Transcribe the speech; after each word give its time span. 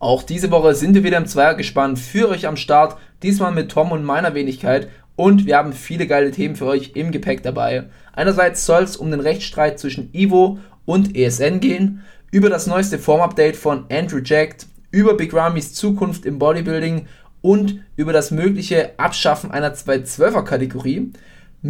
Auch 0.00 0.22
diese 0.22 0.52
Woche 0.52 0.74
sind 0.74 0.94
wir 0.94 1.02
wieder 1.02 1.16
im 1.16 1.26
Zweiergespann 1.26 1.96
für 1.96 2.28
euch 2.28 2.46
am 2.46 2.56
Start, 2.56 2.96
diesmal 3.22 3.50
mit 3.50 3.70
Tom 3.70 3.90
und 3.90 4.04
meiner 4.04 4.32
Wenigkeit. 4.32 4.88
Und 5.16 5.46
wir 5.46 5.56
haben 5.56 5.72
viele 5.72 6.06
geile 6.06 6.30
Themen 6.30 6.54
für 6.54 6.66
euch 6.66 6.92
im 6.94 7.10
Gepäck 7.10 7.42
dabei. 7.42 7.88
Einerseits 8.12 8.64
soll 8.64 8.84
es 8.84 8.96
um 8.96 9.10
den 9.10 9.18
Rechtsstreit 9.18 9.80
zwischen 9.80 10.10
Ivo 10.12 10.60
und 10.84 11.16
ESN 11.16 11.58
gehen, 11.58 12.04
über 12.30 12.48
das 12.48 12.68
neueste 12.68 12.98
Formupdate 12.98 13.56
von 13.56 13.86
Andrew 13.90 14.20
Jack, 14.22 14.56
über 14.92 15.14
Big 15.14 15.34
Ramis 15.34 15.74
Zukunft 15.74 16.24
im 16.26 16.38
Bodybuilding. 16.38 17.06
Und 17.40 17.80
über 17.96 18.12
das 18.12 18.30
mögliche 18.30 18.98
Abschaffen 18.98 19.50
einer 19.50 19.74
212er 19.74 20.42
Kategorie. 20.42 21.12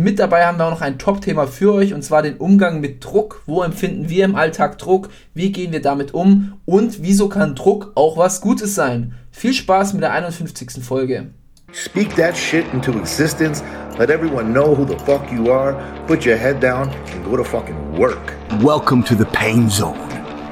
Mit 0.00 0.20
dabei 0.20 0.46
haben 0.46 0.58
wir 0.58 0.66
auch 0.66 0.70
noch 0.70 0.80
ein 0.80 0.96
Top-Thema 0.96 1.48
für 1.48 1.74
euch 1.74 1.92
und 1.92 2.02
zwar 2.02 2.22
den 2.22 2.36
Umgang 2.36 2.80
mit 2.80 3.04
Druck. 3.04 3.42
Wo 3.46 3.64
empfinden 3.64 4.08
wir 4.08 4.24
im 4.24 4.36
Alltag 4.36 4.78
Druck? 4.78 5.08
Wie 5.34 5.50
gehen 5.50 5.72
wir 5.72 5.82
damit 5.82 6.14
um? 6.14 6.52
Und 6.66 7.02
wieso 7.02 7.28
kann 7.28 7.56
Druck 7.56 7.90
auch 7.96 8.16
was 8.16 8.40
Gutes 8.40 8.76
sein? 8.76 9.16
Viel 9.32 9.52
Spaß 9.52 9.94
mit 9.94 10.02
der 10.02 10.12
51. 10.12 10.84
Folge. 10.84 11.32
Speak 11.72 12.14
that 12.14 12.36
shit 12.36 12.64
into 12.72 12.92
existence. 12.92 13.64
Let 13.98 14.08
everyone 14.08 14.52
know 14.52 14.72
who 14.72 14.86
the 14.86 14.96
fuck 15.04 15.32
you 15.32 15.50
are. 15.50 15.74
Put 16.06 16.24
your 16.24 16.36
head 16.36 16.62
down 16.62 16.90
and 17.12 17.24
go 17.24 17.36
to 17.36 17.42
fucking 17.42 17.98
work. 17.98 18.34
Welcome 18.62 19.02
to 19.02 19.16
the 19.16 19.26
pain 19.32 19.68
zone. 19.68 19.98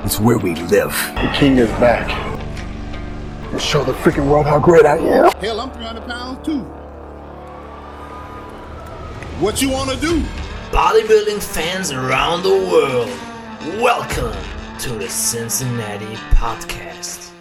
It's 0.05 0.19
where 0.19 0.39
we 0.39 0.57
live. 0.73 0.93
The 1.23 1.31
king 1.33 1.59
is 1.59 1.71
back. 1.79 2.11
And 3.53 3.63
show 3.63 3.85
the 3.85 3.93
freaking 3.93 4.29
world 4.29 4.47
how 4.47 4.59
great 4.59 4.87
I 4.87 4.97
am. 4.97 5.31
Hell, 5.41 5.61
I'm 5.61 5.71
300 5.71 6.05
pounds 6.09 6.45
too. 6.45 6.67
What 9.39 9.61
you 9.61 9.69
want 9.69 9.91
to 9.91 9.97
do? 9.97 10.23
Bodybuilding 10.73 11.43
fans 11.43 11.93
around 11.93 12.43
the 12.43 12.49
world, 12.49 13.11
welcome 13.83 14.35
to 14.79 14.99
the 14.99 15.09
Cincinnati 15.09 16.17
Podcast. 16.41 17.33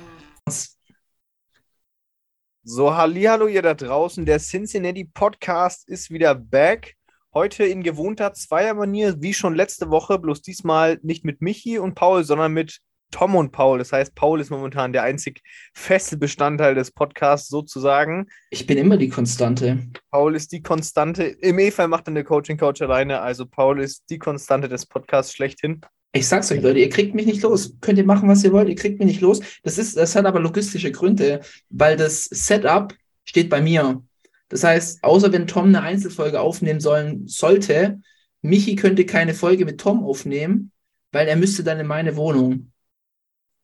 So, 2.65 2.93
hallo 2.93 3.47
ihr 3.47 3.61
da 3.61 3.73
draußen. 3.73 4.25
Der 4.25 4.39
Cincinnati 4.39 5.05
Podcast 5.05 5.87
ist 5.87 6.11
wieder 6.11 6.35
back. 6.35 6.95
Heute 7.33 7.63
in 7.63 7.81
gewohnter 7.81 8.33
Zweiermanier, 8.33 9.21
wie 9.21 9.33
schon 9.33 9.55
letzte 9.55 9.89
Woche, 9.89 10.19
bloß 10.19 10.41
diesmal 10.41 10.99
nicht 11.01 11.23
mit 11.23 11.41
Michi 11.41 11.79
und 11.79 11.95
Paul, 11.95 12.25
sondern 12.25 12.51
mit 12.51 12.81
Tom 13.15 13.35
und 13.35 13.53
Paul. 13.53 13.77
Das 13.77 13.93
heißt, 13.93 14.13
Paul 14.13 14.41
ist 14.41 14.49
momentan 14.49 14.91
der 14.91 15.03
einzig 15.03 15.41
feste 15.73 16.17
Bestandteil 16.17 16.75
des 16.75 16.91
Podcasts 16.91 17.47
sozusagen. 17.47 18.27
Ich 18.49 18.67
bin 18.67 18.77
immer 18.77 18.97
die 18.97 19.07
Konstante. 19.07 19.79
Paul 20.11 20.35
ist 20.35 20.51
die 20.51 20.61
Konstante. 20.61 21.23
Im 21.23 21.57
E-Fall 21.57 21.87
macht 21.87 22.07
dann 22.07 22.15
der 22.15 22.25
Coaching-Coach 22.25 22.81
alleine. 22.81 23.21
Also 23.21 23.45
Paul 23.45 23.79
ist 23.79 24.03
die 24.09 24.19
Konstante 24.19 24.67
des 24.67 24.85
Podcasts 24.85 25.33
schlechthin. 25.33 25.79
Ich 26.11 26.27
sag's 26.27 26.51
euch, 26.51 26.61
Leute, 26.61 26.79
ihr 26.79 26.89
kriegt 26.89 27.15
mich 27.15 27.25
nicht 27.25 27.41
los. 27.41 27.77
Könnt 27.79 27.97
ihr 27.97 28.03
machen, 28.03 28.27
was 28.27 28.43
ihr 28.43 28.51
wollt, 28.51 28.67
ihr 28.67 28.75
kriegt 28.75 28.99
mich 28.99 29.07
nicht 29.07 29.21
los. 29.21 29.39
Das, 29.63 29.77
ist, 29.77 29.95
das 29.95 30.13
hat 30.17 30.25
aber 30.25 30.41
logistische 30.41 30.91
Gründe, 30.91 31.39
weil 31.69 31.95
das 31.95 32.25
Setup 32.25 32.93
steht 33.23 33.49
bei 33.49 33.61
mir. 33.61 34.03
Das 34.49 34.65
heißt, 34.65 35.01
außer 35.05 35.31
wenn 35.31 35.47
Tom 35.47 35.67
eine 35.67 35.83
Einzelfolge 35.83 36.41
aufnehmen 36.41 36.81
sollen 36.81 37.29
sollte, 37.29 38.01
Michi 38.41 38.75
könnte 38.75 39.05
keine 39.05 39.33
Folge 39.33 39.63
mit 39.63 39.79
Tom 39.79 40.03
aufnehmen, 40.03 40.73
weil 41.13 41.29
er 41.29 41.37
müsste 41.37 41.63
dann 41.63 41.79
in 41.79 41.87
meine 41.87 42.17
Wohnung 42.17 42.73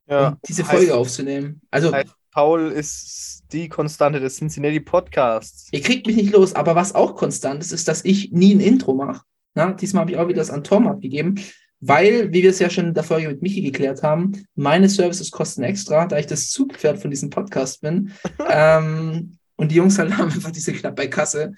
Ja, 0.08 0.30
um 0.30 0.38
diese 0.48 0.64
heißt- 0.64 0.66
Folge 0.66 0.96
aufzunehmen. 0.96 1.62
Also, 1.72 1.92
heißt, 1.92 2.14
Paul 2.32 2.72
ist 2.72 3.44
die 3.52 3.68
Konstante 3.68 4.20
des 4.20 4.38
Cincinnati 4.38 4.80
Podcasts. 4.80 5.68
ihr 5.72 5.82
kriegt 5.82 6.08
mich 6.08 6.16
nicht 6.16 6.34
los, 6.34 6.54
aber 6.56 6.76
was 6.76 6.96
auch 6.96 7.16
konstant 7.16 7.62
ist, 7.62 7.72
ist, 7.74 7.88
dass 7.88 8.06
ich 8.06 8.32
nie 8.32 8.56
ein 8.56 8.62
Intro 8.62 8.94
mache. 8.94 9.24
Na, 9.54 9.74
diesmal 9.74 10.02
habe 10.02 10.12
ich 10.12 10.18
auch 10.18 10.28
wieder 10.28 10.38
das 10.40 10.50
an 10.50 10.64
Tom 10.64 10.88
abgegeben, 10.88 11.36
weil, 11.82 12.32
wie 12.32 12.44
wir 12.44 12.52
es 12.52 12.60
ja 12.60 12.70
schon 12.70 12.88
in 12.88 12.94
der 12.94 13.04
Folge 13.04 13.28
mit 13.28 13.42
Michi 13.42 13.62
geklärt 13.62 14.02
haben, 14.04 14.32
meine 14.56 14.88
Services 14.88 15.32
kosten 15.32 15.64
extra, 15.64 16.06
da 16.06 16.18
ich 16.20 16.28
das 16.28 16.50
Zugpferd 16.52 17.00
von 17.00 17.10
diesem 17.10 17.30
Podcast 17.30 17.82
bin. 17.82 18.12
ähm, 18.50 19.38
und 19.58 19.72
die 19.72 19.76
Jungs 19.76 20.00
halt 20.00 20.16
haben 20.18 20.32
einfach 20.32 20.52
diese 20.52 20.74
knapp 20.74 20.96
bei 20.96 21.08
Kasse. 21.08 21.54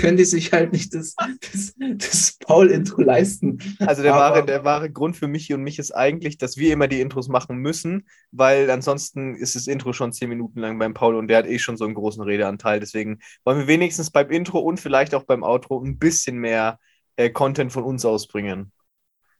Können 0.00 0.16
die 0.16 0.24
sich 0.24 0.52
halt 0.52 0.72
nicht 0.72 0.92
das, 0.92 1.14
das, 1.52 1.74
das 1.76 2.36
Paul-Intro 2.40 3.02
leisten. 3.02 3.58
Also 3.78 4.02
der 4.02 4.12
wahre, 4.12 4.44
der 4.44 4.64
wahre 4.64 4.90
Grund 4.90 5.16
für 5.16 5.28
Michi 5.28 5.54
und 5.54 5.62
mich 5.62 5.78
ist 5.78 5.92
eigentlich, 5.92 6.36
dass 6.36 6.56
wir 6.56 6.72
immer 6.72 6.88
die 6.88 7.00
Intros 7.00 7.28
machen 7.28 7.58
müssen, 7.58 8.08
weil 8.32 8.70
ansonsten 8.70 9.36
ist 9.36 9.54
das 9.54 9.68
Intro 9.68 9.92
schon 9.92 10.12
zehn 10.12 10.28
Minuten 10.28 10.58
lang 10.58 10.80
beim 10.80 10.94
Paul 10.94 11.14
und 11.14 11.28
der 11.28 11.38
hat 11.38 11.46
eh 11.46 11.60
schon 11.60 11.76
so 11.76 11.84
einen 11.84 11.94
großen 11.94 12.22
Redeanteil. 12.22 12.80
Deswegen 12.80 13.20
wollen 13.44 13.60
wir 13.60 13.66
wenigstens 13.68 14.10
beim 14.10 14.30
Intro 14.30 14.58
und 14.58 14.80
vielleicht 14.80 15.14
auch 15.14 15.24
beim 15.24 15.44
Outro 15.44 15.80
ein 15.80 15.98
bisschen 15.98 16.38
mehr 16.38 16.80
äh, 17.16 17.30
Content 17.30 17.72
von 17.72 17.84
uns 17.84 18.04
ausbringen. 18.04 18.72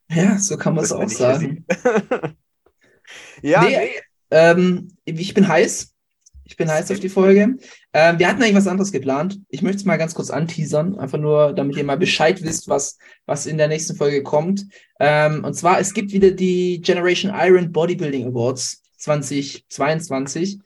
Ja, 0.09 0.37
so 0.37 0.57
kann 0.57 0.75
man 0.75 0.85
es 0.85 0.93
auch 0.93 1.09
sagen. 1.09 1.65
ja, 3.41 3.63
nee, 3.63 3.77
nee. 3.77 4.01
Ähm, 4.31 4.95
ich 5.05 5.33
bin 5.33 5.47
heiß. 5.47 5.92
Ich 6.45 6.57
bin 6.57 6.69
heiß 6.69 6.91
auf 6.91 6.99
die 6.99 7.09
Folge. 7.09 7.55
Ähm, 7.93 8.19
wir 8.19 8.27
hatten 8.27 8.41
eigentlich 8.41 8.55
was 8.55 8.67
anderes 8.67 8.91
geplant. 8.91 9.39
Ich 9.49 9.61
möchte 9.61 9.77
es 9.77 9.85
mal 9.85 9.97
ganz 9.97 10.13
kurz 10.13 10.29
anteasern, 10.29 10.97
einfach 10.97 11.17
nur, 11.17 11.53
damit 11.53 11.77
ihr 11.77 11.83
mal 11.83 11.97
Bescheid 11.97 12.43
wisst, 12.43 12.67
was, 12.67 12.97
was 13.25 13.45
in 13.45 13.57
der 13.57 13.67
nächsten 13.67 13.95
Folge 13.95 14.23
kommt. 14.23 14.65
Ähm, 14.99 15.43
und 15.43 15.53
zwar, 15.53 15.79
es 15.79 15.93
gibt 15.93 16.11
wieder 16.11 16.31
die 16.31 16.81
Generation 16.81 17.33
Iron 17.35 17.71
Bodybuilding 17.71 18.27
Awards 18.27 18.83
2022. 18.97 20.59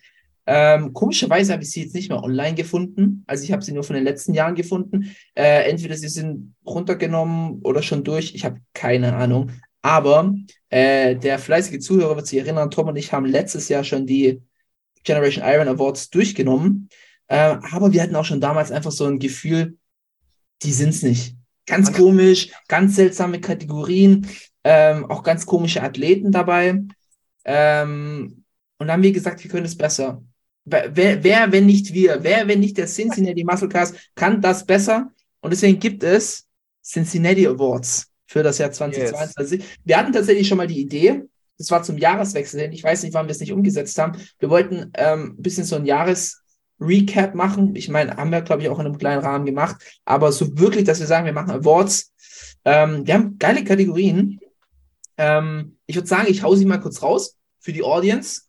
Ähm, 0.49 0.93
komischerweise 0.93 1.51
habe 1.51 1.63
ich 1.63 1.71
sie 1.71 1.83
jetzt 1.83 1.93
nicht 1.93 2.09
mehr 2.09 2.23
online 2.23 2.55
gefunden. 2.55 3.23
Also 3.27 3.43
ich 3.43 3.51
habe 3.51 3.61
sie 3.63 3.73
nur 3.73 3.83
von 3.83 3.95
den 3.95 4.05
letzten 4.05 4.33
Jahren 4.33 4.55
gefunden. 4.55 5.15
Äh, 5.35 5.69
entweder 5.69 5.95
sie 5.95 6.07
sind 6.07 6.55
runtergenommen 6.65 7.59
oder 7.63 7.83
schon 7.83 8.03
durch. 8.03 8.33
Ich 8.33 8.45
habe 8.45 8.61
keine 8.73 9.13
Ahnung. 9.15 9.51
Aber 9.81 10.33
äh, 10.69 11.15
der 11.15 11.37
fleißige 11.37 11.79
Zuhörer 11.79 12.15
wird 12.15 12.27
sich 12.27 12.39
erinnern, 12.39 12.71
Tom 12.71 12.87
und 12.87 12.95
ich 12.95 13.11
haben 13.11 13.25
letztes 13.25 13.69
Jahr 13.69 13.83
schon 13.83 14.05
die 14.05 14.41
Generation 15.07 15.43
Iron 15.45 15.67
Awards 15.67 16.09
durchgenommen. 16.09 16.89
Äh, 17.27 17.57
aber 17.71 17.91
wir 17.93 18.03
hatten 18.03 18.15
auch 18.15 18.25
schon 18.25 18.41
damals 18.41 18.71
einfach 18.71 18.91
so 18.91 19.05
ein 19.05 19.19
Gefühl, 19.19 19.77
die 20.61 20.71
sind's 20.71 21.01
nicht. 21.01 21.35
Ganz 21.65 21.91
komisch, 21.91 22.51
ganz 22.67 22.95
seltsame 22.95 23.41
Kategorien, 23.41 24.27
ähm, 24.63 25.09
auch 25.09 25.23
ganz 25.23 25.45
komische 25.45 25.81
Athleten 25.81 26.31
dabei. 26.31 26.81
Ähm, 27.43 28.43
und 28.77 28.87
dann 28.87 28.91
haben 28.91 29.03
wir 29.03 29.11
gesagt, 29.11 29.43
wir 29.43 29.51
können 29.51 29.65
es 29.65 29.75
besser. 29.75 30.21
Wer, 30.65 31.23
wer, 31.23 31.51
wenn 31.51 31.65
nicht 31.65 31.93
wir, 31.93 32.23
wer, 32.23 32.47
wenn 32.47 32.59
nicht 32.59 32.77
der 32.77 32.87
Cincinnati 32.87 33.43
Musclecast, 33.43 33.95
kann 34.15 34.41
das 34.41 34.65
besser? 34.65 35.11
Und 35.39 35.51
deswegen 35.51 35.79
gibt 35.79 36.03
es 36.03 36.45
Cincinnati 36.83 37.47
Awards 37.47 38.11
für 38.25 38.43
das 38.43 38.57
Jahr 38.57 38.71
2022. 38.71 39.63
Wir 39.83 39.97
hatten 39.97 40.13
tatsächlich 40.13 40.47
schon 40.47 40.57
mal 40.57 40.67
die 40.67 40.81
Idee, 40.81 41.23
das 41.57 41.71
war 41.71 41.83
zum 41.83 41.97
Jahreswechsel 41.97 42.61
hin, 42.61 42.71
ich 42.71 42.83
weiß 42.83 43.03
nicht, 43.03 43.13
wann 43.13 43.27
wir 43.27 43.31
es 43.31 43.39
nicht 43.39 43.51
umgesetzt 43.51 43.97
haben. 43.97 44.19
Wir 44.39 44.49
wollten 44.49 44.91
ähm, 44.95 45.35
ein 45.37 45.41
bisschen 45.41 45.65
so 45.65 45.75
ein 45.75 45.85
Jahresrecap 45.85 47.33
machen. 47.33 47.75
Ich 47.75 47.89
meine, 47.89 48.15
haben 48.17 48.31
wir, 48.31 48.41
glaube 48.41 48.61
ich, 48.61 48.69
auch 48.69 48.79
in 48.79 48.85
einem 48.85 48.97
kleinen 48.97 49.23
Rahmen 49.23 49.45
gemacht. 49.45 49.77
Aber 50.05 50.31
so 50.31 50.57
wirklich, 50.57 50.83
dass 50.85 50.99
wir 50.99 51.07
sagen, 51.07 51.25
wir 51.25 51.33
machen 51.33 51.51
Awards. 51.51 52.13
Ähm, 52.63 53.07
wir 53.07 53.13
haben 53.15 53.37
geile 53.39 53.63
Kategorien. 53.63 54.39
Ähm, 55.17 55.77
ich 55.87 55.95
würde 55.95 56.07
sagen, 56.07 56.27
ich 56.29 56.43
hau 56.43 56.55
sie 56.55 56.65
mal 56.65 56.79
kurz 56.79 57.01
raus 57.01 57.35
für 57.59 57.73
die 57.73 57.83
Audience. 57.83 58.43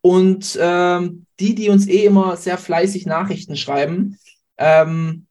Und 0.00 0.58
ähm, 0.60 1.26
die, 1.40 1.54
die 1.54 1.68
uns 1.70 1.86
eh 1.86 2.04
immer 2.04 2.36
sehr 2.36 2.58
fleißig 2.58 3.06
Nachrichten 3.06 3.56
schreiben, 3.56 4.18
ähm, 4.58 5.26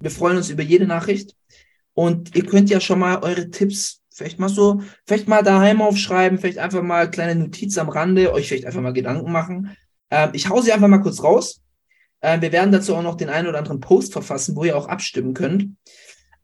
wir 0.00 0.10
freuen 0.10 0.36
uns 0.36 0.50
über 0.50 0.62
jede 0.62 0.86
Nachricht. 0.86 1.34
Und 1.94 2.36
ihr 2.36 2.44
könnt 2.44 2.68
ja 2.68 2.80
schon 2.80 2.98
mal 2.98 3.22
eure 3.22 3.50
Tipps 3.50 4.02
vielleicht 4.16 4.38
mal 4.38 4.48
so, 4.48 4.80
vielleicht 5.04 5.28
mal 5.28 5.42
daheim 5.42 5.82
aufschreiben, 5.82 6.38
vielleicht 6.38 6.58
einfach 6.58 6.82
mal 6.82 7.10
kleine 7.10 7.38
Notiz 7.38 7.76
am 7.76 7.90
Rande, 7.90 8.32
euch 8.32 8.48
vielleicht 8.48 8.64
einfach 8.64 8.80
mal 8.80 8.94
Gedanken 8.94 9.30
machen. 9.30 9.76
Ähm, 10.10 10.30
ich 10.32 10.48
hau 10.48 10.60
sie 10.62 10.72
einfach 10.72 10.88
mal 10.88 11.02
kurz 11.02 11.22
raus. 11.22 11.60
Äh, 12.22 12.40
wir 12.40 12.50
werden 12.50 12.72
dazu 12.72 12.94
auch 12.94 13.02
noch 13.02 13.16
den 13.16 13.28
einen 13.28 13.46
oder 13.46 13.58
anderen 13.58 13.80
Post 13.80 14.14
verfassen, 14.14 14.56
wo 14.56 14.64
ihr 14.64 14.76
auch 14.76 14.88
abstimmen 14.88 15.34
könnt. 15.34 15.76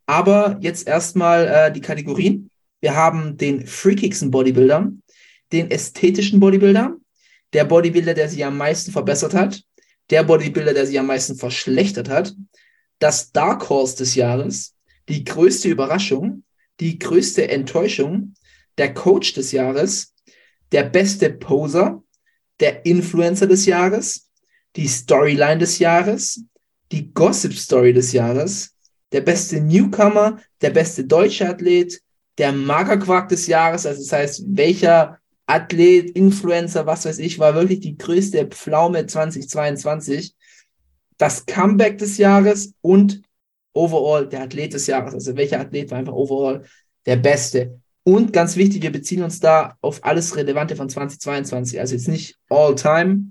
Aber 0.05 0.59
jetzt 0.61 0.87
erstmal 0.87 1.47
äh, 1.47 1.73
die 1.73 1.81
Kategorien. 1.81 2.51
Wir 2.81 2.95
haben 2.95 3.39
den 3.39 3.67
freakigsten 3.67 4.31
Bodybuilder, 4.31 4.93
den 5.53 5.71
ästhetischen 5.71 6.41
Bodybuilder, 6.41 6.97
der 7.55 7.65
Bodybuilder, 7.65 8.13
der 8.13 8.29
sich 8.29 8.45
am 8.45 8.59
meisten 8.59 8.93
verbessert 8.93 9.33
hat, 9.33 9.63
der 10.11 10.25
Bodybuilder, 10.25 10.75
der 10.75 10.85
sich 10.85 10.99
am 10.99 11.07
meisten 11.07 11.37
verschlechtert 11.37 12.11
hat, 12.11 12.35
das 12.99 13.33
Dark 13.33 13.71
Horse 13.71 13.97
des 13.97 14.15
Jahres, 14.15 14.75
die 15.09 15.25
größte 15.25 15.69
Überraschung, 15.69 16.43
die 16.81 16.99
größte 16.99 17.49
Enttäuschung, 17.49 18.35
der 18.79 18.95
Coach 18.95 19.35
des 19.35 19.53
Jahres, 19.53 20.15
der 20.73 20.85
beste 20.85 21.31
Poser, 21.31 22.03
der 22.61 22.85
Influencer 22.87 23.47
des 23.47 23.67
Jahres, 23.67 24.31
die 24.77 24.89
Storyline 24.89 25.59
des 25.59 25.79
Jahres, 25.79 26.45
die 26.91 27.13
Gossip 27.13 27.55
Story 27.55 27.93
des 27.93 28.13
Jahres, 28.13 28.75
der 29.13 29.21
beste 29.21 29.61
Newcomer, 29.61 30.41
der 30.61 30.71
beste 30.71 31.05
deutsche 31.05 31.49
Athlet, 31.49 32.01
der 32.39 32.53
Magerquark 32.53 33.29
des 33.29 33.47
Jahres, 33.47 33.85
also 33.85 34.01
das 34.01 34.13
heißt, 34.13 34.45
welcher 34.49 35.19
Athlet, 35.47 36.11
Influencer, 36.11 36.87
was 36.87 37.05
weiß 37.05 37.19
ich, 37.19 37.39
war 37.39 37.55
wirklich 37.55 37.81
die 37.81 37.99
größte 37.99 38.47
Pflaume 38.47 39.07
2022, 39.07 40.35
das 41.19 41.45
Comeback 41.45 41.99
des 41.99 42.17
Jahres 42.17 42.73
und 42.81 43.23
overall 43.73 44.29
der 44.29 44.43
Athlet 44.43 44.75
des 44.75 44.87
Jahres. 44.87 45.15
Also 45.15 45.37
welcher 45.37 45.61
Athlet 45.61 45.91
war 45.91 45.99
einfach 45.99 46.13
overall 46.13 46.65
der 47.07 47.17
Beste? 47.17 47.81
Und 48.05 48.33
ganz 48.33 48.57
wichtig, 48.57 48.83
wir 48.83 48.93
beziehen 48.93 49.23
uns 49.23 49.39
da 49.39 49.77
auf 49.81 50.05
alles 50.05 50.37
Relevante 50.37 50.75
von 50.75 50.89
2022. 50.89 51.79
Also 51.79 51.95
jetzt 51.95 52.09
nicht 52.09 52.37
all 52.49 52.75
time, 52.75 53.31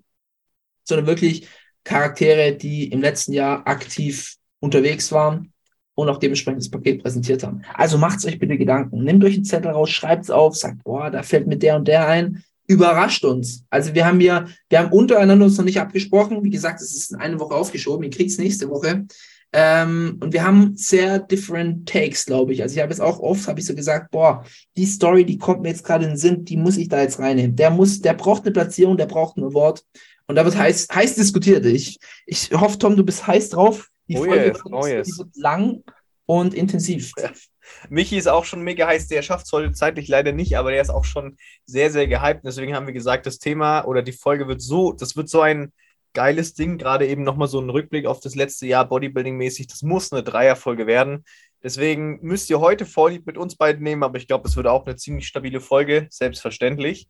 sondern 0.84 1.08
wirklich 1.08 1.48
Charaktere, 1.84 2.56
die 2.56 2.90
im 2.90 3.02
letzten 3.02 3.34
Jahr 3.34 3.68
aktiv 3.68 4.36
unterwegs 4.60 5.12
waren 5.12 5.52
und 5.96 6.10
auch 6.10 6.18
dementsprechend 6.18 6.62
das 6.62 6.72
Paket 6.72 7.02
präsentiert 7.02 7.44
haben. 7.44 7.64
Also 7.74 7.98
macht 7.98 8.24
euch 8.26 8.40
bitte 8.40 8.58
Gedanken. 8.58 9.04
Nehmt 9.04 9.24
euch 9.24 9.36
einen 9.36 9.46
Zettel 9.46 9.72
raus, 9.72 9.90
schreibt 9.90 10.24
es 10.24 10.30
auf, 10.30 10.56
sagt, 10.56 10.84
boah, 10.84 11.10
da 11.10 11.24
fällt 11.24 11.48
mir 11.48 11.58
der 11.58 11.76
und 11.76 11.88
der 11.88 12.08
ein. 12.08 12.44
Überrascht 12.68 13.26
uns. 13.26 13.66
Also 13.70 13.94
wir 13.94 14.06
haben 14.06 14.20
hier, 14.20 14.48
wir 14.70 14.80
haben 14.80 14.94
untereinander 14.94 15.46
uns 15.46 15.58
noch 15.58 15.66
nicht 15.66 15.82
abgesprochen. 15.82 16.44
Wie 16.44 16.50
gesagt, 16.50 16.80
es 16.80 16.96
ist 16.96 17.12
in 17.12 17.20
eine 17.20 17.40
Woche 17.40 17.56
aufgeschoben. 17.56 18.04
Ihr 18.04 18.12
kriegt 18.12 18.32
es 18.32 18.38
nächste 18.38 18.70
Woche. 18.70 19.06
Ähm, 19.54 20.18
und 20.22 20.32
wir 20.32 20.44
haben 20.46 20.76
sehr 20.78 21.20
different 21.20 21.88
takes, 21.88 22.26
glaube 22.26 22.54
ich. 22.54 22.62
Also 22.62 22.76
ich 22.76 22.82
habe 22.82 22.92
jetzt 22.92 23.02
auch 23.02 23.20
oft, 23.20 23.48
habe 23.48 23.60
ich 23.60 23.66
so 23.66 23.76
gesagt, 23.76 24.12
boah, 24.12 24.46
die 24.78 24.86
Story, 24.86 25.26
die 25.26 25.38
kommt 25.38 25.62
mir 25.62 25.70
jetzt 25.70 25.84
gerade 25.84 26.06
in 26.06 26.12
den 26.12 26.18
Sinn, 26.18 26.46
die 26.46 26.58
muss 26.58 26.78
ich 26.78 26.88
da 26.88 27.02
jetzt 27.02 27.20
reinnehmen. 27.20 27.56
Der 27.56 27.70
muss, 27.70 28.02
der 28.02 28.14
braucht 28.14 28.44
eine 28.44 28.54
Platzierung, 28.54 28.96
der 28.96 29.08
braucht 29.08 29.38
ein 29.38 29.54
Wort. 29.54 29.84
Und 30.28 30.36
da 30.36 30.46
wird 30.46 30.58
heiß, 30.58 30.88
heiß 30.94 31.16
diskutiert. 31.16 31.66
Ich, 31.66 32.00
ich 32.26 32.52
hoffe, 32.52 32.78
Tom, 32.78 32.96
du 32.96 33.04
bist 33.04 33.28
heiß 33.28 33.50
drauf. 33.50 33.90
Die 34.08 34.18
Oh 34.18 34.24
Folge 34.24 34.46
yes, 34.46 34.64
wird, 34.64 34.74
oh 34.74 34.88
yes. 34.88 35.18
wird 35.18 35.36
lang 35.36 35.84
und 36.26 36.54
intensiv. 36.54 37.12
Michi 37.90 38.18
ist 38.18 38.28
auch 38.28 38.46
schon 38.46 38.62
mega 38.62 38.88
heiß, 38.88 39.08
der 39.08 39.22
schafft 39.22 39.46
es 39.46 39.52
heute 39.52 39.72
zeitlich 39.74 40.08
leider 40.08 40.32
nicht, 40.32 40.58
aber 40.58 40.72
der 40.72 40.82
ist 40.82 40.90
auch 40.90 41.06
schon 41.06 41.38
sehr, 41.66 41.92
sehr 41.92 42.08
gehypt. 42.08 42.42
Deswegen 42.44 42.76
haben 42.76 42.88
wir 42.88 42.94
gesagt, 42.94 43.26
das 43.26 43.40
Thema 43.40 43.84
oder 43.84 44.02
die 44.02 44.12
Folge 44.12 44.48
wird 44.48 44.62
so, 44.62 44.94
das 44.94 45.16
wird 45.16 45.30
so 45.30 45.42
ein 45.42 45.72
geiles 46.14 46.54
Ding, 46.54 46.78
gerade 46.78 47.08
eben 47.08 47.24
nochmal 47.24 47.48
so 47.48 47.60
ein 47.60 47.70
Rückblick 47.70 48.06
auf 48.06 48.20
das 48.20 48.36
letzte 48.36 48.68
Jahr 48.68 48.86
Bodybuilding-mäßig. 48.86 49.68
Das 49.68 49.82
muss 49.82 50.12
eine 50.12 50.24
Dreierfolge 50.24 50.88
werden. 50.88 51.24
Deswegen 51.64 52.20
müsst 52.22 52.50
ihr 52.50 52.60
heute 52.60 52.86
Vorlieb 52.86 53.26
mit 53.28 53.38
uns 53.38 53.56
beiden 53.56 53.84
nehmen, 53.84 54.04
aber 54.04 54.18
ich 54.18 54.28
glaube, 54.28 54.48
es 54.48 54.56
wird 54.56 54.68
auch 54.68 54.86
eine 54.86 54.96
ziemlich 54.96 55.28
stabile 55.28 55.62
Folge, 55.62 56.08
selbstverständlich. 56.10 57.08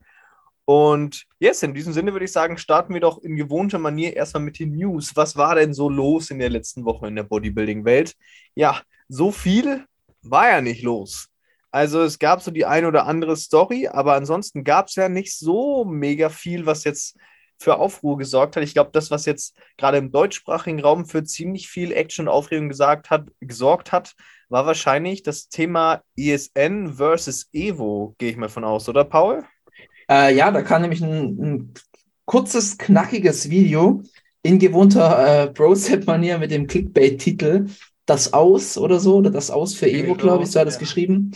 Und 0.66 1.26
yes, 1.40 1.64
in 1.64 1.74
diesem 1.74 1.94
Sinne 1.94 2.14
würde 2.14 2.26
ich 2.26 2.32
sagen, 2.32 2.58
starten 2.58 2.94
wir 2.94 3.02
doch 3.02 3.22
in 3.22 3.36
gewohnter 3.36 3.80
Manier 3.80 4.16
erstmal 4.16 4.44
mit 4.44 4.60
den 4.60 4.74
News. 4.74 5.16
Was 5.16 5.36
war 5.36 5.56
denn 5.56 5.74
so 5.74 5.90
los 5.90 6.30
in 6.30 6.40
der 6.40 6.50
letzten 6.50 6.86
Woche 6.86 7.08
in 7.08 7.16
der 7.16 7.24
Bodybuilding-Welt? 7.24 8.16
Ja, 8.56 8.82
so 9.08 9.32
viel 9.32 9.86
war 10.22 10.50
ja 10.50 10.62
nicht 10.62 10.84
los. 10.84 11.28
Also 11.72 12.02
es 12.02 12.20
gab 12.20 12.42
so 12.42 12.52
die 12.52 12.66
ein 12.66 12.86
oder 12.86 13.06
andere 13.06 13.38
Story, 13.38 13.88
aber 13.88 14.14
ansonsten 14.16 14.64
gab 14.64 14.88
es 14.88 14.96
ja 14.96 15.08
nicht 15.08 15.38
so 15.38 15.86
mega 15.86 16.30
viel, 16.30 16.66
was 16.66 16.84
jetzt 16.84 17.18
für 17.62 17.78
Aufruhr 17.78 18.18
gesorgt 18.18 18.56
hat. 18.56 18.64
Ich 18.64 18.74
glaube, 18.74 18.90
das, 18.94 19.12
was 19.12 19.26
jetzt 19.26 19.56
gerade 19.78 19.98
im 19.98 20.12
deutschsprachigen 20.12 20.82
Raum 20.82 21.06
für 21.06 21.24
ziemlich 21.24 21.68
viel 21.68 21.92
Action 21.92 22.28
und 22.28 22.34
Aufregung 22.34 22.70
gesagt 22.70 23.10
hat, 23.10 23.30
gesorgt 23.40 23.92
hat, 23.92 24.16
war 24.50 24.66
wahrscheinlich 24.66 25.24
das 25.24 25.48
Thema 25.48 26.02
ESN 26.18 26.94
versus 26.96 27.48
Evo, 27.54 28.16
gehe 28.18 28.32
ich 28.32 28.38
mal 28.38 28.50
von 28.50 28.64
aus, 28.64 28.90
oder 28.90 29.06
Paul? 29.06 29.44
Äh, 30.10 30.36
ja, 30.36 30.52
da 30.52 30.62
kam 30.62 30.82
nämlich 30.82 31.02
ein, 31.02 31.42
ein 31.42 31.74
kurzes, 32.26 32.78
knackiges 32.78 33.50
Video 33.50 34.04
in 34.44 34.60
gewohnter 34.60 35.44
äh, 35.44 35.48
Brosep-Manier 35.48 36.38
mit 36.38 36.52
dem 36.52 36.68
Clickbait-Titel 36.68 37.68
Das 38.06 38.34
Aus 38.34 38.78
oder 38.78 39.00
so, 39.00 39.18
oder 39.18 39.30
Das 39.30 39.52
Aus 39.52 39.74
für 39.74 39.90
Evo, 39.90 40.16
glaube 40.16 40.44
ich, 40.44 40.52
so 40.52 40.60
hat 40.60 40.68
es 40.68 40.76
ja. 40.76 40.80
geschrieben. 40.80 41.32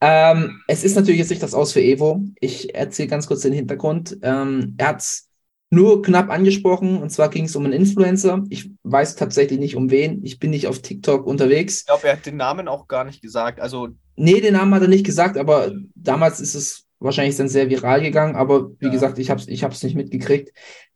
Ähm, 0.00 0.60
es 0.66 0.84
ist 0.84 0.94
natürlich 0.94 1.20
jetzt 1.20 1.30
nicht 1.30 1.42
das 1.42 1.54
Aus 1.54 1.72
für 1.72 1.80
Evo. 1.80 2.22
Ich 2.40 2.74
erzähle 2.74 3.08
ganz 3.08 3.26
kurz 3.26 3.42
den 3.42 3.52
Hintergrund. 3.52 4.18
Ähm, 4.22 4.74
er 4.76 4.88
hat 4.88 5.00
es 5.00 5.27
nur 5.70 6.02
knapp 6.02 6.30
angesprochen, 6.30 7.02
und 7.02 7.10
zwar 7.10 7.28
ging 7.28 7.44
es 7.44 7.54
um 7.56 7.64
einen 7.64 7.74
Influencer. 7.74 8.44
Ich 8.48 8.70
weiß 8.84 9.16
tatsächlich 9.16 9.58
nicht 9.58 9.76
um 9.76 9.90
wen. 9.90 10.24
Ich 10.24 10.38
bin 10.38 10.50
nicht 10.50 10.66
auf 10.66 10.80
TikTok 10.80 11.26
unterwegs. 11.26 11.80
Ich 11.80 11.86
glaube, 11.86 12.06
er 12.08 12.14
hat 12.14 12.24
den 12.26 12.36
Namen 12.36 12.68
auch 12.68 12.88
gar 12.88 13.04
nicht 13.04 13.20
gesagt. 13.22 13.60
Also 13.60 13.88
Nee, 14.16 14.40
den 14.40 14.54
Namen 14.54 14.74
hat 14.74 14.82
er 14.82 14.88
nicht 14.88 15.06
gesagt, 15.06 15.36
aber 15.36 15.70
damals 15.94 16.40
ist 16.40 16.54
es 16.54 16.86
wahrscheinlich 16.98 17.36
dann 17.36 17.48
sehr 17.48 17.70
viral 17.70 18.00
gegangen, 18.02 18.34
aber 18.34 18.70
wie 18.80 18.86
Ja. 18.86 18.90
gesagt, 18.92 19.18
ich 19.18 19.30
habe 19.30 19.40
es 19.40 19.46
ich 19.46 19.62
hab's 19.62 19.82
nicht 19.84 19.94
mitgekriegt. 19.94 20.52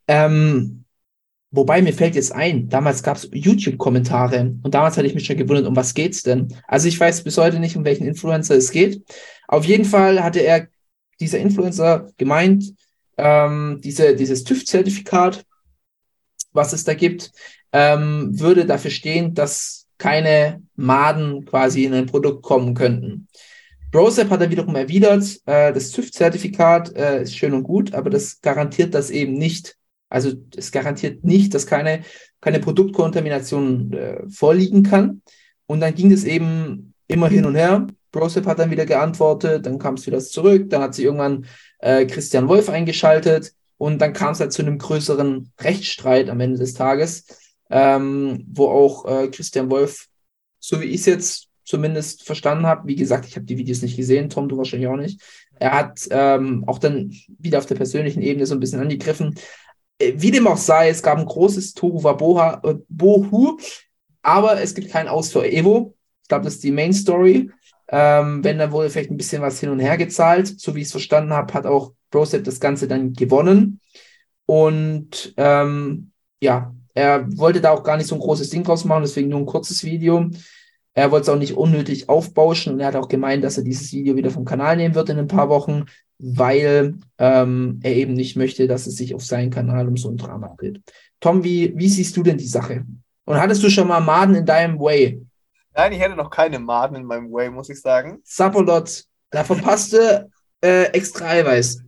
Ähm, 0.08 0.84
wobei 1.52 1.82
mir 1.82 1.92
fällt 1.92 2.16
jetzt 2.16 2.32
ein, 2.32 2.68
damals 2.68 3.02
gab 3.04 3.18
es 3.18 3.28
YouTube-Kommentare 3.32 4.56
und 4.62 4.74
damals 4.74 4.96
hatte 4.96 5.06
ich 5.06 5.14
mich 5.14 5.26
schon 5.26 5.36
gewundert, 5.36 5.66
um 5.66 5.76
was 5.76 5.94
geht's 5.94 6.22
denn? 6.22 6.48
Also 6.66 6.88
ich 6.88 6.98
weiß 6.98 7.22
bis 7.22 7.38
heute 7.38 7.60
nicht, 7.60 7.76
um 7.76 7.84
welchen 7.84 8.06
Influencer 8.06 8.56
es 8.56 8.70
geht. 8.72 9.04
Auf 9.46 9.64
jeden 9.64 9.84
Fall 9.84 10.22
hatte 10.24 10.40
er, 10.40 10.66
dieser 11.20 11.38
Influencer, 11.38 12.08
gemeint, 12.16 12.74
ähm, 13.16 13.80
diese, 13.82 14.14
dieses 14.14 14.44
TÜV-Zertifikat, 14.44 15.44
was 16.52 16.72
es 16.72 16.84
da 16.84 16.94
gibt, 16.94 17.32
ähm, 17.72 18.38
würde 18.38 18.66
dafür 18.66 18.90
stehen, 18.90 19.34
dass 19.34 19.86
keine 19.98 20.62
Maden 20.74 21.44
quasi 21.44 21.84
in 21.84 21.94
ein 21.94 22.06
Produkt 22.06 22.42
kommen 22.42 22.74
könnten. 22.74 23.28
Brosep 23.92 24.30
hat 24.30 24.40
er 24.40 24.50
wiederum 24.50 24.74
erwidert, 24.74 25.24
äh, 25.46 25.72
das 25.72 25.90
TÜV-Zertifikat 25.92 26.96
äh, 26.96 27.22
ist 27.22 27.36
schön 27.36 27.52
und 27.52 27.62
gut, 27.62 27.94
aber 27.94 28.10
das 28.10 28.40
garantiert 28.40 28.94
das 28.94 29.10
eben 29.10 29.34
nicht. 29.34 29.76
Also 30.08 30.32
es 30.56 30.72
garantiert 30.72 31.24
nicht, 31.24 31.54
dass 31.54 31.66
keine, 31.66 32.02
keine 32.40 32.58
Produktkontamination 32.60 33.92
äh, 33.92 34.22
vorliegen 34.30 34.82
kann. 34.82 35.22
Und 35.66 35.80
dann 35.80 35.94
ging 35.94 36.10
es 36.10 36.24
eben 36.24 36.94
immer 37.06 37.28
hin 37.28 37.44
und 37.44 37.54
her. 37.54 37.86
Brosep 38.10 38.46
hat 38.46 38.58
dann 38.58 38.70
wieder 38.70 38.86
geantwortet, 38.86 39.64
dann 39.64 39.78
kam 39.78 39.94
es 39.94 40.06
wieder 40.06 40.20
zurück, 40.20 40.68
dann 40.68 40.82
hat 40.82 40.94
sie 40.94 41.04
irgendwann 41.04 41.46
äh, 41.82 42.06
Christian 42.06 42.48
Wolf 42.48 42.68
eingeschaltet 42.68 43.52
und 43.76 43.98
dann 43.98 44.14
kam 44.14 44.32
es 44.32 44.40
halt 44.40 44.52
zu 44.52 44.62
einem 44.62 44.78
größeren 44.78 45.52
Rechtsstreit 45.60 46.30
am 46.30 46.40
Ende 46.40 46.58
des 46.58 46.74
Tages, 46.74 47.26
ähm, 47.70 48.46
wo 48.50 48.68
auch 48.68 49.04
äh, 49.06 49.28
Christian 49.28 49.70
Wolf, 49.70 50.08
so 50.58 50.80
wie 50.80 50.86
ich 50.86 51.00
es 51.00 51.06
jetzt 51.06 51.48
zumindest 51.64 52.24
verstanden 52.24 52.66
habe, 52.66 52.88
wie 52.88 52.96
gesagt, 52.96 53.26
ich 53.26 53.36
habe 53.36 53.46
die 53.46 53.58
Videos 53.58 53.82
nicht 53.82 53.96
gesehen, 53.96 54.30
Tom, 54.30 54.48
du 54.48 54.56
wahrscheinlich 54.56 54.88
auch 54.88 54.96
nicht, 54.96 55.20
er 55.58 55.72
hat 55.72 56.08
ähm, 56.10 56.64
auch 56.66 56.78
dann 56.78 57.14
wieder 57.38 57.58
auf 57.58 57.66
der 57.66 57.76
persönlichen 57.76 58.22
Ebene 58.22 58.46
so 58.46 58.54
ein 58.54 58.60
bisschen 58.60 58.80
angegriffen. 58.80 59.36
Äh, 59.98 60.14
Wie 60.16 60.30
dem 60.30 60.46
auch 60.46 60.56
sei, 60.56 60.88
es 60.88 61.02
gab 61.02 61.18
ein 61.18 61.26
großes 61.26 61.74
Tohuwaboha, 61.74 62.62
äh, 62.64 62.74
Bohu, 62.88 63.58
aber 64.22 64.60
es 64.60 64.74
gibt 64.74 64.90
kein 64.90 65.08
Aus 65.08 65.32
für 65.32 65.46
Evo. 65.50 65.94
Ich 66.22 66.28
glaube, 66.28 66.44
das 66.44 66.54
ist 66.54 66.64
die 66.64 66.72
Main 66.72 66.92
Story. 66.92 67.50
Ähm, 67.92 68.42
wenn, 68.42 68.58
dann 68.58 68.72
wurde 68.72 68.88
vielleicht 68.90 69.10
ein 69.10 69.18
bisschen 69.18 69.42
was 69.42 69.60
hin 69.60 69.68
und 69.68 69.78
her 69.78 69.98
gezahlt. 69.98 70.58
So 70.58 70.74
wie 70.74 70.80
ich 70.80 70.86
es 70.86 70.92
verstanden 70.92 71.32
habe, 71.32 71.52
hat 71.52 71.66
auch 71.66 71.92
Brosep 72.10 72.42
das 72.42 72.58
Ganze 72.58 72.88
dann 72.88 73.12
gewonnen. 73.12 73.80
Und 74.46 75.34
ähm, 75.36 76.10
ja, 76.40 76.74
er 76.94 77.26
wollte 77.38 77.60
da 77.60 77.70
auch 77.70 77.84
gar 77.84 77.96
nicht 77.96 78.06
so 78.06 78.14
ein 78.14 78.20
großes 78.20 78.50
Ding 78.50 78.64
draus 78.64 78.84
machen, 78.84 79.02
deswegen 79.02 79.28
nur 79.28 79.40
ein 79.40 79.46
kurzes 79.46 79.84
Video. 79.84 80.30
Er 80.94 81.10
wollte 81.10 81.22
es 81.22 81.28
auch 81.28 81.38
nicht 81.38 81.56
unnötig 81.56 82.08
aufbauschen 82.08 82.74
und 82.74 82.80
er 82.80 82.88
hat 82.88 82.96
auch 82.96 83.08
gemeint, 83.08 83.44
dass 83.44 83.56
er 83.56 83.64
dieses 83.64 83.92
Video 83.92 84.16
wieder 84.16 84.30
vom 84.30 84.44
Kanal 84.44 84.76
nehmen 84.76 84.94
wird 84.94 85.08
in 85.08 85.18
ein 85.18 85.28
paar 85.28 85.48
Wochen, 85.48 85.86
weil 86.18 86.96
ähm, 87.18 87.80
er 87.82 87.96
eben 87.96 88.12
nicht 88.12 88.36
möchte, 88.36 88.66
dass 88.66 88.86
es 88.86 88.96
sich 88.96 89.14
auf 89.14 89.24
seinen 89.24 89.50
Kanal 89.50 89.88
um 89.88 89.96
so 89.96 90.10
ein 90.10 90.18
Drama 90.18 90.54
dreht. 90.58 90.82
Tom, 91.20 91.44
wie, 91.44 91.72
wie 91.76 91.88
siehst 91.88 92.16
du 92.16 92.22
denn 92.22 92.36
die 92.36 92.46
Sache? 92.46 92.84
Und 93.24 93.40
hattest 93.40 93.62
du 93.62 93.70
schon 93.70 93.88
mal 93.88 94.00
Maden 94.00 94.34
in 94.34 94.44
deinem 94.44 94.78
Way? 94.78 95.22
Nein, 95.74 95.92
ich 95.92 96.00
hätte 96.00 96.16
noch 96.16 96.30
keine 96.30 96.58
Maden 96.58 96.96
in 96.96 97.04
meinem 97.04 97.32
Way, 97.32 97.50
muss 97.50 97.70
ich 97.70 97.80
sagen. 97.80 98.20
Sapperlot, 98.24 99.04
da 99.30 99.44
verpasste 99.44 100.30
äh, 100.60 100.84
extra 100.92 101.26
Eiweiß. 101.28 101.82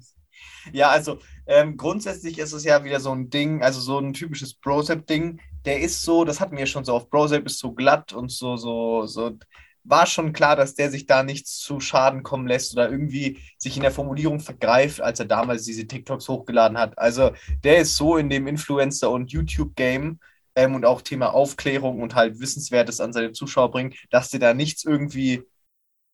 Ja, 0.73 0.89
also 0.89 1.19
ähm, 1.47 1.77
grundsätzlich 1.77 2.39
ist 2.39 2.53
es 2.53 2.65
ja 2.65 2.85
wieder 2.85 3.01
so 3.01 3.13
ein 3.13 3.29
Ding, 3.29 3.63
also 3.63 3.81
so 3.81 3.99
ein 3.99 4.15
typisches 4.15 4.55
Brosep-Ding. 4.55 5.41
Der 5.65 5.81
ist 5.81 6.03
so, 6.03 6.25
das 6.25 6.41
hatten 6.41 6.57
wir 6.57 6.67
schon 6.67 6.85
so 6.85 6.95
auf 6.95 7.11
Brosep, 7.11 7.47
ist 7.47 7.59
so 7.59 7.73
glatt 7.73 8.13
und 8.13 8.31
so, 8.31 8.57
so, 8.57 9.07
so. 9.07 9.39
War 9.87 10.07
schon 10.07 10.33
klar, 10.33 10.57
dass 10.57 10.75
der 10.75 10.91
sich 10.91 11.05
da 11.05 11.23
nichts 11.23 11.59
zu 11.59 11.79
Schaden 11.79 12.23
kommen 12.23 12.47
lässt 12.47 12.73
oder 12.73 12.91
irgendwie 12.91 13.39
sich 13.59 13.77
in 13.77 13.83
der 13.83 13.93
Formulierung 13.93 14.41
vergreift, 14.41 15.03
als 15.03 15.21
er 15.21 15.27
damals 15.27 15.65
diese 15.65 15.87
TikToks 15.87 16.27
hochgeladen 16.27 16.79
hat. 16.79 16.99
Also 16.99 17.33
der 17.63 17.79
ist 17.79 17.95
so 17.95 18.17
in 18.17 18.31
dem 18.31 18.47
Influencer- 18.47 19.11
und 19.11 19.31
YouTube-Game 19.31 20.21
ähm, 20.57 20.75
und 20.75 20.85
auch 20.85 21.03
Thema 21.03 21.33
Aufklärung 21.33 22.01
und 22.01 22.15
halt 22.15 22.41
Wissenswertes 22.41 23.01
an 23.01 23.13
seine 23.13 23.33
Zuschauer 23.33 23.71
bringt, 23.71 23.97
dass 24.11 24.31
der 24.31 24.41
da 24.41 24.55
nichts 24.55 24.85
irgendwie 24.85 25.43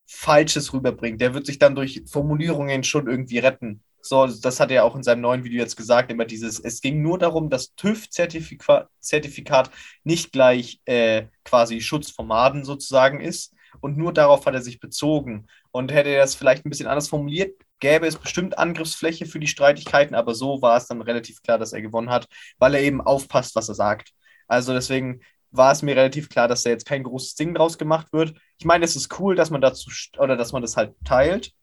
Falsches 0.07 0.73
rüberbringt. 0.73 1.21
Der 1.21 1.33
wird 1.33 1.45
sich 1.45 1.59
dann 1.59 1.75
durch 1.75 2.03
Formulierungen 2.07 2.83
schon 2.83 3.07
irgendwie 3.07 3.39
retten. 3.39 3.83
So, 4.01 4.25
das 4.27 4.59
hat 4.59 4.71
er 4.71 4.83
auch 4.83 4.95
in 4.95 5.03
seinem 5.03 5.21
neuen 5.21 5.43
Video 5.43 5.61
jetzt 5.61 5.77
gesagt, 5.77 6.11
immer 6.11 6.25
dieses, 6.25 6.59
es 6.59 6.81
ging 6.81 7.01
nur 7.01 7.19
darum, 7.19 7.49
dass 7.49 7.75
TÜV-Zertifikat 7.75 8.89
Zertifikat 8.99 9.69
nicht 10.03 10.31
gleich 10.31 10.81
äh, 10.85 11.27
quasi 11.45 11.81
Schutz 11.81 12.09
vor 12.11 12.25
Maden 12.25 12.65
sozusagen 12.65 13.21
ist. 13.21 13.53
Und 13.79 13.97
nur 13.97 14.11
darauf 14.13 14.45
hat 14.45 14.53
er 14.53 14.61
sich 14.61 14.79
bezogen. 14.79 15.47
Und 15.71 15.91
hätte 15.93 16.09
er 16.09 16.21
das 16.21 16.35
vielleicht 16.35 16.65
ein 16.65 16.69
bisschen 16.69 16.87
anders 16.87 17.07
formuliert, 17.07 17.53
gäbe 17.79 18.05
es 18.07 18.17
bestimmt 18.17 18.57
Angriffsfläche 18.57 19.25
für 19.25 19.39
die 19.39 19.47
Streitigkeiten, 19.47 20.15
aber 20.15 20.35
so 20.35 20.61
war 20.61 20.77
es 20.77 20.87
dann 20.87 21.01
relativ 21.01 21.41
klar, 21.41 21.57
dass 21.57 21.73
er 21.73 21.81
gewonnen 21.81 22.09
hat, 22.09 22.27
weil 22.59 22.75
er 22.75 22.81
eben 22.81 23.01
aufpasst, 23.01 23.55
was 23.55 23.69
er 23.69 23.75
sagt. 23.75 24.13
Also 24.51 24.73
deswegen 24.73 25.21
war 25.51 25.71
es 25.71 25.81
mir 25.81 25.95
relativ 25.95 26.27
klar, 26.29 26.47
dass 26.49 26.63
da 26.63 26.69
jetzt 26.69 26.85
kein 26.85 27.03
großes 27.03 27.35
Ding 27.35 27.53
draus 27.53 27.77
gemacht 27.77 28.11
wird. 28.11 28.33
Ich 28.57 28.65
meine, 28.65 28.83
es 28.83 28.97
ist 28.97 29.17
cool, 29.19 29.35
dass 29.35 29.49
man 29.49 29.61
dazu 29.61 29.89
oder 30.17 30.35
dass 30.35 30.51
man 30.51 30.61
das 30.61 30.75
halt 30.75 30.93
teilt, 31.05 31.53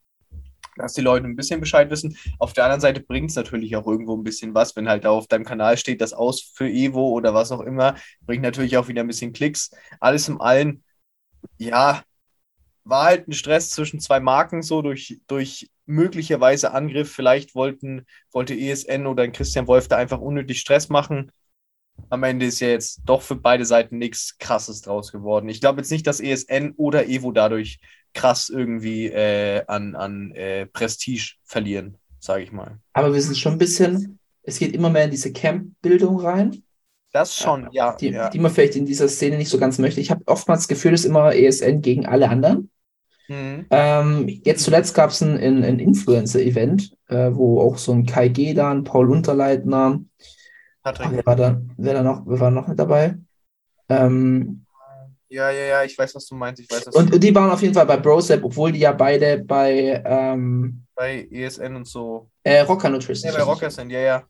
dass 0.76 0.94
die 0.94 1.02
Leute 1.02 1.26
ein 1.26 1.36
bisschen 1.36 1.60
Bescheid 1.60 1.90
wissen. 1.90 2.16
Auf 2.38 2.54
der 2.54 2.64
anderen 2.64 2.80
Seite 2.80 3.00
bringt 3.00 3.28
es 3.30 3.36
natürlich 3.36 3.76
auch 3.76 3.86
irgendwo 3.86 4.16
ein 4.16 4.24
bisschen 4.24 4.54
was, 4.54 4.74
wenn 4.74 4.88
halt 4.88 5.04
da 5.04 5.10
auf 5.10 5.26
deinem 5.26 5.44
Kanal 5.44 5.76
steht, 5.76 6.00
das 6.00 6.14
aus 6.14 6.40
für 6.54 6.68
Evo 6.68 7.10
oder 7.10 7.34
was 7.34 7.52
auch 7.52 7.60
immer, 7.60 7.94
bringt 8.22 8.42
natürlich 8.42 8.78
auch 8.78 8.88
wieder 8.88 9.02
ein 9.02 9.06
bisschen 9.06 9.34
Klicks. 9.34 9.70
Alles 10.00 10.28
im 10.28 10.40
Allen, 10.40 10.82
ja, 11.58 12.02
war 12.84 13.04
halt 13.04 13.28
ein 13.28 13.32
Stress 13.32 13.68
zwischen 13.70 14.00
zwei 14.00 14.18
Marken, 14.18 14.62
so 14.62 14.80
durch, 14.80 15.20
durch 15.26 15.70
möglicherweise 15.84 16.72
Angriff. 16.72 17.12
Vielleicht 17.12 17.54
wollten, 17.54 18.06
wollte 18.32 18.58
ESN 18.58 19.06
oder 19.06 19.24
ein 19.24 19.32
Christian 19.32 19.66
Wolf 19.66 19.88
da 19.88 19.96
einfach 19.96 20.20
unnötig 20.20 20.60
Stress 20.60 20.88
machen. 20.88 21.30
Am 22.10 22.22
Ende 22.22 22.46
ist 22.46 22.60
ja 22.60 22.68
jetzt 22.68 23.00
doch 23.04 23.22
für 23.22 23.36
beide 23.36 23.64
Seiten 23.64 23.98
nichts 23.98 24.38
Krasses 24.38 24.82
draus 24.82 25.12
geworden. 25.12 25.48
Ich 25.48 25.60
glaube 25.60 25.80
jetzt 25.80 25.90
nicht, 25.90 26.06
dass 26.06 26.20
ESN 26.20 26.72
oder 26.76 27.06
Evo 27.06 27.32
dadurch 27.32 27.80
krass 28.14 28.48
irgendwie 28.48 29.06
äh, 29.06 29.64
an, 29.66 29.94
an 29.94 30.32
äh, 30.32 30.66
Prestige 30.66 31.34
verlieren, 31.44 31.98
sage 32.18 32.42
ich 32.42 32.52
mal. 32.52 32.78
Aber 32.92 33.12
wir 33.12 33.20
sind 33.20 33.36
schon 33.36 33.52
ein 33.52 33.58
bisschen, 33.58 34.18
es 34.42 34.58
geht 34.58 34.74
immer 34.74 34.90
mehr 34.90 35.04
in 35.04 35.10
diese 35.10 35.32
Camp-Bildung 35.32 36.20
rein, 36.20 36.62
Das 37.12 37.36
schon, 37.36 37.68
ja. 37.72 37.94
die, 37.96 38.10
ja. 38.10 38.30
die 38.30 38.38
man 38.38 38.50
vielleicht 38.50 38.76
in 38.76 38.86
dieser 38.86 39.08
Szene 39.08 39.36
nicht 39.36 39.50
so 39.50 39.58
ganz 39.58 39.78
möchte. 39.78 40.00
Ich 40.00 40.10
habe 40.10 40.22
oftmals 40.26 40.60
das 40.60 40.68
Gefühl, 40.68 40.94
es 40.94 41.00
ist 41.00 41.06
immer 41.06 41.34
ESN 41.34 41.82
gegen 41.82 42.06
alle 42.06 42.28
anderen. 42.28 42.70
Mhm. 43.28 43.66
Ähm, 43.70 44.28
jetzt 44.44 44.64
zuletzt 44.64 44.94
gab 44.94 45.10
es 45.10 45.20
ein, 45.20 45.38
ein, 45.38 45.62
ein 45.62 45.78
Influencer-Event, 45.78 46.96
äh, 47.08 47.30
wo 47.32 47.60
auch 47.60 47.76
so 47.76 47.92
ein 47.92 48.06
Kai 48.06 48.28
G 48.28 48.54
da, 48.54 48.70
ein 48.70 48.84
Paul 48.84 49.10
Unterleitner, 49.10 50.00
Patrick. 50.92 51.12
wer 51.12 51.26
war 51.26 51.36
da, 51.36 51.60
wer 51.76 51.94
da 51.94 52.02
noch, 52.02 52.22
wer 52.26 52.40
war 52.40 52.50
noch 52.50 52.66
mit 52.66 52.78
dabei? 52.78 53.16
Ähm, 53.88 54.64
Ja, 55.28 55.50
ja, 55.50 55.64
ja, 55.64 55.84
ich 55.84 55.98
weiß, 55.98 56.14
was 56.14 56.26
du 56.26 56.34
meinst. 56.34 56.62
Ich 56.62 56.70
weiß, 56.70 56.86
was 56.86 56.94
und, 56.94 57.22
die 57.22 57.34
waren 57.34 57.50
auf 57.50 57.62
jeden 57.62 57.74
Fall 57.74 57.86
bei 57.86 57.96
BroSap, 57.96 58.42
obwohl 58.42 58.72
die 58.72 58.80
ja 58.80 58.92
beide 58.92 59.38
bei 59.38 60.02
ähm, 60.04 60.84
bei 60.94 61.28
ESN 61.30 61.76
und 61.76 61.86
so. 61.86 62.30
äh, 62.42 62.60
Rocker 62.60 62.88
Nutrition 62.88 63.30
Ja, 63.30 63.38
bei 63.38 63.44
Rocker 63.44 63.70
sind, 63.70 63.90
ja, 63.90 64.00
ja. 64.00 64.22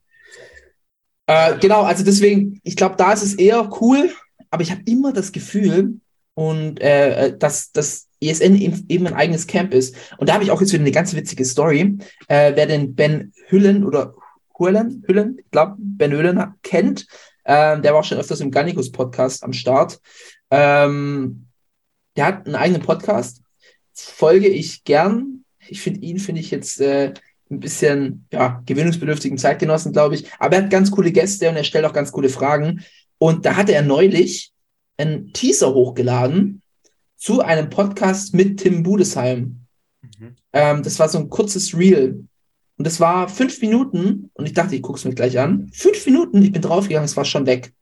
Äh, 1.27 1.57
genau, 1.59 1.83
also 1.83 2.03
deswegen, 2.03 2.59
ich 2.63 2.75
glaube, 2.75 2.95
da 2.95 3.13
ist 3.13 3.23
es 3.23 3.35
eher 3.35 3.69
cool, 3.81 4.09
aber 4.49 4.61
ich 4.63 4.71
habe 4.71 4.81
immer 4.85 5.13
das 5.13 5.31
Gefühl, 5.31 5.99
und 6.39 6.79
äh, 6.79 7.25
äh, 7.25 7.37
dass 7.37 7.73
das 7.73 8.07
ESN 8.21 8.55
eben 8.55 8.85
eben 8.87 9.07
ein 9.07 9.13
eigenes 9.13 9.45
Camp 9.45 9.73
ist. 9.73 9.93
Und 10.19 10.29
da 10.29 10.35
habe 10.35 10.43
ich 10.45 10.51
auch 10.51 10.61
jetzt 10.61 10.71
wieder 10.71 10.83
eine 10.83 10.91
ganz 10.93 11.13
witzige 11.13 11.43
Story. 11.43 11.97
Äh, 12.29 12.53
wer 12.55 12.65
den 12.65 12.95
Ben 12.95 13.33
Hüllen 13.49 13.83
oder 13.83 14.13
Hüllen, 14.59 15.03
Hüllen, 15.07 15.37
ich 15.39 15.51
glaube, 15.51 15.75
Ben 15.77 16.11
Hüllen 16.11 16.53
kennt, 16.61 17.07
ähm, 17.45 17.81
der 17.81 17.93
war 17.93 18.01
auch 18.01 18.05
schon 18.05 18.17
öfters 18.19 18.41
im 18.41 18.51
Garnicus 18.51 18.91
Podcast 18.91 19.43
am 19.43 19.53
Start. 19.53 19.99
Ähm, 20.51 21.47
der 22.15 22.25
hat 22.25 22.45
einen 22.45 22.55
eigenen 22.55 22.81
Podcast. 22.81 23.41
Folge 23.93 24.47
ich 24.47 24.83
gern. 24.83 25.45
Ich 25.67 25.81
finde 25.81 26.01
ihn, 26.01 26.19
finde 26.19 26.41
ich 26.41 26.51
jetzt 26.51 26.79
äh, 26.79 27.13
ein 27.49 27.59
bisschen 27.59 28.27
ja, 28.31 28.61
gewöhnungsbedürftigen 28.65 29.37
Zeitgenossen, 29.37 29.93
glaube 29.93 30.15
ich. 30.15 30.31
Aber 30.39 30.55
er 30.55 30.63
hat 30.63 30.69
ganz 30.69 30.91
coole 30.91 31.11
Gäste 31.11 31.49
und 31.49 31.55
er 31.55 31.63
stellt 31.63 31.85
auch 31.85 31.93
ganz 31.93 32.11
coole 32.11 32.29
Fragen. 32.29 32.83
Und 33.17 33.45
da 33.45 33.55
hatte 33.55 33.73
er 33.73 33.81
neulich 33.81 34.51
einen 34.97 35.33
Teaser 35.33 35.73
hochgeladen 35.73 36.61
zu 37.17 37.41
einem 37.41 37.69
Podcast 37.69 38.33
mit 38.33 38.59
Tim 38.59 38.83
Budesheim. 38.83 39.61
Mhm. 40.01 40.35
Ähm, 40.53 40.83
das 40.83 40.99
war 40.99 41.09
so 41.09 41.17
ein 41.17 41.29
kurzes 41.29 41.75
Reel. 41.75 42.25
Und 42.79 42.87
das 42.87 43.01
war 43.01 43.27
fünf 43.27 43.61
Minuten 43.61 44.31
und 44.35 44.45
ich 44.45 44.53
dachte, 44.53 44.73
ich 44.73 44.81
gucke 44.81 44.97
es 44.97 45.03
mir 45.03 45.13
gleich 45.13 45.37
an. 45.37 45.69
Fünf 45.73 46.05
Minuten, 46.05 46.41
ich 46.41 46.53
bin 46.53 46.61
draufgegangen, 46.61 47.03
es 47.03 47.17
war 47.17 47.25
schon 47.25 47.45
weg. 47.45 47.73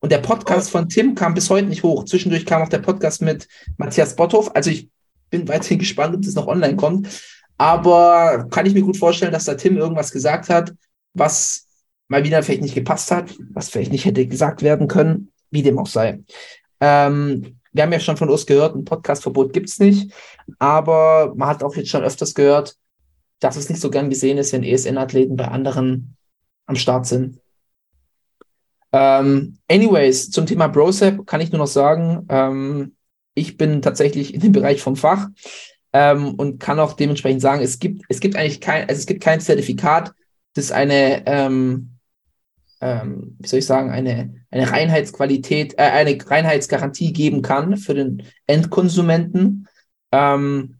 Und 0.00 0.12
der 0.12 0.18
Podcast 0.18 0.68
von 0.68 0.86
Tim 0.86 1.14
kam 1.14 1.32
bis 1.32 1.48
heute 1.48 1.66
nicht 1.66 1.82
hoch. 1.82 2.04
Zwischendurch 2.04 2.44
kam 2.44 2.60
auch 2.60 2.68
der 2.68 2.80
Podcast 2.80 3.22
mit 3.22 3.48
Matthias 3.78 4.14
Botthoff. 4.14 4.54
Also 4.54 4.68
ich 4.68 4.90
bin 5.30 5.48
weiterhin 5.48 5.78
gespannt, 5.78 6.14
ob 6.14 6.20
das 6.20 6.34
noch 6.34 6.46
online 6.46 6.76
kommt. 6.76 7.08
Aber 7.56 8.46
kann 8.50 8.66
ich 8.66 8.74
mir 8.74 8.82
gut 8.82 8.98
vorstellen, 8.98 9.32
dass 9.32 9.46
da 9.46 9.54
Tim 9.54 9.78
irgendwas 9.78 10.12
gesagt 10.12 10.50
hat, 10.50 10.74
was 11.14 11.66
mal 12.08 12.22
wieder 12.22 12.42
vielleicht 12.42 12.62
nicht 12.62 12.74
gepasst 12.74 13.10
hat, 13.10 13.34
was 13.52 13.70
vielleicht 13.70 13.92
nicht 13.92 14.04
hätte 14.04 14.26
gesagt 14.26 14.62
werden 14.62 14.88
können, 14.88 15.32
wie 15.50 15.62
dem 15.62 15.78
auch 15.78 15.86
sei. 15.86 16.20
Ähm, 16.82 17.56
wir 17.72 17.82
haben 17.82 17.92
ja 17.92 18.00
schon 18.00 18.18
von 18.18 18.28
uns 18.28 18.44
gehört, 18.44 18.76
ein 18.76 18.84
Podcastverbot 18.84 19.54
gibt's 19.54 19.78
nicht, 19.78 20.12
aber 20.58 21.32
man 21.34 21.48
hat 21.48 21.62
auch 21.62 21.74
jetzt 21.76 21.88
schon 21.88 22.04
öfters 22.04 22.34
gehört, 22.34 22.76
dass 23.40 23.56
es 23.56 23.68
nicht 23.68 23.80
so 23.80 23.90
gern 23.90 24.10
gesehen 24.10 24.38
ist, 24.38 24.52
wenn 24.52 24.64
ESN-Athleten 24.64 25.36
bei 25.36 25.48
anderen 25.48 26.16
am 26.66 26.76
Start 26.76 27.06
sind. 27.06 27.40
Ähm, 28.92 29.58
anyways, 29.68 30.30
zum 30.30 30.46
Thema 30.46 30.66
BroSap 30.68 31.26
kann 31.26 31.40
ich 31.40 31.50
nur 31.50 31.58
noch 31.58 31.66
sagen, 31.66 32.26
ähm, 32.28 32.96
ich 33.34 33.56
bin 33.56 33.82
tatsächlich 33.82 34.34
in 34.34 34.40
dem 34.40 34.52
Bereich 34.52 34.80
vom 34.80 34.96
Fach 34.96 35.28
ähm, 35.92 36.34
und 36.34 36.58
kann 36.58 36.80
auch 36.80 36.94
dementsprechend 36.94 37.42
sagen, 37.42 37.62
es 37.62 37.78
gibt, 37.78 38.04
es 38.08 38.20
gibt 38.20 38.36
eigentlich 38.36 38.60
kein, 38.60 38.88
also 38.88 38.98
es 38.98 39.06
gibt 39.06 39.22
kein 39.22 39.40
Zertifikat, 39.40 40.12
das 40.54 40.72
eine, 40.72 41.26
ähm, 41.26 41.90
ähm, 42.80 43.36
wie 43.38 43.48
soll 43.48 43.58
ich 43.58 43.66
sagen, 43.66 43.90
eine, 43.90 44.34
eine 44.50 44.70
Reinheitsqualität, 44.70 45.74
äh, 45.74 45.82
eine 45.82 46.18
Reinheitsgarantie 46.24 47.12
geben 47.12 47.42
kann 47.42 47.76
für 47.76 47.94
den 47.94 48.22
Endkonsumenten. 48.46 49.68
Ähm, 50.12 50.77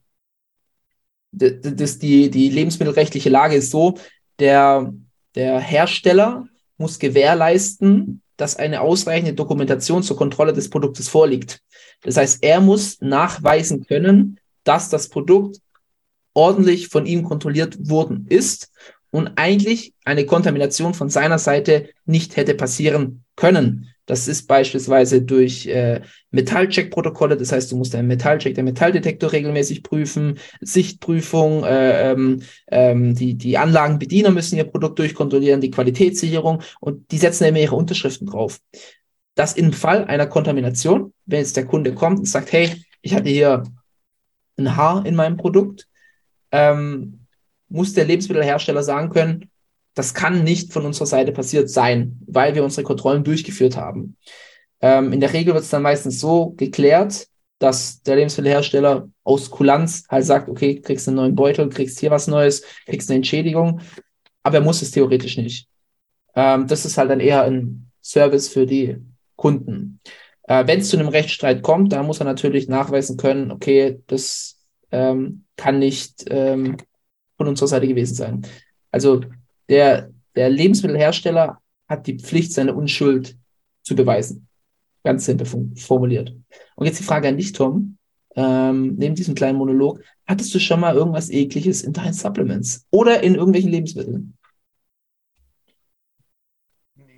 das, 1.32 1.98
die, 1.98 2.30
die 2.30 2.48
lebensmittelrechtliche 2.48 3.28
Lage 3.28 3.56
ist 3.56 3.70
so, 3.70 3.98
der, 4.38 4.92
der 5.34 5.60
Hersteller 5.60 6.46
muss 6.76 6.98
gewährleisten, 6.98 8.22
dass 8.36 8.56
eine 8.56 8.80
ausreichende 8.80 9.34
Dokumentation 9.34 10.02
zur 10.02 10.16
Kontrolle 10.16 10.52
des 10.52 10.70
Produktes 10.70 11.08
vorliegt. 11.08 11.60
Das 12.02 12.16
heißt, 12.16 12.42
er 12.42 12.60
muss 12.60 13.00
nachweisen 13.00 13.84
können, 13.84 14.38
dass 14.64 14.88
das 14.88 15.08
Produkt 15.08 15.60
ordentlich 16.34 16.88
von 16.88 17.04
ihm 17.04 17.24
kontrolliert 17.24 17.76
worden 17.88 18.26
ist 18.28 18.70
und 19.10 19.32
eigentlich 19.36 19.92
eine 20.04 20.24
Kontamination 20.24 20.94
von 20.94 21.10
seiner 21.10 21.38
Seite 21.38 21.88
nicht 22.04 22.36
hätte 22.36 22.54
passieren 22.54 23.24
können. 23.34 23.92
Das 24.08 24.26
ist 24.26 24.46
beispielsweise 24.46 25.20
durch 25.20 25.66
äh, 25.66 26.00
Metallcheck-Protokolle, 26.30 27.36
das 27.36 27.52
heißt, 27.52 27.70
du 27.70 27.76
musst 27.76 27.94
einen 27.94 28.08
Metallcheck, 28.08 28.54
der 28.54 28.64
Metalldetektor 28.64 29.30
regelmäßig 29.32 29.82
prüfen, 29.82 30.38
Sichtprüfung, 30.62 31.62
äh, 31.62 32.12
ähm, 32.12 32.40
ähm, 32.68 33.14
die, 33.14 33.34
die 33.34 33.58
Anlagenbediener 33.58 34.30
müssen 34.30 34.56
ihr 34.56 34.64
Produkt 34.64 34.98
durchkontrollieren, 34.98 35.60
die 35.60 35.70
Qualitätssicherung 35.70 36.62
und 36.80 37.12
die 37.12 37.18
setzen 37.18 37.44
immer 37.44 37.58
ihre 37.58 37.76
Unterschriften 37.76 38.26
drauf. 38.26 38.60
Dass 39.34 39.52
im 39.52 39.74
Fall 39.74 40.06
einer 40.06 40.26
Kontamination, 40.26 41.12
wenn 41.26 41.40
jetzt 41.40 41.58
der 41.58 41.66
Kunde 41.66 41.92
kommt 41.92 42.20
und 42.20 42.28
sagt, 42.28 42.50
hey, 42.52 42.82
ich 43.02 43.14
hatte 43.14 43.28
hier 43.28 43.62
ein 44.56 44.74
Haar 44.74 45.04
in 45.04 45.16
meinem 45.16 45.36
Produkt, 45.36 45.86
ähm, 46.50 47.26
muss 47.68 47.92
der 47.92 48.06
Lebensmittelhersteller 48.06 48.82
sagen 48.82 49.10
können, 49.10 49.47
das 49.98 50.14
kann 50.14 50.44
nicht 50.44 50.72
von 50.72 50.86
unserer 50.86 51.06
Seite 51.06 51.32
passiert 51.32 51.68
sein, 51.68 52.20
weil 52.24 52.54
wir 52.54 52.62
unsere 52.62 52.84
Kontrollen 52.84 53.24
durchgeführt 53.24 53.76
haben. 53.76 54.16
Ähm, 54.80 55.12
in 55.12 55.18
der 55.18 55.32
Regel 55.32 55.54
wird 55.54 55.64
es 55.64 55.70
dann 55.70 55.82
meistens 55.82 56.20
so 56.20 56.50
geklärt, 56.50 57.26
dass 57.58 58.00
der 58.02 58.14
Lebensmittelhersteller 58.14 59.08
aus 59.24 59.50
Kulanz 59.50 60.04
halt 60.08 60.24
sagt, 60.24 60.48
okay, 60.48 60.80
kriegst 60.80 61.08
einen 61.08 61.16
neuen 61.16 61.34
Beutel, 61.34 61.68
kriegst 61.68 61.98
hier 61.98 62.12
was 62.12 62.28
Neues, 62.28 62.62
kriegst 62.86 63.10
eine 63.10 63.16
Entschädigung, 63.16 63.80
aber 64.44 64.58
er 64.58 64.62
muss 64.62 64.82
es 64.82 64.92
theoretisch 64.92 65.36
nicht. 65.36 65.66
Ähm, 66.36 66.68
das 66.68 66.84
ist 66.84 66.96
halt 66.96 67.10
dann 67.10 67.18
eher 67.18 67.42
ein 67.42 67.90
Service 68.00 68.48
für 68.48 68.66
die 68.66 68.98
Kunden. 69.34 69.98
Äh, 70.44 70.64
Wenn 70.68 70.78
es 70.78 70.90
zu 70.90 70.96
einem 70.96 71.08
Rechtsstreit 71.08 71.62
kommt, 71.62 71.92
dann 71.92 72.06
muss 72.06 72.20
er 72.20 72.24
natürlich 72.24 72.68
nachweisen 72.68 73.16
können, 73.16 73.50
okay, 73.50 74.00
das 74.06 74.60
ähm, 74.92 75.42
kann 75.56 75.80
nicht 75.80 76.24
ähm, 76.28 76.76
von 77.36 77.48
unserer 77.48 77.66
Seite 77.66 77.88
gewesen 77.88 78.14
sein. 78.14 78.46
Also 78.92 79.22
der, 79.68 80.10
der 80.34 80.50
Lebensmittelhersteller 80.50 81.60
hat 81.88 82.06
die 82.06 82.18
Pflicht, 82.18 82.52
seine 82.52 82.74
Unschuld 82.74 83.36
zu 83.82 83.94
beweisen. 83.94 84.48
Ganz 85.04 85.24
simpel 85.24 85.46
formuliert. 85.76 86.34
Und 86.74 86.86
jetzt 86.86 86.98
die 86.98 87.04
Frage 87.04 87.28
an 87.28 87.36
dich, 87.36 87.52
Tom. 87.52 87.98
Ähm, 88.36 88.94
neben 88.96 89.14
diesem 89.14 89.34
kleinen 89.34 89.58
Monolog, 89.58 90.00
hattest 90.26 90.54
du 90.54 90.60
schon 90.60 90.80
mal 90.80 90.94
irgendwas 90.94 91.30
Ekliges 91.30 91.82
in 91.82 91.92
deinen 91.92 92.12
Supplements 92.12 92.86
oder 92.90 93.22
in 93.22 93.34
irgendwelchen 93.34 93.70
Lebensmitteln? 93.70 94.38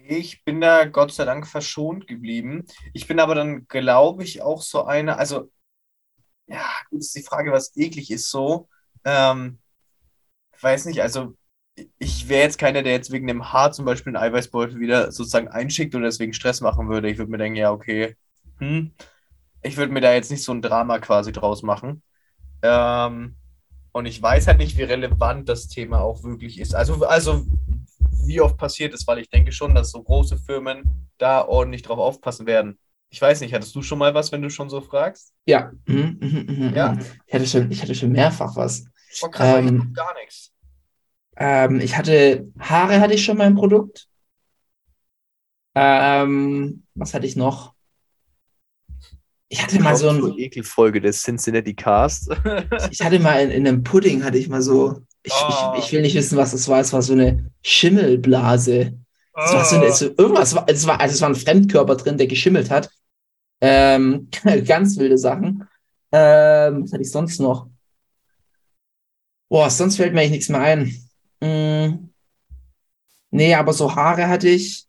Ich 0.08 0.44
bin 0.44 0.60
da 0.60 0.86
Gott 0.86 1.12
sei 1.12 1.24
Dank 1.24 1.46
verschont 1.46 2.06
geblieben. 2.06 2.64
Ich 2.94 3.06
bin 3.06 3.20
aber 3.20 3.34
dann, 3.34 3.68
glaube 3.68 4.24
ich, 4.24 4.42
auch 4.42 4.62
so 4.62 4.84
eine, 4.84 5.18
also, 5.18 5.50
ja, 6.46 6.64
gut, 6.90 7.00
ist 7.00 7.14
die 7.14 7.22
Frage, 7.22 7.52
was 7.52 7.76
eklig 7.76 8.10
ist 8.10 8.30
so. 8.30 8.68
Ähm, 9.04 9.58
weiß 10.60 10.86
nicht, 10.86 11.02
also 11.02 11.34
ich 11.98 12.28
wäre 12.28 12.42
jetzt 12.42 12.58
keiner, 12.58 12.82
der 12.82 12.92
jetzt 12.92 13.10
wegen 13.12 13.28
einem 13.28 13.52
Haar 13.52 13.72
zum 13.72 13.84
Beispiel 13.84 14.14
einen 14.16 14.22
Eiweißbeutel 14.24 14.80
wieder 14.80 15.12
sozusagen 15.12 15.48
einschickt 15.48 15.94
oder 15.94 16.04
deswegen 16.06 16.32
Stress 16.32 16.60
machen 16.60 16.88
würde. 16.88 17.08
Ich 17.10 17.18
würde 17.18 17.30
mir 17.30 17.38
denken, 17.38 17.56
ja, 17.56 17.72
okay, 17.72 18.16
hm, 18.58 18.92
ich 19.62 19.76
würde 19.76 19.92
mir 19.92 20.00
da 20.00 20.14
jetzt 20.14 20.30
nicht 20.30 20.44
so 20.44 20.52
ein 20.52 20.62
Drama 20.62 20.98
quasi 21.00 21.32
draus 21.32 21.62
machen. 21.62 22.02
Ähm, 22.62 23.36
und 23.92 24.06
ich 24.06 24.22
weiß 24.22 24.46
halt 24.48 24.58
nicht, 24.58 24.78
wie 24.78 24.84
relevant 24.84 25.48
das 25.48 25.68
Thema 25.68 26.00
auch 26.02 26.22
wirklich 26.24 26.60
ist. 26.60 26.74
Also, 26.74 27.04
also 27.06 27.44
wie 28.26 28.40
oft 28.40 28.56
passiert 28.58 28.94
ist, 28.94 29.06
weil 29.06 29.18
ich 29.18 29.30
denke 29.30 29.52
schon, 29.52 29.74
dass 29.74 29.90
so 29.90 30.02
große 30.02 30.38
Firmen 30.38 31.08
da 31.18 31.44
ordentlich 31.46 31.82
drauf 31.82 31.98
aufpassen 31.98 32.46
werden. 32.46 32.78
Ich 33.10 33.20
weiß 33.20 33.40
nicht, 33.40 33.54
hattest 33.54 33.74
du 33.74 33.82
schon 33.82 33.98
mal 33.98 34.14
was, 34.14 34.32
wenn 34.32 34.42
du 34.42 34.50
schon 34.50 34.70
so 34.70 34.80
fragst? 34.80 35.34
Ja. 35.46 35.72
Mhm, 35.86 36.18
mhm, 36.20 36.46
mhm, 36.48 36.74
Ja. 36.74 36.92
mhm. 36.92 37.00
Ich 37.26 37.34
hatte 37.34 37.46
schon, 37.46 37.70
ich 37.70 37.82
hatte 37.82 37.94
schon 37.94 38.12
mehrfach 38.12 38.54
was. 38.56 38.84
Oh, 39.22 39.28
krass, 39.28 39.50
Ähm, 39.50 39.88
ich 39.88 39.94
gar 39.94 40.14
nichts. 40.14 40.49
Ähm, 41.40 41.80
ich 41.80 41.96
hatte 41.96 42.52
Haare 42.58 43.00
hatte 43.00 43.14
ich 43.14 43.24
schon 43.24 43.38
mal 43.38 43.46
im 43.46 43.56
Produkt. 43.56 44.06
Ähm, 45.74 46.84
was 46.94 47.14
hatte 47.14 47.26
ich 47.26 47.34
noch? 47.34 47.74
Ich 49.48 49.62
hatte 49.62 49.80
mal 49.80 49.96
so 49.96 50.10
ein, 50.10 50.20
Zur 50.20 50.38
Ekelfolge 50.38 51.00
des 51.00 51.22
Cincinnati 51.22 51.74
Cast. 51.74 52.30
ich 52.90 53.00
hatte 53.02 53.18
mal 53.18 53.40
in, 53.42 53.50
in 53.50 53.66
einem 53.66 53.82
Pudding, 53.82 54.22
hatte 54.22 54.38
ich 54.38 54.48
mal 54.48 54.62
so, 54.62 55.00
ich, 55.22 55.32
Oh. 55.34 55.72
ich, 55.76 55.84
ich 55.86 55.92
will 55.92 56.02
nicht 56.02 56.14
wissen, 56.14 56.36
was 56.36 56.52
das 56.52 56.68
war. 56.68 56.80
Es 56.80 56.92
war 56.92 57.02
so 57.02 57.14
eine 57.14 57.50
Schimmelblase. 57.62 58.98
Es 59.34 59.52
war 59.52 59.64
so 59.64 59.76
eine, 59.76 59.92
so, 59.92 60.06
irgendwas, 60.16 60.54
war, 60.54 60.66
es 60.68 60.86
war, 60.86 61.00
also 61.00 61.14
es 61.14 61.20
war 61.20 61.30
ein 61.30 61.34
Fremdkörper 61.34 61.96
drin, 61.96 62.18
der 62.18 62.26
geschimmelt 62.26 62.70
hat. 62.70 62.90
Ähm, 63.60 64.28
ganz 64.66 64.98
wilde 64.98 65.18
Sachen. 65.18 65.66
Ähm, 66.12 66.84
was 66.84 66.92
hatte 66.92 67.02
ich 67.02 67.10
sonst 67.10 67.40
noch? 67.40 67.68
Boah, 69.48 69.68
sonst 69.70 69.96
fällt 69.96 70.12
mir 70.14 70.20
eigentlich 70.20 70.30
nichts 70.32 70.48
mehr 70.48 70.60
ein. 70.60 70.94
Mm, 71.40 72.10
nee, 73.30 73.54
aber 73.54 73.72
so 73.72 73.94
Haare 73.94 74.28
hatte 74.28 74.48
ich. 74.48 74.86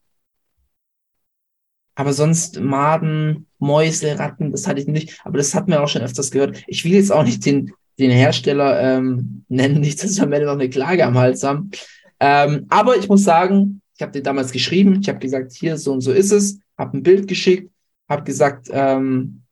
Aber 1.95 2.13
sonst 2.13 2.59
Maden, 2.59 3.47
Mäuse, 3.59 4.17
Ratten, 4.17 4.51
das 4.51 4.67
hatte 4.67 4.81
ich 4.81 4.87
nicht. 4.87 5.19
Aber 5.23 5.37
das 5.37 5.53
hat 5.53 5.67
man 5.67 5.79
auch 5.79 5.87
schon 5.87 6.01
öfters 6.01 6.31
gehört. 6.31 6.63
Ich 6.67 6.83
will 6.83 6.93
jetzt 6.93 7.11
auch 7.11 7.23
nicht 7.23 7.45
den, 7.45 7.73
den 7.99 8.11
Hersteller 8.11 8.97
ähm, 8.97 9.45
nennen, 9.49 9.81
nicht, 9.81 10.03
dass 10.03 10.17
wir 10.17 10.23
am 10.23 10.33
Ende 10.33 10.47
noch 10.47 10.53
eine 10.53 10.69
Klage 10.69 11.05
am 11.05 11.17
Hals 11.17 11.43
haben. 11.43 11.71
Ähm, 12.19 12.65
aber 12.69 12.97
ich 12.97 13.07
muss 13.09 13.23
sagen, 13.23 13.81
ich 13.95 14.01
habe 14.01 14.13
dir 14.13 14.23
damals 14.23 14.51
geschrieben, 14.51 14.99
ich 15.01 15.09
habe 15.09 15.19
gesagt, 15.19 15.51
hier 15.51 15.77
so 15.77 15.93
und 15.93 16.01
so 16.01 16.11
ist 16.11 16.31
es, 16.31 16.59
habe 16.77 16.97
ein 16.97 17.03
Bild 17.03 17.27
geschickt, 17.27 17.71
habe 18.09 18.23
gesagt, 18.23 18.67
ähm, 18.71 19.43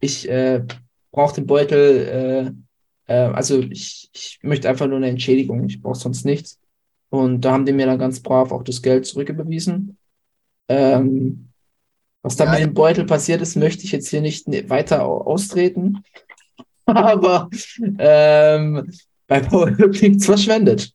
ich 0.00 0.28
äh, 0.28 0.62
brauche 1.10 1.34
den 1.34 1.46
Beutel, 1.46 2.06
äh, 2.06 2.52
äh, 3.08 3.14
also 3.14 3.60
ich, 3.62 4.10
ich 4.14 4.40
möchte 4.42 4.70
einfach 4.70 4.88
nur 4.88 4.98
eine 4.98 5.08
Entschädigung, 5.10 5.66
ich 5.68 5.82
brauche 5.82 5.98
sonst 5.98 6.26
nichts. 6.26 6.60
Und 7.10 7.42
da 7.42 7.52
haben 7.52 7.66
die 7.66 7.74
mir 7.74 7.86
dann 7.86 7.98
ganz 8.00 8.20
brav 8.22 8.52
auch 8.52 8.64
das 8.64 8.82
Geld 8.82 9.06
zurücküberwiesen. 9.06 9.98
Ähm, 10.68 11.50
was 12.22 12.36
da 12.36 12.46
Ja, 12.46 12.52
mit 12.52 12.60
dem 12.60 12.74
Beutel 12.74 13.06
passiert 13.06 13.42
ist, 13.42 13.56
möchte 13.56 13.84
ich 13.84 13.92
jetzt 13.92 14.08
hier 14.08 14.20
nicht 14.22 14.48
ne- 14.48 14.68
weiter 14.70 15.04
au- 15.06 15.22
austreten. 15.22 16.02
Aber 16.86 17.50
ähm, 17.98 18.90
bei 19.28 19.40
Paul 19.40 19.76
klingt 19.92 20.24
verschwendet. 20.24 20.92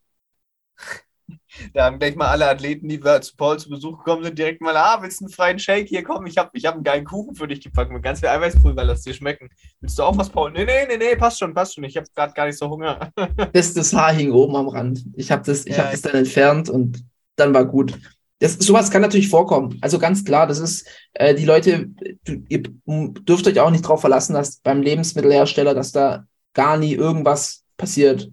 Da 1.73 1.85
haben 1.85 1.99
gleich 1.99 2.15
mal 2.15 2.27
alle 2.27 2.49
Athleten, 2.49 2.87
die 2.87 3.03
wir 3.03 3.21
zu 3.21 3.35
Paul 3.35 3.59
zu 3.59 3.69
Besuch 3.69 3.97
gekommen 3.99 4.23
sind, 4.23 4.37
direkt 4.37 4.61
mal, 4.61 4.75
ah, 4.75 4.99
willst 5.01 5.21
du 5.21 5.25
einen 5.25 5.33
freien 5.33 5.59
Shake? 5.59 5.87
Hier, 5.87 6.03
komm, 6.03 6.25
ich 6.25 6.37
habe 6.37 6.49
ich 6.53 6.65
hab 6.65 6.75
einen 6.75 6.83
geilen 6.83 7.05
Kuchen 7.05 7.35
für 7.35 7.47
dich 7.47 7.61
gepackt 7.61 7.91
mit 7.91 8.03
ganz 8.03 8.19
viel 8.19 8.29
Eiweißpulver, 8.29 8.83
lass 8.83 9.03
dir 9.03 9.13
schmecken. 9.13 9.49
Willst 9.79 9.97
du 9.97 10.03
auch 10.03 10.17
was, 10.17 10.29
Paul? 10.29 10.51
Nee, 10.51 10.65
nee, 10.65 10.85
nee, 10.87 10.97
nee, 10.97 11.15
passt 11.15 11.39
schon, 11.39 11.53
passt 11.53 11.75
schon. 11.75 11.83
Ich 11.83 11.97
habe 11.97 12.07
gerade 12.15 12.33
gar 12.33 12.45
nicht 12.45 12.57
so 12.57 12.69
Hunger. 12.69 13.11
Das, 13.53 13.73
das 13.73 13.93
Haar 13.93 14.13
hing 14.13 14.31
oben 14.31 14.55
am 14.55 14.67
Rand. 14.67 15.05
Ich 15.15 15.31
habe 15.31 15.43
das, 15.45 15.65
ich 15.65 15.75
Ja, 15.75 15.85
hab 15.85 15.91
das 15.91 16.01
dann 16.01 16.15
entfernt 16.15 16.69
und 16.69 17.03
dann 17.35 17.53
war 17.53 17.65
gut. 17.65 17.93
Das, 18.39 18.53
sowas 18.53 18.91
kann 18.91 19.01
natürlich 19.01 19.29
vorkommen. 19.29 19.77
Also 19.81 19.99
ganz 19.99 20.25
klar, 20.25 20.47
das 20.47 20.59
ist, 20.59 20.87
äh, 21.13 21.35
die 21.35 21.45
Leute, 21.45 21.89
du, 22.25 22.43
ihr 22.49 22.63
dürft 22.87 23.47
euch 23.47 23.59
auch 23.59 23.71
nicht 23.71 23.87
drauf 23.87 24.01
verlassen, 24.01 24.33
dass 24.33 24.57
beim 24.57 24.81
Lebensmittelhersteller, 24.81 25.73
dass 25.73 25.91
da 25.91 26.25
gar 26.53 26.77
nie 26.77 26.93
irgendwas 26.93 27.63
passiert. 27.77 28.29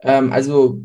Ähm, 0.00 0.32
also 0.32 0.80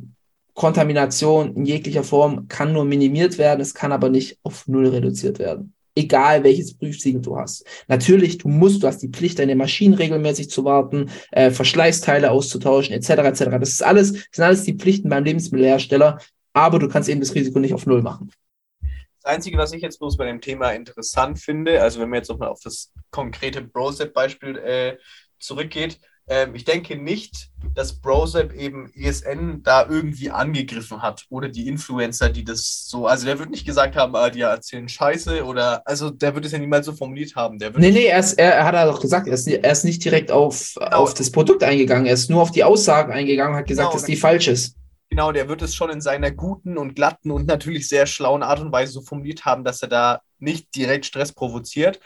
Kontamination 0.60 1.56
in 1.56 1.66
jeglicher 1.66 2.04
Form 2.04 2.50
kann 2.50 2.74
nur 2.74 2.84
minimiert 2.84 3.38
werden, 3.38 3.62
es 3.62 3.74
kann 3.74 3.94
aber 3.94 4.10
nicht 4.10 4.40
auf 4.44 4.68
Null 4.68 4.90
reduziert 4.90 5.40
werden. 5.40 5.74
Egal 5.96 6.44
welches 6.44 6.78
Prüfsiegel 6.78 7.22
du 7.22 7.38
hast. 7.38 7.66
Natürlich, 7.88 8.40
du 8.40 8.50
musst, 8.50 8.84
du 8.84 8.88
hast 8.88 8.98
die 8.98 9.08
Pflicht, 9.08 9.40
deine 9.40 9.56
Maschinen 9.56 9.94
regelmäßig 9.94 10.50
zu 10.50 10.66
warten, 10.66 11.12
äh, 11.32 11.50
Verschleißteile 11.50 12.30
auszutauschen, 12.30 12.94
etc. 12.94 13.10
etc. 13.10 13.44
Das 13.58 13.70
ist 13.70 13.82
alles, 13.82 14.12
das 14.12 14.24
sind 14.34 14.44
alles 14.44 14.64
die 14.66 14.74
Pflichten 14.74 15.08
beim 15.08 15.24
Lebensmittelhersteller, 15.24 16.20
aber 16.52 16.78
du 16.78 16.90
kannst 16.90 17.08
eben 17.08 17.22
das 17.22 17.34
Risiko 17.34 17.58
nicht 17.60 17.74
auf 17.74 17.86
Null 17.86 18.02
machen. 18.02 18.30
Das 19.24 19.34
Einzige, 19.34 19.58
was 19.58 19.72
ich 19.72 19.82
jetzt 19.82 20.00
bloß 20.00 20.18
bei 20.18 20.26
dem 20.26 20.42
Thema 20.42 20.72
interessant 20.72 21.40
finde, 21.40 21.82
also 21.82 22.02
wenn 22.02 22.10
man 22.10 22.18
jetzt 22.18 22.30
nochmal 22.30 22.50
auf 22.50 22.60
das 22.62 22.92
konkrete 23.12 23.62
Brosep-Beispiel 23.62 24.58
äh, 24.58 24.98
zurückgeht, 25.40 26.02
ähm, 26.30 26.54
ich 26.54 26.64
denke 26.64 26.96
nicht, 26.96 27.50
dass 27.74 28.00
Brosep 28.00 28.54
eben 28.54 28.92
ESN 28.94 29.64
da 29.64 29.88
irgendwie 29.90 30.30
angegriffen 30.30 31.02
hat 31.02 31.26
oder 31.30 31.50
die 31.50 31.68
Influencer, 31.68 32.30
die 32.30 32.44
das 32.44 32.86
so, 32.88 33.08
also 33.08 33.26
der 33.26 33.40
wird 33.40 33.50
nicht 33.50 33.66
gesagt 33.66 33.96
haben, 33.96 34.16
ah, 34.16 34.30
die 34.30 34.42
erzählen 34.42 34.88
Scheiße 34.88 35.44
oder, 35.44 35.82
also 35.86 36.12
der 36.12 36.36
wird 36.36 36.46
es 36.46 36.52
ja 36.52 36.60
niemals 36.60 36.86
so 36.86 36.94
formuliert 36.94 37.36
haben. 37.36 37.58
Der 37.58 37.74
wird 37.74 37.82
Nee, 37.82 37.92
nee, 37.92 38.06
er, 38.06 38.20
ist, 38.20 38.34
er, 38.34 38.54
er 38.54 38.66
hat 38.66 38.76
er 38.76 38.86
doch 38.86 39.02
gesagt, 39.02 39.28
er 39.28 39.34
ist, 39.34 39.48
er 39.48 39.72
ist 39.72 39.84
nicht 39.84 40.06
direkt 40.06 40.32
auf, 40.32 40.78
auf 40.78 41.16
das 41.16 41.32
Produkt 41.32 41.64
eingegangen, 41.64 42.06
er 42.06 42.14
ist 42.14 42.30
nur 42.30 42.44
auf 42.44 42.52
die 42.52 42.64
Aussagen 42.64 43.12
eingegangen 43.12 43.54
und 43.54 43.60
hat 43.60 43.68
gesagt, 43.68 43.90
Genau, 43.90 44.00
dass 44.00 44.06
die 44.06 44.16
falsch 44.16 44.48
ist. 44.48 44.76
Genau, 45.10 45.32
der 45.32 45.50
wird 45.50 45.64
es 45.64 45.74
schon 45.74 45.90
in 45.90 46.02
seiner 46.02 46.30
guten 46.30 46.78
und 46.78 46.94
glatten 46.94 47.32
und 47.32 47.48
natürlich 47.48 47.88
sehr 47.88 48.06
schlauen 48.06 48.44
Art 48.44 48.60
und 48.60 48.72
Weise 48.72 48.94
so 48.94 49.02
formuliert 49.02 49.44
haben, 49.44 49.64
dass 49.64 49.82
er 49.82 49.88
da 49.88 50.22
nicht 50.38 50.76
direkt 50.76 51.08
Stress 51.08 51.32
provoziert. 51.32 52.00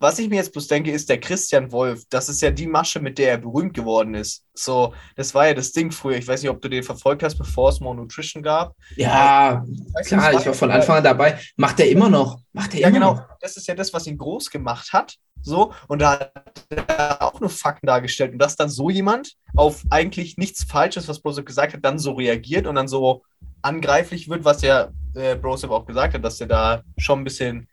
Was 0.00 0.18
ich 0.18 0.28
mir 0.28 0.36
jetzt 0.36 0.52
bloß 0.52 0.68
denke, 0.68 0.90
ist 0.92 1.08
der 1.08 1.18
Christian 1.18 1.72
Wolf. 1.72 2.02
Das 2.10 2.28
ist 2.28 2.40
ja 2.40 2.50
die 2.50 2.66
Masche, 2.66 3.00
mit 3.00 3.18
der 3.18 3.32
er 3.32 3.38
berühmt 3.38 3.74
geworden 3.74 4.14
ist. 4.14 4.44
So, 4.54 4.94
das 5.16 5.34
war 5.34 5.48
ja 5.48 5.54
das 5.54 5.72
Ding 5.72 5.90
früher. 5.90 6.16
Ich 6.16 6.28
weiß 6.28 6.42
nicht, 6.42 6.50
ob 6.50 6.60
du 6.60 6.68
den 6.68 6.82
verfolgt 6.82 7.22
hast, 7.22 7.36
bevor 7.36 7.70
es 7.70 7.80
More 7.80 7.96
Nutrition 7.96 8.42
gab. 8.42 8.74
Ja, 8.96 9.64
Weißt 9.94 10.12
du, 10.12 10.16
klar, 10.16 10.32
ich 10.34 10.46
war 10.46 10.54
von 10.54 10.70
Anfang 10.70 10.98
an 10.98 11.04
dabei. 11.04 11.38
Macht 11.56 11.80
er 11.80 11.88
immer 11.90 12.08
noch. 12.08 12.40
Macht 12.52 12.74
er 12.74 12.80
Ja, 12.80 12.88
immer 12.88 12.98
genau. 12.98 13.14
noch. 13.14 13.22
Das 13.40 13.56
ist 13.56 13.66
ja 13.66 13.74
das, 13.74 13.92
was 13.92 14.06
ihn 14.06 14.18
groß 14.18 14.50
gemacht 14.50 14.92
hat. 14.92 15.16
So, 15.42 15.72
und 15.86 16.00
da 16.00 16.12
hat 16.18 16.66
er 16.86 17.22
auch 17.22 17.40
nur 17.40 17.50
Fakten 17.50 17.86
dargestellt. 17.86 18.32
Und 18.32 18.38
dass 18.38 18.56
dann 18.56 18.68
so 18.68 18.90
jemand 18.90 19.34
auf 19.56 19.84
eigentlich 19.90 20.36
nichts 20.36 20.64
Falsches, 20.64 21.08
was 21.08 21.20
Brosep 21.20 21.46
gesagt 21.46 21.74
hat, 21.74 21.84
dann 21.84 21.98
so 21.98 22.12
reagiert 22.12 22.66
und 22.66 22.74
dann 22.74 22.88
so 22.88 23.22
angreiflich 23.62 24.28
wird, 24.28 24.44
was 24.44 24.62
ja 24.62 24.88
äh, 25.14 25.36
Brosep 25.36 25.70
auch 25.70 25.86
gesagt 25.86 26.14
hat, 26.14 26.24
dass 26.24 26.40
er 26.40 26.46
da 26.48 26.82
schon 26.96 27.20
ein 27.20 27.24
bisschen, 27.24 27.68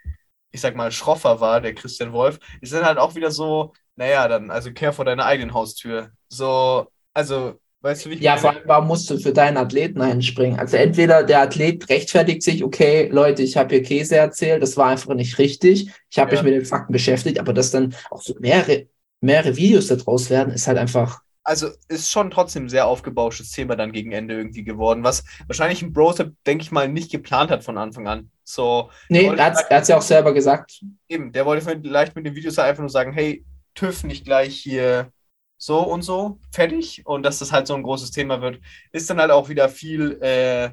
ich 0.56 0.62
sag 0.62 0.76
mal, 0.76 0.92
schroffer 0.92 1.40
war, 1.42 1.62
der 1.62 1.76
Christian 1.76 2.14
Wolf, 2.14 2.40
ist 2.62 2.74
dann 2.74 2.86
halt 2.86 2.98
auch 2.98 3.16
wieder 3.16 3.32
so, 3.32 3.74
naja, 3.96 4.28
dann, 4.28 4.52
also 4.52 4.74
kehr 4.74 4.94
vor 4.94 5.06
deiner 5.06 5.26
eigenen 5.26 5.54
Haustür. 5.54 6.12
So, 6.30 6.88
also, 7.14 7.60
weißt 7.82 8.06
du, 8.06 8.10
wie 8.10 8.14
ich 8.16 8.22
Ja, 8.22 8.38
vor 8.38 8.52
allem, 8.52 8.62
warum 8.66 8.88
musst 8.88 9.10
du 9.10 9.18
für 9.20 9.34
deinen 9.34 9.58
Athleten 9.58 10.02
einspringen? 10.02 10.58
Also 10.60 10.78
entweder 10.78 11.24
der 11.24 11.42
Athlet 11.42 11.88
rechtfertigt 11.90 12.44
sich, 12.44 12.64
okay, 12.64 13.08
Leute, 13.12 13.44
ich 13.44 13.58
habe 13.58 13.76
hier 13.76 13.84
Käse 13.84 14.16
erzählt, 14.16 14.64
das 14.64 14.78
war 14.78 14.88
einfach 14.88 15.14
nicht 15.14 15.38
richtig. 15.38 15.92
Ich 16.10 16.18
habe 16.20 16.32
Ja. 16.32 16.32
mich 16.32 16.44
mit 16.44 16.54
den 16.54 16.66
Fakten 16.66 16.94
beschäftigt, 16.94 17.40
aber 17.40 17.54
dass 17.54 17.72
dann 17.72 17.94
auch 18.10 18.22
so 18.22 18.34
mehrere, 18.40 18.88
mehrere 19.22 19.56
Videos 19.58 19.88
daraus 19.88 20.30
werden, 20.30 20.54
ist 20.54 20.68
halt 20.68 20.78
einfach. 20.78 21.22
also 21.44 21.70
ist 21.88 22.12
schon 22.12 22.32
trotzdem 22.32 22.66
ein 22.66 22.70
sehr 22.70 22.88
aufgebauschtes 22.88 23.52
Thema 23.52 23.76
dann 23.76 23.92
gegen 23.92 24.12
Ende 24.12 24.36
irgendwie 24.36 24.64
geworden, 24.64 25.04
was 25.04 25.24
wahrscheinlich 25.48 25.82
ein 25.82 25.94
Brosep, 25.94 26.34
denke 26.46 26.64
ich 26.64 26.72
mal, 26.72 26.88
nicht 26.90 27.12
geplant 27.12 27.52
hat 27.52 27.64
von 27.64 27.78
Anfang 27.78 28.08
an. 28.08 28.32
So, 28.48 28.92
Nee, 29.10 29.26
er 29.26 29.46
hat 29.46 29.58
es 29.72 29.88
ja 29.88 29.98
auch 29.98 30.02
selber 30.02 30.34
gesagt. 30.34 30.82
eben, 31.10 31.32
der 31.32 31.46
wollte 31.46 31.66
vielleicht 31.66 32.16
mit 32.16 32.26
den 32.26 32.36
Videos 32.36 32.60
einfach 32.60 32.82
nur 32.82 32.90
sagen, 32.90 33.12
hey, 33.12 33.44
TÜV 33.74 34.04
nicht 34.04 34.24
gleich 34.24 34.56
hier 34.56 35.12
so 35.58 35.80
und 35.82 36.04
so, 36.04 36.40
fertig. 36.52 37.02
Und 37.06 37.24
dass 37.24 37.40
das 37.40 37.52
halt 37.52 37.68
so 37.68 37.76
ein 37.76 37.84
großes 37.84 38.12
Thema 38.12 38.42
wird, 38.42 38.60
ist 38.92 39.10
dann 39.10 39.20
halt 39.20 39.32
auch 39.32 39.50
wieder 39.50 39.68
viel, 39.68 40.20
äh, 40.22 40.70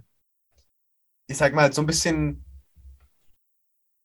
ich 1.27 1.37
sag 1.39 1.55
mal, 1.55 1.73
so 1.73 1.83
ein 1.83 1.87
bisschen 1.87 2.45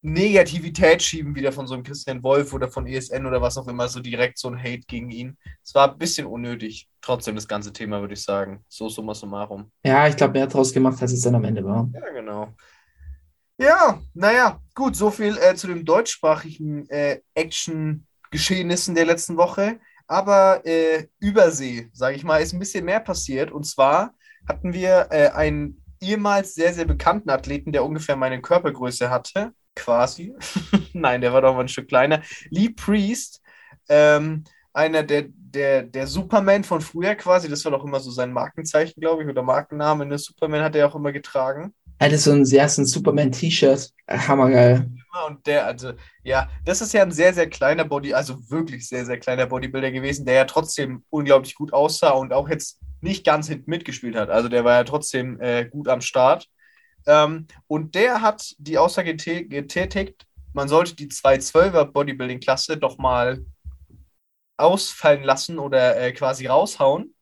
Negativität 0.01 1.01
schieben 1.01 1.35
wieder 1.35 1.51
von 1.51 1.67
so 1.67 1.73
einem 1.73 1.83
Christian 1.83 2.23
Wolf 2.23 2.53
oder 2.53 2.69
von 2.69 2.87
ESN 2.87 3.25
oder 3.25 3.41
was 3.41 3.57
auch 3.57 3.67
immer, 3.67 3.87
so 3.89 3.99
direkt 3.99 4.37
so 4.37 4.47
ein 4.47 4.57
Hate 4.57 4.83
gegen 4.87 5.09
ihn. 5.09 5.37
Es 5.63 5.73
war 5.75 5.91
ein 5.91 5.97
bisschen 5.97 6.27
unnötig. 6.27 6.87
Trotzdem 7.01 7.35
das 7.35 7.47
ganze 7.47 7.73
Thema, 7.73 7.99
würde 7.99 8.13
ich 8.13 8.23
sagen. 8.23 8.63
So 8.69 8.89
summa 8.89 9.13
summarum. 9.13 9.71
Ja, 9.83 10.07
ich 10.07 10.15
glaube, 10.15 10.33
mehr 10.33 10.47
draus 10.47 10.71
gemacht, 10.71 11.01
als 11.01 11.11
es 11.13 11.21
dann 11.21 11.35
am 11.35 11.43
Ende 11.43 11.65
war. 11.65 11.89
Ja, 11.93 12.09
genau. 12.11 12.53
Ja, 13.59 13.99
naja, 14.13 14.59
gut, 14.75 14.95
so 14.95 15.09
viel 15.09 15.35
äh, 15.37 15.55
zu 15.55 15.67
den 15.67 15.83
deutschsprachigen 15.83 16.87
äh, 16.89 17.21
Action-Geschehnissen 17.33 18.93
der 18.93 19.05
letzten 19.05 19.35
Woche. 19.37 19.79
Aber 20.07 20.63
äh, 20.65 21.07
Übersee, 21.19 21.89
sage 21.91 22.15
ich 22.15 22.23
mal, 22.23 22.37
ist 22.41 22.53
ein 22.53 22.59
bisschen 22.59 22.85
mehr 22.85 22.99
passiert. 22.99 23.51
Und 23.51 23.63
zwar 23.65 24.13
hatten 24.47 24.73
wir 24.73 25.07
äh, 25.09 25.29
einen 25.29 25.83
ehemals 25.99 26.53
sehr, 26.53 26.73
sehr 26.73 26.85
bekannten 26.85 27.29
Athleten, 27.31 27.71
der 27.71 27.83
ungefähr 27.83 28.15
meine 28.15 28.41
Körpergröße 28.41 29.09
hatte, 29.09 29.53
quasi. 29.75 30.35
Nein, 30.93 31.21
der 31.21 31.33
war 31.33 31.41
doch 31.41 31.55
mal 31.55 31.61
ein 31.61 31.67
Stück 31.67 31.87
kleiner. 31.87 32.21
Lee 32.51 32.69
Priest, 32.69 33.41
ähm, 33.89 34.43
einer 34.71 35.01
der, 35.01 35.25
der, 35.29 35.81
der 35.83 36.05
Superman 36.05 36.63
von 36.63 36.81
früher 36.81 37.15
quasi, 37.15 37.49
das 37.49 37.65
war 37.65 37.71
doch 37.71 37.83
immer 37.83 37.99
so 37.99 38.11
sein 38.11 38.31
Markenzeichen, 38.31 39.01
glaube 39.01 39.23
ich, 39.23 39.29
oder 39.29 39.41
Markenname. 39.41 40.05
Ne? 40.05 40.19
Superman 40.19 40.61
hat 40.61 40.75
er 40.75 40.87
auch 40.87 40.95
immer 40.95 41.11
getragen. 41.11 41.73
Hatte 41.99 42.17
so 42.17 42.31
ein 42.31 42.45
sehr 42.45 42.67
so 42.69 42.81
ein 42.81 42.85
Superman-T-Shirt. 42.85 43.91
Hammergeil. 44.09 44.89
Und 45.27 45.47
der, 45.47 45.65
also, 45.65 45.93
ja, 46.23 46.49
das 46.63 46.81
ist 46.81 46.93
ja 46.93 47.01
ein 47.01 47.11
sehr, 47.11 47.33
sehr 47.33 47.49
kleiner 47.49 47.85
Body, 47.85 48.13
also 48.13 48.37
wirklich 48.49 48.87
sehr, 48.87 49.05
sehr 49.05 49.19
kleiner 49.19 49.47
Bodybuilder 49.47 49.91
gewesen, 49.91 50.25
der 50.25 50.35
ja 50.35 50.45
trotzdem 50.45 51.03
unglaublich 51.09 51.55
gut 51.55 51.73
aussah 51.73 52.11
und 52.11 52.33
auch 52.33 52.49
jetzt 52.49 52.79
nicht 53.01 53.25
ganz 53.25 53.47
hinten 53.47 53.69
mitgespielt 53.69 54.15
hat. 54.15 54.29
Also 54.29 54.47
der 54.47 54.63
war 54.63 54.73
ja 54.73 54.83
trotzdem 54.83 55.39
äh, 55.41 55.65
gut 55.65 55.87
am 55.87 56.01
Start. 56.01 56.47
Ähm, 57.07 57.47
und 57.67 57.95
der 57.95 58.21
hat 58.21 58.53
die 58.59 58.77
Aussage 58.77 59.15
getätigt, 59.15 60.27
man 60.53 60.67
sollte 60.67 60.95
die 60.95 61.07
212er 61.07 61.85
Bodybuilding-Klasse 61.85 62.77
doch 62.77 62.97
mal 62.97 63.45
ausfallen 64.57 65.23
lassen 65.23 65.59
oder 65.59 65.99
äh, 65.99 66.11
quasi 66.13 66.47
raushauen. 66.47 67.13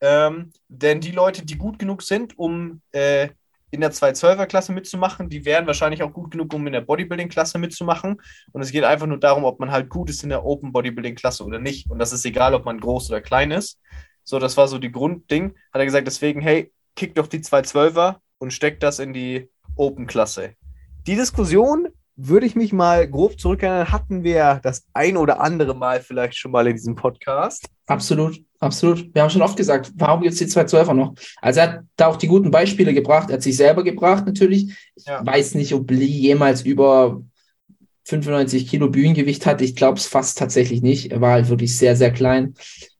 Ähm, 0.00 0.52
denn 0.68 1.00
die 1.00 1.12
Leute, 1.12 1.44
die 1.44 1.58
gut 1.58 1.78
genug 1.78 2.02
sind, 2.02 2.38
um 2.38 2.80
äh, 2.92 3.28
in 3.70 3.80
der 3.80 3.92
212er-Klasse 3.92 4.72
mitzumachen. 4.72 5.28
Die 5.28 5.44
wären 5.44 5.66
wahrscheinlich 5.66 6.02
auch 6.02 6.12
gut 6.12 6.30
genug, 6.30 6.52
um 6.54 6.66
in 6.66 6.72
der 6.72 6.80
Bodybuilding-Klasse 6.80 7.58
mitzumachen. 7.58 8.20
Und 8.52 8.62
es 8.62 8.72
geht 8.72 8.84
einfach 8.84 9.06
nur 9.06 9.18
darum, 9.18 9.44
ob 9.44 9.60
man 9.60 9.70
halt 9.70 9.88
gut 9.88 10.10
ist 10.10 10.22
in 10.22 10.28
der 10.28 10.44
Open 10.44 10.72
Bodybuilding-Klasse 10.72 11.44
oder 11.44 11.58
nicht. 11.58 11.90
Und 11.90 11.98
das 11.98 12.12
ist 12.12 12.24
egal, 12.24 12.54
ob 12.54 12.64
man 12.64 12.80
groß 12.80 13.10
oder 13.10 13.20
klein 13.20 13.50
ist. 13.50 13.78
So, 14.24 14.38
das 14.38 14.56
war 14.56 14.68
so 14.68 14.78
die 14.78 14.92
Grundding. 14.92 15.54
Hat 15.72 15.80
er 15.80 15.84
gesagt, 15.84 16.06
deswegen, 16.06 16.40
hey, 16.40 16.72
kick 16.96 17.14
doch 17.14 17.26
die 17.26 17.40
212er 17.40 18.16
und 18.38 18.52
steck 18.52 18.80
das 18.80 18.98
in 18.98 19.12
die 19.12 19.48
Open-Klasse. 19.76 20.54
Die 21.06 21.16
Diskussion 21.16 21.88
würde 22.16 22.46
ich 22.46 22.54
mich 22.54 22.72
mal 22.72 23.08
grob 23.08 23.40
zurückerinnern, 23.40 23.90
hatten 23.90 24.24
wir 24.24 24.60
das 24.62 24.86
ein 24.92 25.16
oder 25.16 25.40
andere 25.40 25.74
Mal 25.74 26.02
vielleicht 26.02 26.36
schon 26.36 26.50
mal 26.50 26.66
in 26.66 26.74
diesem 26.74 26.94
Podcast. 26.94 27.66
Absolut, 27.86 28.38
absolut. 28.60 29.12
Wir 29.14 29.22
haben 29.22 29.30
schon 29.30 29.42
oft 29.42 29.56
gesagt, 29.56 29.90
warum 29.96 30.20
gibt 30.22 30.32
es 30.34 30.38
die 30.38 30.46
212er 30.46 30.94
noch? 30.94 31.14
Also 31.42 31.60
er 31.60 31.72
hat 31.72 31.80
da 31.96 32.06
auch 32.06 32.16
die 32.16 32.28
guten 32.28 32.50
Beispiele 32.50 32.94
gebracht, 32.94 33.30
er 33.30 33.34
hat 33.34 33.42
sich 33.42 33.56
selber 33.56 33.82
gebracht 33.82 34.26
natürlich. 34.26 34.72
Ich 34.94 35.06
Ja. 35.06 35.24
weiß 35.26 35.54
nicht, 35.54 35.74
ob 35.74 35.90
Lee 35.90 36.04
jemals 36.06 36.62
über 36.62 37.22
95 38.04 38.68
Kilo 38.68 38.88
Bühnengewicht 38.88 39.46
hatte. 39.46 39.64
Ich 39.64 39.76
glaube 39.76 39.98
es 39.98 40.06
fast 40.06 40.38
tatsächlich 40.38 40.82
nicht. 40.82 41.12
Er 41.12 41.20
war 41.20 41.32
halt 41.32 41.48
wirklich 41.48 41.76
sehr, 41.76 41.96
sehr 41.96 42.12
klein. 42.12 42.54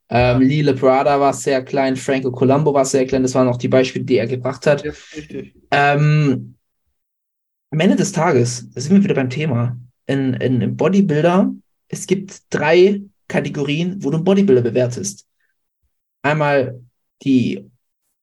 Ähm, 0.09 0.41
Lee 0.41 0.63
Lebrada 0.63 1.21
war 1.21 1.33
sehr 1.33 1.65
klein, 1.65 1.97
Franco 1.97 2.33
Colombo 2.33 2.75
war 2.75 2.85
sehr 2.85 3.07
klein. 3.07 3.23
Das 3.23 3.35
waren 3.35 3.49
auch 3.49 3.57
die 3.57 3.69
Beispiele, 3.69 4.05
die 4.05 4.17
er 4.17 4.27
gebracht 4.27 4.67
hat. 4.67 4.85
richtig. 5.17 5.55
Ähm, 5.71 6.55
am 7.73 7.81
Ende 7.81 7.97
des 7.97 8.13
Tages, 8.13 8.69
da 8.75 8.81
sind 8.81 8.93
wir 8.97 9.05
wieder 9.05 9.15
beim 9.15 9.31
Thema. 9.31 9.77
In, 10.07 10.35
in, 10.35 10.61
in 10.61 10.77
Bodybuilder, 10.77 11.55
es 11.89 12.07
gibt 12.07 12.43
drei 12.51 13.01
Kategorien, 13.29 14.03
wo 14.03 14.11
du 14.11 14.17
einen 14.17 14.25
Bodybuilder 14.25 14.63
bewertest. 14.63 15.25
Einmal 16.23 16.81
die 17.23 17.65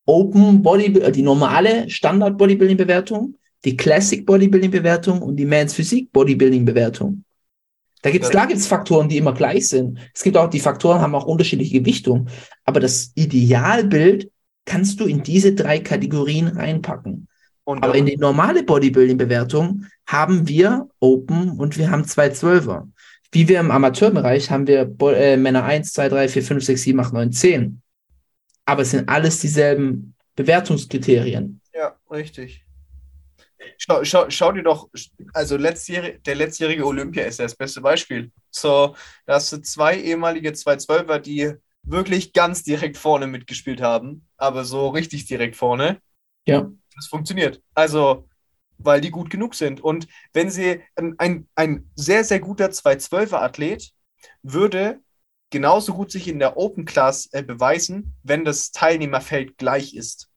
Open 0.05 0.62
Body, 0.62 0.99
äh, 0.99 1.12
die 1.12 1.21
normale 1.21 1.89
Standard 1.89 2.38
Bodybuilding 2.38 2.77
Bewertung, 2.77 3.36
die 3.65 3.75
Classic 3.75 4.25
Bodybuilding 4.25 4.71
Bewertung 4.71 5.21
und 5.21 5.36
die 5.36 5.45
Men's 5.45 5.73
Physik 5.73 6.12
Bodybuilding 6.13 6.65
Bewertung. 6.65 7.23
Da 8.03 8.12
gibt's, 8.12 8.27
Ja. 8.27 8.31
klar 8.31 8.47
gibt's 8.47 8.67
Faktoren, 8.67 9.10
die 9.10 9.17
immer 9.17 9.33
gleich 9.33 9.67
sind. 9.67 9.99
Es 10.13 10.23
gibt 10.23 10.38
auch, 10.38 10.49
die 10.49 10.60
Faktoren 10.60 11.01
haben 11.01 11.15
auch 11.15 11.25
unterschiedliche 11.25 11.79
Gewichtung. 11.79 12.29
Aber 12.63 12.79
das 12.79 13.12
Idealbild 13.15 14.29
kannst 14.65 14.99
du 14.99 15.05
in 15.05 15.23
diese 15.23 15.53
drei 15.53 15.79
Kategorien 15.79 16.47
reinpacken. 16.47 17.27
Und 17.63 17.83
Aber 17.83 17.95
in 17.95 18.05
die 18.05 18.15
normale 18.15 18.63
Bodybuilding-Bewertung 18.63 19.86
haben 20.05 20.47
wir 20.47 20.88
Open 20.99 21.51
und 21.51 21.77
wir 21.77 21.91
haben 21.91 22.05
zwei 22.05 22.29
Zwölfer. 22.29 22.88
Wie 23.31 23.49
wir 23.49 23.60
im 23.60 23.71
Amateurbereich 23.71 24.51
haben 24.51 24.67
wir 24.67 24.86
Bo 24.86 25.10
äh, 25.10 25.36
Männer 25.36 25.65
1, 25.65 25.91
2, 25.91 26.07
3, 26.07 26.27
4, 26.29 26.43
5, 26.43 26.63
6, 26.63 26.81
7, 26.83 26.99
8, 27.01 27.13
9, 27.13 27.31
10. 27.33 27.81
Aber 28.67 28.82
es 28.82 28.91
sind 28.91 29.08
alles 29.08 29.39
dieselben 29.39 30.13
Bewertungskriterien. 30.36 31.62
Ja, 31.73 31.97
richtig. 32.12 32.65
Schau, 33.77 34.03
schau, 34.03 34.30
schau 34.30 34.51
dir 34.51 34.63
doch, 34.63 34.89
also 35.34 35.56
letztjährige, 35.56 36.19
der 36.19 36.36
letztjährige 36.36 36.86
Olympia 36.86 37.23
ist 37.23 37.39
ja 37.39 37.45
das 37.45 37.56
beste 37.56 37.80
Beispiel. 37.80 38.32
So, 38.51 38.95
da 39.25 39.36
hast 39.36 39.53
du 39.53 39.62
zwei 39.62 39.97
ehemalige 39.99 40.49
212er, 40.49 41.19
die 41.19 41.53
wirklich 41.84 42.34
ganz 42.34 42.63
direkt 42.63 42.97
vorne 42.97 43.27
mitgespielt 43.27 43.82
haben, 43.82 44.27
aber 44.36 44.65
so 44.65 44.89
richtig 44.89 45.25
direkt 45.25 45.56
vorne. 45.56 46.01
Ja. 46.45 46.69
Das 46.93 47.08
funktioniert. 47.08 47.62
Also, 47.73 48.27
weil 48.77 48.99
die 48.99 49.12
gut 49.12 49.30
genug 49.30 49.56
sind. 49.56 49.80
Und 49.80 50.08
wenn 50.34 50.49
sie 50.49 50.82
ein, 50.95 51.15
ein, 51.19 51.47
ein 51.56 51.89
sehr, 51.95 52.25
sehr 52.25 52.41
guter 52.41 52.67
212er 52.67 53.38
Athlet 53.38 53.91
würde 54.43 54.99
genauso 55.49 55.93
gut 55.93 56.12
sich 56.12 56.27
in 56.27 56.39
der 56.39 56.57
Open 56.57 56.86
Class 56.86 57.29
äh, 57.31 57.43
beweisen, 57.43 58.15
wenn 58.23 58.45
das 58.45 58.71
Teilnehmerfeld 58.71 59.57
gleich 59.57 59.95
ist. 59.95 60.29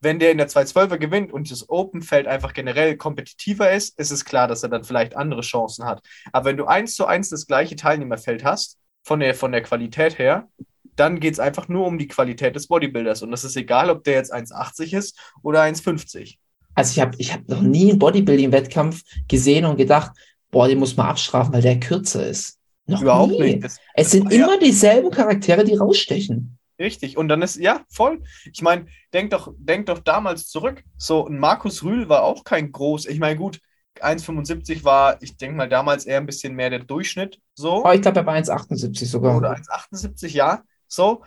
Wenn 0.00 0.18
der 0.18 0.32
in 0.32 0.38
der 0.38 0.48
212er 0.48 0.98
gewinnt 0.98 1.32
und 1.32 1.48
das 1.50 1.68
Open-Feld 1.68 2.26
einfach 2.26 2.54
generell 2.54 2.96
kompetitiver 2.96 3.70
ist, 3.70 3.96
ist 4.00 4.10
es 4.10 4.24
klar, 4.24 4.48
dass 4.48 4.64
er 4.64 4.68
dann 4.68 4.82
vielleicht 4.82 5.16
andere 5.16 5.42
Chancen 5.42 5.84
hat. 5.84 6.02
Aber 6.32 6.46
wenn 6.46 6.56
du 6.56 6.66
eins 6.66 6.96
zu 6.96 7.06
eins 7.06 7.28
das 7.28 7.46
gleiche 7.46 7.76
Teilnehmerfeld 7.76 8.42
hast, 8.42 8.78
von 9.04 9.20
der, 9.20 9.34
von 9.34 9.52
der 9.52 9.62
Qualität 9.62 10.18
her, 10.18 10.48
dann 10.96 11.20
geht 11.20 11.34
es 11.34 11.40
einfach 11.40 11.68
nur 11.68 11.86
um 11.86 11.98
die 11.98 12.08
Qualität 12.08 12.54
des 12.56 12.66
Bodybuilders. 12.66 13.22
Und 13.22 13.30
das 13.30 13.44
ist 13.44 13.56
egal, 13.56 13.90
ob 13.90 14.04
der 14.04 14.14
jetzt 14.14 14.34
1,80 14.34 14.96
ist 14.96 15.18
oder 15.42 15.62
1,50. 15.62 16.36
Also 16.74 16.92
ich 16.92 17.00
habe 17.00 17.16
ich 17.18 17.32
hab 17.32 17.48
noch 17.48 17.62
nie 17.62 17.90
einen 17.90 17.98
Bodybuilding-Wettkampf 17.98 19.02
gesehen 19.28 19.64
und 19.64 19.76
gedacht, 19.76 20.12
boah, 20.50 20.68
den 20.68 20.78
muss 20.78 20.96
man 20.96 21.06
abstrafen, 21.06 21.52
weil 21.52 21.62
der 21.62 21.80
kürzer 21.80 22.26
ist. 22.26 22.58
Noch 22.86 23.02
Überhaupt 23.02 23.32
nie. 23.32 23.40
nicht. 23.54 23.64
Das, 23.64 23.78
Es 23.94 24.10
sind 24.10 24.32
Ja. 24.32 24.44
immer 24.46 24.58
dieselben 24.58 25.10
Charaktere, 25.10 25.64
die 25.64 25.74
rausstechen. 25.74 26.58
Richtig. 26.78 27.16
Und 27.16 27.28
dann 27.28 27.42
ist, 27.42 27.56
ja, 27.56 27.82
voll. 27.90 28.22
Ich 28.52 28.60
meine, 28.62 28.86
denk 29.12 29.30
doch, 29.30 29.52
denk 29.56 29.86
doch 29.86 30.00
damals 30.00 30.48
zurück. 30.48 30.82
So, 30.96 31.26
ein 31.26 31.38
Markus 31.38 31.84
Rühl 31.84 32.08
war 32.08 32.24
auch 32.24 32.42
kein 32.44 32.72
groß. 32.72 33.06
Ich 33.06 33.20
meine, 33.20 33.36
gut, 33.36 33.60
1,75 34.00 34.82
war, 34.82 35.22
ich 35.22 35.36
denke 35.36 35.56
mal, 35.56 35.68
damals 35.68 36.06
eher 36.06 36.16
ein 36.18 36.26
bisschen 36.26 36.54
mehr 36.54 36.70
der 36.70 36.80
Durchschnitt. 36.80 37.38
So. 37.54 37.84
Oh, 37.84 37.90
ich 37.92 38.02
glaube, 38.02 38.20
er 38.20 38.26
war 38.26 38.34
1,78 38.34 39.06
sogar. 39.06 39.36
Oder 39.36 39.52
1,78, 39.54 40.28
ja. 40.34 40.62
So. 40.88 41.22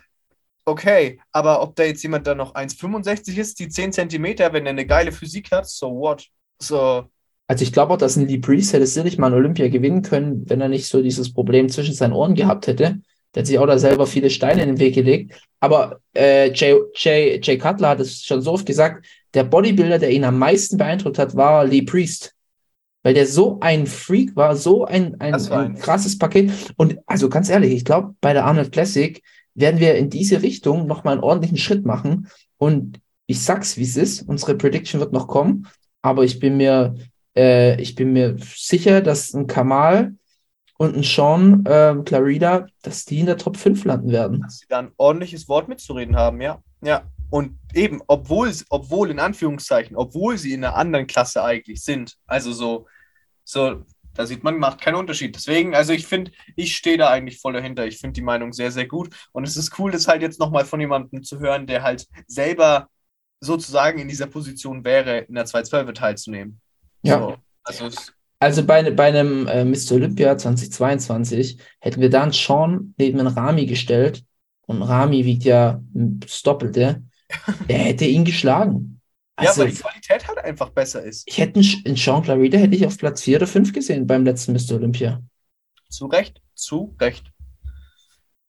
Okay. 0.66 1.22
Aber 1.32 1.62
ob 1.62 1.76
da 1.76 1.84
jetzt 1.84 2.04
jemand 2.04 2.28
da 2.28 2.36
noch 2.36 2.54
1,65 2.56 3.38
ist, 3.38 3.60
die 3.60 3.70
10 3.70 3.94
Zentimeter, 3.94 4.52
wenn 4.52 4.66
er 4.66 4.72
eine 4.72 4.86
geile 4.86 5.12
Physik 5.12 5.52
hat, 5.52 5.68
so 5.70 5.92
what? 5.92 6.28
So. 6.60 7.06
Also 7.48 7.64
ich 7.64 7.72
glaube 7.74 7.94
auch, 7.94 7.98
dass 7.98 8.16
ein 8.16 8.28
Lee 8.28 8.40
Priest 8.40 8.74
hätte 8.74 8.88
sicherlich 8.88 9.18
mal 9.18 9.28
ein 9.28 9.34
Olympia 9.34 9.68
gewinnen 9.68 10.02
können, 10.02 10.50
wenn 10.50 10.62
er 10.62 10.70
nicht 10.70 10.88
so 10.88 11.02
dieses 11.02 11.32
Problem 11.32 11.70
zwischen 11.70 11.94
seinen 11.94 12.14
Ohren 12.14 12.34
gehabt 12.36 12.68
hätte. 12.68 13.00
Der 13.34 13.42
hat 13.42 13.48
sich 13.48 13.60
auch 13.60 13.68
da 13.68 13.78
selber 13.78 14.08
viele 14.08 14.30
Steine 14.30 14.64
in 14.64 14.70
den 14.70 14.80
Weg 14.80 14.96
gelegt. 14.96 15.36
Aber 15.60 16.00
äh, 16.16 16.52
Jay, 16.54 16.76
Jay, 16.96 17.40
Jay 17.44 17.58
Cutler 17.58 17.90
hat 17.90 18.00
es 18.00 18.24
schon 18.24 18.42
so 18.42 18.54
oft 18.54 18.66
gesagt, 18.66 19.06
der 19.34 19.44
Bodybuilder, 19.44 20.00
der 20.00 20.12
ihn 20.12 20.24
am 20.24 20.40
meisten 20.40 20.78
beeindruckt 20.78 21.20
hat, 21.20 21.36
war 21.36 21.66
Lee 21.66 21.82
Priest. 21.82 22.34
Weil 23.04 23.14
der 23.14 23.28
so 23.28 23.60
ein 23.60 23.86
Freak 23.86 24.36
war, 24.36 24.56
so 24.56 24.86
ein, 24.86 25.20
ein, 25.20 25.36
ein 25.36 25.52
ein- 25.52 25.76
krasses 25.76 26.18
Paket. 26.18 26.52
Und 26.78 26.98
also 27.06 27.30
ganz 27.30 27.50
ehrlich, 27.50 27.74
ich 27.74 27.86
glaube, 27.86 28.16
bei 28.22 28.34
der 28.34 28.46
Arnold 28.46 28.72
Classic 28.72 29.22
werden 29.54 29.80
wir 29.80 29.96
in 29.96 30.10
diese 30.10 30.42
Richtung 30.42 30.88
nochmal 30.88 31.14
einen 31.14 31.24
ordentlichen 31.24 31.58
Schritt 31.58 31.86
machen. 31.86 32.30
Und 32.58 33.00
ich 33.28 33.44
sag's, 33.44 33.78
wie 33.78 33.84
es 33.84 33.98
ist. 33.98 34.24
Unsere 34.24 34.56
Prediction 34.56 35.00
wird 35.00 35.14
noch 35.14 35.28
kommen. 35.28 35.68
Aber 36.02 36.24
ich 36.24 36.40
bin 36.40 36.58
mir 36.58 36.96
äh, 37.36 37.80
ich 37.82 37.96
bin 37.96 38.14
mir 38.14 38.38
sicher, 38.40 39.02
dass 39.02 39.34
ein 39.34 39.48
Kamal 39.48 40.16
und 40.78 40.96
ein 40.96 41.04
Sean 41.04 41.64
ähm, 41.68 42.04
Clarida, 42.04 42.68
dass 42.82 43.06
die 43.06 43.20
in 43.20 43.26
der 43.28 43.38
Top 43.38 43.58
5 43.58 43.86
landen 43.86 44.12
werden. 44.12 44.42
dass 44.42 44.60
sie 44.60 44.68
da 44.68 44.80
ein 44.80 44.92
ordentliches 44.98 45.48
Wort 45.48 45.68
mitzureden 45.68 46.16
haben, 46.16 46.42
ja. 46.42 46.62
Ja. 46.82 47.04
Und 47.30 47.58
eben, 47.74 48.02
obwohl, 48.08 48.52
obwohl 48.70 49.10
in 49.10 49.20
Anführungszeichen, 49.20 49.96
obwohl 49.96 50.38
sie 50.38 50.54
in 50.54 50.64
einer 50.64 50.76
anderen 50.76 51.08
Klasse 51.08 51.44
eigentlich 51.44 51.84
sind, 51.84 52.16
also 52.28 52.54
so, 52.54 52.88
so, 53.44 53.84
da 54.14 54.26
sieht 54.26 54.44
man, 54.44 54.58
macht 54.58 54.82
keinen 54.82 54.96
Unterschied. 54.96 55.36
Deswegen, 55.36 55.76
also 55.76 55.92
ich 55.92 56.08
finde, 56.08 56.32
ich 56.56 56.76
stehe 56.76 56.98
da 56.98 57.10
eigentlich 57.10 57.40
voll 57.40 57.54
dahinter. 57.54 57.86
Ich 57.86 57.98
finde 57.98 58.14
die 58.14 58.22
Meinung 58.22 58.54
sehr, 58.54 58.72
sehr 58.72 58.88
gut. 58.88 59.14
Und 59.34 59.46
es 59.46 59.58
ist 59.58 59.78
cool, 59.80 59.92
das 59.92 60.08
halt 60.08 60.22
jetzt 60.22 60.40
nochmal 60.40 60.66
von 60.66 60.80
jemandem 60.80 61.24
zu 61.24 61.40
hören, 61.40 61.68
der 61.68 61.84
halt 61.84 62.08
selber 62.28 62.90
sozusagen 63.42 64.00
in 64.00 64.08
dieser 64.08 64.28
Position 64.28 64.86
wäre, 64.86 65.20
in 65.20 65.36
der 65.36 65.46
212 65.46 65.94
teilzunehmen. 65.94 66.62
Ja. 67.06 67.20
So, 67.20 67.36
also 67.64 67.90
Also 68.40 68.66
bei, 68.66 68.90
bei 68.92 69.06
einem 69.08 69.48
äh, 69.48 69.64
Mr. 69.66 69.94
Olympia 69.94 70.38
2022 70.38 71.60
hätten 71.80 72.02
wir 72.02 72.10
dann 72.10 72.32
Sean 72.32 72.94
neben 72.98 73.20
einen 73.20 73.28
Rami 73.34 73.66
gestellt 73.66 74.24
und 74.68 74.82
Rami 74.82 75.26
wiegt 75.26 75.44
ja 75.44 75.82
das 75.94 76.44
Doppelte. 76.44 77.04
Der 77.70 77.78
hätte 77.80 78.06
ihn 78.06 78.26
geschlagen. 78.26 79.02
ja, 79.40 79.50
Also 79.50 79.62
weil 79.62 79.72
die 79.72 79.78
Qualität 79.78 80.28
halt 80.28 80.38
einfach 80.40 80.70
besser 80.70 81.04
ist. 81.04 81.24
ich 81.28 81.38
hätte 81.38 81.60
einen 81.60 81.96
Sean 81.96 82.24
Clarida 82.24 82.58
hätte 82.58 82.76
ich 82.76 82.86
auf 82.86 82.98
Platz 82.98 83.22
4 83.24 83.38
oder 83.38 83.48
5 83.48 83.74
gesehen 83.74 84.06
beim 84.06 84.24
letzten 84.26 84.54
Mr. 84.54 84.76
Olympia. 84.76 85.22
Zu 85.90 86.06
Recht, 86.08 86.42
zu 86.54 86.96
Recht. 87.00 87.32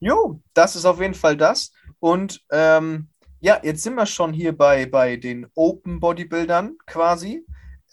Jo, 0.00 0.40
das 0.52 0.76
ist 0.76 0.84
auf 0.84 1.00
jeden 1.00 1.14
Fall 1.14 1.36
das. 1.36 1.72
Und 2.00 2.42
ähm, 2.50 3.08
ja, 3.40 3.60
jetzt 3.62 3.82
sind 3.82 3.94
wir 3.94 4.06
schon 4.06 4.32
hier 4.32 4.56
bei, 4.56 4.86
bei 4.86 5.16
den 5.16 5.46
Open 5.54 6.00
Bodybuildern 6.00 6.76
quasi. 6.86 7.46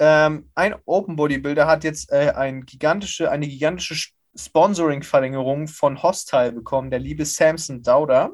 Ähm, 0.06 0.50
ein 0.54 0.76
Open 0.84 1.16
Bodybuilder 1.16 1.66
hat 1.66 1.86
jetzt 1.86 2.12
äh, 2.12 2.34
ein 2.36 2.66
gigantische, 2.66 3.32
eine 3.32 3.48
gigantische 3.48 3.94
Sp- 3.96 4.12
Sponsoring-Verlängerung 4.36 5.68
von 5.68 6.04
Hostile 6.04 6.52
bekommen, 6.52 6.90
der 6.92 7.00
liebe 7.00 7.24
Samson 7.24 7.84
Dauder. 7.84 8.34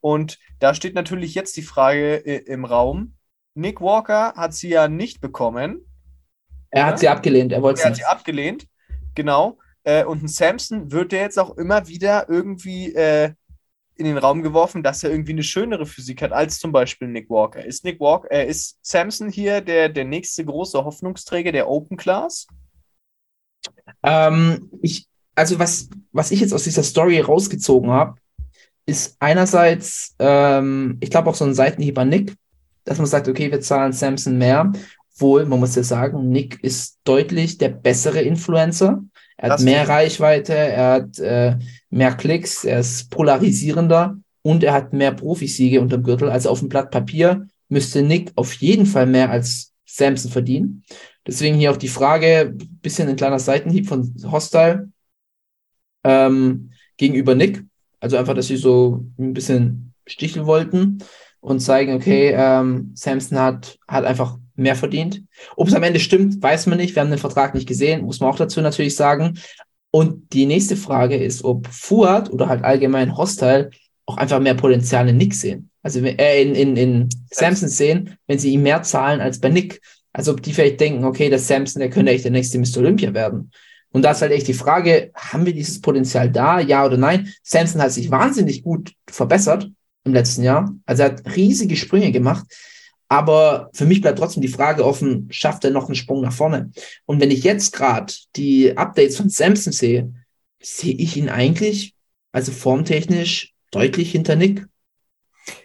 Und 0.00 0.38
da 0.58 0.72
steht 0.72 0.94
natürlich 0.94 1.34
jetzt 1.34 1.56
die 1.58 1.62
Frage 1.62 2.24
äh, 2.24 2.36
im 2.46 2.64
Raum. 2.64 3.16
Nick 3.54 3.82
Walker 3.82 4.32
hat 4.36 4.54
sie 4.54 4.70
ja 4.70 4.88
nicht 4.88 5.20
bekommen. 5.20 5.84
Er 6.70 6.86
hat 6.86 6.98
sie 6.98 7.08
abgelehnt, 7.08 7.52
er 7.52 7.60
wollte 7.60 7.80
Er 7.80 7.84
es 7.84 7.90
hat 7.90 7.96
sie 7.96 8.04
abgelehnt, 8.04 8.66
genau. 9.14 9.58
Äh, 9.82 10.04
und 10.04 10.22
ein 10.22 10.28
Samson 10.28 10.92
wird 10.92 11.12
der 11.12 11.22
jetzt 11.22 11.38
auch 11.38 11.58
immer 11.58 11.88
wieder 11.88 12.28
irgendwie 12.30 12.94
äh, 12.94 13.34
in 14.00 14.06
den 14.06 14.18
Raum 14.18 14.42
geworfen, 14.42 14.82
dass 14.82 15.04
er 15.04 15.10
irgendwie 15.10 15.32
eine 15.32 15.42
schönere 15.42 15.86
Physik 15.86 16.22
hat 16.22 16.32
als 16.32 16.58
zum 16.58 16.72
Beispiel 16.72 17.08
Nick 17.08 17.30
Walker. 17.30 17.64
Ist 17.64 17.84
Nick 17.84 18.00
Walker, 18.00 18.30
äh, 18.30 18.48
ist 18.48 18.78
Samson 18.82 19.30
hier 19.30 19.60
der, 19.60 19.88
der 19.88 20.04
nächste 20.04 20.44
große 20.44 20.82
Hoffnungsträger 20.84 21.52
der 21.52 21.68
Open 21.68 21.96
Class? 21.96 22.46
Ähm, 24.02 24.70
ich, 24.82 25.06
also 25.34 25.58
was, 25.58 25.88
was 26.12 26.30
ich 26.30 26.40
jetzt 26.40 26.54
aus 26.54 26.64
dieser 26.64 26.82
Story 26.82 27.20
rausgezogen 27.20 27.90
habe, 27.90 28.16
ist 28.86 29.16
einerseits, 29.20 30.14
ähm, 30.18 30.98
ich 31.00 31.10
glaube 31.10 31.30
auch 31.30 31.34
so 31.34 31.44
ein 31.44 31.54
Seitenhieb 31.54 31.98
an 31.98 32.08
Nick, 32.08 32.34
dass 32.84 32.98
man 32.98 33.06
sagt, 33.06 33.28
okay, 33.28 33.50
wir 33.50 33.60
zahlen 33.60 33.92
Samson 33.92 34.38
mehr. 34.38 34.72
Wohl, 35.16 35.44
man 35.44 35.60
muss 35.60 35.76
ja 35.76 35.82
sagen, 35.82 36.30
Nick 36.30 36.64
ist 36.64 36.98
deutlich 37.04 37.58
der 37.58 37.68
bessere 37.68 38.22
Influencer. 38.22 39.02
Er 39.42 39.52
hat 39.52 39.60
mehr. 39.62 39.88
Reichweite, 39.88 40.54
er 40.54 40.92
hat 40.92 41.18
äh, 41.18 41.56
mehr 41.88 42.12
Klicks, 42.12 42.64
er 42.64 42.80
ist 42.80 43.10
polarisierender 43.10 44.18
und 44.42 44.62
er 44.62 44.74
hat 44.74 44.92
mehr 44.92 45.12
Profisiege 45.12 45.80
unterm 45.80 46.02
Gürtel. 46.02 46.28
Also 46.28 46.50
auf 46.50 46.58
dem 46.58 46.68
Blatt 46.68 46.90
Papier 46.90 47.48
müsste 47.70 48.02
Nick 48.02 48.32
auf 48.36 48.52
jeden 48.54 48.84
Fall 48.84 49.06
mehr 49.06 49.30
als 49.30 49.72
Samson 49.86 50.30
verdienen. 50.30 50.84
Deswegen 51.26 51.56
hier 51.56 51.70
auch 51.70 51.78
die 51.78 51.88
Frage, 51.88 52.54
bisschen 52.82 53.08
ein 53.08 53.16
kleiner 53.16 53.38
Seitenhieb 53.38 53.88
von 53.88 54.14
Hostile 54.30 54.90
ähm, 56.04 56.72
gegenüber 56.98 57.34
Nick. 57.34 57.64
Also 57.98 58.18
einfach, 58.18 58.34
dass 58.34 58.48
sie 58.48 58.56
so 58.56 59.06
ein 59.18 59.32
bisschen 59.32 59.94
sticheln 60.06 60.44
wollten 60.44 60.98
und 61.40 61.60
zeigen, 61.60 61.94
okay, 61.94 62.34
ähm, 62.36 62.92
Samson 62.94 63.38
hat, 63.38 63.78
hat 63.88 64.04
einfach 64.04 64.38
mehr 64.60 64.76
verdient. 64.76 65.22
Ob 65.56 65.68
es 65.68 65.74
am 65.74 65.82
Ende 65.82 66.00
stimmt, 66.00 66.42
weiß 66.42 66.66
man 66.66 66.78
nicht. 66.78 66.94
Wir 66.94 67.02
haben 67.02 67.10
den 67.10 67.18
Vertrag 67.18 67.54
nicht 67.54 67.68
gesehen, 67.68 68.04
muss 68.04 68.20
man 68.20 68.30
auch 68.30 68.36
dazu 68.36 68.60
natürlich 68.60 68.96
sagen. 68.96 69.38
Und 69.90 70.32
die 70.32 70.46
nächste 70.46 70.76
Frage 70.76 71.16
ist, 71.16 71.44
ob 71.44 71.66
Fuad 71.66 72.30
oder 72.30 72.48
halt 72.48 72.62
allgemein 72.62 73.16
Hostile 73.16 73.70
auch 74.06 74.16
einfach 74.16 74.40
mehr 74.40 74.54
Potenzial 74.54 75.08
in 75.08 75.16
Nick 75.16 75.34
sehen. 75.34 75.70
Also 75.82 76.00
äh, 76.00 76.42
in, 76.42 76.54
in, 76.54 76.76
in 76.76 77.08
Samson 77.30 77.68
sehen, 77.68 78.16
wenn 78.26 78.38
sie 78.38 78.52
ihm 78.52 78.62
mehr 78.62 78.82
zahlen 78.82 79.20
als 79.20 79.40
bei 79.40 79.48
Nick. 79.48 79.80
Also 80.12 80.32
ob 80.32 80.42
die 80.42 80.52
vielleicht 80.52 80.80
denken, 80.80 81.04
okay, 81.04 81.30
der 81.30 81.38
Samson, 81.38 81.80
der 81.80 81.90
könnte 81.90 82.12
echt 82.12 82.24
der 82.24 82.32
nächste 82.32 82.58
Mr. 82.58 82.78
Olympia 82.78 83.14
werden. 83.14 83.50
Und 83.92 84.02
da 84.02 84.12
ist 84.12 84.22
halt 84.22 84.32
echt 84.32 84.46
die 84.46 84.54
Frage, 84.54 85.10
haben 85.14 85.46
wir 85.46 85.52
dieses 85.52 85.80
Potenzial 85.80 86.30
da, 86.30 86.60
ja 86.60 86.84
oder 86.84 86.96
nein? 86.96 87.32
Samson 87.42 87.82
hat 87.82 87.92
sich 87.92 88.10
wahnsinnig 88.10 88.62
gut 88.62 88.92
verbessert 89.08 89.68
im 90.04 90.12
letzten 90.12 90.44
Jahr. 90.44 90.72
Also 90.86 91.02
er 91.02 91.10
hat 91.10 91.36
riesige 91.36 91.76
Sprünge 91.76 92.12
gemacht. 92.12 92.46
Aber 93.10 93.70
für 93.74 93.86
mich 93.86 94.00
bleibt 94.00 94.20
trotzdem 94.20 94.40
die 94.40 94.48
Frage 94.48 94.86
offen, 94.86 95.26
schafft 95.32 95.64
er 95.64 95.72
noch 95.72 95.86
einen 95.86 95.96
Sprung 95.96 96.20
nach 96.22 96.32
vorne? 96.32 96.70
Und 97.06 97.20
wenn 97.20 97.32
ich 97.32 97.42
jetzt 97.42 97.72
gerade 97.72 98.12
die 98.36 98.78
Updates 98.78 99.16
von 99.16 99.28
Samson 99.28 99.72
sehe, 99.72 100.14
sehe 100.62 100.94
ich 100.94 101.16
ihn 101.16 101.28
eigentlich, 101.28 101.96
also 102.30 102.52
formtechnisch, 102.52 103.52
deutlich 103.72 104.12
hinter 104.12 104.36
Nick. 104.36 104.64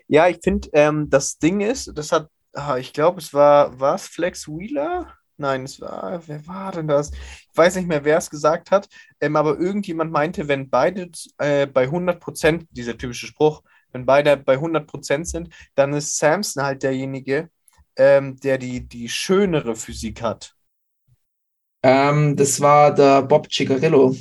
Ja, 0.07 0.27
ich 0.27 0.39
finde, 0.43 0.69
ähm, 0.73 1.07
das 1.11 1.37
Ding 1.37 1.61
ist, 1.61 1.91
das 1.93 2.11
hat, 2.11 2.29
ah, 2.53 2.77
ich 2.77 2.93
glaube, 2.93 3.19
es 3.19 3.31
war, 3.31 3.79
war 3.79 3.93
es 3.93 4.07
Flex 4.07 4.47
Wheeler? 4.47 5.13
Nein, 5.37 5.65
es 5.65 5.79
war, 5.79 6.23
wer 6.25 6.47
war 6.47 6.71
denn 6.71 6.87
das? 6.87 7.11
Ich 7.11 7.49
weiß 7.57 7.75
nicht 7.75 7.87
mehr, 7.87 8.03
wer 8.03 8.17
es 8.17 8.31
gesagt 8.31 8.71
hat, 8.71 8.89
ähm, 9.21 9.35
aber 9.35 9.59
irgendjemand 9.59 10.11
meinte, 10.11 10.47
wenn 10.47 10.71
beide 10.71 11.11
äh, 11.37 11.67
bei 11.67 11.83
100 11.83 12.19
Prozent, 12.19 12.65
dieser 12.71 12.97
typische 12.97 13.27
Spruch, 13.27 13.61
wenn 13.95 14.05
beide 14.05 14.35
bei 14.35 14.53
100 14.55 14.85
Prozent 14.85 15.25
sind, 15.25 15.49
dann 15.73 15.93
ist 15.93 16.17
Samson 16.17 16.63
halt 16.63 16.83
derjenige, 16.83 17.49
ähm, 17.95 18.37
der 18.41 18.57
die, 18.57 18.81
die 18.81 19.07
schönere 19.07 19.73
Physik 19.73 20.21
hat. 20.21 20.53
Ähm, 21.81 22.35
das 22.35 22.59
war 22.59 22.93
der 22.93 23.21
Bob 23.21 23.47
Ciccarello. 23.49 24.13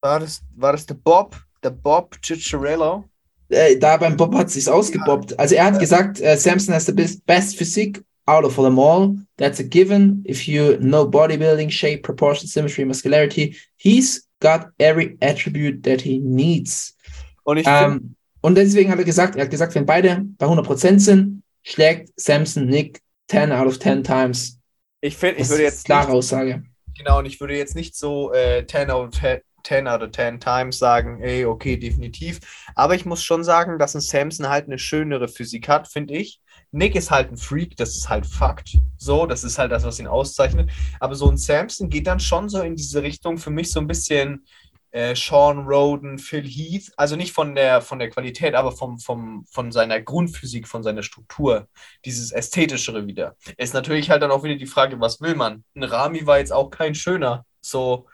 War 0.00 0.20
das, 0.20 0.40
war 0.56 0.72
das 0.72 0.86
der 0.86 0.94
Bob? 0.94 1.38
Der 1.62 1.68
Bob 1.68 2.16
Cicciarello? 2.24 3.04
Äh, 3.50 3.76
da 3.76 3.98
beim 3.98 4.16
Bob 4.16 4.34
hat 4.34 4.48
sich's 4.48 4.68
ausgebobbt. 4.68 5.38
Also 5.38 5.54
er 5.54 5.64
hat 5.66 5.78
gesagt, 5.78 6.18
äh, 6.22 6.38
Samson 6.38 6.72
has 6.72 6.86
the 6.86 6.92
best, 6.92 7.26
best 7.26 7.58
physique 7.58 8.02
out 8.24 8.44
of 8.44 8.54
them 8.56 8.78
all. 8.78 9.16
That's 9.36 9.60
a 9.60 9.64
given. 9.64 10.24
If 10.26 10.48
you 10.48 10.78
know 10.78 11.04
bodybuilding, 11.04 11.70
shape, 11.70 12.04
proportion, 12.04 12.48
symmetry, 12.48 12.86
muscularity, 12.86 13.58
he's 13.76 14.26
got 14.40 14.68
every 14.78 15.18
attribute 15.20 15.82
that 15.82 16.00
he 16.00 16.18
needs. 16.20 16.96
Und 17.44 17.58
ich 17.58 17.66
Ähm, 17.66 18.14
und 18.40 18.54
deswegen 18.54 18.90
hat 18.90 18.98
er 18.98 19.04
gesagt, 19.04 19.36
er 19.36 19.44
hat 19.44 19.50
gesagt, 19.50 19.74
wenn 19.74 19.86
beide 19.86 20.24
bei 20.38 20.46
100% 20.46 20.98
sind, 20.98 21.42
schlägt 21.62 22.10
Samson 22.16 22.66
Nick 22.66 23.00
10 23.28 23.52
out 23.52 23.66
of 23.66 23.78
10 23.78 24.02
times. 24.02 24.58
ich, 25.00 25.16
find, 25.16 25.38
ich 25.38 25.48
würde 25.48 25.62
jetzt 25.62 25.84
klare 25.84 26.06
nicht, 26.06 26.16
Aussage. 26.16 26.62
genau, 26.96 27.18
und 27.18 27.26
ich 27.26 27.40
würde 27.40 27.56
jetzt 27.56 27.76
nicht 27.76 27.96
so 27.96 28.32
äh, 28.32 28.66
10 28.66 28.90
out 28.90 29.08
of 29.08 29.20
10, 29.20 29.40
10 29.64 29.88
out 29.88 30.02
of 30.02 30.10
10 30.10 30.40
times 30.40 30.78
sagen, 30.78 31.20
ey, 31.22 31.44
okay, 31.44 31.76
definitiv. 31.76 32.40
Aber 32.74 32.94
ich 32.94 33.04
muss 33.04 33.22
schon 33.22 33.44
sagen, 33.44 33.78
dass 33.78 33.94
ein 33.94 34.00
Samson 34.00 34.48
halt 34.48 34.66
eine 34.66 34.78
schönere 34.78 35.28
Physik 35.28 35.68
hat, 35.68 35.88
finde 35.88 36.14
ich. 36.14 36.40
Nick 36.72 36.94
ist 36.94 37.10
halt 37.10 37.32
ein 37.32 37.36
Freak, 37.36 37.76
das 37.76 37.96
ist 37.96 38.08
halt 38.08 38.26
Fakt. 38.26 38.78
So, 38.96 39.26
das 39.26 39.44
ist 39.44 39.58
halt 39.58 39.72
das, 39.72 39.84
was 39.84 39.98
ihn 39.98 40.06
auszeichnet. 40.06 40.70
Aber 41.00 41.14
so 41.14 41.28
ein 41.28 41.36
Samson 41.36 41.88
geht 41.88 42.06
dann 42.06 42.20
schon 42.20 42.48
so 42.48 42.60
in 42.62 42.76
diese 42.76 43.02
Richtung 43.02 43.38
für 43.38 43.50
mich 43.50 43.72
so 43.72 43.80
ein 43.80 43.86
bisschen 43.86 44.44
äh, 44.90 45.14
Sean 45.14 45.66
Roden, 45.66 46.18
Phil 46.18 46.46
Heath. 46.46 46.92
Also 46.96 47.16
nicht 47.16 47.32
von 47.32 47.54
der, 47.54 47.80
von 47.82 47.98
der 47.98 48.10
Qualität, 48.10 48.54
aber 48.54 48.72
vom, 48.72 48.98
vom, 48.98 49.44
von 49.50 49.72
seiner 49.72 50.00
Grundphysik, 50.00 50.68
von 50.68 50.82
seiner 50.82 51.02
Struktur. 51.02 51.68
Dieses 52.04 52.32
Ästhetischere 52.32 53.06
wieder. 53.06 53.36
Ist 53.56 53.74
natürlich 53.74 54.10
halt 54.10 54.22
dann 54.22 54.30
auch 54.30 54.42
wieder 54.42 54.56
die 54.56 54.66
Frage, 54.66 55.00
was 55.00 55.20
will 55.20 55.34
man? 55.34 55.64
Ein 55.74 55.84
Rami 55.84 56.26
war 56.26 56.38
jetzt 56.38 56.52
auch 56.52 56.70
kein 56.70 56.94
schöner. 56.94 57.46
So, 57.60 58.08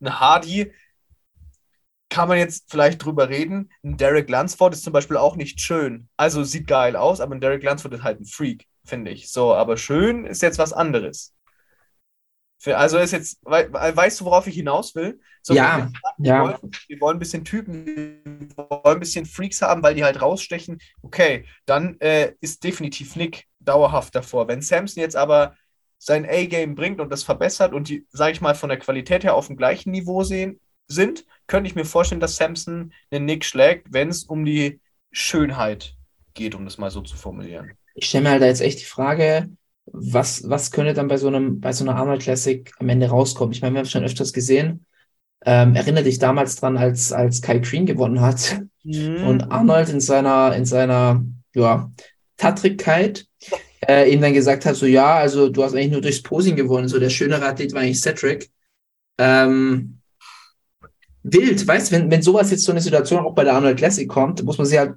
ein 0.00 0.20
Hardy 0.20 0.72
kann 2.08 2.28
man 2.28 2.38
jetzt 2.38 2.70
vielleicht 2.70 3.04
drüber 3.04 3.28
reden. 3.28 3.70
Ein 3.84 3.96
Derek 3.96 4.30
Lunsford 4.30 4.74
ist 4.74 4.84
zum 4.84 4.92
Beispiel 4.92 5.16
auch 5.16 5.36
nicht 5.36 5.60
schön. 5.60 6.08
Also 6.16 6.44
sieht 6.44 6.66
geil 6.66 6.96
aus, 6.96 7.20
aber 7.20 7.34
ein 7.34 7.40
Derek 7.40 7.62
Lunsford 7.62 7.94
ist 7.94 8.02
halt 8.02 8.20
ein 8.20 8.26
Freak, 8.26 8.66
finde 8.84 9.10
ich. 9.10 9.30
So, 9.30 9.54
aber 9.54 9.76
schön 9.76 10.24
ist 10.24 10.42
jetzt 10.42 10.58
was 10.58 10.72
anderes. 10.72 11.35
Für- 12.58 12.78
Also 12.78 12.98
ist 12.98 13.12
jetzt, 13.12 13.38
wei- 13.42 13.70
weißt 13.72 14.20
du, 14.20 14.24
worauf 14.24 14.46
ich 14.46 14.54
hinaus 14.54 14.94
will? 14.94 15.20
So, 15.42 15.54
Ja, 15.54 15.76
wir, 16.18 16.26
ja. 16.26 16.42
wollen, 16.42 16.70
wir 16.88 17.00
wollen 17.00 17.16
ein 17.16 17.20
bisschen 17.20 17.44
Typen, 17.44 17.86
wir 17.86 18.56
wollen 18.56 18.80
ein 18.96 19.00
bisschen 19.00 19.26
Freaks 19.26 19.62
haben, 19.62 19.82
weil 19.82 19.94
die 19.94 20.04
halt 20.04 20.20
rausstechen. 20.20 20.78
Okay, 21.02 21.44
dann 21.66 22.00
äh, 22.00 22.32
ist 22.40 22.64
definitiv 22.64 23.14
Nick 23.16 23.46
dauerhaft 23.60 24.14
davor. 24.14 24.48
Wenn 24.48 24.62
Samson 24.62 25.00
jetzt 25.02 25.16
aber 25.16 25.54
sein 25.98 26.26
A-Game 26.26 26.74
bringt 26.74 27.00
und 27.00 27.10
das 27.10 27.22
verbessert 27.22 27.72
und 27.72 27.88
die, 27.88 28.06
sage 28.10 28.32
ich 28.32 28.40
mal, 28.40 28.54
von 28.54 28.68
der 28.68 28.78
Qualität 28.78 29.24
her 29.24 29.34
auf 29.34 29.46
dem 29.48 29.56
gleichen 29.56 29.90
Niveau 29.90 30.22
sehen, 30.24 30.60
sind, 30.88 31.24
könnte 31.46 31.68
ich 31.68 31.74
mir 31.74 31.84
vorstellen, 31.84 32.20
dass 32.20 32.36
Samson 32.36 32.92
den 33.12 33.24
Nick 33.24 33.44
schlägt, 33.44 33.92
wenn 33.92 34.08
es 34.08 34.24
um 34.24 34.44
die 34.44 34.80
Schönheit 35.10 35.94
geht, 36.34 36.54
um 36.54 36.64
das 36.64 36.78
mal 36.78 36.90
so 36.90 37.00
zu 37.00 37.16
formulieren. 37.16 37.72
Ich 37.94 38.06
stelle 38.06 38.24
mir 38.24 38.30
halt 38.30 38.42
da 38.42 38.46
jetzt 38.46 38.60
echt 38.60 38.80
die 38.80 38.84
Frage, 38.84 39.48
was, 39.86 40.48
was 40.48 40.70
könnte 40.70 40.94
dann 40.94 41.08
bei 41.08 41.16
so 41.16 41.28
einem, 41.28 41.60
bei 41.60 41.72
so 41.72 41.84
einer 41.84 41.96
Arnold 41.96 42.22
Classic 42.22 42.70
am 42.78 42.88
Ende 42.88 43.08
rauskommen? 43.08 43.52
Ich 43.52 43.62
meine, 43.62 43.74
wir 43.74 43.78
haben 43.78 43.86
es 43.86 43.92
schon 43.92 44.04
öfters 44.04 44.32
gesehen. 44.32 44.84
Ähm, 45.44 45.76
erinnere 45.76 46.04
dich 46.04 46.18
damals 46.18 46.56
dran, 46.56 46.76
als, 46.76 47.12
als 47.12 47.40
Kai 47.40 47.58
Green 47.58 47.86
gewonnen 47.86 48.20
hat 48.20 48.62
und 48.84 49.50
Arnold 49.50 49.88
in 49.90 50.00
seiner, 50.00 50.56
in 50.56 50.64
seiner, 50.64 51.24
ja, 51.54 51.90
Tattrigkeit 52.36 53.26
äh, 53.86 54.12
ihm 54.12 54.20
dann 54.20 54.34
gesagt 54.34 54.66
hat, 54.66 54.76
so, 54.76 54.86
ja, 54.86 55.16
also 55.16 55.48
du 55.48 55.62
hast 55.62 55.74
eigentlich 55.74 55.92
nur 55.92 56.00
durchs 56.00 56.22
Posing 56.22 56.56
gewonnen, 56.56 56.88
so 56.88 56.98
der 56.98 57.10
schönere 57.10 57.46
Athlet 57.46 57.72
war 57.72 57.80
eigentlich 57.80 58.00
Cedric. 58.00 58.50
Ähm, 59.18 60.00
wild, 61.22 61.66
weißt 61.66 61.90
du, 61.90 61.96
wenn, 61.96 62.10
wenn 62.10 62.22
sowas 62.22 62.50
jetzt 62.50 62.64
so 62.64 62.72
eine 62.72 62.80
Situation 62.80 63.24
auch 63.24 63.34
bei 63.34 63.44
der 63.44 63.54
Arnold 63.54 63.78
Classic 63.78 64.08
kommt, 64.08 64.42
muss 64.44 64.58
man 64.58 64.66
sich 64.66 64.78
halt 64.78 64.96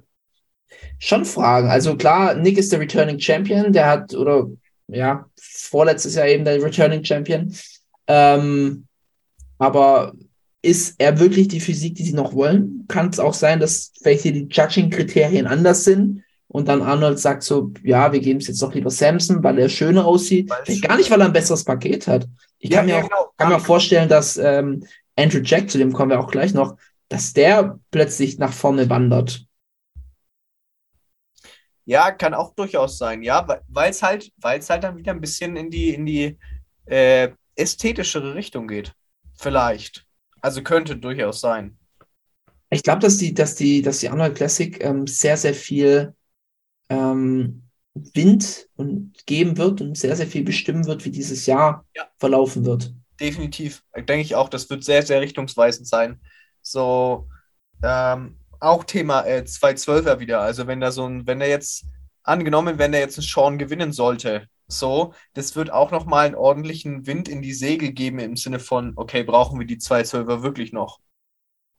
schon 0.98 1.24
fragen. 1.24 1.68
Also 1.68 1.96
klar, 1.96 2.34
Nick 2.34 2.58
ist 2.58 2.72
der 2.72 2.80
Returning 2.80 3.18
Champion, 3.18 3.72
der 3.72 3.86
hat, 3.86 4.14
oder 4.14 4.48
ja, 4.92 5.26
vorletztes 5.40 6.14
Jahr 6.14 6.26
eben 6.26 6.44
der 6.44 6.62
Returning 6.62 7.04
Champion. 7.04 7.54
Ähm, 8.06 8.86
aber 9.58 10.12
ist 10.62 10.96
er 10.98 11.18
wirklich 11.18 11.48
die 11.48 11.60
Physik, 11.60 11.94
die 11.94 12.04
sie 12.04 12.12
noch 12.12 12.34
wollen? 12.34 12.84
Kann 12.88 13.08
es 13.08 13.20
auch 13.20 13.34
sein, 13.34 13.60
dass 13.60 13.92
vielleicht 14.02 14.22
hier 14.22 14.32
die 14.32 14.48
Judging-Kriterien 14.50 15.46
anders 15.46 15.84
sind 15.84 16.22
und 16.48 16.68
dann 16.68 16.82
Arnold 16.82 17.18
sagt 17.18 17.44
so, 17.44 17.72
ja, 17.84 18.12
wir 18.12 18.20
geben 18.20 18.40
es 18.40 18.48
jetzt 18.48 18.60
doch 18.60 18.74
lieber 18.74 18.90
Samson, 18.90 19.42
weil 19.42 19.58
er 19.58 19.68
schöner 19.68 20.04
aussieht. 20.04 20.50
Gar 20.82 20.96
nicht, 20.96 21.10
weil 21.10 21.20
er 21.20 21.26
ein 21.26 21.32
besseres 21.32 21.64
Paket 21.64 22.08
hat. 22.08 22.26
Ich 22.58 22.70
kann 22.70 22.86
mir 22.86 22.98
auch 22.98 23.08
genau. 23.08 23.32
kann 23.36 23.48
mir 23.50 23.60
vorstellen, 23.60 24.08
dass 24.08 24.36
ähm, 24.36 24.84
Andrew 25.16 25.40
Jack, 25.44 25.70
zu 25.70 25.78
dem 25.78 25.92
kommen 25.92 26.10
wir 26.10 26.18
auch 26.18 26.30
gleich 26.30 26.52
noch, 26.52 26.76
dass 27.08 27.32
der 27.32 27.78
plötzlich 27.90 28.38
nach 28.38 28.52
vorne 28.52 28.90
wandert. 28.90 29.44
Ja, 31.90 32.12
kann 32.12 32.34
auch 32.34 32.54
durchaus 32.54 32.98
sein, 32.98 33.24
ja, 33.24 33.44
weil 33.66 33.90
es 33.90 34.00
halt, 34.00 34.30
weil 34.36 34.60
es 34.60 34.70
halt 34.70 34.84
dann 34.84 34.96
wieder 34.96 35.10
ein 35.12 35.20
bisschen 35.20 35.56
in 35.56 35.70
die, 35.70 35.92
in 35.92 36.06
die 36.06 36.38
äh, 36.86 37.30
ästhetischere 37.56 38.36
Richtung 38.36 38.68
geht. 38.68 38.92
Vielleicht. 39.34 40.06
Also 40.40 40.62
könnte 40.62 40.96
durchaus 40.96 41.40
sein. 41.40 41.76
Ich 42.70 42.84
glaube, 42.84 43.00
dass 43.00 43.18
die, 43.18 43.34
dass 43.34 43.56
die, 43.56 43.82
dass 43.82 43.98
die 43.98 44.08
Arnold 44.08 44.36
Classic 44.36 44.80
ähm, 44.84 45.08
sehr, 45.08 45.36
sehr 45.36 45.52
viel 45.52 46.14
ähm, 46.88 47.64
Wind 47.94 48.68
und 48.76 49.26
geben 49.26 49.56
wird 49.58 49.80
und 49.80 49.98
sehr, 49.98 50.14
sehr 50.14 50.28
viel 50.28 50.44
bestimmen 50.44 50.86
wird, 50.86 51.04
wie 51.04 51.10
dieses 51.10 51.46
Jahr 51.46 51.84
Ja. 51.96 52.08
verlaufen 52.18 52.64
wird. 52.64 52.94
Definitiv. 53.20 53.82
Denke 53.96 54.20
ich 54.20 54.34
auch, 54.36 54.48
das 54.48 54.70
wird 54.70 54.84
sehr, 54.84 55.02
sehr 55.02 55.20
richtungsweisend 55.20 55.88
sein. 55.88 56.20
So, 56.62 57.28
ähm, 57.82 58.39
auch 58.60 58.84
Thema 58.84 59.22
äh, 59.26 59.44
212er 59.46 60.20
wieder. 60.20 60.40
Also 60.40 60.66
wenn 60.66 60.80
da 60.80 60.92
so 60.92 61.06
ein, 61.06 61.26
wenn 61.26 61.40
er 61.40 61.48
jetzt, 61.48 61.84
angenommen, 62.22 62.78
wenn 62.78 62.92
er 62.94 63.00
jetzt 63.00 63.18
einen 63.18 63.26
Sean 63.26 63.58
gewinnen 63.58 63.92
sollte, 63.92 64.46
so, 64.68 65.14
das 65.34 65.56
wird 65.56 65.72
auch 65.72 65.90
nochmal 65.90 66.26
einen 66.26 66.34
ordentlichen 66.36 67.06
Wind 67.06 67.28
in 67.28 67.42
die 67.42 67.54
Segel 67.54 67.92
geben 67.92 68.18
im 68.20 68.36
Sinne 68.36 68.60
von, 68.60 68.92
okay, 68.96 69.24
brauchen 69.24 69.58
wir 69.58 69.66
die 69.66 69.78
212er 69.78 70.42
wirklich 70.42 70.72
noch? 70.72 71.00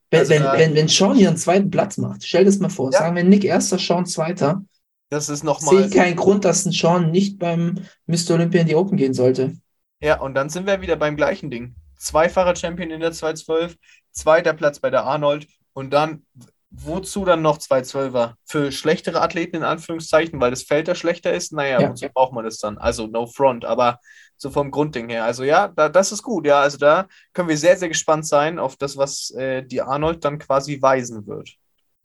Wenn, 0.09 0.19
Also 0.21 0.31
wenn, 0.33 0.43
wenn, 0.43 0.75
wenn 0.75 0.87
Sean 0.89 1.15
hier 1.15 1.29
einen 1.29 1.37
zweiten 1.37 1.69
Platz 1.69 1.97
macht, 1.97 2.23
stell 2.25 2.43
das 2.43 2.59
mal 2.59 2.69
vor, 2.69 2.91
Ja. 2.91 2.99
sagen 2.99 3.15
wir 3.15 3.23
Nick 3.23 3.45
erster, 3.45 3.77
Sean 3.79 4.05
zweiter, 4.05 4.63
Das 5.09 5.29
ist 5.29 5.39
Sehe 5.39 5.45
nochmal. 5.45 5.85
ich 5.85 5.91
keinen 5.95 6.15
Grund, 6.17 6.43
dass 6.43 6.65
ein 6.65 6.73
Sean 6.73 7.11
nicht 7.11 7.39
beim 7.39 7.79
Mr. 8.07 8.31
Olympia 8.31 8.61
in 8.61 8.67
die 8.67 8.75
Open 8.75 8.97
gehen 8.97 9.13
sollte. 9.13 9.55
Ja, 10.01 10.19
und 10.19 10.33
dann 10.33 10.49
sind 10.49 10.65
wir 10.67 10.81
wieder 10.81 10.95
beim 10.97 11.15
gleichen 11.15 11.49
Ding. 11.51 11.75
Zweifacher 11.97 12.55
Champion 12.55 12.89
in 12.89 12.99
der 12.99 13.11
212, 13.13 13.77
zweiter 14.11 14.53
Platz 14.53 14.79
bei 14.79 14.89
der 14.89 15.03
Arnold 15.05 15.47
und 15.73 15.91
dann, 15.93 16.25
wozu 16.71 17.25
dann 17.25 17.41
noch 17.41 17.57
212er? 17.59 18.33
Für 18.45 18.71
schlechtere 18.71 19.21
Athleten 19.21 19.57
in 19.57 19.63
Anführungszeichen, 19.63 20.39
weil 20.39 20.51
das 20.51 20.63
Feld 20.63 20.87
da 20.87 20.95
schlechter 20.95 21.33
ist? 21.33 21.53
Naja, 21.53 21.81
Ja. 21.81 21.89
wozu 21.89 22.07
braucht 22.13 22.33
man 22.33 22.45
das 22.45 22.57
dann? 22.59 22.77
Also 22.77 23.07
no 23.07 23.27
front, 23.27 23.65
aber 23.65 23.99
so 24.37 24.49
vom 24.49 24.71
Grundding 24.71 25.09
her. 25.09 25.25
Also 25.25 25.43
ja, 25.43 25.67
da, 25.67 25.89
das 25.89 26.11
ist 26.11 26.23
gut. 26.23 26.47
Ja, 26.47 26.61
also 26.61 26.77
da 26.77 27.07
können 27.33 27.49
wir 27.49 27.57
sehr, 27.57 27.77
sehr 27.77 27.89
gespannt 27.89 28.25
sein 28.25 28.57
auf 28.57 28.75
das, 28.77 28.97
was 28.97 29.29
äh, 29.31 29.63
die 29.63 29.81
Arnold 29.81 30.25
dann 30.25 30.39
quasi 30.39 30.81
weisen 30.81 31.27
wird. 31.27 31.51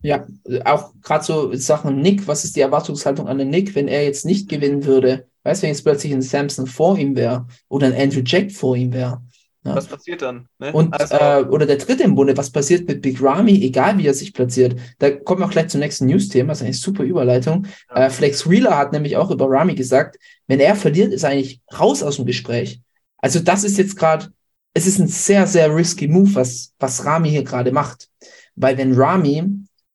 Ja, 0.02 0.26
auch 0.64 0.92
gerade 1.02 1.24
so 1.24 1.54
Sachen 1.54 2.00
Nick, 2.02 2.28
was 2.28 2.44
ist 2.44 2.54
die 2.54 2.60
Erwartungshaltung 2.60 3.28
an 3.28 3.38
den 3.38 3.48
Nick, 3.48 3.74
wenn 3.74 3.88
er 3.88 4.04
jetzt 4.04 4.26
nicht 4.26 4.48
gewinnen 4.48 4.84
würde? 4.84 5.26
Weißt 5.42 5.62
du, 5.62 5.64
wenn 5.64 5.72
jetzt 5.72 5.84
plötzlich 5.84 6.12
ein 6.12 6.22
Samson 6.22 6.66
vor 6.66 6.98
ihm 6.98 7.16
wäre 7.16 7.46
oder 7.68 7.86
ein 7.86 7.94
Andrew 7.94 8.20
Jack 8.24 8.52
vor 8.52 8.76
ihm 8.76 8.92
wäre? 8.92 9.22
Ja. 9.66 9.74
Was 9.74 9.86
passiert 9.88 10.22
dann? 10.22 10.48
Ne? 10.58 10.72
Und, 10.72 10.94
also, 10.94 11.14
äh, 11.16 11.44
oder 11.48 11.66
der 11.66 11.76
dritte 11.76 12.04
im 12.04 12.14
Bunde, 12.14 12.36
was 12.36 12.50
passiert 12.50 12.86
mit 12.86 13.02
Big 13.02 13.20
Ramy, 13.20 13.64
egal 13.64 13.98
wie 13.98 14.06
er 14.06 14.14
sich 14.14 14.32
platziert? 14.32 14.78
Da 14.98 15.10
kommen 15.10 15.40
wir 15.40 15.46
auch 15.46 15.50
gleich 15.50 15.68
zum 15.68 15.80
nächsten 15.80 16.06
News-Thema, 16.06 16.50
das 16.50 16.60
ist 16.60 16.64
eine 16.64 16.74
super 16.74 17.02
Überleitung. 17.02 17.66
Ja. 17.90 18.06
Äh, 18.06 18.10
Flex 18.10 18.48
Wheeler 18.48 18.78
hat 18.78 18.92
nämlich 18.92 19.16
auch 19.16 19.30
über 19.30 19.50
Ramy 19.50 19.74
gesagt, 19.74 20.18
wenn 20.46 20.60
er 20.60 20.76
verliert, 20.76 21.12
ist 21.12 21.24
er 21.24 21.30
eigentlich 21.30 21.60
raus 21.78 22.02
aus 22.02 22.16
dem 22.16 22.26
Gespräch. 22.26 22.80
Also 23.18 23.40
das 23.40 23.64
ist 23.64 23.76
jetzt 23.76 23.96
gerade, 23.96 24.28
es 24.72 24.86
ist 24.86 25.00
ein 25.00 25.08
sehr, 25.08 25.46
sehr 25.48 25.74
risky 25.74 26.06
Move, 26.06 26.34
was, 26.34 26.72
was 26.78 27.04
Ramy 27.04 27.30
hier 27.30 27.42
gerade 27.42 27.72
macht. 27.72 28.08
Weil 28.54 28.78
wenn 28.78 28.94
Ramy, 28.94 29.44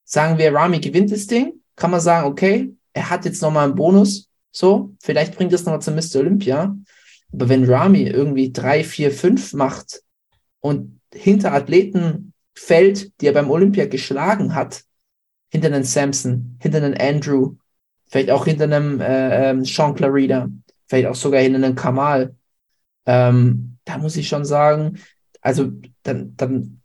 sagen 0.04 0.38
wir, 0.38 0.54
Ramy 0.54 0.80
gewinnt 0.80 1.12
das 1.12 1.28
Ding, 1.28 1.54
kann 1.78 1.92
man 1.92 2.02
sagen, 2.02 2.28
okay, 2.28 2.74
er 2.94 3.10
hat 3.10 3.24
jetzt 3.24 3.42
nochmal 3.42 3.66
einen 3.66 3.76
Bonus, 3.76 4.28
so, 4.52 4.92
vielleicht 5.02 5.38
bringt 5.38 5.54
das 5.54 5.64
nochmal 5.64 5.82
zum 5.82 5.96
Mr. 5.96 6.20
Olympia. 6.20 6.76
Aber 7.34 7.50
wenn 7.50 7.70
Ramy 7.70 8.04
irgendwie 8.04 8.52
drei, 8.52 8.84
vier, 8.84 9.12
fünf 9.12 9.54
macht 9.54 10.02
und 10.60 11.00
hinter 11.14 11.54
Athleten 11.54 12.34
fällt, 12.56 13.12
die 13.22 13.28
er 13.28 13.34
beim 13.34 13.50
Olympia 13.50 13.86
geschlagen 13.86 14.54
hat, 14.56 14.84
hinter 15.50 15.68
einem 15.68 15.84
Samson, 15.84 16.58
hinter 16.62 16.78
einem 16.84 16.96
Andrew, 17.00 17.56
vielleicht 18.08 18.32
auch 18.32 18.46
hinter 18.46 18.66
einem 18.66 19.00
äh, 19.02 19.50
ähm, 19.50 19.66
Sean 19.66 19.96
Clarida, 19.96 20.50
vielleicht 20.88 21.08
auch 21.08 21.16
sogar 21.16 21.42
hinter 21.42 21.58
einem 21.58 21.76
Kamal, 21.76 22.36
ähm, 23.06 23.78
da 23.86 23.98
muss 23.98 24.18
ich 24.18 24.28
schon 24.28 24.46
sagen, 24.46 25.00
also 25.42 25.72
dann, 26.04 26.36
dann 26.38 26.82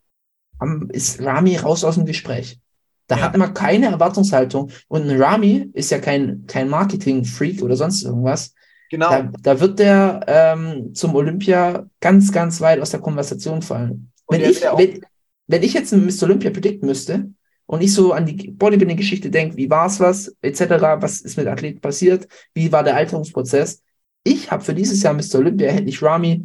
ist 0.89 1.21
Rami 1.21 1.57
raus 1.57 1.85
aus 1.85 1.97
dem 1.97 2.07
Gespräch. 2.07 2.59
Da 3.07 3.17
Ja. 3.17 3.23
hat 3.23 3.37
man 3.37 3.55
keine 3.55 3.87
Erwartungshaltung. 3.87 4.71
Und 4.89 5.09
ein 5.09 5.21
Rami 5.21 5.71
ist 5.75 5.91
ja 5.91 5.99
kein, 5.99 6.47
kein 6.47 6.69
Marketing-Freak 6.69 7.63
oder 7.63 7.77
sonst 7.77 8.03
irgendwas. 8.03 8.55
Genau. 8.91 9.11
Da, 9.11 9.33
da 9.43 9.61
wird 9.61 9.79
der 9.79 10.21
ähm, 10.27 10.95
zum 10.95 11.15
Olympia 11.15 11.87
ganz, 12.01 12.33
ganz 12.33 12.61
weit 12.61 12.81
aus 12.81 12.91
der 12.91 13.01
Konversation 13.01 13.63
fallen. 13.63 14.13
Und 14.27 14.41
Wenn 14.41 14.51
ich, 14.51 14.63
wenn, 14.63 15.01
wenn 15.47 15.63
ich 15.63 15.75
jetzt 15.75 15.93
einen 15.93 16.07
Mr. 16.07 16.25
Olympia 16.25 16.51
predikten 16.51 16.89
müsste 16.89 17.31
und 17.67 17.83
ich 17.83 17.93
so 17.95 18.13
an 18.13 18.27
die 18.27 18.51
Bodybuilding-Geschichte 18.51 19.31
denke, 19.31 19.57
wie 19.57 19.71
war 19.71 19.87
es 19.87 20.01
was, 20.01 20.35
etc., 20.43 20.61
was 21.01 21.21
ist 21.21 21.37
mit 21.37 21.47
Athleten 21.47 21.81
passiert, 21.81 22.27
wie 22.55 22.73
war 22.73 22.83
der 22.83 22.97
Alterungsprozess, 22.97 23.83
ich 24.25 24.51
habe 24.51 24.65
für 24.65 24.75
dieses 24.75 25.03
Jahr 25.03 25.15
Mr. 25.15 25.37
Olympia, 25.37 25.71
hätte 25.71 25.89
ich 25.89 26.03
Rami 26.03 26.45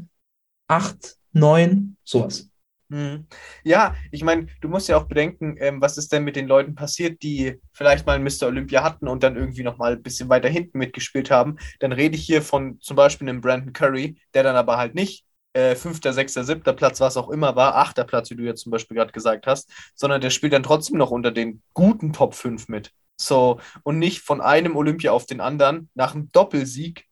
8, 0.67 1.17
9, 1.33 1.97
sowas. 2.03 2.50
Mhm. 2.91 3.25
Ja, 3.63 3.95
ich 4.11 4.21
meine, 4.21 4.47
du 4.59 4.67
musst 4.67 4.89
ja 4.89 4.97
auch 4.97 5.05
bedenken, 5.05 5.55
ähm, 5.59 5.79
was 5.81 5.97
ist 5.97 6.11
denn 6.11 6.25
mit 6.25 6.35
den 6.35 6.47
Leuten 6.47 6.75
passiert, 6.75 7.23
die 7.23 7.57
vielleicht 7.71 8.05
mal 8.05 8.15
einen 8.15 8.25
Mr. 8.25 8.47
Olympia 8.47 8.83
hatten 8.83 9.07
und 9.07 9.23
dann 9.23 9.37
irgendwie 9.37 9.63
noch 9.63 9.77
mal 9.77 9.93
ein 9.93 10.03
bisschen 10.03 10.27
weiter 10.27 10.49
hinten 10.49 10.77
mitgespielt 10.77 11.31
haben. 11.31 11.57
Dann 11.79 11.93
rede 11.93 12.17
ich 12.17 12.25
hier 12.25 12.41
von 12.41 12.81
zum 12.81 12.97
Beispiel 12.97 13.29
einem 13.29 13.39
Brandon 13.39 13.71
Curry, 13.71 14.17
der 14.33 14.43
dann 14.43 14.57
aber 14.57 14.75
halt 14.75 14.93
nicht 14.93 15.23
äh, 15.53 15.75
fünfter, 15.75 16.11
sechster, 16.11 16.43
siebter 16.43 16.73
Platz, 16.73 16.99
was 16.99 17.15
auch 17.15 17.29
immer 17.29 17.55
war, 17.55 17.75
achter 17.77 18.03
Platz, 18.03 18.29
wie 18.29 18.35
du 18.35 18.43
jetzt 18.43 18.61
zum 18.61 18.71
Beispiel 18.73 18.95
gerade 18.97 19.13
gesagt 19.13 19.47
hast, 19.47 19.71
sondern 19.95 20.19
der 20.19 20.29
spielt 20.29 20.51
dann 20.51 20.63
trotzdem 20.63 20.97
noch 20.97 21.11
unter 21.11 21.31
den 21.31 21.61
guten 21.73 22.11
Top 22.11 22.35
5 22.35 22.67
mit. 22.67 22.91
So, 23.15 23.61
und 23.83 23.99
nicht 23.99 24.19
von 24.21 24.41
einem 24.41 24.75
Olympia 24.75 25.11
auf 25.13 25.25
den 25.25 25.39
anderen 25.39 25.89
nach 25.93 26.13
einem 26.13 26.29
Doppelsieg 26.31 27.05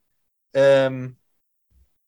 ähm, 0.53 1.17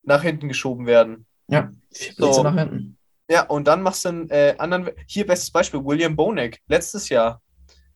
nach 0.03 0.23
hinten 0.23 0.47
geschoben 0.47 0.85
werden. 0.87 1.27
Ja, 1.47 1.71
vier 1.93 2.13
So. 2.17 2.25
Plätze 2.25 2.43
nach 2.43 2.55
hinten. 2.55 2.97
Ja, 3.31 3.43
und 3.43 3.65
dann 3.65 3.81
machst 3.81 4.03
du 4.03 4.09
einen 4.09 4.29
äh, 4.29 4.55
anderen. 4.57 4.89
Hier 5.07 5.25
bestes 5.25 5.51
Beispiel: 5.51 5.85
William 5.85 6.17
Bonek, 6.17 6.59
letztes 6.67 7.07
Jahr. 7.07 7.41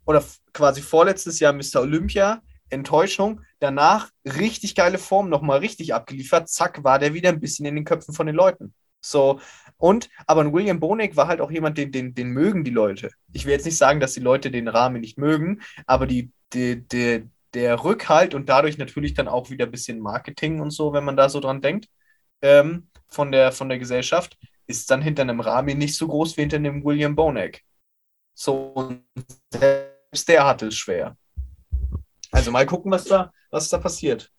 Oder 0.06 0.24
quasi 0.54 0.82
vorletztes 0.82 1.42
Jahr 1.42 1.52
Mr. 1.52 1.82
Olympia. 1.82 2.42
Enttäuschung. 2.70 3.42
Danach 3.60 4.10
richtig 4.24 4.76
geile 4.76 4.98
Form, 4.98 5.28
nochmal 5.28 5.60
richtig 5.60 5.94
abgeliefert. 5.94 6.48
Zack, 6.48 6.86
war 6.86 7.00
der 7.00 7.14
wieder 7.14 7.30
ein 7.30 7.42
bisschen 7.42 7.66
in 7.66 7.76
den 7.76 7.84
Köpfen 7.84 8.14
von 8.14 8.28
den 8.28 8.36
Leuten. 8.36 8.74
So, 9.02 9.42
und, 9.78 10.10
aber 10.26 10.42
ein 10.42 10.54
William 10.54 10.80
Bonek 10.80 11.18
war 11.18 11.28
halt 11.28 11.42
auch 11.42 11.52
jemand, 11.52 11.78
den, 11.78 11.92
den, 11.92 12.16
den 12.16 12.30
mögen 12.30 12.64
die 12.64 12.72
Leute. 12.72 13.12
Ich 13.34 13.46
will 13.46 13.52
jetzt 13.52 13.66
nicht 13.66 13.78
sagen, 13.78 14.00
dass 14.00 14.14
die 14.14 14.22
Leute 14.22 14.52
den 14.52 14.70
Rahmen 14.70 15.02
nicht 15.02 15.18
mögen, 15.18 15.62
aber 15.86 16.08
die, 16.08 16.32
die, 16.54 16.88
die, 16.88 17.30
der 17.54 17.84
Rückhalt 17.84 18.34
und 18.34 18.48
dadurch 18.48 18.78
natürlich 18.78 19.14
dann 19.14 19.28
auch 19.28 19.50
wieder 19.50 19.66
ein 19.66 19.72
bisschen 19.72 20.00
Marketing 20.00 20.62
und 20.62 20.72
so, 20.72 20.94
wenn 20.94 21.04
man 21.04 21.18
da 21.18 21.28
so 21.30 21.42
dran 21.42 21.62
denkt, 21.62 21.88
ähm, 22.42 22.88
von, 23.08 23.32
der, 23.32 23.52
von 23.52 23.70
der 23.70 23.80
Gesellschaft, 23.80 24.38
ist 24.68 24.90
dann 24.92 25.02
hinter 25.02 25.24
einem 25.24 25.40
Rami 25.40 25.76
nicht 25.76 25.96
so 25.96 26.08
groß 26.08 26.38
wie 26.38 26.42
hinter 26.42 26.58
einem 26.58 26.84
William 26.84 27.16
Bonek. 27.16 27.64
So, 28.34 28.56
und 28.74 29.04
selbst 29.52 30.28
der 30.28 30.46
hatte 30.46 30.68
es 30.68 30.76
schwer. 30.76 31.18
Also 32.32 32.52
mal 32.52 32.66
gucken, 32.66 32.92
was 32.92 33.06
da, 33.06 33.32
was 33.50 33.70
da 33.70 33.78
passiert. 33.78 34.32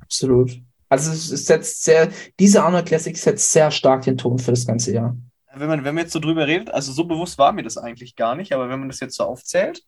Absolut. 0.00 0.60
Also 0.88 1.10
es, 1.10 1.30
es 1.30 1.46
setzt 1.46 1.84
sehr, 1.84 2.10
diese 2.38 2.62
Arnold 2.62 2.86
Classic 2.86 3.16
setzt 3.16 3.50
sehr 3.50 3.70
stark 3.70 4.02
den 4.02 4.18
Ton 4.18 4.38
für 4.38 4.52
das 4.52 4.66
ganze 4.66 4.92
Jahr. 4.92 5.16
Wenn 5.54 5.68
man, 5.68 5.84
wenn 5.84 5.94
man 5.94 6.04
jetzt 6.04 6.12
so 6.12 6.18
drüber 6.18 6.46
redet, 6.46 6.70
also 6.70 6.92
so 6.92 7.04
bewusst 7.04 7.38
war 7.38 7.52
mir 7.52 7.62
das 7.62 7.76
eigentlich 7.76 8.16
gar 8.16 8.34
nicht, 8.36 8.52
aber 8.52 8.68
wenn 8.68 8.78
man 8.80 8.88
das 8.88 9.00
jetzt 9.00 9.16
so 9.16 9.24
aufzählt, 9.24 9.82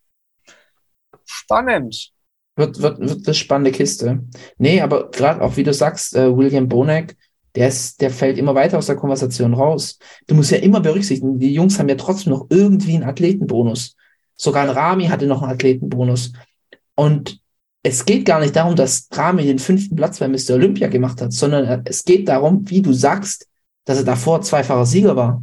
spannend. 1.24 2.12
Wird, 2.56 2.80
wird, 2.80 3.00
wird 3.00 3.26
eine 3.26 3.34
spannende 3.34 3.72
Kiste. 3.72 4.24
Nee, 4.58 4.80
aber 4.80 5.10
gerade 5.10 5.42
auch, 5.42 5.56
wie 5.56 5.64
du 5.64 5.72
sagst, 5.72 6.14
äh, 6.14 6.36
William 6.36 6.68
Bonek, 6.68 7.16
der, 7.54 7.68
ist, 7.68 8.00
der 8.00 8.10
fällt 8.10 8.38
immer 8.38 8.54
weiter 8.54 8.78
aus 8.78 8.86
der 8.86 8.96
Konversation 8.96 9.54
raus. 9.54 9.98
Du 10.26 10.34
musst 10.34 10.50
ja 10.50 10.58
immer 10.58 10.80
berücksichtigen, 10.80 11.38
die 11.38 11.54
Jungs 11.54 11.78
haben 11.78 11.88
ja 11.88 11.94
trotzdem 11.94 12.32
noch 12.32 12.46
irgendwie 12.50 12.94
einen 12.94 13.04
Athletenbonus. 13.04 13.96
Sogar 14.36 14.64
ein 14.64 14.70
Rami 14.70 15.06
hatte 15.06 15.26
noch 15.26 15.42
einen 15.42 15.52
Athletenbonus. 15.52 16.32
Und 16.96 17.38
es 17.82 18.04
geht 18.04 18.24
gar 18.24 18.40
nicht 18.40 18.56
darum, 18.56 18.74
dass 18.74 19.08
Rami 19.12 19.44
den 19.44 19.58
fünften 19.58 19.94
Platz 19.94 20.18
bei 20.18 20.26
Mr. 20.26 20.54
Olympia 20.54 20.88
gemacht 20.88 21.20
hat, 21.20 21.32
sondern 21.32 21.64
äh, 21.64 21.82
es 21.84 22.04
geht 22.04 22.28
darum, 22.28 22.68
wie 22.70 22.82
du 22.82 22.92
sagst, 22.92 23.46
dass 23.84 23.98
er 23.98 24.04
davor 24.04 24.40
zweifacher 24.42 24.86
Sieger 24.86 25.14
war 25.14 25.42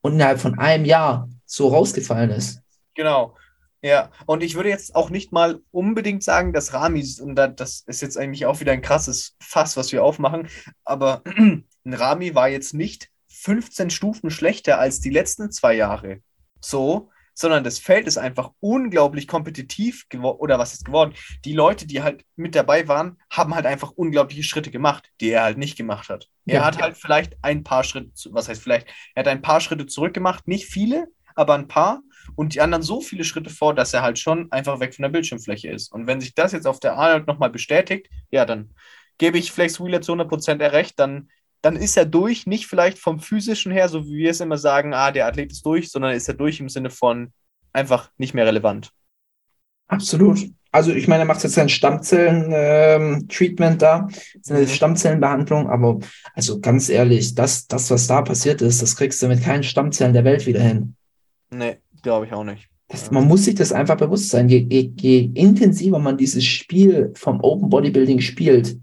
und 0.00 0.14
innerhalb 0.14 0.40
von 0.40 0.58
einem 0.58 0.84
Jahr 0.84 1.28
so 1.44 1.68
rausgefallen 1.68 2.30
ist. 2.30 2.60
Genau. 2.94 3.34
Ja, 3.86 4.10
und 4.26 4.42
ich 4.42 4.56
würde 4.56 4.68
jetzt 4.68 4.96
auch 4.96 5.10
nicht 5.10 5.30
mal 5.30 5.60
unbedingt 5.70 6.24
sagen, 6.24 6.52
dass 6.52 6.72
Ramis, 6.72 7.20
und 7.20 7.36
da- 7.36 7.46
das 7.46 7.84
ist 7.86 8.02
jetzt 8.02 8.18
eigentlich 8.18 8.44
auch 8.44 8.58
wieder 8.58 8.72
ein 8.72 8.82
krasses 8.82 9.36
Fass, 9.40 9.76
was 9.76 9.92
wir 9.92 10.02
aufmachen, 10.02 10.48
aber 10.84 11.22
ein 11.38 11.64
Rami 11.86 12.34
war 12.34 12.48
jetzt 12.48 12.74
nicht 12.74 13.10
15 13.28 13.90
Stufen 13.90 14.30
schlechter 14.30 14.80
als 14.80 14.98
die 15.00 15.10
letzten 15.10 15.52
zwei 15.52 15.74
Jahre. 15.74 16.18
So, 16.60 17.10
sondern 17.32 17.62
das 17.62 17.78
Feld 17.78 18.08
ist 18.08 18.18
einfach 18.18 18.50
unglaublich 18.58 19.28
kompetitiv 19.28 20.08
geworden, 20.08 20.38
oder 20.40 20.58
was 20.58 20.72
ist 20.74 20.84
geworden? 20.84 21.14
Die 21.44 21.52
Leute, 21.52 21.86
die 21.86 22.02
halt 22.02 22.24
mit 22.34 22.56
dabei 22.56 22.88
waren, 22.88 23.20
haben 23.30 23.54
halt 23.54 23.66
einfach 23.66 23.92
unglaubliche 23.92 24.42
Schritte 24.42 24.72
gemacht, 24.72 25.12
die 25.20 25.30
er 25.30 25.44
halt 25.44 25.58
nicht 25.58 25.76
gemacht 25.76 26.08
hat. 26.08 26.28
Er 26.46 26.56
Ja. 26.56 26.64
hat 26.64 26.82
halt 26.82 26.96
vielleicht 26.96 27.36
ein 27.42 27.62
paar 27.62 27.84
Schritte, 27.84 28.10
was 28.32 28.48
heißt 28.48 28.62
vielleicht, 28.62 28.88
er 29.14 29.20
hat 29.20 29.28
ein 29.28 29.42
paar 29.42 29.60
Schritte 29.60 29.86
zurückgemacht, 29.86 30.48
nicht 30.48 30.66
viele, 30.66 31.06
aber 31.36 31.54
ein 31.54 31.68
paar 31.68 32.00
und 32.36 32.54
die 32.54 32.60
anderen 32.60 32.82
so 32.82 33.00
viele 33.00 33.24
Schritte 33.24 33.50
vor, 33.50 33.74
dass 33.74 33.92
er 33.92 34.02
halt 34.02 34.18
schon 34.18 34.50
einfach 34.52 34.78
weg 34.78 34.94
von 34.94 35.02
der 35.02 35.08
Bildschirmfläche 35.08 35.70
ist. 35.70 35.90
Und 35.90 36.06
wenn 36.06 36.20
sich 36.20 36.34
das 36.34 36.52
jetzt 36.52 36.66
auf 36.66 36.78
der 36.78 36.96
Arnold 36.96 37.26
nochmal 37.26 37.50
bestätigt, 37.50 38.08
ja, 38.30 38.44
dann 38.44 38.70
gebe 39.18 39.38
ich 39.38 39.50
Flex 39.50 39.80
Wheeler 39.80 40.02
zu 40.02 40.12
100% 40.12 40.60
er 40.60 40.72
recht, 40.72 40.98
dann, 40.98 41.30
dann 41.62 41.76
ist 41.76 41.96
er 41.96 42.06
durch, 42.06 42.46
nicht 42.46 42.66
vielleicht 42.66 42.98
vom 42.98 43.18
physischen 43.18 43.72
her, 43.72 43.88
so 43.88 44.06
wie 44.06 44.18
wir 44.18 44.30
es 44.30 44.40
immer 44.40 44.58
sagen, 44.58 44.94
ah, 44.94 45.10
der 45.10 45.26
Athlet 45.26 45.50
ist 45.50 45.64
durch, 45.64 45.90
sondern 45.90 46.12
ist 46.12 46.28
er 46.28 46.34
durch 46.34 46.60
im 46.60 46.68
Sinne 46.68 46.90
von 46.90 47.32
einfach 47.72 48.10
nicht 48.18 48.34
mehr 48.34 48.46
relevant. 48.46 48.90
Absolut. 49.88 50.40
Also 50.72 50.92
ich 50.92 51.06
meine, 51.08 51.22
er 51.22 51.26
macht 51.26 51.42
jetzt 51.42 51.54
sein 51.54 51.70
Stammzellen-Treatment 51.70 53.80
da, 53.80 54.08
seine 54.42 54.62
Mhm. 54.62 54.68
Stammzellenbehandlung, 54.68 55.70
aber 55.70 56.00
also 56.34 56.60
ganz 56.60 56.90
ehrlich, 56.90 57.34
das, 57.34 57.66
das, 57.66 57.90
was 57.90 58.06
da 58.06 58.20
passiert 58.20 58.60
ist, 58.60 58.82
das 58.82 58.96
kriegst 58.96 59.22
du 59.22 59.28
mit 59.28 59.42
keinen 59.42 59.62
Stammzellen 59.62 60.12
der 60.12 60.24
Welt 60.24 60.46
wieder 60.46 60.60
hin. 60.60 60.94
Nee, 61.50 61.78
glaube 62.06 62.26
ich 62.26 62.32
auch 62.32 62.44
nicht. 62.44 62.68
Das, 62.86 63.10
man 63.10 63.26
muss 63.26 63.44
sich 63.44 63.56
das 63.56 63.72
einfach 63.72 63.96
bewusst 63.96 64.28
sein. 64.28 64.48
Je, 64.48 64.64
je, 64.70 64.92
je 64.96 65.30
intensiver 65.34 65.98
man 65.98 66.16
dieses 66.16 66.44
Spiel 66.44 67.10
vom 67.14 67.40
Open 67.40 67.68
Bodybuilding 67.68 68.20
spielt, 68.20 68.78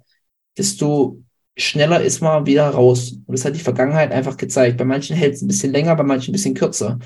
desto 0.57 1.21
schneller 1.55 2.01
ist 2.01 2.19
man 2.19 2.45
wieder 2.45 2.69
raus. 2.69 3.13
Und 3.26 3.32
das 3.32 3.45
hat 3.45 3.55
die 3.55 3.61
Vergangenheit 3.61 4.11
einfach 4.11 4.36
gezeigt. 4.36 4.78
Bei 4.78 4.84
manchen 4.84 5.15
hält 5.15 5.36
es 5.36 5.41
ein 5.41 5.47
bisschen 5.47 5.71
länger, 5.71 5.95
bei 5.95 6.03
manchen 6.03 6.32
ein 6.32 6.34
bisschen 6.34 6.53
kürzer. 6.53 6.99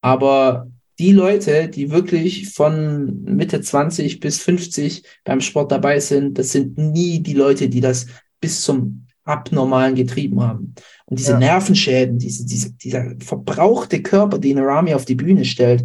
Aber 0.00 0.66
die 0.98 1.12
Leute, 1.12 1.68
die 1.68 1.92
wirklich 1.92 2.50
von 2.50 3.22
Mitte 3.22 3.60
20 3.60 4.18
bis 4.18 4.40
50 4.40 5.04
beim 5.22 5.40
Sport 5.40 5.70
dabei 5.70 6.00
sind, 6.00 6.36
das 6.36 6.50
sind 6.50 6.76
nie 6.78 7.20
die 7.20 7.34
Leute, 7.34 7.68
die 7.68 7.80
das 7.80 8.06
bis 8.40 8.62
zum 8.62 9.06
Abnormalen 9.30 9.94
getrieben 9.94 10.40
haben. 10.40 10.74
Und 11.06 11.18
diese 11.18 11.32
Ja. 11.32 11.38
Nervenschäden, 11.38 12.18
diese, 12.18 12.44
diese, 12.44 12.72
dieser 12.72 13.14
verbrauchte 13.20 14.02
Körper, 14.02 14.38
den 14.38 14.58
Rami 14.58 14.94
auf 14.94 15.04
die 15.04 15.14
Bühne 15.14 15.44
stellt, 15.44 15.84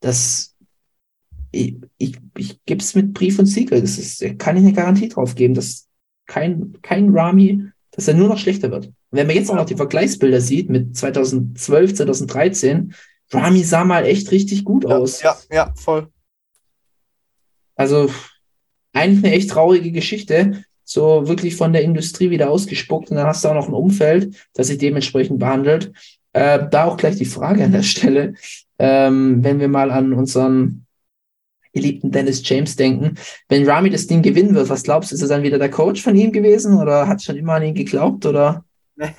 das, 0.00 0.54
ich, 1.50 1.76
ich, 1.98 2.16
ich 2.36 2.64
gebe 2.64 2.80
es 2.80 2.94
mit 2.94 3.12
Brief 3.14 3.38
und 3.38 3.46
Siegel. 3.46 3.80
Das 3.80 3.98
ist, 3.98 4.22
da 4.22 4.32
kann 4.34 4.56
ich 4.56 4.62
eine 4.62 4.72
Garantie 4.72 5.08
drauf 5.08 5.34
geben, 5.34 5.54
dass 5.54 5.88
kein, 6.26 6.76
kein 6.82 7.10
Rami, 7.10 7.64
dass 7.92 8.08
er 8.08 8.14
nur 8.14 8.28
noch 8.28 8.38
schlechter 8.38 8.70
wird. 8.70 8.86
Und 8.86 8.94
wenn 9.10 9.26
man 9.26 9.36
jetzt 9.36 9.50
auch 9.50 9.54
noch 9.56 9.66
die 9.66 9.76
Vergleichsbilder 9.76 10.40
sieht 10.40 10.68
mit 10.68 10.96
2012, 10.96 11.94
2013, 11.94 12.94
Rami 13.30 13.64
sah 13.64 13.84
mal 13.84 14.04
echt 14.04 14.30
richtig 14.30 14.64
gut 14.64 14.86
aus. 14.86 15.22
Ja, 15.22 15.36
ja, 15.50 15.72
voll. 15.76 16.08
Also 17.74 18.10
eigentlich 18.92 19.24
eine 19.24 19.34
echt 19.34 19.50
traurige 19.50 19.92
Geschichte, 19.92 20.64
so 20.86 21.26
wirklich 21.26 21.56
von 21.56 21.72
der 21.72 21.82
Industrie 21.82 22.30
wieder 22.30 22.48
ausgespuckt 22.48 23.10
und 23.10 23.16
dann 23.16 23.26
hast 23.26 23.44
du 23.44 23.48
auch 23.48 23.54
noch 23.54 23.68
ein 23.68 23.74
Umfeld, 23.74 24.36
das 24.54 24.68
sich 24.68 24.78
dementsprechend 24.78 25.40
behandelt. 25.40 25.92
Äh, 26.32 26.68
da 26.70 26.84
auch 26.84 26.96
gleich 26.96 27.16
die 27.16 27.24
Frage 27.24 27.64
an 27.64 27.72
der 27.72 27.82
Stelle, 27.82 28.34
ähm, 28.78 29.42
wenn 29.42 29.58
wir 29.58 29.68
mal 29.68 29.90
an 29.90 30.12
unseren 30.12 30.86
geliebten 31.72 32.12
Dennis 32.12 32.48
James 32.48 32.76
denken, 32.76 33.16
wenn 33.48 33.68
Rami 33.68 33.90
das 33.90 34.06
Ding 34.06 34.22
gewinnen 34.22 34.54
wird, 34.54 34.68
was 34.68 34.84
glaubst 34.84 35.10
du, 35.10 35.16
ist 35.16 35.22
er 35.22 35.28
dann 35.28 35.42
wieder 35.42 35.58
der 35.58 35.70
Coach 35.70 36.02
von 36.02 36.14
ihm 36.14 36.32
gewesen 36.32 36.78
oder 36.78 37.08
hat 37.08 37.22
schon 37.22 37.36
immer 37.36 37.54
an 37.54 37.64
ihn 37.64 37.74
geglaubt 37.74 38.24
oder? 38.24 38.64
das 38.98 39.10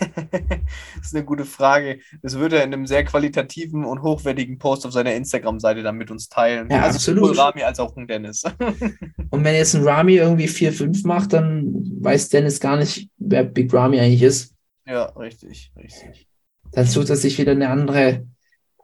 ist 1.01 1.15
eine 1.15 1.23
gute 1.23 1.45
Frage. 1.45 1.99
Das 2.21 2.36
würde 2.36 2.57
er 2.57 2.63
in 2.63 2.73
einem 2.73 2.88
sehr 2.88 3.03
qualitativen 3.03 3.86
und 3.86 4.01
hochwertigen 4.01 4.57
Post 4.57 4.86
auf 4.86 4.91
seiner 4.91 5.13
Instagram-Seite 5.13 5.84
dann 5.84 5.97
mit 5.97 6.09
uns 6.09 6.30
teilen. 6.30 6.69
Ja, 6.71 6.82
also 6.82 6.95
absolut. 6.95 7.30
sowohl 7.30 7.39
Rami 7.39 7.63
als 7.63 7.80
auch 7.80 7.95
ein 7.95 8.07
Dennis. 8.07 8.43
Und 9.30 9.43
wenn 9.43 9.55
jetzt 9.55 9.75
ein 9.75 9.88
Rami 9.88 10.15
irgendwie 10.15 10.47
4-5 10.47 11.05
macht, 11.05 11.34
dann 11.34 11.73
weiß 12.01 12.30
Dennis 12.30 12.59
gar 12.59 12.78
nicht, 12.78 13.09
wer 13.17 13.43
Big 13.43 13.73
Rami 13.73 13.99
eigentlich 13.99 14.23
ist. 14.23 14.55
ja, 14.86 15.03
richtig, 15.17 15.71
richtig. 15.78 16.28
Dann 16.71 16.86
sucht 16.86 17.09
er 17.09 17.15
sich 17.15 17.38
wieder 17.38 17.51
eine 17.51 17.69
andere 17.69 18.25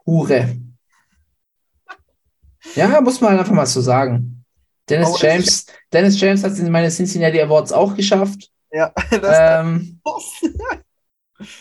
Hure. 0.06 0.56
Ja, 2.74 3.00
muss 3.00 3.20
man 3.20 3.38
einfach 3.38 3.52
mal 3.52 3.66
so 3.66 3.80
sagen. 3.80 4.44
Dennis 4.88 5.08
Oh, 5.08 5.16
James, 5.18 5.66
Dennis 5.92 6.20
James 6.20 6.44
hat 6.44 6.52
es 6.52 6.58
in 6.58 6.70
meine 6.70 6.90
Cincinnati 6.90 7.40
Awards 7.40 7.72
auch 7.72 7.94
geschafft. 7.94 8.50
Ja, 8.70 8.92
das 9.10 9.36
Ähm, 9.62 10.00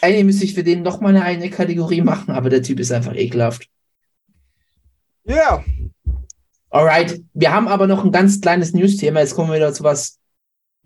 eigentlich 0.02 0.24
müsste 0.26 0.46
ich 0.46 0.54
für 0.54 0.64
den 0.64 0.84
noch 0.84 1.02
mal 1.02 1.10
eine 1.10 1.24
eigene 1.24 1.50
Kategorie 1.50 2.02
machen, 2.02 2.32
aber 2.32 2.50
der 2.50 2.64
Typ 2.64 2.80
ist 2.80 2.92
einfach 2.92 3.16
ekelhaft. 3.16 3.68
ja. 5.26 5.64
Alright, 6.70 7.22
wir 7.36 7.54
haben 7.54 7.68
aber 7.68 7.86
noch 7.86 8.04
ein 8.04 8.12
ganz 8.12 8.42
kleines 8.42 8.74
News-Thema. 8.74 9.20
Jetzt 9.20 9.36
kommen 9.36 9.52
wir 9.52 9.58
wieder 9.58 9.74
zu 9.74 9.84
was, 9.84 10.18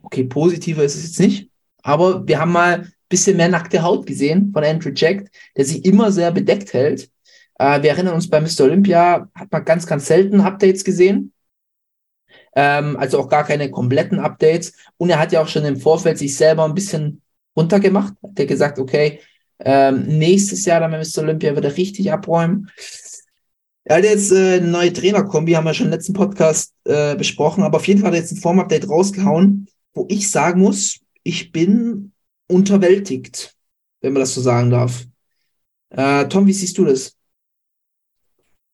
okay, 0.01 0.25
positiver 0.25 0.83
ist 0.83 0.97
es 0.97 1.03
jetzt 1.03 1.19
nicht, 1.21 1.49
aber 1.81 2.27
wir 2.27 2.39
haben 2.39 2.51
mal 2.51 2.81
ein 2.81 2.93
bisschen 3.07 3.37
mehr 3.37 3.47
nackte 3.47 3.81
Haut 3.83 4.05
gesehen 4.05 4.51
von 4.51 4.65
Andrew 4.65 4.91
Jack, 4.93 5.31
der 5.55 5.63
sich 5.63 5.85
immer 5.85 6.11
sehr 6.11 6.33
bedeckt 6.33 6.73
hält. 6.73 7.09
Äh, 7.57 7.81
wir 7.83 7.91
erinnern 7.91 8.15
uns, 8.15 8.29
bei 8.29 8.41
Mr. 8.41 8.65
Olympia 8.65 9.29
hat 9.33 9.49
man 9.49 9.63
ganz, 9.63 9.87
ganz 9.87 10.07
selten 10.07 10.41
Updates 10.41 10.83
gesehen. 10.83 11.31
Ähm, 12.53 12.97
also 12.97 13.19
auch 13.19 13.29
gar 13.29 13.45
keine 13.45 13.71
kompletten 13.71 14.19
Updates. 14.19 14.73
Und 14.97 15.09
er 15.09 15.19
hat 15.19 15.31
ja 15.31 15.41
auch 15.41 15.47
schon 15.47 15.63
im 15.63 15.77
Vorfeld 15.77 16.17
sich 16.17 16.35
selber 16.35 16.65
ein 16.65 16.75
bisschen 16.75 17.21
runtergemacht. 17.57 18.13
Hat 18.21 18.39
er 18.39 18.45
gesagt, 18.45 18.79
okay, 18.79 19.19
ähm, 19.59 20.03
nächstes 20.03 20.65
Jahr 20.65 20.79
dann 20.79 20.91
Mr. 20.91 21.23
Olympia 21.23 21.55
wird 21.55 21.65
er 21.65 21.77
richtig 21.77 22.11
abräumen. 22.11 22.69
Er 23.83 23.97
hat 23.97 24.03
jetzt 24.03 24.31
äh, 24.31 24.57
eine 24.57 24.67
neue 24.67 24.93
Trainerkombi, 24.93 25.53
haben 25.53 25.65
wir 25.65 25.73
schon 25.73 25.87
im 25.87 25.93
letzten 25.93 26.13
Podcast 26.13 26.73
äh, 26.83 27.15
besprochen, 27.15 27.63
aber 27.63 27.77
auf 27.77 27.87
jeden 27.87 28.01
Fall 28.01 28.09
hat 28.09 28.15
er 28.15 28.21
jetzt 28.21 28.33
ein 28.33 28.41
Form-Update 28.41 28.89
rausgehauen, 28.89 29.67
wo 29.93 30.05
ich 30.09 30.29
sagen 30.29 30.61
muss, 30.61 30.99
ich 31.23 31.51
bin 31.51 32.11
unterwältigt, 32.47 33.55
wenn 34.01 34.13
man 34.13 34.21
das 34.21 34.33
so 34.33 34.41
sagen 34.41 34.69
darf. 34.69 35.05
Äh, 35.89 36.27
Tom, 36.27 36.47
wie 36.47 36.53
siehst 36.53 36.77
du 36.77 36.85
das? 36.85 37.15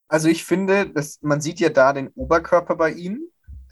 Also 0.08 0.28
ich 0.28 0.44
finde, 0.44 0.88
dass 0.90 1.18
man 1.22 1.40
sieht 1.40 1.60
ja 1.60 1.70
da 1.70 1.92
den 1.92 2.08
Oberkörper 2.08 2.76
bei 2.76 2.92
ihm. 2.92 3.22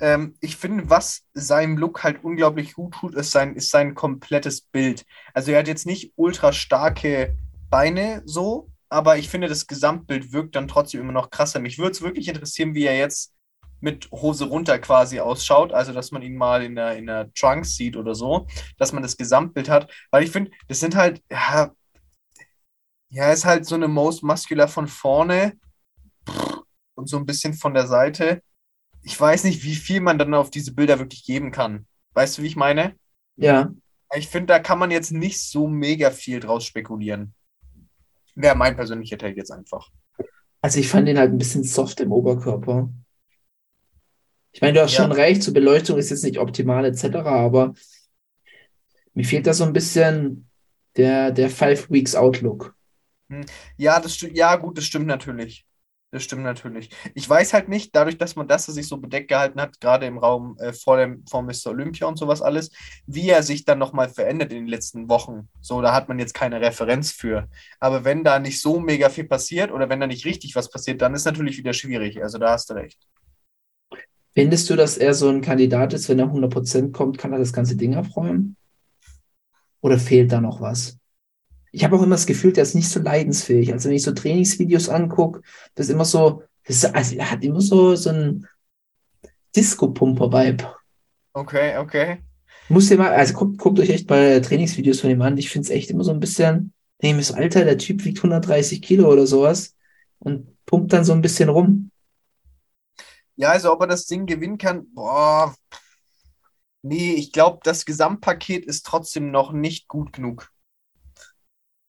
Ähm, 0.03 0.35
ich 0.41 0.57
finde, 0.57 0.91
was 0.91 1.23
seinem 1.33 1.79
Look 1.79 2.03
halt 2.03 2.25
unglaublich 2.25 2.75
gut 2.75 2.95
tut, 2.95 3.15
ist 3.15 3.31
sein, 3.31 3.55
ist 3.55 3.71
sein 3.71 3.95
komplettes 3.95 4.61
Bild. 4.61 5.07
Also 5.33 5.53
er 5.53 5.61
hat 5.61 5.69
jetzt 5.69 5.87
nicht 5.87 6.13
ultra 6.17 6.53
starke 6.53 7.37
Beine 7.71 8.23
so, 8.27 8.69
aber 8.89 9.17
ich 9.17 9.29
finde, 9.31 9.47
das 9.47 9.69
Gesamtbild 9.69 10.33
wirkt 10.33 10.57
dann 10.57 10.67
trotzdem 10.69 11.01
immer 11.01 11.13
noch 11.13 11.31
krasser. 11.31 11.61
Mich 11.61 11.79
würde 11.79 11.93
es 11.93 12.03
wirklich 12.03 12.27
interessieren, 12.29 12.75
wie 12.75 12.85
er 12.85 12.99
jetzt 12.99 13.33
mit 13.81 14.11
Hose 14.11 14.47
runter 14.47 14.79
quasi 14.81 15.21
ausschaut, 15.21 15.73
also 15.73 15.93
dass 15.93 16.11
man 16.11 16.23
ihn 16.23 16.37
mal 16.37 16.65
in 16.65 16.75
der, 16.75 16.97
in 16.97 17.07
der 17.07 17.33
Trunks 17.35 17.77
sieht 17.77 17.97
oder 17.97 18.15
so, 18.17 18.47
dass 18.79 18.93
man 18.93 19.03
das 19.05 19.17
Gesamtbild 19.17 19.69
hat, 19.69 19.91
weil 20.11 20.25
ich 20.25 20.31
finde, 20.31 20.51
das 20.69 20.81
sind 20.81 20.97
halt, 20.97 21.23
ja, 21.31 21.73
ja, 23.09 23.33
ist 23.33 23.45
halt 23.45 23.67
so 23.67 23.77
eine 23.77 23.89
Most 23.89 24.25
Muscular 24.25 24.69
von 24.69 24.89
vorne 24.89 25.55
und 26.95 27.09
so 27.09 27.19
ein 27.19 27.27
bisschen 27.27 27.55
von 27.55 27.75
der 27.75 27.87
Seite. 27.87 28.43
Ich 29.05 29.21
weiß 29.21 29.45
nicht, 29.45 29.65
wie 29.65 29.75
viel 29.75 30.01
man 30.01 30.19
dann 30.19 30.35
auf 30.35 30.51
diese 30.51 30.75
Bilder 30.75 30.99
wirklich 30.99 31.25
geben 31.25 31.51
kann. 31.51 31.87
Weißt 32.15 32.39
du, 32.39 32.43
wie 32.43 32.47
ich 32.47 32.57
meine? 32.57 32.95
Ja, 33.37 33.73
Ich 34.15 34.29
finde, 34.29 34.47
da 34.49 34.59
kann 34.59 34.79
man 34.79 34.91
jetzt 34.91 35.11
nicht 35.11 35.41
so 35.41 35.67
mega 35.67 36.11
viel 36.11 36.39
draus 36.41 36.65
spekulieren. 36.65 37.35
Wäre 38.35 38.57
mein 38.57 38.77
persönlicher 38.77 39.19
Take 39.19 39.37
jetzt 39.37 39.51
einfach. 39.51 39.91
also 40.61 40.79
ich 40.79 40.89
fand 40.89 41.09
ihn 41.09 41.19
halt 41.19 41.33
ein 41.33 41.39
bisschen 41.39 41.65
soft 41.65 42.01
im 42.01 42.13
Oberkörper. 42.13 42.91
Ich 44.53 44.61
meine, 44.61 44.75
du 44.75 44.83
hast 44.83 44.93
Ja. 44.93 45.03
schon 45.05 45.13
recht, 45.13 45.43
zur 45.43 45.55
Beleuchtung 45.55 45.99
ist 45.99 46.11
jetzt 46.11 46.25
nicht 46.25 46.39
optimal 46.39 46.85
etc., 46.85 47.05
aber 47.17 47.75
mir 49.15 49.25
fehlt 49.25 49.47
da 49.47 49.55
so 49.55 49.65
ein 49.65 49.73
bisschen 49.73 50.49
der, 50.97 51.31
der 51.31 51.49
Five 51.51 51.91
Weeks 51.91 52.15
Outlook. 52.15 52.77
Ja, 53.79 53.99
das 53.99 54.15
stimmt. 54.15 54.37
Ja, 54.37 54.57
gut, 54.57 54.77
das 54.77 54.85
stimmt 54.85 55.07
natürlich. 55.07 55.67
Das 56.13 56.25
stimmt 56.25 56.43
natürlich. 56.43 56.91
Ich 57.15 57.29
weiß 57.29 57.55
halt 57.55 57.71
nicht, 57.71 57.97
dadurch, 57.97 58.19
dass 58.19 58.37
man 58.37 58.47
das 58.47 58.67
sich 58.67 58.87
so 58.87 58.99
bedeckt 58.99 59.29
gehalten 59.29 59.59
hat, 59.59 59.81
gerade 59.81 60.05
im 60.05 60.19
Raum 60.19 60.59
äh, 60.59 60.75
vor 60.75 60.99
dem 60.99 61.25
vor 61.27 61.41
Mr. 61.43 61.69
Olympia 61.69 62.07
und 62.07 62.19
sowas 62.19 62.43
alles, 62.43 62.71
wie 63.07 63.31
er 63.31 63.43
sich 63.43 63.65
dann 63.65 63.79
nochmal 63.79 64.11
verändert 64.11 64.53
in 64.53 64.59
den 64.59 64.67
letzten 64.67 65.09
Wochen. 65.09 65.49
So, 65.63 65.81
da 65.81 65.95
hat 65.95 66.09
man 66.11 66.19
jetzt 66.19 66.35
keine 66.35 66.61
Referenz 66.61 67.13
für. 67.13 67.49
Aber 67.81 68.05
wenn 68.05 68.25
da 68.25 68.39
nicht 68.39 68.61
so 68.61 68.79
mega 68.79 69.09
viel 69.09 69.25
passiert 69.25 69.73
oder 69.73 69.89
wenn 69.89 70.01
da 70.01 70.07
nicht 70.07 70.27
richtig 70.27 70.55
was 70.55 70.69
passiert, 70.69 71.01
dann 71.01 71.15
ist 71.15 71.25
natürlich 71.25 71.57
wieder 71.57 71.73
schwierig. 71.73 72.23
Also 72.23 72.37
da 72.37 72.51
hast 72.51 72.69
du 72.69 72.75
recht. 72.75 73.01
Findest 74.35 74.69
du, 74.69 74.77
dass 74.77 74.99
er 74.99 75.15
so 75.15 75.31
ein 75.31 75.41
Kandidat 75.41 75.95
ist, 75.95 76.11
wenn 76.11 76.19
er 76.19 76.27
100% 76.27 76.93
kommt, 76.93 77.17
kann 77.17 77.33
er 77.33 77.39
das 77.39 77.55
ganze 77.55 77.77
Ding 77.77 77.95
abräumen? 77.95 78.59
Oder 79.81 79.99
fehlt 79.99 80.31
da 80.31 80.43
noch 80.43 80.61
was? 80.61 80.99
Ich 81.73 81.85
habe 81.85 81.97
auch 81.97 82.03
immer 82.03 82.15
das 82.15 82.27
Gefühl, 82.27 82.53
der 82.53 82.63
ist 82.63 82.75
nicht 82.75 82.89
so 82.89 83.01
leidensfähig. 83.01 83.73
Also 83.73 83.89
wenn 83.89 83.97
ich 83.97 84.03
so 84.03 84.13
Trainingsvideos 84.13 84.89
angucke, 84.89 85.41
das 85.75 85.87
ist 85.87 85.93
immer 85.93 86.05
so, 86.05 86.43
das 86.65 86.77
ist, 86.77 86.95
also 86.95 87.17
er 87.17 87.31
hat 87.31 87.43
immer 87.43 87.61
so, 87.61 87.97
so 87.97 88.11
ein 88.11 88.47
Disco-Pumper-Vibe. 89.57 90.75
Okay, 91.33 91.79
okay. 91.79 92.23
Muss 92.69 92.91
ihr 92.91 92.99
mal, 92.99 93.13
also 93.13 93.35
guckt, 93.35 93.59
guckt 93.59 93.81
euch 93.81 93.91
echt 93.91 94.09
mal 94.09 94.41
Trainingsvideos 94.41 95.01
von 95.01 95.11
ihm 95.11 95.23
an. 95.23 95.39
Ich 95.39 95.51
finde 95.51 95.67
es 95.67 95.71
echt 95.71 95.91
immer 95.91 96.05
so 96.05 96.13
ein 96.13 96.21
bisschen, 96.21 96.73
nee, 97.01 97.15
das 97.15 97.33
Alter, 97.33 97.65
der 97.65 97.79
Typ 97.79 98.05
wiegt 98.05 98.19
130 98.19 98.81
Kilo 98.83 99.11
oder 99.11 99.27
sowas 99.27 99.75
und 100.19 100.47
pumpt 100.67 100.93
dann 100.93 101.05
so 101.05 101.13
ein 101.13 101.23
bisschen 101.23 101.49
rum. 101.49 101.91
Ja, 103.37 103.51
also 103.51 103.73
ob 103.73 103.81
er 103.81 103.87
das 103.89 104.07
Ding 104.07 104.27
gewinnen 104.27 104.59
kann, 104.59 104.87
boah. 104.95 105.55
Nee, 106.83 107.15
ich 107.15 107.33
glaube, 107.33 107.61
das 107.63 107.85
Gesamtpaket 107.85 108.65
ist 108.67 108.85
trotzdem 108.85 109.31
noch 109.31 109.53
nicht 109.53 109.89
gut 109.89 110.13
genug. 110.13 110.51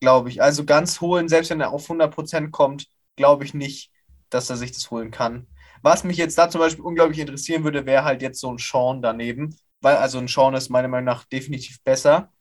Glaube 0.03 0.27
ich. 0.27 0.41
Also 0.41 0.65
ganz 0.65 0.99
holen, 0.99 1.29
selbst 1.29 1.49
wenn 1.49 1.61
er 1.61 1.71
auf 1.71 1.87
100% 1.87 2.51
kommt, 2.51 2.87
glaube 3.15 3.45
ich 3.45 3.53
nicht, 3.53 3.89
dass 4.29 4.49
er 4.49 4.57
sich 4.57 4.73
das 4.73 4.91
holen 4.91 5.11
kann. 5.11 5.47
Was 5.81 6.03
mich 6.03 6.17
jetzt 6.17 6.37
da 6.37 6.49
zum 6.49 6.59
Beispiel 6.59 6.83
unglaublich 6.83 7.19
interessieren 7.19 7.63
würde, 7.63 7.85
wäre 7.85 8.03
halt 8.03 8.21
jetzt 8.21 8.41
so 8.41 8.51
ein 8.51 8.57
Sean 8.57 9.01
daneben. 9.01 9.55
Weil, 9.79 9.95
also 9.95 10.17
ein 10.17 10.27
Sean 10.27 10.55
ist 10.55 10.67
meiner 10.67 10.89
Meinung 10.89 11.05
nach 11.05 11.23
definitiv 11.23 11.81
besser. 11.83 12.33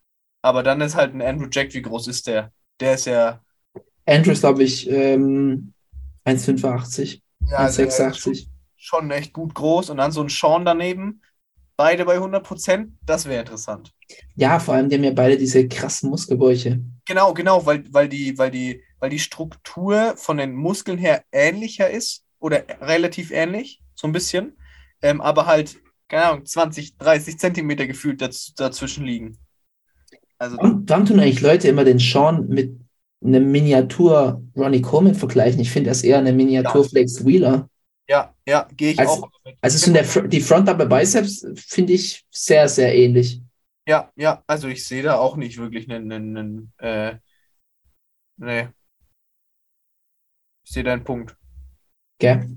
Aber 0.42 0.64
dann 0.64 0.80
ist 0.80 0.96
halt 0.96 1.14
ein 1.14 1.22
Andrew 1.22 1.46
Jack, 1.52 1.72
wie 1.72 1.82
groß 1.82 2.08
ist 2.08 2.26
der? 2.26 2.50
Der 2.80 2.94
ist 2.94 3.06
ja, 3.06 3.40
Andrews, 4.06 4.40
glaube 4.40 4.64
ich, 4.64 4.90
ähm, 4.90 5.72
1,85, 6.24 7.20
ja 7.48 7.70
der 7.70 7.86
ist 7.86 8.00
1,86. 8.00 8.48
schon 8.76 9.08
echt 9.12 9.32
gut 9.32 9.54
groß. 9.54 9.90
Und 9.90 9.98
dann 9.98 10.10
so 10.10 10.20
ein 10.20 10.30
Sean 10.30 10.64
daneben. 10.64 11.22
Beide 11.76 12.06
bei 12.06 12.18
100%, 12.18 12.98
das 13.06 13.26
wäre 13.26 13.40
interessant. 13.40 13.92
Ja, 14.34 14.58
vor 14.58 14.74
allem, 14.74 14.88
die 14.88 14.96
haben 14.96 15.04
ja 15.04 15.12
beide 15.12 15.36
diese 15.36 15.68
krassen 15.68 16.10
Muskelbäuche. 16.10 16.80
Genau, 17.04 17.34
genau, 17.34 17.66
weil, 17.66 17.84
weil, 17.92 18.08
die, 18.08 18.38
weil, 18.38 18.50
die, 18.50 18.82
weil 19.00 19.10
die 19.10 19.18
Struktur 19.18 20.14
von 20.16 20.36
den 20.36 20.54
Muskeln 20.54 20.98
her 20.98 21.24
ähnlicher 21.32 21.90
ist 21.90 22.24
oder 22.38 22.64
relativ 22.80 23.30
ähnlich, 23.30 23.80
so 23.94 24.06
ein 24.06 24.12
bisschen, 24.12 24.56
ähm, 25.02 25.20
aber 25.20 25.46
halt, 25.46 25.76
keine 26.08 26.24
Ahnung, 26.26 26.46
20, 26.46 26.96
30 26.98 27.38
Zentimeter 27.38 27.86
gefühlt 27.86 28.20
daz 28.20 28.52
dazwischen 28.56 29.04
liegen. 29.04 29.38
Also, 30.38 30.56
Warum, 30.58 30.84
warum 30.88 31.06
tun 31.06 31.20
eigentlich 31.20 31.40
Leute 31.40 31.68
immer 31.68 31.84
den 31.84 31.98
Sean 31.98 32.48
mit 32.48 32.78
eine 33.24 33.40
Miniatur 33.40 34.42
Ronnie 34.56 34.82
Coleman 34.82 35.14
vergleichen. 35.14 35.60
Ich 35.60 35.70
finde, 35.70 35.90
er 35.90 35.92
ist 35.92 36.02
eher 36.02 36.18
eine 36.18 36.32
Miniatur 36.32 36.82
Ja. 36.82 36.88
Flex 36.88 37.24
Wheeler. 37.24 37.68
Ja, 38.08 38.34
ja, 38.46 38.66
gehe 38.76 38.92
ich 38.92 38.98
Also- 38.98 39.12
auch. 39.24 39.30
mit. 39.44 39.56
Also 39.60 39.78
sind 39.78 39.94
der, 39.94 40.04
die 40.28 40.40
Front 40.40 40.68
Double 40.68 40.86
Biceps 40.86 41.46
finde 41.54 41.92
ich 41.92 42.24
sehr, 42.30 42.68
sehr 42.68 42.94
ähnlich. 42.94 43.40
Ja, 43.86 44.12
ja, 44.16 44.42
also 44.46 44.68
ich 44.68 44.86
sehe 44.86 45.02
da 45.02 45.16
auch 45.16 45.36
nicht 45.36 45.58
wirklich 45.58 45.90
einen, 45.90 46.12
einen, 46.12 46.36
einen 46.36 46.72
äh, 46.78 47.18
nee. 48.36 48.68
Ich 50.64 50.72
sehe 50.72 50.84
deinen 50.84 51.02
Punkt. 51.02 51.36
Gell? 52.18 52.48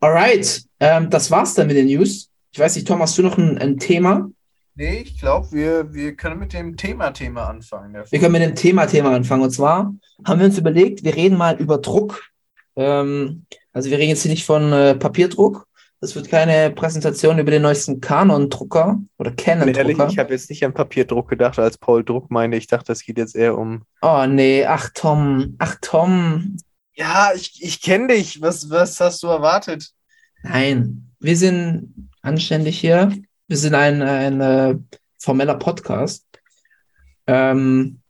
Alright, 0.00 0.62
ähm, 0.78 1.08
das 1.08 1.30
war's 1.30 1.54
dann 1.54 1.66
mit 1.66 1.76
den 1.76 1.86
News. 1.86 2.30
Ich 2.52 2.58
weiß 2.58 2.74
nicht, 2.74 2.86
Tom, 2.86 3.00
hast 3.00 3.16
du 3.16 3.22
noch 3.22 3.38
ein, 3.38 3.56
ein 3.58 3.78
Thema? 3.78 4.28
Nee, 4.74 5.00
ich 5.00 5.18
glaube, 5.18 5.50
wir, 5.52 5.92
wir 5.92 6.16
können 6.16 6.38
mit 6.38 6.52
dem 6.52 6.76
Thema-Thema 6.76 7.48
anfangen. 7.48 7.94
Wir 7.94 8.18
können 8.18 8.32
mit 8.32 8.42
dem 8.42 8.54
Thema-Thema 8.54 9.14
anfangen. 9.14 9.42
Und 9.42 9.50
zwar 9.50 9.94
haben 10.24 10.38
wir 10.38 10.46
uns 10.46 10.58
überlegt, 10.58 11.04
wir 11.04 11.16
reden 11.16 11.36
mal 11.36 11.56
über 11.60 11.78
Druck. 11.78 12.30
Ähm, 12.76 13.46
also 13.72 13.90
wir 13.90 13.98
reden 13.98 14.10
jetzt 14.10 14.22
hier 14.22 14.30
nicht 14.30 14.44
von 14.44 14.72
äh, 14.72 14.94
Papierdruck. 14.94 15.66
Das 16.02 16.14
wird 16.14 16.30
keine 16.30 16.70
Präsentation 16.70 17.38
über 17.38 17.50
den 17.50 17.60
neuesten 17.60 18.00
Canon-Drucker 18.00 19.00
oder 19.18 19.30
Bin 19.32 19.46
ehrlich, 19.46 19.76
Canon-Drucker. 19.76 20.08
ich 20.08 20.18
habe 20.18 20.32
jetzt 20.32 20.48
nicht 20.48 20.64
an 20.64 20.72
Papierdruck 20.72 21.28
gedacht, 21.28 21.58
als 21.58 21.76
Paul 21.76 22.04
Druck 22.04 22.30
meinte. 22.30 22.56
Ich 22.56 22.66
dachte, 22.66 22.86
das 22.86 23.04
geht 23.04 23.18
jetzt 23.18 23.36
eher 23.36 23.58
um. 23.58 23.82
Oh 24.00 24.24
nee, 24.26 24.64
ach 24.64 24.88
Tom, 24.94 25.56
ach 25.58 25.76
Tom. 25.82 26.56
Ja, 26.94 27.32
ich, 27.34 27.62
ich 27.62 27.82
kenne 27.82 28.08
dich. 28.14 28.40
Was, 28.40 28.70
was 28.70 28.98
hast 28.98 29.22
du 29.22 29.26
erwartet? 29.26 29.90
Nein, 30.42 31.10
wir 31.18 31.36
sind 31.36 32.10
anständig 32.22 32.80
hier. 32.80 33.12
Wir 33.46 33.56
sind 33.58 33.74
ein, 33.74 34.00
ein 34.00 34.40
äh, 34.40 34.76
formeller 35.18 35.56
Podcast 35.56 36.24
ähm, 37.26 38.00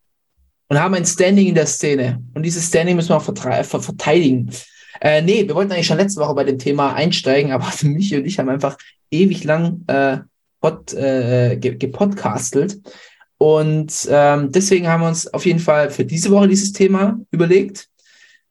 und 0.69 0.79
haben 0.79 0.95
ein 0.95 1.07
Standing 1.07 1.49
in 1.49 1.55
der 1.57 1.67
Szene. 1.67 2.23
Und 2.35 2.45
dieses 2.45 2.69
Standing 2.69 2.95
müssen 2.95 3.09
wir 3.09 3.17
auch 3.17 3.25
ver 3.25 3.65
verteidigen. 3.65 4.53
Äh, 5.01 5.23
nee, 5.23 5.47
wir 5.47 5.55
wollten 5.55 5.73
eigentlich 5.73 5.87
schon 5.87 5.97
letzte 5.97 6.21
Woche 6.21 6.35
bei 6.35 6.45
dem 6.45 6.59
Thema 6.59 6.95
einsteigen, 6.95 7.53
aber 7.53 7.71
Michi 7.83 8.17
und 8.17 8.27
ich 8.27 8.39
haben 8.39 8.49
einfach 8.49 8.77
ewig 9.11 9.45
lang 9.45 9.83
äh, 9.87 10.19
pod, 10.61 10.93
äh, 10.95 11.57
ge 11.57 11.77
gepodcastelt. 11.77 12.81
Und 13.39 14.07
ähm, 14.11 14.53
deswegen 14.53 14.87
haben 14.89 15.01
wir 15.01 15.09
uns 15.09 15.27
auf 15.33 15.47
jeden 15.47 15.61
Fall 15.61 15.91
für 15.91 16.05
diese 16.05 16.31
Woche 16.31 16.49
dieses 16.49 16.73
Thema 16.73 17.19
überlegt. 17.31 17.89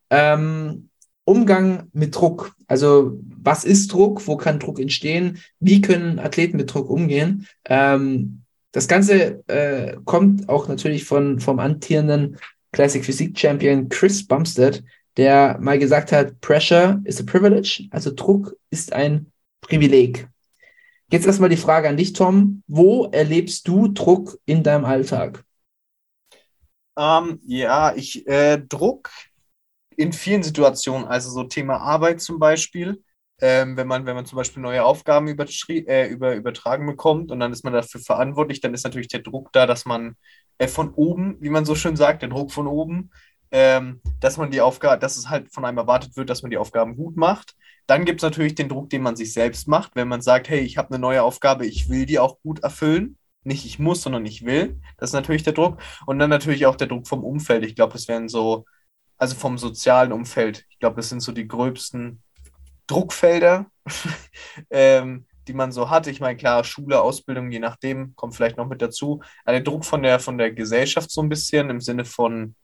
Ähm, 0.10 0.90
Umgang 1.26 1.90
mit 1.94 2.16
Druck. 2.16 2.54
Also 2.66 3.20
was 3.44 3.64
ist 3.64 3.94
Druck? 3.94 4.26
Wo 4.26 4.36
kann 4.36 4.58
Druck 4.58 4.80
entstehen? 4.80 5.38
Wie 5.60 5.80
können 5.80 6.18
Athleten 6.18 6.58
mit 6.58 6.74
Druck 6.74 6.90
umgehen? 6.90 7.46
Ähm, 7.66 8.42
das 8.72 8.88
Ganze 8.88 9.48
äh, 9.48 9.98
kommt 10.06 10.50
auch 10.50 10.68
natürlich 10.68 11.06
von, 11.06 11.40
vom 11.40 11.60
amtierenden 11.60 12.38
Classic 12.72 13.06
Physik 13.06 13.38
Champion 13.38 13.90
Chris 13.90 14.26
Bumstead, 14.26 14.84
der 15.18 15.58
mal 15.60 15.80
gesagt 15.80 16.12
hat, 16.12 16.40
Pressure 16.42 17.02
is 17.04 17.20
a 17.20 17.24
privilege, 17.24 17.88
also 17.92 18.12
Druck 18.12 18.56
ist 18.70 18.94
ein 18.94 19.32
Privileg. 19.62 20.28
Jetzt 21.12 21.26
erstmal 21.26 21.50
die 21.50 21.58
Frage 21.58 21.90
an 21.90 21.98
dich, 21.98 22.14
Tom. 22.14 22.64
Wo 22.68 23.06
erlebst 23.06 23.68
du 23.68 23.88
Druck 23.88 24.38
in 24.46 24.64
deinem 24.64 24.86
Alltag? 24.86 25.44
Ähm, 26.98 27.40
ja, 27.46 27.96
ich 27.96 28.28
äh, 28.28 28.60
Druck 28.60 29.10
in 29.96 30.14
vielen 30.14 30.44
Situationen, 30.44 31.08
also 31.08 31.30
so 31.30 31.44
Thema 31.44 31.78
Arbeit 31.78 32.22
zum 32.22 32.40
Beispiel, 32.40 33.04
ähm, 33.42 33.78
wenn 33.78 33.88
man, 33.88 34.06
wenn 34.06 34.16
man 34.16 34.26
zum 34.26 34.38
Beispiel 34.38 34.62
neue 34.62 34.84
Aufgaben 34.84 35.28
äh, 35.28 36.08
über, 36.08 36.36
übertragen 36.36 36.86
bekommt 36.86 37.32
und 37.32 37.40
dann 37.40 37.52
ist 37.52 37.64
man 37.64 37.74
dafür 37.74 38.02
verantwortlich, 38.02 38.62
dann 38.62 38.74
ist 38.74 38.84
natürlich 38.84 39.08
der 39.08 39.22
Druck 39.22 39.52
da, 39.54 39.66
dass 39.66 39.86
man 39.86 40.16
äh, 40.58 40.68
von 40.68 40.94
oben, 40.94 41.38
wie 41.40 41.50
man 41.50 41.66
so 41.66 41.76
schön 41.76 41.96
sagt, 41.96 42.22
der 42.22 42.30
Druck 42.30 42.52
von 42.52 42.68
oben, 42.68 43.12
ähm, 43.52 44.02
dass 44.20 44.38
man 44.38 44.52
die 44.52 44.62
Aufgabe, 44.62 45.00
dass 45.00 45.18
es 45.18 45.30
halt 45.30 45.52
von 45.54 45.66
einem 45.66 45.78
erwartet 45.78 46.16
wird, 46.18 46.30
dass 46.30 46.42
man 46.42 46.52
die 46.52 46.58
Aufgaben 46.58 46.96
gut 46.96 47.18
macht. 47.18 47.56
Dann 47.88 48.06
gibt 48.06 48.22
es 48.22 48.24
natürlich 48.24 48.56
den 48.56 48.70
Druck, 48.70 48.90
den 48.90 49.02
man 49.02 49.16
sich 49.16 49.34
selbst 49.34 49.68
macht, 49.68 49.96
wenn 49.96 50.08
man 50.08 50.22
sagt, 50.22 50.50
hey, 50.50 50.60
ich 50.60 50.78
habe 50.78 50.90
eine 50.90 51.00
neue 51.00 51.24
Aufgabe, 51.24 51.66
ich 51.66 51.90
will 51.90 52.06
die 52.06 52.20
auch 52.20 52.40
gut 52.42 52.60
erfüllen. 52.60 53.18
Nicht 53.44 53.66
ich 53.66 53.80
muss, 53.80 54.02
sondern 54.02 54.26
ich 54.26 54.46
will. 54.46 54.80
Das 54.98 55.10
ist 55.10 55.14
natürlich 55.14 55.44
der 55.44 55.54
Druck. 55.54 55.80
Und 56.06 56.20
dann 56.20 56.30
natürlich 56.30 56.66
auch 56.66 56.76
der 56.76 56.88
Druck 56.88 57.08
vom 57.08 57.24
Umfeld. 57.24 57.66
Ich 57.66 57.76
glaube, 57.76 57.94
das 57.94 58.08
wären 58.08 58.30
so, 58.30 58.66
also 59.18 59.36
vom 59.36 59.58
sozialen 59.58 60.12
Umfeld. 60.12 60.66
Ich 60.70 60.80
glaube, 60.80 60.98
das 60.98 61.10
sind 61.10 61.22
so 61.22 61.32
die 61.32 61.48
gröbsten 61.48 62.22
Druckfelder, 62.86 63.72
ähm, 64.70 65.26
die 65.48 65.54
man 65.54 65.72
so 65.72 65.90
hat. 65.90 66.06
Ich 66.08 66.20
meine, 66.20 66.38
klar, 66.38 66.64
Schule, 66.64 67.02
Ausbildung, 67.02 67.52
je 67.52 67.60
nachdem, 67.60 68.16
kommt 68.16 68.36
vielleicht 68.36 68.58
noch 68.58 68.68
mit 68.68 68.82
dazu. 68.82 69.22
Aber 69.46 69.54
der 69.54 69.62
Druck 69.62 69.86
von 69.86 70.04
der, 70.04 70.20
von 70.20 70.38
der 70.38 70.52
Gesellschaft 70.52 71.10
so 71.10 71.22
ein 71.22 71.30
bisschen 71.30 71.70
im 71.70 71.82
Sinne 71.82 72.06
von, 72.06 72.56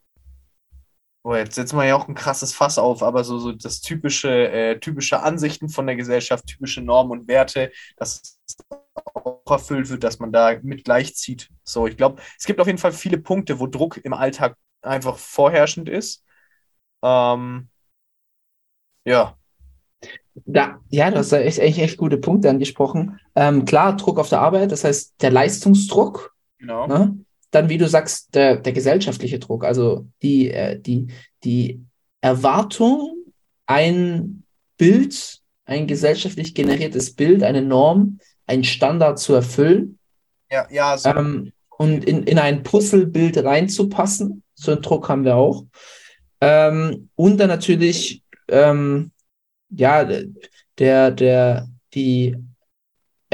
oh, 1.26 1.36
jetzt 1.36 1.56
setzen 1.56 1.78
wir 1.78 1.86
ja 1.86 1.96
auch 1.96 2.08
ein 2.08 2.16
krasses 2.16 2.54
Fass 2.54 2.78
auf, 2.78 3.02
aber 3.02 3.24
so, 3.24 3.40
so 3.40 3.52
das 3.52 3.82
typische, 3.82 4.30
äh, 4.52 4.80
typische 4.80 5.24
Ansichten 5.24 5.70
von 5.70 5.88
der 5.88 5.96
Gesellschaft, 5.96 6.46
typische 6.46 6.82
Normen 6.82 7.12
und 7.12 7.28
Werte, 7.28 7.72
dass 7.98 8.38
es 8.46 8.58
auch 9.16 9.42
erfüllt 9.50 9.90
wird, 9.90 10.04
dass 10.04 10.20
man 10.20 10.32
da 10.32 10.56
mit 10.62 10.86
gleichzieht. 10.86 11.50
So, 11.64 11.88
ich 11.88 11.98
glaube, 11.98 12.22
es 12.38 12.46
gibt 12.46 12.60
auf 12.62 12.68
jeden 12.68 12.78
Fall 12.80 12.92
viele 12.92 13.18
Punkte, 13.18 13.60
wo 13.60 13.68
Druck 13.68 13.98
im 14.04 14.14
Alltag 14.14 14.56
einfach 14.84 15.18
vorherrschend 15.18 15.90
ist. 15.90 16.24
Ähm, 17.04 17.70
ja, 19.06 19.36
Da, 20.46 20.80
ja, 20.90 21.10
du 21.12 21.18
hast 21.18 21.32
da 21.32 21.40
echt, 21.40 21.60
echt, 21.60 21.80
echt 21.80 21.98
gute 21.98 22.18
Punkte 22.18 22.50
angesprochen. 22.50 23.20
Ähm, 23.36 23.66
klar, 23.66 23.96
Druck 23.96 24.20
auf 24.20 24.30
der 24.30 24.42
Arbeit, 24.42 24.72
das 24.72 24.84
heißt 24.84 25.16
der 25.22 25.32
Leistungsdruck, 25.32 26.36
genau. 26.60 26.88
ne? 26.88 27.25
Dann, 27.56 27.70
wie 27.70 27.78
du 27.78 27.88
sagst, 27.88 28.36
der, 28.36 28.58
der 28.58 28.74
gesellschaftliche 28.74 29.40
Druck, 29.40 29.64
also 29.64 30.06
die, 30.22 30.52
äh, 30.52 30.78
die, 30.78 31.08
die 31.46 31.82
Erwartung, 32.20 33.16
ein 33.66 34.44
Bild, 34.78 35.40
ein 35.66 35.88
gesellschaftlich 35.88 36.54
generiertes 36.54 37.16
Bild, 37.16 37.44
eine 37.44 37.62
Norm, 37.62 38.20
ein 38.46 38.66
Standard 38.66 39.20
zu 39.20 39.34
erfüllen 39.34 39.98
Ja, 40.52 40.68
ja, 40.70 40.98
so, 40.98 41.10
ähm, 41.10 41.54
und 41.78 42.04
in, 42.04 42.24
in 42.24 42.40
ein 42.40 42.64
Puzzlebild 42.64 43.38
reinzupassen. 43.38 44.44
So 44.54 44.74
einen 44.74 44.82
Druck 44.82 45.08
haben 45.08 45.24
wir 45.24 45.36
auch. 45.36 45.66
Ähm, 46.42 47.10
und 47.16 47.38
dann 47.38 47.48
natürlich, 47.48 48.22
ähm, 48.50 49.12
ja, 49.70 50.08
der, 50.78 51.12
der, 51.12 51.68
die, 51.94 52.36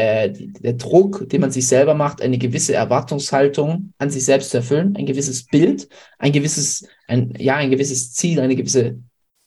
äh, 0.02 0.34
der 0.34 0.74
Druck, 0.74 1.30
den 1.30 1.42
man 1.42 1.52
sich 1.52 1.68
selber 1.68 1.94
macht, 1.94 2.24
eine 2.24 2.40
gewisse 2.40 2.74
Erwartungshaltung 2.74 3.94
an 4.00 4.10
sich 4.10 4.26
selbst 4.26 4.50
zu 4.50 4.58
erfüllen, 4.58 4.96
ein 4.96 5.06
gewisses 5.06 5.46
Bild, 5.46 5.88
ein 6.18 6.32
gewisses, 6.32 6.88
ein, 7.08 7.36
ja, 7.38 7.58
ein 7.58 7.70
gewisses 7.70 8.14
Ziel, 8.14 8.40
eine 8.40 8.56
gewisse 8.56 9.00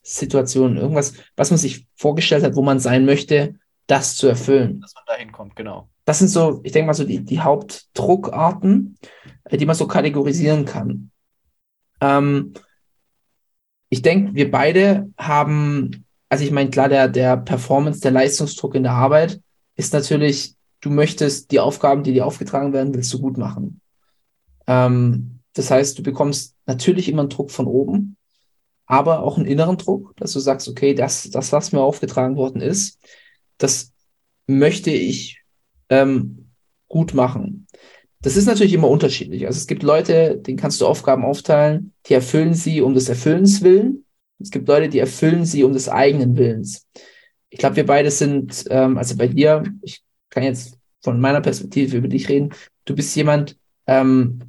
Situation, 0.02 0.76
irgendwas, 0.76 1.14
was 1.34 1.50
man 1.50 1.58
sich 1.58 1.88
vorgestellt 1.96 2.44
hat, 2.44 2.54
wo 2.54 2.62
man 2.62 2.78
sein 2.78 3.04
möchte, 3.04 3.56
das 3.88 4.14
zu 4.16 4.28
erfüllen 4.28 4.80
dass 4.80 4.94
man 4.94 5.04
dahin 5.06 5.32
kommt, 5.32 5.56
genau. 5.56 5.88
das 6.04 6.20
sind 6.20 6.28
so, 6.28 6.60
ich 6.62 6.70
denke 6.70 6.86
mal, 6.86 6.94
so 6.94 7.04
die, 7.04 7.24
die 7.24 7.40
Hauptdruckarten, 7.40 8.96
äh, 9.44 9.56
die 9.56 9.66
man 9.66 9.74
so 9.74 9.88
kategorisieren 9.88 10.64
kann. 10.64 11.10
Ähm, 12.00 12.54
ich 13.88 14.02
denke, 14.02 14.34
wir 14.34 14.50
beide 14.52 15.10
haben, 15.18 16.04
also 16.28 16.44
ich 16.44 16.52
meine, 16.52 16.70
klar, 16.70 16.88
der, 16.88 17.08
der 17.08 17.36
Performance, 17.38 18.00
der 18.00 18.12
Leistungsdruck 18.12 18.76
in 18.76 18.84
der 18.84 18.92
Arbeit 18.92 19.40
ist 19.76 19.92
natürlich, 19.92 20.54
du 20.80 20.90
möchtest 20.90 21.50
die 21.50 21.60
Aufgaben, 21.60 22.02
die 22.02 22.12
dir 22.12 22.26
aufgetragen 22.26 22.72
werden, 22.72 22.94
willst 22.94 23.12
du 23.12 23.20
gut 23.20 23.38
machen. 23.38 23.80
Ähm, 24.66 25.40
das 25.54 25.70
heißt, 25.70 25.98
du 25.98 26.02
bekommst 26.02 26.54
natürlich 26.66 27.08
immer 27.08 27.22
einen 27.22 27.30
Druck 27.30 27.50
von 27.50 27.66
oben, 27.66 28.16
aber 28.86 29.22
auch 29.22 29.36
einen 29.36 29.46
inneren 29.46 29.78
Druck, 29.78 30.14
dass 30.16 30.32
du 30.32 30.40
sagst, 30.40 30.68
okay, 30.68 30.94
das, 30.94 31.30
das, 31.30 31.52
was 31.52 31.72
mir 31.72 31.80
aufgetragen 31.80 32.36
worden 32.36 32.60
ist, 32.60 32.98
das 33.58 33.92
möchte 34.46 34.90
ich 34.90 35.42
ähm, 35.88 36.50
gut 36.88 37.14
machen. 37.14 37.66
Das 38.20 38.36
ist 38.36 38.46
natürlich 38.46 38.72
immer 38.72 38.88
unterschiedlich. 38.88 39.46
Also 39.46 39.58
es 39.58 39.66
gibt 39.66 39.82
Leute, 39.82 40.38
denen 40.38 40.56
kannst 40.56 40.80
du 40.80 40.86
Aufgaben 40.86 41.24
aufteilen, 41.24 41.92
die 42.06 42.14
erfüllen 42.14 42.54
sie 42.54 42.80
um 42.80 42.94
des 42.94 43.08
Erfüllens 43.08 43.62
willen. 43.62 44.06
Es 44.38 44.50
gibt 44.50 44.66
Leute, 44.66 44.88
die 44.88 44.98
erfüllen 44.98 45.44
sie 45.44 45.62
um 45.62 45.72
des 45.72 45.88
eigenen 45.88 46.36
Willens. 46.36 46.86
Ich 47.54 47.60
glaube, 47.60 47.76
wir 47.76 47.86
beide 47.86 48.10
sind, 48.10 48.64
ähm, 48.70 48.98
also 48.98 49.16
bei 49.16 49.28
dir, 49.28 49.62
ich 49.80 50.02
kann 50.28 50.42
jetzt 50.42 50.76
von 51.04 51.20
meiner 51.20 51.40
Perspektive 51.40 51.96
über 51.96 52.08
dich 52.08 52.28
reden, 52.28 52.52
du 52.84 52.96
bist 52.96 53.14
jemand, 53.14 53.56
ähm, 53.86 54.40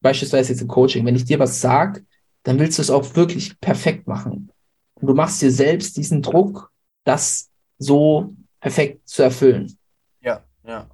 beispielsweise 0.00 0.52
jetzt 0.52 0.62
im 0.62 0.68
Coaching, 0.68 1.04
wenn 1.04 1.16
ich 1.16 1.24
dir 1.24 1.40
was 1.40 1.60
sag, 1.60 2.00
dann 2.44 2.60
willst 2.60 2.78
du 2.78 2.82
es 2.82 2.90
auch 2.90 3.16
wirklich 3.16 3.58
perfekt 3.60 4.06
machen. 4.06 4.52
Und 4.94 5.08
du 5.08 5.14
machst 5.14 5.42
dir 5.42 5.50
selbst 5.50 5.96
diesen 5.96 6.22
Druck, 6.22 6.70
das 7.02 7.50
so 7.78 8.36
perfekt 8.60 9.08
zu 9.08 9.24
erfüllen. 9.24 9.76
Ja, 10.20 10.44
ja. 10.64 10.88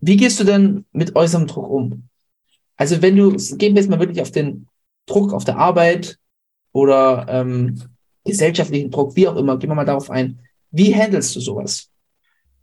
Wie 0.00 0.18
gehst 0.18 0.38
du 0.38 0.44
denn 0.44 0.84
mit 0.92 1.16
äußerem 1.16 1.46
Druck 1.46 1.70
um? 1.70 2.10
Also 2.76 3.00
wenn 3.00 3.16
du, 3.16 3.30
gehen 3.56 3.74
wir 3.74 3.80
jetzt 3.80 3.88
mal 3.88 4.00
wirklich 4.00 4.20
auf 4.20 4.32
den 4.32 4.66
Druck 5.06 5.32
auf 5.32 5.44
der 5.44 5.56
Arbeit 5.56 6.18
oder 6.72 7.24
ähm, 7.26 7.82
gesellschaftlichen 8.24 8.90
Druck, 8.90 9.16
wie 9.16 9.28
auch 9.28 9.36
immer, 9.36 9.58
gehen 9.58 9.70
wir 9.70 9.74
mal 9.74 9.84
darauf 9.84 10.10
ein. 10.10 10.40
Wie 10.70 10.94
handelst 10.94 11.34
du 11.36 11.40
sowas? 11.40 11.90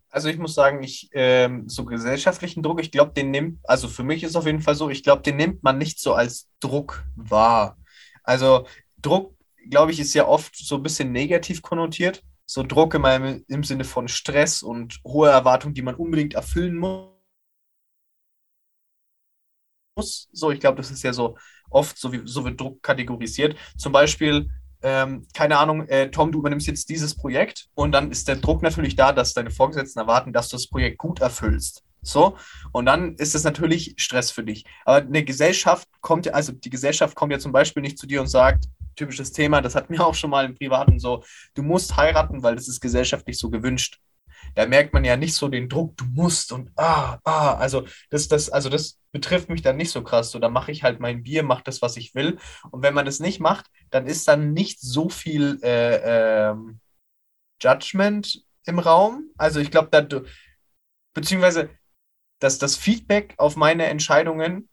Also 0.10 0.30
ich 0.30 0.38
muss 0.38 0.55
sagen, 0.55 0.82
ich 0.84 1.10
ähm, 1.14 1.68
so 1.68 1.84
gesellschaftlichen 1.86 2.64
Druck, 2.64 2.82
ich 2.82 2.91
glaube, 2.91 3.12
den 3.12 3.30
nimmt, 3.32 3.60
also 3.64 3.88
für 3.88 4.03
mich 4.03 4.24
ist 4.24 4.36
auf 4.36 4.45
jeden 4.45 4.62
Fall 4.62 4.76
so, 4.76 4.89
ich 4.89 5.03
glaube, 5.03 5.22
den 5.22 5.36
nimmt 5.36 5.64
man 5.64 5.78
nicht 5.78 5.99
so 5.99 6.14
als 6.14 6.47
Druck 6.60 7.03
wahr. 7.16 7.78
Also 8.24 8.66
Druck, 9.01 9.36
glaube 9.70 9.91
ich, 9.91 9.99
ist 9.99 10.14
ja 10.14 10.28
oft 10.28 10.55
so 10.55 10.76
ein 10.76 10.84
bisschen 10.84 11.12
negativ 11.12 11.62
konnotiert. 11.62 12.24
So 12.45 12.64
Druck 12.64 12.93
immer 12.93 13.16
im, 13.47 13.64
Sinne 13.64 13.84
von 13.84 14.08
Stress 14.08 14.64
und 14.64 15.01
hohe 15.03 15.30
Erwartungen, 15.30 15.74
die 15.74 15.82
man 15.82 15.95
unbedingt 15.95 16.34
erfüllen 16.34 16.78
muss. 16.78 17.10
So, 20.32 20.51
ich 20.51 20.60
glaube, 20.60 20.78
das 20.78 20.89
ist 20.91 21.03
ja 21.03 21.12
so 21.12 21.38
oft, 21.70 21.97
so, 21.97 22.12
wie, 22.14 22.22
so 22.26 22.45
wird 22.45 22.60
Druck 22.60 22.82
kategorisiert. 22.82 23.58
Zum 23.78 23.91
Beispiel, 23.91 24.49
ähm, 24.82 25.28
keine 25.34 25.57
Ahnung, 25.57 25.88
äh, 25.88 26.09
Tom, 26.09 26.32
du 26.32 26.39
übernimmst 26.39 26.67
jetzt 26.67 26.89
dieses 26.89 27.15
Projekt 27.15 27.67
und 27.73 27.91
dann 27.91 28.11
ist 28.11 28.28
der 28.28 28.38
Druck 28.38 28.61
natürlich 28.61 28.95
da, 28.95 29.11
dass 29.11 29.34
deine 29.34 29.51
Vorgesetzten 29.51 29.99
erwarten, 29.99 30.34
dass 30.34 30.49
du 30.49 30.55
das 30.55 30.67
Projekt 30.67 30.97
gut 30.97 31.19
erfüllst. 31.21 31.84
So, 32.01 32.38
und 32.71 32.86
dann 32.86 33.15
ist 33.15 33.36
es 33.36 33.43
natürlich 33.43 33.95
Stress 33.97 34.32
für 34.32 34.43
dich. 34.43 34.65
Aber 34.86 35.05
eine 35.05 35.23
Gesellschaft 35.23 35.88
kommt 36.01 36.34
also 36.34 36.53
die 36.53 36.69
Gesellschaft 36.69 37.15
kommt 37.15 37.34
ja 37.34 37.39
zum 37.39 37.51
Beispiel 37.51 37.82
nicht 37.82 37.97
zu 37.97 38.07
dir 38.07 38.21
und 38.21 38.28
sagt, 38.28 38.65
typisches 38.95 39.32
Thema, 39.32 39.61
das 39.61 39.75
hat 39.75 39.89
mir 39.89 40.05
auch 40.05 40.15
schon 40.15 40.30
mal 40.30 40.45
im 40.45 40.55
Privaten 40.55 40.99
so, 40.99 41.23
du 41.53 41.63
musst 41.63 41.95
heiraten, 41.97 42.43
weil 42.43 42.55
das 42.55 42.67
ist 42.67 42.82
gesellschaftlich 42.82 43.38
so 43.38 43.49
gewünscht. 43.49 43.99
Da 44.55 44.65
merkt 44.65 44.93
man 44.93 45.05
ja 45.05 45.17
nicht 45.17 45.35
so 45.35 45.47
den 45.47 45.69
Druck, 45.69 45.97
du 45.97 46.05
musst 46.05 46.51
und 46.51 46.71
ah, 46.75 47.19
ah, 47.23 47.55
also 47.55 47.85
das, 48.09 48.27
das, 48.27 48.49
also 48.49 48.69
das 48.69 48.99
betrifft 49.11 49.49
mich 49.49 49.61
dann 49.61 49.77
nicht 49.77 49.91
so 49.91 50.03
krass. 50.03 50.31
So, 50.31 50.39
da 50.39 50.49
mache 50.49 50.71
ich 50.71 50.83
halt 50.83 50.99
mein 50.99 51.23
Bier, 51.23 51.43
mache 51.43 51.63
das, 51.63 51.81
was 51.81 51.97
ich 51.97 52.15
will. 52.15 52.37
Und 52.71 52.83
wenn 52.83 52.93
man 52.93 53.05
das 53.05 53.19
nicht 53.19 53.39
macht, 53.39 53.67
dann 53.89 54.07
ist 54.07 54.27
dann 54.27 54.53
nicht 54.53 54.79
so 54.79 55.09
viel 55.09 55.59
äh, 55.63 56.49
ähm, 56.49 56.79
Judgment 57.61 58.43
im 58.65 58.79
Raum. 58.79 59.31
Also 59.37 59.59
ich 59.59 59.71
glaube, 59.71 59.89
da 59.91 60.21
beziehungsweise 61.13 61.69
dass 62.39 62.59
das 62.59 62.75
Feedback 62.75 63.33
auf 63.37 63.55
meine 63.55 63.87
Entscheidungen 63.87 64.69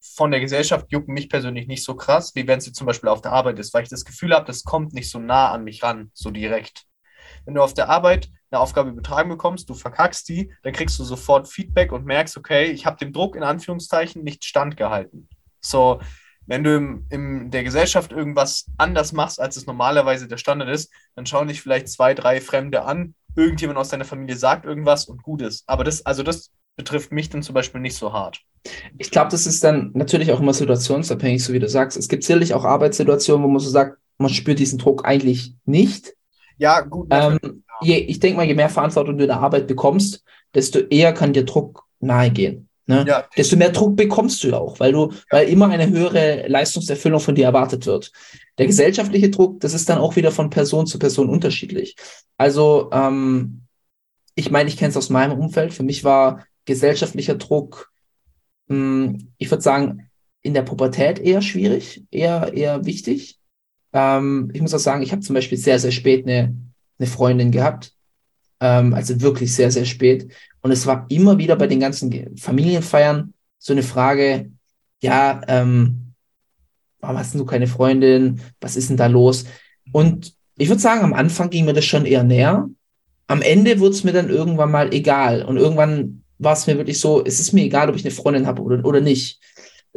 von 0.00 0.30
der 0.30 0.40
Gesellschaft 0.40 0.86
jucken 0.92 1.14
mich 1.14 1.28
persönlich 1.28 1.66
nicht 1.66 1.82
so 1.82 1.96
krass, 1.96 2.34
wie 2.34 2.46
wenn 2.46 2.58
es 2.58 2.72
zum 2.72 2.86
Beispiel 2.86 3.08
auf 3.08 3.22
der 3.22 3.32
Arbeit 3.32 3.58
ist, 3.58 3.74
weil 3.74 3.82
ich 3.82 3.88
das 3.88 4.04
Gefühl 4.04 4.34
habe, 4.34 4.46
das 4.46 4.62
kommt 4.62 4.92
nicht 4.92 5.10
so 5.10 5.18
nah 5.18 5.50
an 5.50 5.64
mich 5.64 5.82
ran, 5.82 6.10
so 6.14 6.30
direkt. 6.30 6.84
Wenn 7.46 7.54
du 7.54 7.62
auf 7.62 7.74
der 7.74 7.88
Arbeit 7.88 8.28
eine 8.50 8.60
Aufgabe 8.60 8.90
übertragen 8.90 9.30
bekommst, 9.30 9.68
du 9.70 9.74
verkackst 9.74 10.28
die, 10.28 10.52
dann 10.62 10.72
kriegst 10.72 10.98
du 10.98 11.04
sofort 11.04 11.48
Feedback 11.48 11.92
und 11.92 12.04
merkst, 12.04 12.36
okay, 12.36 12.66
ich 12.66 12.84
habe 12.84 12.98
dem 12.98 13.12
Druck 13.12 13.36
in 13.36 13.42
Anführungszeichen 13.42 14.22
nicht 14.22 14.44
standgehalten. 14.44 15.28
So, 15.60 16.00
wenn 16.46 16.62
du 16.62 16.76
in, 16.76 17.06
in 17.10 17.50
der 17.50 17.64
Gesellschaft 17.64 18.12
irgendwas 18.12 18.66
anders 18.76 19.12
machst, 19.12 19.40
als 19.40 19.56
es 19.56 19.66
normalerweise 19.66 20.28
der 20.28 20.36
Standard 20.36 20.68
ist, 20.68 20.92
dann 21.14 21.26
schauen 21.26 21.48
dich 21.48 21.60
vielleicht 21.60 21.88
zwei, 21.88 22.14
drei 22.14 22.40
Fremde 22.40 22.84
an, 22.84 23.14
irgendjemand 23.34 23.78
aus 23.78 23.88
deiner 23.88 24.04
Familie 24.04 24.36
sagt 24.36 24.64
irgendwas 24.64 25.06
und 25.06 25.22
gut 25.22 25.42
ist. 25.42 25.64
Aber 25.66 25.84
das, 25.84 26.06
also 26.06 26.22
das 26.22 26.50
betrifft 26.76 27.10
mich 27.12 27.30
dann 27.30 27.42
zum 27.42 27.54
Beispiel 27.54 27.80
nicht 27.80 27.96
so 27.96 28.12
hart. 28.12 28.40
Ich 28.98 29.10
glaube, 29.10 29.30
das 29.30 29.46
ist 29.46 29.62
dann 29.62 29.90
natürlich 29.94 30.32
auch 30.32 30.40
immer 30.40 30.54
situationsabhängig, 30.54 31.42
so 31.42 31.52
wie 31.52 31.58
du 31.58 31.68
sagst. 31.68 31.96
Es 31.96 32.08
gibt 32.08 32.24
sicherlich 32.24 32.54
auch 32.54 32.64
Arbeitssituationen, 32.64 33.44
wo 33.44 33.48
man 33.48 33.60
so 33.60 33.70
sagt, 33.70 33.98
man 34.18 34.30
spürt 34.30 34.58
diesen 34.58 34.78
Druck 34.78 35.04
eigentlich 35.04 35.54
nicht. 35.64 36.15
Ja, 36.58 36.80
gut. 36.80 37.08
Ähm, 37.10 37.64
je, 37.82 37.96
ich 37.96 38.20
denke 38.20 38.38
mal, 38.38 38.46
je 38.46 38.54
mehr 38.54 38.68
Verantwortung 38.68 39.16
du 39.16 39.24
in 39.24 39.28
der 39.28 39.40
Arbeit 39.40 39.66
bekommst, 39.66 40.24
desto 40.54 40.78
eher 40.78 41.12
kann 41.12 41.32
dir 41.32 41.44
Druck 41.44 41.84
nahegehen. 42.00 42.68
Ne? 42.86 43.04
Ja. 43.06 43.24
Desto 43.36 43.56
mehr 43.56 43.70
Druck 43.70 43.96
bekommst 43.96 44.42
du 44.44 44.48
ja 44.48 44.58
auch, 44.58 44.78
weil 44.78 44.92
du, 44.92 45.12
weil 45.30 45.48
immer 45.48 45.68
eine 45.68 45.88
höhere 45.88 46.46
Leistungserfüllung 46.46 47.20
von 47.20 47.34
dir 47.34 47.46
erwartet 47.46 47.84
wird. 47.84 48.12
Der 48.58 48.66
gesellschaftliche 48.66 49.30
Druck, 49.30 49.60
das 49.60 49.74
ist 49.74 49.88
dann 49.88 49.98
auch 49.98 50.14
wieder 50.14 50.30
von 50.30 50.50
Person 50.50 50.86
zu 50.86 50.98
Person 50.98 51.28
unterschiedlich. 51.28 51.96
Also, 52.38 52.88
ähm, 52.92 53.62
ich 54.36 54.50
meine, 54.50 54.68
ich 54.68 54.76
kenne 54.76 54.90
es 54.90 54.96
aus 54.96 55.10
meinem 55.10 55.38
Umfeld. 55.38 55.74
Für 55.74 55.82
mich 55.82 56.04
war 56.04 56.46
gesellschaftlicher 56.64 57.34
Druck, 57.34 57.90
mh, 58.68 58.76
hm, 58.76 59.32
ich 59.38 59.50
würde 59.50 59.62
sagen, 59.62 60.10
in 60.42 60.54
der 60.54 60.62
Pubertät 60.62 61.18
eher 61.18 61.42
schwierig, 61.42 62.04
eher, 62.12 62.52
eher 62.54 62.84
wichtig. 62.84 63.40
Ähm, 63.96 64.50
ich 64.52 64.60
muss 64.60 64.74
auch 64.74 64.78
sagen, 64.78 65.00
ich 65.00 65.10
habe 65.10 65.22
zum 65.22 65.34
Beispiel 65.34 65.56
sehr, 65.56 65.78
sehr 65.78 65.90
spät 65.90 66.26
eine, 66.26 66.54
eine 66.98 67.08
Freundin 67.08 67.50
gehabt. 67.50 67.94
Ähm, 68.60 68.92
also 68.92 69.22
wirklich 69.22 69.54
sehr, 69.54 69.70
sehr 69.70 69.86
spät. 69.86 70.30
Und 70.60 70.70
es 70.70 70.86
war 70.86 71.06
immer 71.08 71.38
wieder 71.38 71.56
bei 71.56 71.66
den 71.66 71.80
ganzen 71.80 72.36
Familienfeiern 72.36 73.32
so 73.58 73.72
eine 73.72 73.82
Frage, 73.82 74.50
ja, 75.00 75.40
ähm, 75.48 76.12
warum 77.00 77.18
hast 77.18 77.34
du 77.34 77.46
keine 77.46 77.66
Freundin? 77.66 78.42
Was 78.60 78.76
ist 78.76 78.90
denn 78.90 78.98
da 78.98 79.06
los? 79.06 79.46
Und 79.92 80.34
ich 80.58 80.68
würde 80.68 80.82
sagen, 80.82 81.02
am 81.02 81.14
Anfang 81.14 81.48
ging 81.48 81.64
mir 81.64 81.72
das 81.72 81.86
schon 81.86 82.04
eher 82.04 82.22
näher. 82.22 82.68
Am 83.28 83.40
Ende 83.40 83.80
wurde 83.80 83.94
es 83.94 84.04
mir 84.04 84.12
dann 84.12 84.28
irgendwann 84.28 84.70
mal 84.70 84.92
egal. 84.92 85.42
Und 85.42 85.56
irgendwann 85.56 86.22
war 86.38 86.52
es 86.52 86.66
mir 86.66 86.76
wirklich 86.76 87.00
so, 87.00 87.24
es 87.24 87.40
ist 87.40 87.54
mir 87.54 87.64
egal, 87.64 87.88
ob 87.88 87.96
ich 87.96 88.04
eine 88.04 88.14
Freundin 88.14 88.46
habe 88.46 88.60
oder, 88.60 88.84
oder 88.84 89.00
nicht. 89.00 89.40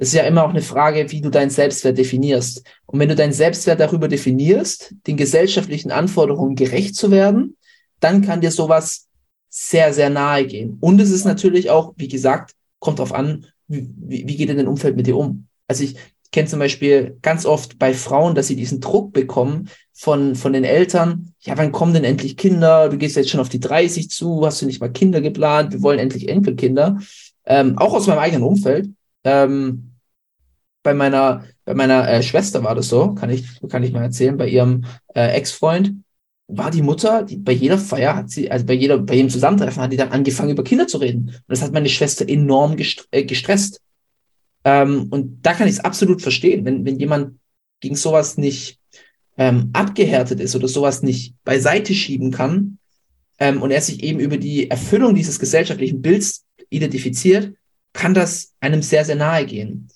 Es 0.02 0.10
ist 0.10 0.14
ja 0.14 0.24
immer 0.24 0.46
auch 0.46 0.52
eine 0.52 0.62
Frage, 0.62 1.12
wie 1.12 1.20
du 1.20 1.30
deinen 1.30 1.50
Selbstwert 1.50 1.98
definierst. 1.98 2.64
Und 2.86 3.00
wenn 3.00 3.10
du 3.10 3.16
deinen 3.16 3.34
Selbstwert 3.34 3.82
darüber 3.82 4.08
definierst, 4.08 4.96
den 5.06 5.18
gesellschaftlichen 5.18 5.92
Anforderungen 5.92 6.56
gerecht 6.56 6.96
zu 6.96 7.12
werden, 7.12 7.58
dann 8.00 8.22
kann 8.22 8.40
dir 8.40 8.52
sowas 8.52 9.08
sehr, 9.50 9.94
sehr 9.94 10.10
nahe 10.10 10.46
gehen. 10.46 10.78
Und 10.80 11.02
es 11.02 11.12
ist 11.12 11.26
natürlich 11.26 11.70
auch, 11.70 11.94
wie 11.98 12.08
gesagt, 12.08 12.54
kommt 12.80 13.00
drauf 13.00 13.14
an, 13.14 13.46
wie, 13.68 14.26
wie 14.26 14.38
geht 14.38 14.48
denn 14.48 14.56
dein 14.56 14.70
Umfeld 14.70 14.96
mit 14.96 15.06
dir 15.06 15.18
um? 15.18 15.48
Also 15.68 15.84
ich 15.84 15.98
kenne 16.32 16.48
zum 16.48 16.60
Beispiel 16.60 17.18
ganz 17.22 17.46
oft 17.46 17.78
bei 17.78 17.94
Frauen, 17.94 18.36
dass 18.36 18.48
sie 18.48 18.56
diesen 18.56 18.80
Druck 18.80 19.12
bekommen 19.12 19.70
von, 19.92 20.36
von 20.36 20.54
den 20.54 20.64
Eltern. 20.64 21.34
Ja, 21.42 21.58
wann 21.58 21.74
kommen 21.74 21.94
denn 21.94 22.06
endlich 22.06 22.38
Kinder? 22.38 22.88
Du 22.88 22.98
gehst 22.98 23.18
jetzt 23.18 23.32
schon 23.32 23.42
auf 23.42 23.50
die 23.50 23.60
30 23.60 24.10
zu, 24.10 24.46
hast 24.46 24.62
du 24.62 24.66
nicht 24.66 24.80
mal 24.80 24.94
Kinder 24.94 25.20
geplant? 25.20 25.74
Wir 25.74 25.82
wollen 25.82 26.00
endlich 26.00 26.30
Enkelkinder. 26.30 27.00
Ähm, 27.46 27.78
auch 27.78 27.94
aus 27.94 28.08
meinem 28.08 28.20
eigenen 28.20 28.44
Umfeld. 28.44 28.90
Ähm, 29.24 29.92
bei 30.84 30.94
meiner, 30.94 31.46
bei 31.66 31.74
meiner 31.74 32.08
äh, 32.10 32.24
Schwester 32.24 32.64
war 32.64 32.76
das 32.76 32.90
so, 32.90 33.14
kann 33.14 33.30
ich, 33.30 33.46
kann 33.70 33.84
ich 33.84 33.92
mal 33.92 34.04
erzählen, 34.04 34.38
bei 34.38 34.48
ihrem 34.48 34.86
äh, 35.14 35.32
Ex-Freund 35.36 35.94
war 36.48 36.72
die 36.72 36.82
Mutter, 36.82 37.24
die, 37.24 37.38
bei 37.38 37.52
jeder 37.52 37.78
Feier 37.78 38.16
hat 38.16 38.30
sie, 38.32 38.50
also 38.50 38.66
bei 38.66 38.74
jeder, 38.74 38.98
bei 38.98 39.16
jedem 39.16 39.30
Zusammentreffen 39.30 39.84
hat 39.84 39.92
die 39.92 39.98
dann 39.98 40.10
angefangen, 40.10 40.52
über 40.52 40.64
Kinder 40.64 40.88
zu 40.88 40.98
reden. 40.98 41.30
Und 41.30 41.44
das 41.48 41.62
hat 41.62 41.74
meine 41.74 41.90
Schwester 41.90 42.28
enorm 42.28 42.76
gest 42.76 43.08
äh, 43.12 43.24
gestresst. 43.24 43.82
Ähm, 44.64 45.08
und 45.12 45.46
da 45.46 45.54
kann 45.54 45.68
ich 45.68 45.76
es 45.76 45.80
absolut 45.80 46.22
verstehen, 46.22 46.66
wenn, 46.66 46.86
wenn 46.86 47.00
jemand 47.00 47.40
gegen 47.80 47.96
sowas 47.96 48.38
nicht 48.38 48.80
ähm, 49.38 49.70
abgehärtet 49.74 50.40
ist 50.40 50.56
oder 50.56 50.68
sowas 50.68 51.04
nicht 51.04 51.36
beiseite 51.44 51.94
schieben 51.94 52.32
kann 52.32 52.80
ähm, 53.38 53.62
und 53.62 53.72
er 53.72 53.82
sich 53.82 54.04
eben 54.04 54.20
über 54.20 54.38
die 54.38 54.70
Erfüllung 54.70 55.16
dieses 55.16 55.40
gesellschaftlichen 55.40 56.02
Bilds 56.02 56.46
identifiziert, 56.70 57.54
kann 58.00 58.14
das 58.14 58.54
einem 58.60 58.82
sehr, 58.82 59.06
sehr 59.06 59.16
nahe 59.16 59.46
gehen. 59.46 59.90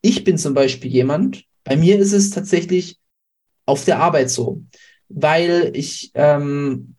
Ich 0.00 0.24
bin 0.24 0.38
zum 0.38 0.54
Beispiel 0.54 0.90
jemand, 0.90 1.44
bei 1.64 1.76
mir 1.76 1.98
ist 1.98 2.12
es 2.12 2.30
tatsächlich 2.30 2.98
auf 3.66 3.84
der 3.84 4.00
Arbeit 4.00 4.30
so 4.30 4.62
weil 5.08 5.70
ich, 5.74 6.10
ähm, 6.14 6.94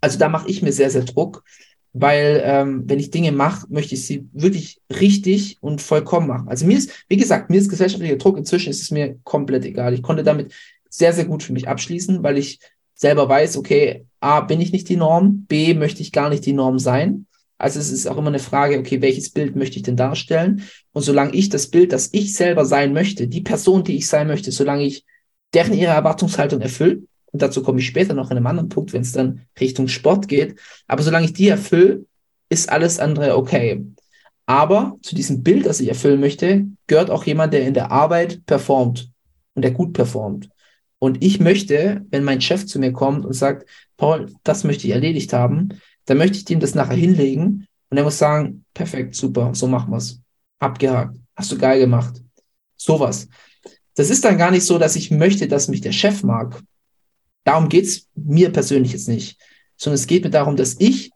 also 0.00 0.18
da 0.18 0.28
mache 0.28 0.48
ich 0.48 0.62
mir 0.62 0.72
sehr, 0.72 0.90
sehr 0.90 1.02
Druck, 1.02 1.44
weil 1.92 2.42
ähm, 2.44 2.84
wenn 2.86 2.98
ich 2.98 3.10
Dinge 3.10 3.32
mache, 3.32 3.66
möchte 3.68 3.94
ich 3.94 4.06
sie 4.06 4.26
wirklich 4.32 4.80
richtig 4.88 5.58
und 5.60 5.82
vollkommen 5.82 6.28
machen. 6.28 6.48
Also 6.48 6.66
mir 6.66 6.78
ist, 6.78 6.90
wie 7.08 7.16
gesagt, 7.16 7.50
mir 7.50 7.58
ist 7.58 7.68
gesellschaftlicher 7.68 8.16
Druck 8.16 8.38
inzwischen 8.38 8.70
ist 8.70 8.80
es 8.80 8.90
mir 8.90 9.18
komplett 9.24 9.64
egal. 9.64 9.92
Ich 9.92 10.02
konnte 10.02 10.22
damit 10.22 10.52
sehr, 10.88 11.12
sehr 11.12 11.26
gut 11.26 11.42
für 11.42 11.52
mich 11.52 11.68
abschließen, 11.68 12.22
weil 12.22 12.38
ich 12.38 12.60
selber 12.94 13.28
weiß, 13.28 13.56
okay, 13.56 14.06
A, 14.20 14.40
bin 14.40 14.60
ich 14.60 14.72
nicht 14.72 14.88
die 14.88 14.96
Norm, 14.96 15.44
B, 15.46 15.74
möchte 15.74 16.02
ich 16.02 16.12
gar 16.12 16.30
nicht 16.30 16.46
die 16.46 16.52
Norm 16.52 16.78
sein. 16.78 17.26
Also 17.62 17.78
es 17.78 17.92
ist 17.92 18.08
auch 18.08 18.18
immer 18.18 18.28
eine 18.28 18.40
Frage, 18.40 18.76
okay, 18.76 19.00
welches 19.00 19.30
Bild 19.30 19.54
möchte 19.54 19.76
ich 19.76 19.84
denn 19.84 19.96
darstellen? 19.96 20.64
Und 20.92 21.02
solange 21.02 21.32
ich 21.32 21.48
das 21.48 21.68
Bild, 21.68 21.92
das 21.92 22.08
ich 22.10 22.34
selber 22.34 22.64
sein 22.64 22.92
möchte, 22.92 23.28
die 23.28 23.40
Person, 23.40 23.84
die 23.84 23.96
ich 23.96 24.08
sein 24.08 24.26
möchte, 24.26 24.50
solange 24.50 24.82
ich 24.82 25.04
deren 25.54 25.72
ihre 25.72 25.92
Erwartungshaltung 25.92 26.60
erfülle, 26.60 27.02
und 27.26 27.40
dazu 27.40 27.62
komme 27.62 27.78
ich 27.78 27.86
später 27.86 28.14
noch 28.14 28.32
in 28.32 28.36
einem 28.36 28.48
anderen 28.48 28.68
Punkt, 28.68 28.92
wenn 28.92 29.02
es 29.02 29.12
dann 29.12 29.42
Richtung 29.60 29.86
Sport 29.86 30.26
geht. 30.26 30.58
Aber 30.88 31.04
solange 31.04 31.26
ich 31.26 31.34
die 31.34 31.48
erfülle, 31.48 32.04
ist 32.48 32.68
alles 32.68 32.98
andere 32.98 33.36
okay. 33.36 33.86
Aber 34.44 34.98
zu 35.00 35.14
diesem 35.14 35.44
Bild, 35.44 35.64
das 35.64 35.78
ich 35.78 35.88
erfüllen 35.88 36.18
möchte, 36.18 36.66
gehört 36.88 37.10
auch 37.10 37.24
jemand, 37.24 37.54
der 37.54 37.64
in 37.64 37.74
der 37.74 37.92
Arbeit 37.92 38.44
performt 38.44 39.08
und 39.54 39.62
der 39.62 39.70
gut 39.70 39.92
performt. 39.92 40.48
Und 40.98 41.22
ich 41.22 41.38
möchte, 41.38 42.04
wenn 42.10 42.24
mein 42.24 42.40
Chef 42.40 42.66
zu 42.66 42.80
mir 42.80 42.92
kommt 42.92 43.24
und 43.24 43.34
sagt, 43.34 43.68
Paul, 43.96 44.34
das 44.42 44.64
möchte 44.64 44.88
ich 44.88 44.92
erledigt 44.92 45.32
haben, 45.32 45.68
dann 46.06 46.18
möchte 46.18 46.38
ich 46.38 46.50
ihm 46.50 46.60
das 46.60 46.74
nachher 46.74 46.96
hinlegen 46.96 47.66
und 47.90 47.96
er 47.96 48.04
muss 48.04 48.18
sagen, 48.18 48.64
perfekt, 48.74 49.14
super, 49.14 49.54
so 49.54 49.66
machen 49.66 49.92
wir's. 49.92 50.20
Abgehakt. 50.58 51.16
Hast 51.36 51.52
du 51.52 51.58
geil 51.58 51.80
gemacht. 51.80 52.22
Sowas. 52.76 53.28
Das 53.94 54.10
ist 54.10 54.24
dann 54.24 54.38
gar 54.38 54.50
nicht 54.50 54.64
so, 54.64 54.78
dass 54.78 54.96
ich 54.96 55.10
möchte, 55.10 55.48
dass 55.48 55.68
mich 55.68 55.80
der 55.80 55.92
Chef 55.92 56.22
mag. 56.22 56.62
Darum 57.44 57.68
geht's 57.68 58.08
mir 58.14 58.50
persönlich 58.50 58.92
jetzt 58.92 59.08
nicht, 59.08 59.38
sondern 59.76 59.96
es 59.96 60.06
geht 60.06 60.24
mir 60.24 60.30
darum, 60.30 60.56
dass 60.56 60.76
ich 60.78 61.10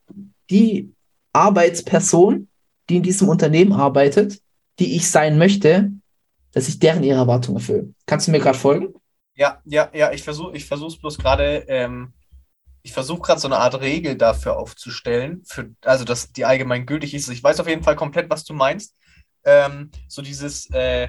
die 0.51 0.93
Arbeitsperson, 1.33 2.49
die 2.89 2.97
in 2.97 3.03
diesem 3.03 3.29
Unternehmen 3.29 3.73
arbeitet, 3.73 4.41
die 4.79 4.97
ich 4.97 5.11
sein 5.11 5.39
möchte, 5.39 5.93
dass 6.53 6.69
ich 6.69 6.79
deren 6.79 7.03
ihre 7.03 7.19
Erwartungen 7.19 7.59
erfülle. 7.59 7.95
Kannst 8.07 8.27
du 8.27 8.33
mir 8.33 8.41
gerade 8.41 8.59
folgen? 8.59 8.95
Ja, 9.35 9.61
ja, 9.65 9.91
ja, 9.93 10.13
ich 10.13 10.23
versuche 10.23 10.57
ich 10.57 10.65
versuche 10.65 10.99
bloß 10.99 11.19
gerade, 11.19 11.65
ähm, 11.69 12.13
ich 12.87 12.93
versuche 12.93 13.21
gerade 13.21 13.41
so 13.41 13.49
eine 13.49 13.59
Art 13.59 13.81
Regel 13.81 14.17
dafür 14.17 14.57
aufzustellen, 14.57 15.43
für, 15.45 15.75
also 15.85 16.05
dass 16.05 16.31
die 16.31 16.45
allgemein 16.45 16.87
gültig 16.87 17.15
ist. 17.15 17.29
Ich 17.29 17.43
weiß 17.43 17.59
auf 17.59 17.67
jeden 17.67 17.83
Fall 17.83 17.97
komplett, 17.97 18.31
was 18.31 18.45
du 18.45 18.55
meinst. 18.55 18.95
Ähm, 19.45 19.91
so 20.07 20.23
dieses, 20.23 20.71
äh, 20.71 21.09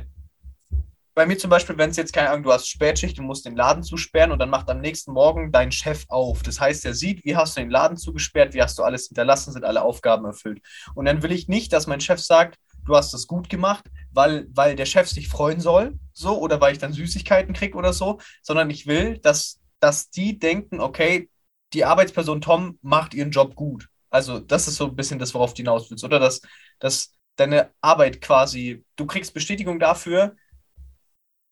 bei 1.14 1.28
mir 1.28 1.38
zum 1.38 1.52
Beispiel, 1.52 1.78
wenn 1.78 1.92
es 1.92 1.98
jetzt 1.98 2.14
keine 2.14 2.32
Ahnung, 2.32 2.42
du 2.42 2.52
hast 2.52 2.68
Spätschicht, 2.68 3.20
du 3.20 3.22
musst 3.22 3.46
den 3.46 3.56
Laden 3.56 3.84
zusperren 3.84 4.32
und 4.32 4.40
dann 4.40 4.50
macht 4.50 4.72
am 4.72 4.82
nächsten 4.82 5.12
Morgen 5.12 5.52
dein 5.52 5.72
Chef 5.72 6.06
auf. 6.08 6.42
Das 6.42 6.60
heißt, 6.60 6.84
er 6.84 6.96
sieht, 6.96 7.24
wie 7.26 7.36
hast 7.36 7.56
du 7.56 7.62
den 7.62 7.70
Laden 7.70 7.96
zugesperrt, 7.96 8.56
wie 8.56 8.62
hast 8.64 8.80
du 8.80 8.84
alles 8.84 9.10
hinterlassen, 9.10 9.54
sind 9.54 9.64
alle 9.64 9.84
Aufgaben 9.84 10.26
erfüllt. 10.26 10.60
Und 10.96 11.06
dann 11.06 11.22
will 11.22 11.32
ich 11.32 11.48
nicht, 11.48 11.74
dass 11.74 11.86
mein 11.86 12.02
Chef 12.02 12.20
sagt, 12.20 12.58
du 12.86 12.96
hast 12.96 13.14
das 13.14 13.28
gut 13.28 13.50
gemacht, 13.50 13.86
weil, 14.12 14.48
weil 14.50 14.76
der 14.76 14.88
Chef 14.88 15.08
sich 15.08 15.28
freuen 15.28 15.60
soll, 15.60 16.00
so, 16.12 16.40
oder 16.40 16.60
weil 16.60 16.74
ich 16.74 16.80
dann 16.80 16.92
Süßigkeiten 16.92 17.54
kriege 17.54 17.78
oder 17.78 17.94
so, 17.94 18.20
sondern 18.42 18.72
ich 18.72 18.88
will, 18.88 19.20
dass, 19.20 19.60
dass 19.80 20.10
die 20.10 20.40
denken, 20.40 20.80
okay, 20.80 21.30
die 21.74 21.86
Arbeitsperson 21.86 22.42
Tom 22.42 22.78
macht 22.82 23.14
ihren 23.14 23.32
Job 23.32 23.56
gut. 23.56 23.88
Also, 24.10 24.40
das 24.40 24.68
ist 24.68 24.76
so 24.76 24.86
ein 24.86 24.96
bisschen 24.96 25.20
das, 25.20 25.34
worauf 25.34 25.54
du 25.54 25.58
hinaus 25.58 25.90
willst, 25.90 26.04
oder? 26.04 26.20
Dass, 26.20 26.42
dass 26.80 27.14
deine 27.36 27.72
Arbeit 27.82 28.22
quasi, 28.22 28.84
du 28.96 29.06
kriegst 29.06 29.34
Bestätigung 29.34 29.80
dafür, 29.80 30.36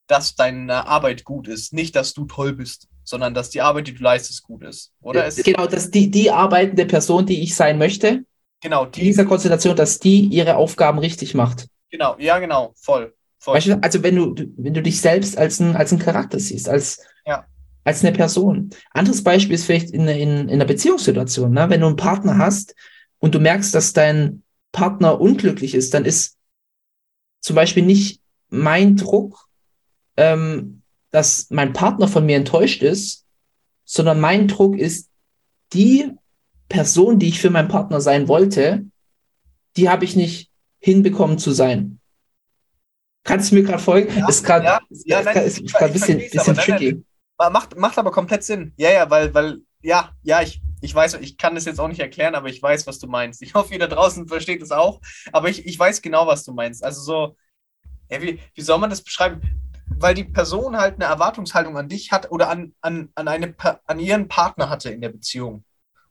dass 0.07 0.35
deine 0.35 0.87
Arbeit 0.87 1.23
gut 1.23 1.47
ist. 1.47 1.73
Nicht, 1.73 1.95
dass 1.95 2.13
du 2.13 2.25
toll 2.25 2.53
bist, 2.53 2.87
sondern 3.03 3.33
dass 3.33 3.49
die 3.49 3.61
Arbeit, 3.61 3.87
die 3.87 3.93
du 3.93 4.03
leistest, 4.03 4.43
gut 4.43 4.63
ist. 4.63 4.93
Oder? 5.01 5.25
Es, 5.25 5.35
Genau, 5.35 5.67
dass 5.67 5.91
die, 5.91 6.09
die 6.11 6.31
arbeitende 6.31 6.85
Person, 6.85 7.25
die 7.25 7.41
ich 7.41 7.55
sein 7.55 7.77
möchte, 7.77 8.23
genau, 8.61 8.85
in 8.85 8.91
die, 8.91 9.01
dieser 9.01 9.25
Konstellation, 9.25 9.75
dass 9.75 9.99
die 9.99 10.21
ihre 10.25 10.55
Aufgaben 10.55 10.99
richtig 10.99 11.33
macht. 11.33 11.67
genau, 11.91 12.15
ja, 12.19 12.39
genau, 12.39 12.73
voll. 12.75 13.13
voll. 13.39 13.55
Weißt 13.55 13.67
du, 13.67 13.83
also 13.83 14.03
wenn 14.03 14.15
du, 14.15 14.35
wenn 14.57 14.73
du 14.73 14.81
dich 14.81 15.01
selbst 15.01 15.37
als 15.37 15.59
ein, 15.59 15.75
als 15.75 15.91
ein 15.91 15.99
Charakter 15.99 16.39
siehst, 16.39 16.69
als, 16.69 17.01
Ja. 17.25 17.45
Als 17.85 18.03
eine 18.03 18.11
Person. 18.11 18.71
Anderes 18.91 19.23
Beispiel 19.23 19.55
ist 19.55 19.65
vielleicht 19.65 19.91
in, 19.91 20.07
in, 20.07 20.29
in 20.29 20.49
einer 20.49 20.65
Beziehungssituation, 20.65 21.51
ne? 21.51 21.69
wenn 21.69 21.81
du 21.81 21.87
einen 21.87 21.95
Partner 21.95 22.37
hast 22.37 22.75
und 23.19 23.33
du 23.33 23.39
merkst, 23.39 23.73
dass 23.73 23.93
dein 23.93 24.43
Partner 24.73 25.21
unglücklich 25.21 25.75
ist, 25.75 25.93
dann 25.93 26.03
ist 26.03 26.35
zum 27.39 27.55
Beispiel 27.55 27.85
nicht 27.85 28.21
mein 28.49 28.97
Druck, 28.97 29.47
ähm, 30.17 30.81
dass 31.11 31.47
mein 31.51 31.73
Partner 31.73 32.07
von 32.07 32.25
mir 32.25 32.35
enttäuscht 32.35 32.81
ist, 32.81 33.23
sondern 33.85 34.19
mein 34.19 34.47
Druck 34.47 34.77
ist, 34.77 35.09
die 35.73 36.11
Person, 36.67 37.19
die 37.19 37.27
ich 37.27 37.39
für 37.39 37.51
meinen 37.51 37.67
Partner 37.67 38.01
sein 38.01 38.27
wollte, 38.27 38.85
die 39.77 39.89
habe 39.89 40.05
ich 40.05 40.15
nicht 40.15 40.49
hinbekommen 40.79 41.37
zu 41.37 41.51
sein. 41.51 41.99
Kannst 43.23 43.51
du 43.51 43.55
mir 43.55 43.63
gerade 43.63 43.81
folgen? 43.81 44.17
Ja, 44.17 44.27
ist 44.27 44.43
gerade 44.43 44.65
ja, 44.65 44.79
ist, 44.89 45.07
ja, 45.07 45.21
nein, 45.21 45.37
ein 45.37 45.93
bisschen, 45.93 46.17
bisschen 46.17 46.39
aber 46.39 46.53
nein, 46.53 46.65
tricky. 46.65 47.03
Ma- 47.37 47.49
Macht, 47.49 47.77
macht 47.77 47.97
aber 47.97 48.11
komplett 48.11 48.43
Sinn. 48.43 48.73
Ja, 48.77 48.91
ja, 48.91 49.09
weil, 49.09 49.33
weil, 49.33 49.59
ja, 49.81 50.11
ja, 50.23 50.41
ich, 50.41 50.61
ich 50.81 50.93
weiß, 50.93 51.15
ich 51.15 51.37
kann 51.37 51.55
das 51.55 51.65
jetzt 51.65 51.79
auch 51.79 51.87
nicht 51.87 51.99
erklären, 51.99 52.35
aber 52.35 52.49
ich 52.49 52.61
weiß, 52.61 52.87
was 52.87 52.99
du 52.99 53.07
meinst. 53.07 53.41
Ich 53.41 53.53
hoffe, 53.53 53.73
ihr 53.73 53.79
da 53.79 53.87
draußen 53.87 54.27
versteht 54.27 54.61
es 54.61 54.71
auch. 54.71 55.01
Aber 55.31 55.49
ich, 55.49 55.65
ich 55.65 55.77
weiß 55.77 56.01
genau, 56.01 56.27
was 56.27 56.43
du 56.43 56.53
meinst. 56.53 56.83
Also 56.83 57.01
so, 57.01 57.35
ja, 58.09 58.21
wie, 58.21 58.39
wie 58.53 58.61
soll 58.61 58.77
man 58.79 58.89
das 58.89 59.01
beschreiben? 59.03 59.41
Weil 59.97 60.13
die 60.13 60.23
Person 60.23 60.77
halt 60.77 60.95
eine 60.95 61.05
Erwartungshaltung 61.05 61.77
an 61.77 61.89
dich 61.89 62.11
hat 62.11 62.31
oder 62.31 62.49
an, 62.49 62.73
an, 62.81 63.09
an, 63.15 63.27
eine, 63.27 63.55
an 63.85 63.99
ihren 63.99 64.27
Partner 64.27 64.69
hatte 64.69 64.89
in 64.89 65.01
der 65.01 65.09
Beziehung. 65.09 65.63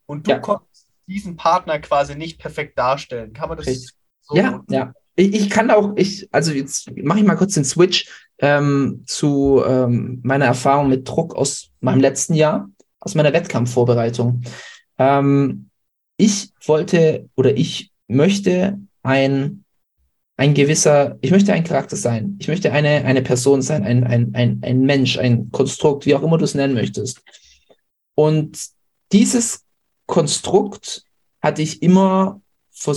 Und 0.06 0.26
du 0.26 0.32
Ja. 0.32 0.38
konntest 0.38 0.86
diesen 1.06 1.36
Partner 1.36 1.78
quasi 1.80 2.14
nicht 2.14 2.38
perfekt 2.38 2.78
darstellen. 2.78 3.32
Kann 3.32 3.48
man 3.48 3.58
das 3.58 3.66
Richtig. 3.66 3.90
so? 4.22 4.36
Ja, 4.36 4.62
ja. 4.70 4.92
Ich, 5.16 5.34
ich 5.34 5.50
kann 5.50 5.70
auch, 5.70 5.92
ich, 5.96 6.28
also 6.32 6.52
jetzt 6.52 6.90
mache 6.96 7.20
ich 7.20 7.24
mal 7.24 7.36
kurz 7.36 7.54
den 7.54 7.64
Switch 7.64 8.08
ähm, 8.44 9.04
zu 9.06 9.62
ähm, 9.66 10.20
meiner 10.22 10.44
Erfahrung 10.44 10.90
mit 10.90 11.08
Druck 11.08 11.34
aus 11.34 11.70
meinem 11.80 12.00
letzten 12.00 12.34
Jahr, 12.34 12.68
aus 13.00 13.14
meiner 13.14 13.32
Wettkampfvorbereitung. 13.32 14.42
Ähm, 14.98 15.70
ich 16.18 16.50
wollte 16.66 17.30
oder 17.36 17.56
ich 17.56 17.90
möchte 18.06 18.78
ein, 19.02 19.64
ein 20.36 20.52
gewisser, 20.52 21.16
ich 21.22 21.30
möchte 21.30 21.54
ein 21.54 21.64
Charakter 21.64 21.96
sein. 21.96 22.36
Ich 22.38 22.46
möchte 22.46 22.70
eine, 22.70 23.06
eine 23.06 23.22
Person 23.22 23.62
sein, 23.62 23.82
ein, 23.82 24.04
ein, 24.04 24.34
ein, 24.34 24.60
ein 24.62 24.80
Mensch, 24.82 25.16
ein 25.16 25.50
Konstrukt, 25.50 26.04
wie 26.04 26.14
auch 26.14 26.22
immer 26.22 26.36
du 26.36 26.44
es 26.44 26.54
nennen 26.54 26.74
möchtest. 26.74 27.22
Und 28.14 28.58
dieses 29.10 29.64
Konstrukt 30.04 31.06
hatte 31.40 31.62
ich 31.62 31.80
immer 31.80 32.42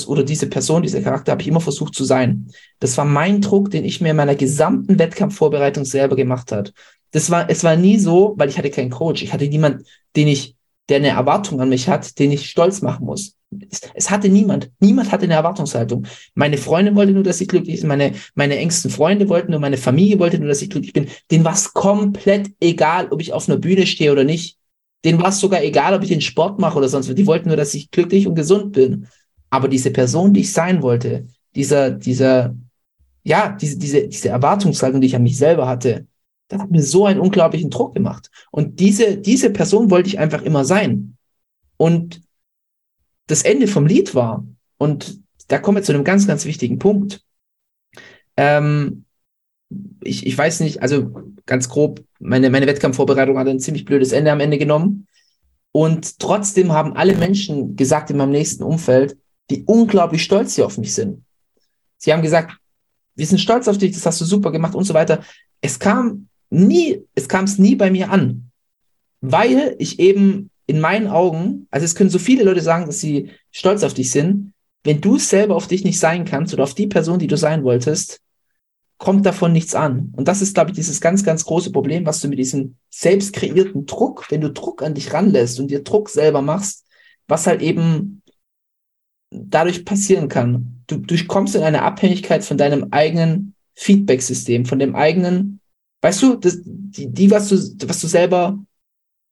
oder 0.07 0.23
diese 0.23 0.47
Person, 0.47 0.83
dieser 0.83 1.01
Charakter 1.01 1.31
habe 1.31 1.41
ich 1.41 1.47
immer 1.47 1.61
versucht 1.61 1.95
zu 1.95 2.03
sein. 2.03 2.47
Das 2.79 2.97
war 2.97 3.05
mein 3.05 3.41
Druck, 3.41 3.71
den 3.71 3.85
ich 3.85 4.01
mir 4.01 4.11
in 4.11 4.17
meiner 4.17 4.35
gesamten 4.35 4.99
Wettkampfvorbereitung 4.99 5.85
selber 5.85 6.15
gemacht 6.15 6.51
hat. 6.51 6.73
Das 7.11 7.29
war, 7.29 7.49
es 7.49 7.63
war 7.63 7.75
nie 7.75 7.99
so, 7.99 8.33
weil 8.37 8.49
ich 8.49 8.57
hatte 8.57 8.69
keinen 8.69 8.89
Coach. 8.89 9.21
Ich 9.21 9.33
hatte 9.33 9.47
niemand, 9.47 9.85
den 10.15 10.27
ich, 10.27 10.55
der 10.89 10.97
eine 10.97 11.09
Erwartung 11.09 11.61
an 11.61 11.69
mich 11.69 11.87
hat, 11.87 12.19
den 12.19 12.31
ich 12.31 12.49
stolz 12.49 12.81
machen 12.81 13.05
muss. 13.05 13.35
Es, 13.69 13.81
es 13.93 14.09
hatte 14.09 14.29
niemand. 14.29 14.71
Niemand 14.79 15.11
hatte 15.11 15.23
eine 15.23 15.35
Erwartungshaltung. 15.35 16.05
Meine 16.35 16.57
Freundin 16.57 16.95
wollte 16.95 17.13
nur, 17.13 17.23
dass 17.23 17.39
ich 17.39 17.47
glücklich 17.47 17.79
bin. 17.79 17.87
Meine, 17.87 18.13
meine 18.35 18.57
engsten 18.57 18.91
Freunde 18.91 19.29
wollten 19.29 19.51
nur, 19.51 19.59
meine 19.59 19.77
Familie 19.77 20.19
wollte 20.19 20.37
nur, 20.39 20.49
dass 20.49 20.61
ich 20.61 20.69
glücklich 20.69 20.93
bin. 20.93 21.07
Denen 21.31 21.45
war 21.45 21.53
es 21.53 21.73
komplett 21.73 22.51
egal, 22.59 23.07
ob 23.09 23.21
ich 23.21 23.31
auf 23.31 23.47
einer 23.47 23.57
Bühne 23.57 23.85
stehe 23.85 24.11
oder 24.11 24.23
nicht. 24.23 24.57
Denen 25.05 25.21
war 25.21 25.29
es 25.29 25.39
sogar 25.39 25.63
egal, 25.63 25.93
ob 25.93 26.03
ich 26.03 26.09
den 26.09 26.21
Sport 26.21 26.59
mache 26.59 26.77
oder 26.77 26.89
sonst 26.89 27.07
was. 27.07 27.15
Die 27.15 27.27
wollten 27.27 27.47
nur, 27.47 27.57
dass 27.57 27.73
ich 27.73 27.91
glücklich 27.91 28.27
und 28.27 28.35
gesund 28.35 28.73
bin. 28.73 29.07
Aber 29.49 29.67
diese 29.67 29.91
Person, 29.91 30.33
die 30.33 30.41
ich 30.41 30.53
sein 30.53 30.81
wollte, 30.81 31.27
dieser, 31.55 31.91
dieser, 31.91 32.55
ja, 33.23 33.49
diese, 33.59 33.77
diese, 33.77 34.07
diese 34.07 34.29
Erwartungshaltung, 34.29 35.01
die 35.01 35.07
ich 35.07 35.15
an 35.15 35.23
mich 35.23 35.37
selber 35.37 35.67
hatte, 35.67 36.07
das 36.49 36.61
hat 36.61 36.71
mir 36.71 36.83
so 36.83 37.05
einen 37.05 37.19
unglaublichen 37.19 37.69
Druck 37.69 37.93
gemacht. 37.93 38.29
Und 38.51 38.79
diese, 38.79 39.17
diese 39.17 39.49
Person 39.49 39.89
wollte 39.91 40.09
ich 40.09 40.19
einfach 40.19 40.41
immer 40.41 40.63
sein. 40.63 41.17
Und 41.75 42.21
das 43.27 43.43
Ende 43.43 43.67
vom 43.67 43.85
Lied 43.85 44.15
war, 44.15 44.45
und 44.77 45.21
da 45.47 45.59
kommen 45.59 45.77
wir 45.77 45.83
zu 45.83 45.93
einem 45.93 46.03
ganz, 46.03 46.27
ganz 46.27 46.45
wichtigen 46.45 46.79
Punkt. 46.79 47.21
Ähm, 48.37 49.05
ich, 50.01 50.25
ich 50.25 50.37
weiß 50.37 50.61
nicht, 50.61 50.81
also 50.81 51.11
ganz 51.45 51.67
grob, 51.69 52.03
meine, 52.19 52.49
meine 52.49 52.67
Wettkampfvorbereitung 52.67 53.37
hat 53.37 53.47
ein 53.47 53.59
ziemlich 53.59 53.85
blödes 53.85 54.11
Ende 54.11 54.31
am 54.31 54.39
Ende 54.39 54.57
genommen. 54.57 55.07
Und 55.71 56.19
trotzdem 56.19 56.71
haben 56.71 56.93
alle 56.93 57.15
Menschen 57.15 57.75
gesagt 57.75 58.09
in 58.09 58.17
meinem 58.17 58.31
nächsten 58.31 58.63
Umfeld, 58.63 59.17
wie 59.49 59.63
unglaublich 59.65 60.23
stolz 60.23 60.55
sie 60.55 60.63
auf 60.63 60.77
mich 60.77 60.93
sind. 60.93 61.23
Sie 61.97 62.13
haben 62.13 62.21
gesagt, 62.21 62.57
wir 63.15 63.25
sind 63.25 63.39
stolz 63.39 63.67
auf 63.67 63.77
dich, 63.77 63.93
das 63.93 64.05
hast 64.05 64.21
du 64.21 64.25
super 64.25 64.51
gemacht 64.51 64.75
und 64.75 64.83
so 64.83 64.93
weiter. 64.93 65.23
Es 65.61 65.79
kam 65.79 66.27
nie, 66.49 67.03
es 67.15 67.27
kam 67.27 67.45
es 67.45 67.57
nie 67.57 67.75
bei 67.75 67.89
mir 67.89 68.11
an, 68.11 68.51
weil 69.21 69.75
ich 69.79 69.99
eben 69.99 70.51
in 70.67 70.79
meinen 70.79 71.07
Augen, 71.07 71.67
also 71.71 71.85
es 71.85 71.95
können 71.95 72.09
so 72.09 72.19
viele 72.19 72.43
Leute 72.43 72.61
sagen, 72.61 72.85
dass 72.85 72.99
sie 72.99 73.31
stolz 73.51 73.83
auf 73.83 73.93
dich 73.93 74.11
sind, 74.11 74.53
wenn 74.83 75.01
du 75.01 75.17
selber 75.17 75.55
auf 75.55 75.67
dich 75.67 75.83
nicht 75.83 75.99
sein 75.99 76.25
kannst 76.25 76.53
oder 76.53 76.63
auf 76.63 76.75
die 76.75 76.87
Person, 76.87 77.19
die 77.19 77.27
du 77.27 77.37
sein 77.37 77.63
wolltest, 77.63 78.21
kommt 78.97 79.25
davon 79.25 79.51
nichts 79.51 79.75
an. 79.75 80.11
Und 80.15 80.27
das 80.27 80.41
ist, 80.41 80.53
glaube 80.53 80.71
ich, 80.71 80.75
dieses 80.75 81.01
ganz, 81.01 81.23
ganz 81.23 81.45
große 81.45 81.71
Problem, 81.71 82.05
was 82.05 82.19
du 82.19 82.27
mit 82.27 82.39
diesem 82.39 82.75
selbst 82.89 83.33
kreierten 83.33 83.85
Druck, 83.85 84.29
wenn 84.29 84.41
du 84.41 84.51
Druck 84.51 84.81
an 84.81 84.93
dich 84.93 85.13
ranlässt 85.13 85.59
und 85.59 85.69
dir 85.69 85.83
Druck 85.83 86.09
selber 86.09 86.41
machst, 86.41 86.85
was 87.27 87.47
halt 87.47 87.61
eben 87.61 88.21
dadurch 89.29 89.85
passieren 89.85 90.27
kann. 90.29 90.83
Du, 90.87 90.97
du 90.97 91.15
kommst 91.25 91.55
in 91.55 91.63
eine 91.63 91.81
Abhängigkeit 91.81 92.43
von 92.43 92.57
deinem 92.57 92.87
eigenen 92.91 93.55
Feedback-System, 93.75 94.65
von 94.65 94.79
dem 94.79 94.95
eigenen, 94.95 95.59
weißt 96.01 96.23
du, 96.23 96.35
das, 96.35 96.59
die, 96.63 97.07
die, 97.11 97.29
was 97.31 97.49
du, 97.49 97.55
was 97.87 97.99
du 97.99 98.07
selber 98.07 98.57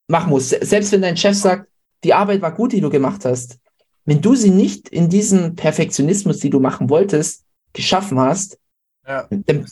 machen 0.07 0.29
musst. 0.29 0.49
Se- 0.49 0.59
Selbst 0.63 0.91
wenn 0.91 1.01
dein 1.01 1.17
Chef 1.17 1.35
sagt, 1.35 1.69
die 2.03 2.13
Arbeit 2.13 2.41
war 2.41 2.53
gut, 2.53 2.73
die 2.73 2.81
du 2.81 2.89
gemacht 2.89 3.25
hast, 3.25 3.57
wenn 4.05 4.21
du 4.21 4.35
sie 4.35 4.51
nicht 4.51 4.89
in 4.89 5.09
diesen 5.09 5.55
Perfektionismus, 5.55 6.39
die 6.39 6.49
du 6.51 6.59
machen 6.59 6.89
wolltest, 6.89 7.43
geschaffen 7.73 8.19
hast, 8.19 8.59
Ja. 9.07 9.27
dann, 9.29 9.65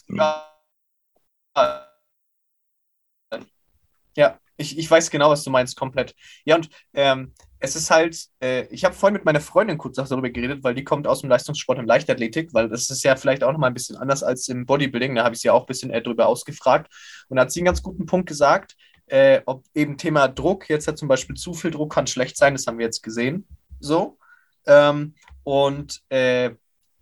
Ja, 4.15 4.39
ich, 4.57 4.77
ich 4.77 4.89
weiß 4.89 5.09
genau, 5.09 5.29
was 5.31 5.43
du 5.43 5.49
meinst, 5.49 5.75
komplett. 5.75 6.15
Ja, 6.45 6.55
und 6.55 6.69
ähm, 6.93 7.33
es 7.63 7.77
ist 7.77 7.89
halt, 7.89 8.27
äh, 8.41 8.65
ich 8.71 8.83
habe 8.83 8.93
vorhin 8.93 9.13
mit 9.13 9.23
meiner 9.23 9.39
Freundin 9.39 9.77
kurz 9.77 9.95
darüber 9.95 10.29
geredet, 10.29 10.65
weil 10.65 10.75
die 10.75 10.83
kommt 10.83 11.07
aus 11.07 11.21
dem 11.21 11.29
Leistungssport 11.29 11.79
und 11.79 11.85
Leichtathletik, 11.85 12.53
weil 12.53 12.67
das 12.67 12.89
ist 12.89 13.03
ja 13.03 13.15
vielleicht 13.15 13.41
auch 13.41 13.53
nochmal 13.53 13.69
ein 13.69 13.73
bisschen 13.73 13.95
anders 13.95 14.21
als 14.21 14.49
im 14.49 14.65
Bodybuilding, 14.65 15.15
da 15.15 15.23
habe 15.23 15.33
ich 15.33 15.39
sie 15.39 15.47
ja 15.47 15.53
auch 15.53 15.61
ein 15.61 15.67
bisschen 15.67 15.89
äh, 15.89 16.01
drüber 16.01 16.27
ausgefragt. 16.27 16.91
Und 17.29 17.37
da 17.37 17.43
hat 17.43 17.53
sie 17.53 17.61
einen 17.61 17.67
ganz 17.67 17.81
guten 17.81 18.05
Punkt 18.05 18.27
gesagt, 18.27 18.75
äh, 19.07 19.39
ob 19.45 19.63
eben 19.73 19.97
Thema 19.97 20.27
Druck, 20.27 20.69
jetzt 20.69 20.89
hat 20.89 20.97
zum 20.97 21.07
Beispiel 21.07 21.37
zu 21.37 21.53
viel 21.53 21.71
Druck 21.71 21.93
kann 21.93 22.05
schlecht 22.05 22.35
sein, 22.35 22.53
das 22.53 22.67
haben 22.67 22.79
wir 22.79 22.85
jetzt 22.85 23.01
gesehen, 23.01 23.47
so. 23.79 24.17
Ähm, 24.67 25.15
und 25.43 26.01
äh, 26.09 26.51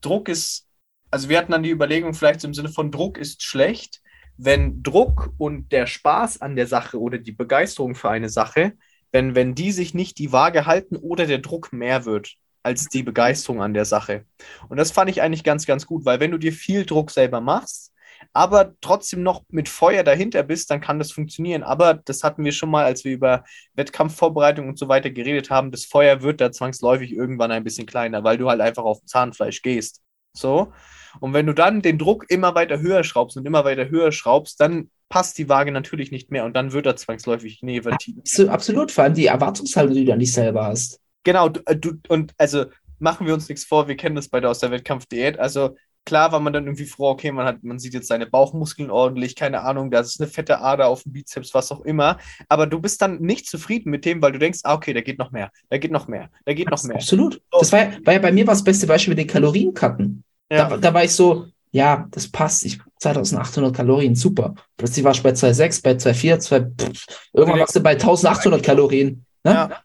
Druck 0.01 0.30
ist, 0.30 0.68
also 1.09 1.28
wir 1.28 1.39
hatten 1.39 1.53
dann 1.53 1.64
die 1.64 1.72
Überlegung, 1.72 2.14
vielleicht 2.14 2.43
im 2.43 2.53
Sinne 2.53 2.70
von 2.70 2.91
Druck 2.91 3.18
ist 3.18 3.41
schlecht, 3.41 3.99
wenn 4.38 4.84
Druck 4.84 5.34
und 5.39 5.72
der 5.72 5.88
Spaß 5.88 6.39
an 6.39 6.55
der 6.55 6.68
Sache 6.68 6.99
oder 6.99 7.18
die 7.18 7.32
Begeisterung 7.32 7.95
für 7.95 8.12
eine 8.12 8.30
Sache, 8.30 8.74
wenn, 9.12 9.36
wenn 9.36 9.55
die 9.55 9.72
sich 9.72 9.93
nicht 9.93 10.18
die 10.18 10.32
Waage 10.32 10.66
halten 10.66 10.95
oder 10.95 11.26
der 11.26 11.39
Druck 11.39 11.74
mehr 11.74 12.05
wird 12.05 12.36
als 12.64 12.86
die 12.86 13.03
Begeisterung 13.03 13.62
an 13.62 13.74
der 13.74 13.86
Sache. 13.86 14.26
Und 14.70 14.78
das 14.78 14.91
fand 14.91 15.09
ich 15.09 15.22
eigentlich 15.22 15.43
ganz, 15.43 15.66
ganz 15.66 15.86
gut, 15.86 16.05
weil 16.05 16.20
wenn 16.20 16.32
du 16.32 16.38
dir 16.38 16.53
viel 16.53 16.86
Druck 16.86 17.12
selber 17.12 17.41
machst, 17.41 17.91
aber 18.34 18.76
trotzdem 18.82 19.24
noch 19.24 19.43
mit 19.49 19.68
Feuer 19.68 20.03
dahinter 20.03 20.43
bist, 20.43 20.70
dann 20.70 20.80
kann 20.80 20.99
das 20.99 21.12
funktionieren. 21.12 21.64
Aber 21.64 21.95
das 21.95 22.24
hatten 22.24 22.43
wir 22.43 22.51
schon 22.51 22.70
mal, 22.70 22.86
als 22.86 23.03
wir 23.03 23.14
über 23.14 23.43
Wettkampfvorbereitung 23.74 24.70
und 24.70 24.78
so 24.78 24.88
weiter 24.88 25.09
geredet 25.09 25.49
haben. 25.49 25.72
Das 25.72 25.86
Feuer 25.86 26.22
wird 26.22 26.39
da 26.39 26.51
zwangsläufig 26.51 27.12
irgendwann 27.12 27.51
ein 27.51 27.64
bisschen 27.64 27.88
kleiner, 27.88 28.24
weil 28.24 28.38
du 28.38 28.49
halt 28.49 28.62
einfach 28.62 28.84
auf 28.84 29.03
Zahnfleisch 29.05 29.62
gehst. 29.64 30.01
So. 30.34 30.71
Und 31.19 31.34
wenn 31.34 31.45
du 31.45 31.53
dann 31.53 31.82
den 31.82 31.97
Druck 31.97 32.25
immer 32.29 32.55
weiter 32.55 32.79
höher 32.79 33.03
schraubst 33.03 33.38
und 33.38 33.45
immer 33.45 33.65
weiter 33.65 33.89
höher 33.89 34.11
schraubst, 34.11 34.59
dann 34.61 34.89
passt 35.09 35.38
die 35.38 35.49
Waage 35.49 35.71
natürlich 35.71 36.11
nicht 36.11 36.32
mehr 36.32 36.45
und 36.45 36.53
dann 36.53 36.71
wird 36.71 36.86
er 36.86 36.95
zwangsläufig 36.95 37.61
negativ. 37.63 38.15
Abso- 38.17 38.47
Absolut, 38.47 38.91
vor 38.91 39.03
allem 39.03 39.13
die 39.13 39.25
Erwartungshaltung, 39.25 39.93
die 39.93 40.05
du 40.05 40.13
an 40.13 40.19
dich 40.19 40.32
selber 40.32 40.65
hast. 40.65 41.01
Genau, 41.23 41.49
du, 41.49 41.59
äh, 41.65 41.75
du, 41.75 41.93
und 42.07 42.34
also 42.38 42.65
machen 42.99 43.27
wir 43.27 43.34
uns 43.34 43.49
nichts 43.49 43.65
vor, 43.65 43.88
wir 43.89 43.97
kennen 43.97 44.15
das 44.15 44.29
beide 44.29 44.47
aus 44.49 44.59
der 44.59 44.71
Wettkampfdiät. 44.71 45.38
Also 45.38 45.75
klar 46.05 46.31
war 46.31 46.39
man 46.39 46.53
dann 46.53 46.65
irgendwie 46.65 46.85
froh, 46.85 47.09
okay, 47.09 47.31
man 47.31 47.45
hat, 47.45 47.63
man 47.63 47.79
sieht 47.79 47.93
jetzt 47.93 48.07
seine 48.07 48.25
Bauchmuskeln 48.25 48.89
ordentlich, 48.89 49.35
keine 49.35 49.61
Ahnung, 49.61 49.91
da 49.91 49.99
ist 49.99 50.19
eine 50.19 50.29
fette 50.29 50.59
Ader 50.59 50.87
auf 50.87 51.03
dem 51.03 51.13
Bizeps, 51.13 51.53
was 51.53 51.71
auch 51.71 51.81
immer. 51.81 52.17
Aber 52.49 52.67
du 52.67 52.79
bist 52.79 53.01
dann 53.01 53.21
nicht 53.21 53.47
zufrieden 53.47 53.89
mit 53.91 54.05
dem, 54.05 54.21
weil 54.21 54.31
du 54.31 54.39
denkst, 54.39 54.59
ah, 54.63 54.73
okay, 54.73 54.93
da 54.93 55.01
geht 55.01 55.19
noch 55.19 55.31
mehr, 55.31 55.51
da 55.69 55.77
geht 55.77 55.91
noch 55.91 56.07
mehr, 56.07 56.29
da 56.45 56.53
geht 56.53 56.69
noch 56.69 56.83
mehr. 56.83 56.95
Absolut. 56.95 57.41
Das 57.51 57.71
war, 57.71 57.79
ja- 57.79 57.91
war 58.03 58.13
ja 58.13 58.19
bei 58.19 58.31
mir 58.31 58.47
war 58.47 58.53
das 58.53 58.63
beste 58.63 58.87
Beispiel 58.87 59.11
mit 59.11 59.19
den 59.19 59.27
Kalorienkarten. 59.27 60.23
Ja. 60.51 60.69
Da, 60.69 60.77
da 60.77 60.93
war 60.93 61.03
ich 61.03 61.11
so, 61.11 61.45
ja, 61.71 62.07
das 62.11 62.27
passt. 62.27 62.65
Ich 62.65 62.79
2800 62.99 63.75
Kalorien, 63.75 64.15
super. 64.15 64.55
Plötzlich 64.77 65.05
warst 65.05 65.19
du 65.19 65.23
bei 65.23 65.31
2,6, 65.31 65.83
bei 65.83 65.91
2,4, 65.91 66.39
2, 66.39 66.59
pff, 66.59 67.05
irgendwann 67.33 67.59
warst 67.61 67.75
du 67.75 67.79
bei 67.79 67.91
1800 67.91 68.61
Kalorien. 68.61 69.25
Ne? 69.43 69.51
Ja. 69.51 69.81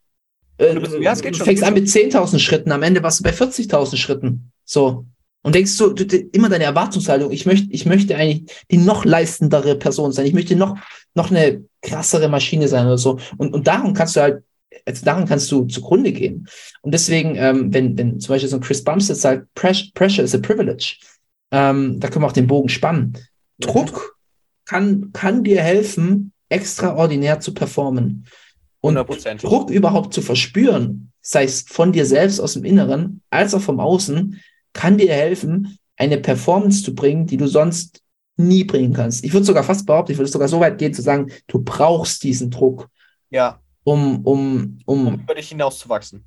Äh, 0.59 0.75
du 0.75 1.01
ja, 1.01 1.13
es 1.13 1.23
geht 1.23 1.35
du 1.35 1.39
schon, 1.39 1.47
fängst 1.47 1.63
an 1.63 1.75
mit 1.75 1.87
10.000 1.87 2.39
Schritten, 2.39 2.73
am 2.73 2.83
Ende 2.83 3.03
warst 3.03 3.21
du 3.21 3.23
bei 3.25 3.31
40.000 3.31 3.97
Schritten. 3.97 4.51
So. 4.65 5.07
Und 5.47 5.55
denkst 5.55 5.71
so, 5.71 5.93
du, 5.93 6.05
immer 6.33 6.49
deine 6.49 6.65
Erwartungshaltung, 6.65 7.31
ich 7.31 7.47
möchte, 7.47 7.69
ich 7.71 7.87
möchte 7.87 8.17
eigentlich 8.17 8.53
die 8.69 8.79
noch 8.79 9.05
leistendere 9.05 9.77
Person 9.77 10.11
sein. 10.11 10.27
Ich 10.27 10.33
möchte 10.33 10.57
noch, 10.57 10.77
noch 11.15 11.31
eine 11.31 11.63
krassere 11.83 12.29
Maschine 12.29 12.67
sein 12.67 12.85
oder 12.85 12.99
so. 12.99 13.21
Und, 13.37 13.55
und 13.55 13.65
darum 13.69 13.95
kannst 13.95 14.17
du 14.17 14.23
halt, 14.23 14.43
also 14.85 15.05
daran 15.05 15.25
kannst 15.25 15.53
du 15.53 15.65
zugrunde 15.67 16.11
gehen. 16.11 16.49
Und 16.83 16.93
deswegen, 16.93 17.37
ähm, 17.37 17.73
wenn, 17.73 17.97
wenn 17.97 18.19
zum 18.19 18.33
Beispiel 18.33 18.49
so 18.49 18.57
ein 18.57 18.61
Chris 18.61 18.83
Bumstead 18.83 19.17
sagt, 19.17 19.47
"Pres- 19.57 19.95
Pressure 19.95 20.25
is 20.25 20.35
a 20.35 20.39
privilege, 20.39 20.97
ähm, 21.53 22.01
da 22.01 22.09
können 22.09 22.25
wir 22.25 22.27
auch 22.27 22.33
den 22.33 22.49
Bogen 22.49 22.69
spannen. 22.69 23.17
Druck 23.61 24.17
kann, 24.65 25.13
kann 25.13 25.45
dir 25.45 25.63
helfen, 25.63 26.33
extraordinär 26.49 27.39
zu 27.39 27.55
performen. 27.55 28.27
Und 28.81 28.99
100%. 28.99 29.43
Druck 29.43 29.71
überhaupt 29.71 30.13
zu 30.13 30.23
verspüren, 30.23 31.13
sei 31.21 31.45
es 31.45 31.63
von 31.69 31.93
dir 31.93 32.05
selbst 32.05 32.41
aus 32.41 32.55
dem 32.55 32.65
Inneren, 32.65 33.23
als 33.31 33.55
auch 33.55 33.63
vom 33.63 33.79
Außen, 33.79 34.41
kann 34.77 34.99
dir 34.99 35.13
helfen, 35.13 35.79
eine 35.97 36.19
Performance 36.19 36.83
zu 36.85 36.95
bringen, 36.95 37.27
die 37.27 37.37
du 37.39 37.47
sonst 37.49 38.03
nie 38.37 38.65
bringen 38.65 38.93
kannst. 38.93 39.25
Ich 39.25 39.33
würde 39.33 39.47
sogar 39.47 39.65
fast 39.65 39.87
behaupten, 39.87 40.13
ich 40.13 40.19
würde 40.19 40.31
sogar 40.31 40.49
so 40.49 40.61
weit 40.61 40.79
gehen 40.79 40.93
zu 40.95 41.03
sagen, 41.03 41.33
du 41.47 41.63
brauchst 41.65 42.23
diesen 42.23 42.51
Druck, 42.51 42.89
Ja, 43.31 43.61
um, 43.85 44.25
um, 44.25 44.79
um 44.85 45.07
um 45.07 45.15
über 45.21 45.35
dich 45.35 45.49
hinauszuwachsen. 45.49 46.23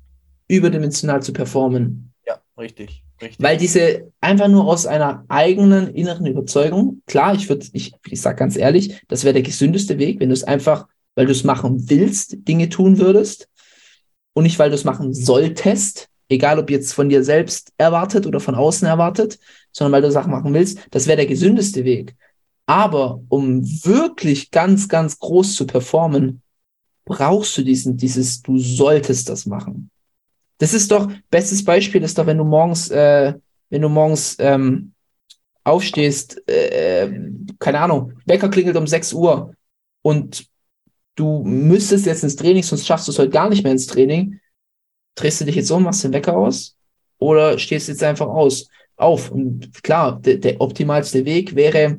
überdimensional 0.48 1.22
zu 1.22 1.32
performen. 1.32 2.12
Ja, 2.26 2.40
richtig, 2.58 3.04
richtig. 3.22 3.40
Weil 3.44 3.56
diese 3.58 4.10
einfach 4.20 4.48
nur 4.48 4.64
aus 4.66 4.86
einer 4.86 5.24
eigenen 5.28 5.94
inneren 5.94 6.26
Überzeugung, 6.26 7.02
klar, 7.06 7.34
ich 7.34 7.48
würde, 7.48 7.66
ich, 7.72 7.92
ich 8.08 8.20
sag 8.20 8.36
ganz 8.36 8.56
ehrlich, 8.56 9.00
das 9.08 9.22
wäre 9.24 9.34
der 9.34 9.42
gesündeste 9.42 9.98
Weg, 9.98 10.18
wenn 10.20 10.30
du 10.30 10.34
es 10.34 10.42
einfach, 10.44 10.88
weil 11.14 11.26
du 11.26 11.32
es 11.32 11.44
machen 11.44 11.88
willst, 11.88 12.38
Dinge 12.48 12.68
tun 12.68 12.98
würdest 12.98 13.48
und 14.32 14.42
nicht, 14.44 14.58
weil 14.58 14.70
du 14.70 14.74
es 14.74 14.84
machen 14.84 15.14
solltest, 15.14 16.08
egal 16.30 16.58
ob 16.58 16.70
jetzt 16.70 16.94
von 16.94 17.08
dir 17.08 17.22
selbst 17.22 17.72
erwartet 17.76 18.26
oder 18.26 18.40
von 18.40 18.54
außen 18.54 18.86
erwartet, 18.88 19.38
sondern 19.72 19.92
weil 19.92 20.02
du 20.02 20.10
Sachen 20.10 20.32
machen 20.32 20.54
willst, 20.54 20.78
das 20.90 21.06
wäre 21.06 21.16
der 21.16 21.26
gesündeste 21.26 21.84
Weg. 21.84 22.16
Aber 22.66 23.20
um 23.28 23.64
wirklich 23.84 24.50
ganz, 24.50 24.88
ganz 24.88 25.18
groß 25.18 25.56
zu 25.56 25.66
performen, 25.66 26.40
brauchst 27.04 27.58
du 27.58 27.62
diesen, 27.62 27.96
dieses, 27.96 28.42
du 28.42 28.58
solltest 28.58 29.28
das 29.28 29.44
machen. 29.44 29.90
Das 30.58 30.72
ist 30.72 30.90
doch, 30.90 31.10
bestes 31.30 31.64
Beispiel 31.64 32.02
ist 32.02 32.16
doch, 32.16 32.26
wenn 32.26 32.38
du 32.38 32.44
morgens, 32.44 32.90
äh, 32.90 33.34
wenn 33.70 33.82
du 33.82 33.88
morgens 33.88 34.36
ähm, 34.38 34.92
aufstehst, 35.64 36.46
äh, 36.48 37.10
keine 37.58 37.80
Ahnung, 37.80 38.12
Wecker 38.26 38.48
klingelt 38.48 38.76
um 38.76 38.86
6 38.86 39.12
Uhr 39.14 39.54
und 40.02 40.46
du 41.16 41.42
müsstest 41.44 42.06
jetzt 42.06 42.22
ins 42.22 42.36
Training, 42.36 42.62
sonst 42.62 42.86
schaffst 42.86 43.08
du 43.08 43.12
es 43.12 43.18
heute 43.18 43.30
gar 43.30 43.48
nicht 43.48 43.64
mehr 43.64 43.72
ins 43.72 43.86
Training. 43.86 44.40
Drehst 45.14 45.40
du 45.40 45.44
dich 45.44 45.56
jetzt 45.56 45.70
um, 45.70 45.82
machst 45.82 46.04
den 46.04 46.12
Wecker 46.12 46.36
aus 46.36 46.76
oder 47.18 47.58
stehst 47.58 47.88
jetzt 47.88 48.02
einfach 48.02 48.26
aus, 48.28 48.68
auf? 48.96 49.30
Und 49.30 49.82
klar, 49.82 50.20
der, 50.20 50.36
der 50.36 50.60
optimalste 50.60 51.24
Weg 51.24 51.54
wäre 51.54 51.98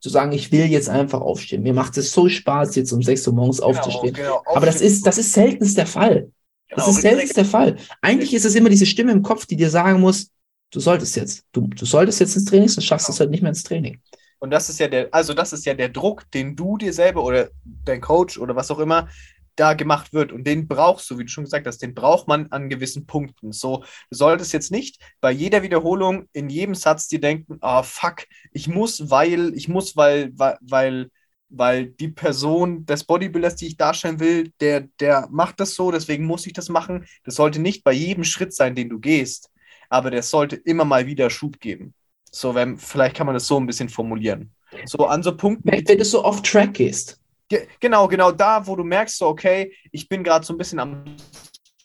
zu 0.00 0.10
sagen, 0.10 0.32
ich 0.32 0.52
will 0.52 0.66
jetzt 0.66 0.88
einfach 0.88 1.20
aufstehen. 1.22 1.62
Mir 1.62 1.72
macht 1.72 1.96
es 1.96 2.12
so 2.12 2.28
Spaß, 2.28 2.76
jetzt 2.76 2.92
um 2.92 3.02
6 3.02 3.26
Uhr 3.26 3.34
morgens 3.34 3.60
aufzustehen. 3.60 4.12
genau, 4.12 4.42
Aber 4.44 4.66
das 4.66 4.80
ist, 4.80 5.06
das 5.06 5.16
ist 5.18 5.32
seltenst 5.32 5.78
der 5.78 5.86
Fall. 5.86 6.30
Das 6.68 6.84
Genau, 6.84 6.96
ist 6.96 7.02
seltenst 7.02 7.36
der 7.36 7.44
Fall. 7.44 7.76
Eigentlich 8.02 8.34
ist 8.34 8.44
es 8.44 8.54
immer 8.54 8.68
diese 8.68 8.86
Stimme 8.86 9.12
im 9.12 9.22
Kopf, 9.22 9.46
die 9.46 9.56
dir 9.56 9.70
sagen 9.70 10.00
muss, 10.00 10.30
du 10.72 10.80
solltest 10.80 11.16
jetzt, 11.16 11.44
du, 11.52 11.62
du 11.68 11.86
solltest 11.86 12.20
jetzt 12.20 12.36
ins 12.36 12.44
Training, 12.44 12.68
sonst 12.68 12.84
schaffst 12.84 13.08
du 13.08 13.12
es 13.12 13.20
halt 13.20 13.30
nicht 13.30 13.42
mehr 13.42 13.50
ins 13.50 13.62
Training. 13.62 14.00
Und 14.40 14.50
das 14.50 14.68
ist 14.68 14.78
ja 14.78 14.88
der, 14.88 15.08
also 15.12 15.32
das 15.32 15.54
ist 15.54 15.64
ja 15.64 15.72
der 15.72 15.88
Druck, 15.88 16.30
den 16.32 16.54
du 16.54 16.76
dir 16.76 16.92
selber 16.92 17.24
oder 17.24 17.48
dein 17.86 18.00
Coach 18.00 18.36
oder 18.38 18.54
was 18.54 18.70
auch 18.70 18.78
immer 18.78 19.08
da 19.56 19.74
gemacht 19.74 20.12
wird. 20.12 20.32
Und 20.32 20.46
den 20.46 20.68
brauchst 20.68 21.10
du, 21.10 21.18
wie 21.18 21.24
du 21.24 21.28
schon 21.28 21.44
gesagt 21.44 21.66
hast, 21.66 21.78
den 21.78 21.94
braucht 21.94 22.28
man 22.28 22.46
an 22.48 22.68
gewissen 22.68 23.06
Punkten. 23.06 23.52
So, 23.52 23.84
du 24.10 24.16
solltest 24.16 24.52
jetzt 24.52 24.70
nicht 24.70 25.00
bei 25.20 25.30
jeder 25.30 25.62
Wiederholung 25.62 26.28
in 26.32 26.48
jedem 26.48 26.74
Satz 26.74 27.08
dir 27.08 27.20
denken, 27.20 27.58
ah, 27.60 27.82
fuck, 27.82 28.24
ich 28.52 28.68
muss, 28.68 29.10
weil, 29.10 29.54
ich 29.54 29.68
muss, 29.68 29.96
weil, 29.96 30.32
weil, 30.36 30.58
weil, 30.60 31.10
weil 31.48 31.86
die 31.86 32.08
Person 32.08 32.84
des 32.86 33.04
Bodybuilders, 33.04 33.56
die 33.56 33.68
ich 33.68 33.76
darstellen 33.76 34.20
will, 34.20 34.52
der, 34.60 34.88
der 35.00 35.28
macht 35.30 35.60
das 35.60 35.74
so, 35.74 35.90
deswegen 35.90 36.24
muss 36.24 36.46
ich 36.46 36.52
das 36.52 36.68
machen. 36.68 37.06
Das 37.24 37.36
sollte 37.36 37.60
nicht 37.60 37.84
bei 37.84 37.92
jedem 37.92 38.24
Schritt 38.24 38.52
sein, 38.52 38.74
den 38.74 38.88
du 38.88 38.98
gehst, 38.98 39.50
aber 39.88 40.10
der 40.10 40.22
sollte 40.22 40.56
immer 40.56 40.84
mal 40.84 41.06
wieder 41.06 41.30
Schub 41.30 41.60
geben. 41.60 41.94
So, 42.30 42.54
wenn, 42.54 42.78
vielleicht 42.78 43.14
kann 43.14 43.26
man 43.26 43.34
das 43.34 43.46
so 43.46 43.58
ein 43.58 43.66
bisschen 43.66 43.88
formulieren. 43.88 44.50
So 44.86 45.06
an 45.06 45.22
so 45.22 45.36
Punkten. 45.36 45.70
Wenn, 45.70 45.86
wenn 45.86 45.98
du 45.98 46.04
so 46.04 46.24
off-track 46.24 46.74
gehst. 46.74 47.20
Ge 47.48 47.68
genau, 47.80 48.08
genau 48.08 48.32
da, 48.32 48.66
wo 48.66 48.76
du 48.76 48.84
merkst, 48.84 49.18
so, 49.18 49.26
okay, 49.26 49.74
ich 49.92 50.08
bin 50.08 50.24
gerade 50.24 50.44
so 50.46 50.54
ein 50.54 50.58
bisschen 50.58 50.78
am 50.78 51.04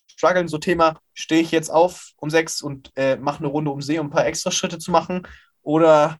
struggeln, 0.08 0.48
so 0.48 0.58
Thema, 0.58 1.00
stehe 1.14 1.42
ich 1.42 1.52
jetzt 1.52 1.70
auf 1.70 2.12
um 2.18 2.30
sechs 2.30 2.62
und 2.62 2.92
äh, 2.96 3.16
mache 3.16 3.40
eine 3.40 3.48
Runde 3.48 3.72
um 3.72 3.82
See, 3.82 4.00
um 4.00 4.08
ein 4.08 4.12
paar 4.12 4.26
extra 4.26 4.52
Schritte 4.52 4.78
zu 4.78 4.92
machen 4.92 5.26
oder, 5.62 6.18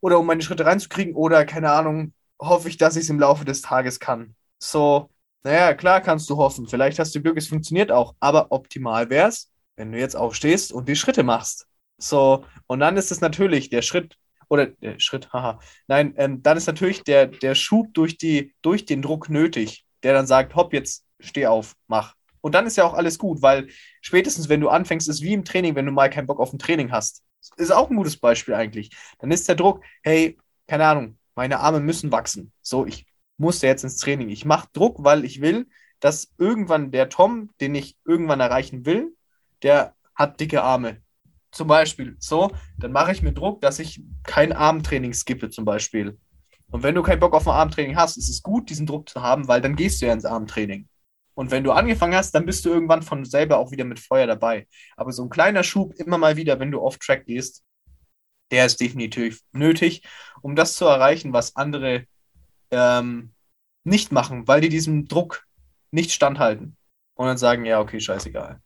oder 0.00 0.18
um 0.18 0.26
meine 0.26 0.42
Schritte 0.42 0.66
reinzukriegen 0.66 1.14
oder, 1.14 1.44
keine 1.46 1.70
Ahnung, 1.70 2.12
hoffe 2.38 2.68
ich, 2.68 2.76
dass 2.76 2.96
ich 2.96 3.04
es 3.04 3.10
im 3.10 3.18
Laufe 3.18 3.44
des 3.44 3.62
Tages 3.62 4.00
kann. 4.00 4.34
So, 4.58 5.10
naja, 5.44 5.74
klar 5.74 6.00
kannst 6.00 6.28
du 6.28 6.36
hoffen, 6.36 6.66
vielleicht 6.66 6.98
hast 6.98 7.14
du 7.14 7.22
Glück, 7.22 7.38
es 7.38 7.48
funktioniert 7.48 7.90
auch, 7.90 8.14
aber 8.20 8.52
optimal 8.52 9.08
wäre 9.08 9.28
es, 9.28 9.50
wenn 9.76 9.92
du 9.92 9.98
jetzt 9.98 10.16
aufstehst 10.16 10.72
und 10.72 10.88
die 10.88 10.96
Schritte 10.96 11.22
machst. 11.22 11.66
So, 11.98 12.44
und 12.66 12.80
dann 12.80 12.96
ist 12.96 13.12
es 13.12 13.20
natürlich 13.20 13.70
der 13.70 13.82
Schritt, 13.82 14.16
oder 14.48 14.66
der 14.66 14.98
Schritt, 14.98 15.32
haha, 15.32 15.60
nein, 15.88 16.14
ähm, 16.16 16.42
dann 16.42 16.56
ist 16.56 16.66
natürlich 16.66 17.02
der, 17.02 17.26
der 17.26 17.54
Schub 17.54 17.92
durch, 17.94 18.16
die, 18.18 18.54
durch 18.62 18.86
den 18.86 19.02
Druck 19.02 19.28
nötig, 19.28 19.84
der 20.02 20.14
dann 20.14 20.26
sagt, 20.26 20.54
hopp, 20.54 20.72
jetzt 20.72 21.04
steh 21.20 21.46
auf, 21.46 21.74
mach. 21.86 22.14
Und 22.40 22.54
dann 22.54 22.66
ist 22.66 22.76
ja 22.76 22.84
auch 22.84 22.94
alles 22.94 23.18
gut, 23.18 23.42
weil 23.42 23.68
spätestens, 24.00 24.48
wenn 24.48 24.60
du 24.60 24.68
anfängst, 24.68 25.08
ist 25.08 25.22
wie 25.22 25.32
im 25.32 25.44
Training, 25.44 25.74
wenn 25.74 25.86
du 25.86 25.92
mal 25.92 26.10
keinen 26.10 26.26
Bock 26.26 26.38
auf 26.38 26.52
ein 26.52 26.60
Training 26.60 26.92
hast. 26.92 27.22
Ist 27.56 27.72
auch 27.72 27.90
ein 27.90 27.96
gutes 27.96 28.18
Beispiel 28.18 28.54
eigentlich. 28.54 28.90
Dann 29.18 29.30
ist 29.30 29.48
der 29.48 29.56
Druck, 29.56 29.82
hey, 30.02 30.38
keine 30.66 30.86
Ahnung, 30.86 31.18
meine 31.34 31.60
Arme 31.60 31.80
müssen 31.80 32.12
wachsen. 32.12 32.52
So, 32.62 32.86
ich 32.86 33.06
muss 33.36 33.62
jetzt 33.62 33.84
ins 33.84 33.98
Training. 33.98 34.28
Ich 34.28 34.44
mache 34.44 34.68
Druck, 34.72 35.02
weil 35.02 35.24
ich 35.24 35.40
will, 35.40 35.66
dass 36.00 36.32
irgendwann 36.38 36.90
der 36.90 37.08
Tom, 37.08 37.50
den 37.60 37.74
ich 37.74 37.96
irgendwann 38.04 38.40
erreichen 38.40 38.86
will, 38.86 39.16
der 39.62 39.94
hat 40.14 40.40
dicke 40.40 40.62
Arme. 40.62 41.02
Zum 41.56 41.68
Beispiel. 41.68 42.16
So, 42.18 42.50
dann 42.76 42.92
mache 42.92 43.12
ich 43.12 43.22
mir 43.22 43.32
Druck, 43.32 43.62
dass 43.62 43.78
ich 43.78 44.02
kein 44.24 44.52
Armtraining 44.52 45.14
skippe, 45.14 45.48
zum 45.48 45.64
Beispiel. 45.64 46.18
Und 46.70 46.82
wenn 46.82 46.94
du 46.94 47.02
keinen 47.02 47.18
Bock 47.18 47.32
auf 47.32 47.48
ein 47.48 47.54
Armtraining 47.54 47.96
hast, 47.96 48.18
ist 48.18 48.28
es 48.28 48.42
gut, 48.42 48.68
diesen 48.68 48.84
Druck 48.84 49.08
zu 49.08 49.22
haben, 49.22 49.48
weil 49.48 49.62
dann 49.62 49.74
gehst 49.74 50.02
du 50.02 50.06
ja 50.06 50.12
ins 50.12 50.26
Armtraining. 50.26 50.86
Und 51.32 51.50
wenn 51.50 51.64
du 51.64 51.72
angefangen 51.72 52.14
hast, 52.14 52.32
dann 52.34 52.44
bist 52.44 52.66
du 52.66 52.68
irgendwann 52.68 53.00
von 53.00 53.24
selber 53.24 53.56
auch 53.56 53.70
wieder 53.70 53.84
mit 53.86 53.98
Feuer 53.98 54.26
dabei. 54.26 54.66
Aber 54.98 55.12
so 55.12 55.22
ein 55.22 55.30
kleiner 55.30 55.62
Schub 55.62 55.94
immer 55.94 56.18
mal 56.18 56.36
wieder, 56.36 56.60
wenn 56.60 56.70
du 56.70 56.82
off-track 56.82 57.24
gehst, 57.24 57.64
der 58.50 58.66
ist 58.66 58.78
definitiv 58.78 59.40
nötig, 59.52 60.02
um 60.42 60.56
das 60.56 60.74
zu 60.74 60.84
erreichen, 60.84 61.32
was 61.32 61.56
andere 61.56 62.04
ähm, 62.70 63.32
nicht 63.84 64.12
machen, 64.12 64.46
weil 64.46 64.60
die 64.60 64.68
diesem 64.68 65.08
Druck 65.08 65.46
nicht 65.90 66.12
standhalten. 66.12 66.76
Und 67.14 67.26
dann 67.28 67.38
sagen, 67.38 67.64
ja, 67.64 67.80
okay, 67.80 67.98
scheißegal. 67.98 68.60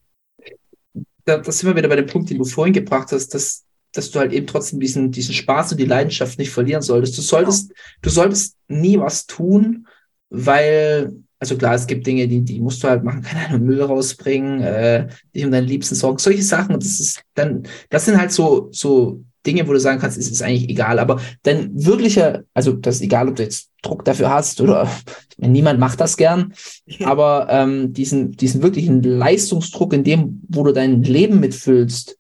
Da, 1.30 1.38
das 1.38 1.58
sind 1.58 1.68
wir 1.68 1.76
wieder 1.76 1.88
bei 1.88 1.96
dem 1.96 2.06
Punkt, 2.06 2.28
den 2.28 2.38
du 2.38 2.44
vorhin 2.44 2.74
gebracht 2.74 3.12
hast, 3.12 3.34
dass, 3.34 3.64
dass 3.92 4.10
du 4.10 4.18
halt 4.18 4.32
eben 4.32 4.46
trotzdem 4.46 4.80
diesen, 4.80 5.12
diesen 5.12 5.34
Spaß 5.34 5.72
und 5.72 5.78
die 5.78 5.86
Leidenschaft 5.86 6.38
nicht 6.38 6.50
verlieren 6.50 6.82
solltest. 6.82 7.16
Du 7.16 7.22
solltest, 7.22 7.72
du 8.02 8.10
solltest 8.10 8.56
nie 8.68 8.98
was 8.98 9.26
tun, 9.26 9.86
weil, 10.28 11.14
also 11.38 11.56
klar, 11.56 11.74
es 11.74 11.86
gibt 11.86 12.06
Dinge, 12.06 12.26
die, 12.26 12.40
die 12.40 12.60
musst 12.60 12.82
du 12.82 12.88
halt 12.88 13.04
machen, 13.04 13.22
keine 13.22 13.46
Ahnung, 13.46 13.66
Müll 13.66 13.82
rausbringen, 13.82 14.60
äh, 14.60 15.08
dich 15.34 15.44
um 15.44 15.52
deinen 15.52 15.68
Liebsten 15.68 15.94
sorgen, 15.94 16.18
solche 16.18 16.42
Sachen. 16.42 16.74
Und 16.74 16.84
das 16.84 16.98
ist 16.98 17.22
dann, 17.34 17.62
das 17.88 18.04
sind 18.04 18.18
halt 18.18 18.32
so, 18.32 18.68
so 18.72 19.22
Dinge, 19.46 19.66
wo 19.66 19.72
du 19.72 19.80
sagen 19.80 20.00
kannst, 20.00 20.18
es 20.18 20.30
ist 20.30 20.42
eigentlich 20.42 20.68
egal. 20.68 20.98
Aber 20.98 21.20
dein 21.44 21.70
wirklicher, 21.72 22.42
also 22.52 22.72
das 22.72 22.96
ist 22.96 23.02
egal, 23.02 23.28
ob 23.28 23.36
du 23.36 23.44
jetzt 23.44 23.69
Druck 23.82 24.04
dafür 24.04 24.30
hast 24.30 24.60
oder 24.60 24.88
meine, 25.40 25.52
niemand 25.52 25.80
macht 25.80 26.00
das 26.00 26.16
gern, 26.16 26.52
aber 27.04 27.48
ähm, 27.50 27.92
diesen, 27.92 28.32
diesen 28.32 28.62
wirklichen 28.62 29.02
Leistungsdruck 29.02 29.92
in 29.92 30.04
dem, 30.04 30.42
wo 30.48 30.64
du 30.64 30.72
dein 30.72 31.02
Leben 31.02 31.40
mitfüllst, 31.40 32.18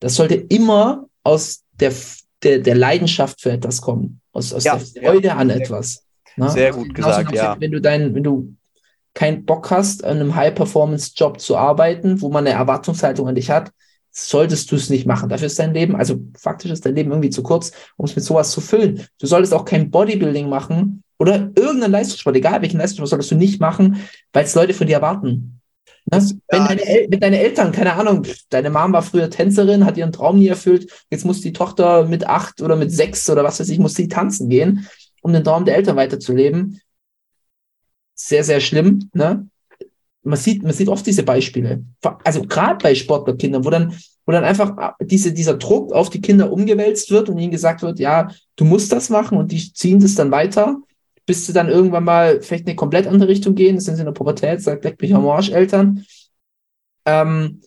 das 0.00 0.14
sollte 0.14 0.34
immer 0.34 1.06
aus 1.22 1.64
der, 1.72 1.92
der, 2.42 2.58
der 2.60 2.74
Leidenschaft 2.74 3.40
für 3.40 3.52
etwas 3.52 3.80
kommen, 3.80 4.20
aus, 4.32 4.52
aus 4.52 4.64
Ja, 4.64 4.76
der 4.76 5.02
Freude 5.02 5.28
ja, 5.28 5.36
an 5.36 5.48
sehr 5.48 5.56
etwas. 5.56 6.04
Ne? 6.36 6.50
Sehr 6.50 6.72
gut 6.72 6.94
gesagt, 6.94 7.32
ja. 7.32 7.56
Wenn 7.58 7.72
du 7.72 7.80
dein, 7.80 8.14
wenn 8.14 8.22
du 8.22 8.54
keinen 9.14 9.44
Bock 9.44 9.70
hast, 9.70 10.04
an 10.04 10.18
einem 10.18 10.36
High-Performance-Job 10.36 11.40
zu 11.40 11.56
arbeiten, 11.56 12.20
wo 12.20 12.28
man 12.28 12.46
eine 12.46 12.54
Erwartungshaltung 12.54 13.26
an 13.26 13.34
dich 13.34 13.50
hat, 13.50 13.72
solltest 14.26 14.70
du 14.70 14.76
es 14.76 14.90
nicht 14.90 15.06
machen. 15.06 15.28
Dafür 15.28 15.46
ist 15.46 15.58
dein 15.58 15.74
Leben, 15.74 15.96
also 15.96 16.20
faktisch 16.36 16.70
ist 16.70 16.84
dein 16.84 16.94
Leben 16.94 17.10
irgendwie 17.10 17.30
zu 17.30 17.42
kurz, 17.42 17.72
um 17.96 18.04
es 18.04 18.16
mit 18.16 18.24
sowas 18.24 18.50
zu 18.50 18.60
füllen. 18.60 19.06
Du 19.18 19.26
solltest 19.26 19.54
auch 19.54 19.64
kein 19.64 19.90
Bodybuilding 19.90 20.48
machen 20.48 21.02
oder 21.18 21.50
irgendeinen 21.54 21.92
Leistungssport, 21.92 22.36
egal 22.36 22.62
welchen 22.62 22.78
Leistungssport, 22.78 23.10
solltest 23.10 23.30
du 23.30 23.36
nicht 23.36 23.60
machen, 23.60 24.02
weil 24.32 24.44
es 24.44 24.54
Leute 24.54 24.74
von 24.74 24.86
dir 24.86 24.96
erwarten. 24.96 25.60
Ne? 26.10 26.30
wenn, 26.48 26.64
deine 26.64 26.82
wenn 27.08 27.20
deine 27.20 27.38
Eltern, 27.38 27.72
keine 27.72 27.94
Ahnung, 27.94 28.26
deine 28.48 28.70
Mom 28.70 28.92
war 28.92 29.02
früher 29.02 29.28
Tänzerin, 29.28 29.84
hat 29.84 29.96
ihren 29.96 30.12
Traum 30.12 30.38
nie 30.38 30.48
erfüllt, 30.48 30.90
jetzt 31.10 31.24
muss 31.24 31.40
die 31.40 31.52
Tochter 31.52 32.06
mit 32.06 32.26
acht 32.26 32.62
oder 32.62 32.76
mit 32.76 32.90
sechs 32.90 33.28
oder 33.28 33.44
was 33.44 33.60
weiß 33.60 33.68
ich, 33.68 33.78
muss 33.78 33.94
sie 33.94 34.08
tanzen 34.08 34.48
gehen, 34.48 34.88
um 35.22 35.32
den 35.32 35.44
Traum 35.44 35.64
der 35.64 35.76
Eltern 35.76 35.96
weiterzuleben. 35.96 36.80
Sehr, 38.14 38.42
sehr 38.42 38.60
schlimm. 38.60 39.10
Ne? 39.12 39.48
Man, 40.22 40.38
sieht, 40.38 40.62
man 40.62 40.72
sieht 40.72 40.88
oft 40.88 41.06
diese 41.06 41.22
Beispiele. 41.22 41.84
Also 42.24 42.42
gerade 42.42 42.82
bei 42.82 42.94
Sportlerkindern, 42.94 43.64
wo 43.64 43.70
dann, 43.70 43.94
wo 44.26 44.32
dann 44.32 44.44
einfach 44.44 44.94
diese, 45.00 45.32
dieser 45.32 45.54
Druck 45.54 45.92
auf 45.92 46.10
die 46.10 46.20
Kinder 46.20 46.52
umgewälzt 46.52 47.10
wird 47.10 47.28
und 47.28 47.38
ihnen 47.38 47.50
gesagt 47.50 47.82
wird, 47.82 47.98
ja, 47.98 48.28
du 48.56 48.64
musst 48.64 48.92
das 48.92 49.10
machen 49.10 49.38
und 49.38 49.52
die 49.52 49.72
ziehen 49.72 50.00
das 50.00 50.16
dann 50.16 50.30
weiter, 50.30 50.76
bis 51.24 51.46
sie 51.46 51.52
dann 51.52 51.68
irgendwann 51.68 52.04
mal 52.04 52.40
vielleicht 52.42 52.64
in 52.64 52.70
eine 52.70 52.76
komplett 52.76 53.06
andere 53.06 53.28
Richtung 53.28 53.54
gehen. 53.54 53.76
Das 53.76 53.84
sind 53.84 53.94
sie 53.94 54.02
in 54.02 54.06
der 54.06 54.12
Pubertät, 54.12 54.60
sagt, 54.60 54.84
leck 54.84 55.00
mich 55.00 55.14
am 55.14 55.26
Arsch, 55.26 55.50
Eltern. 55.50 56.04
Ähm, 57.06 57.62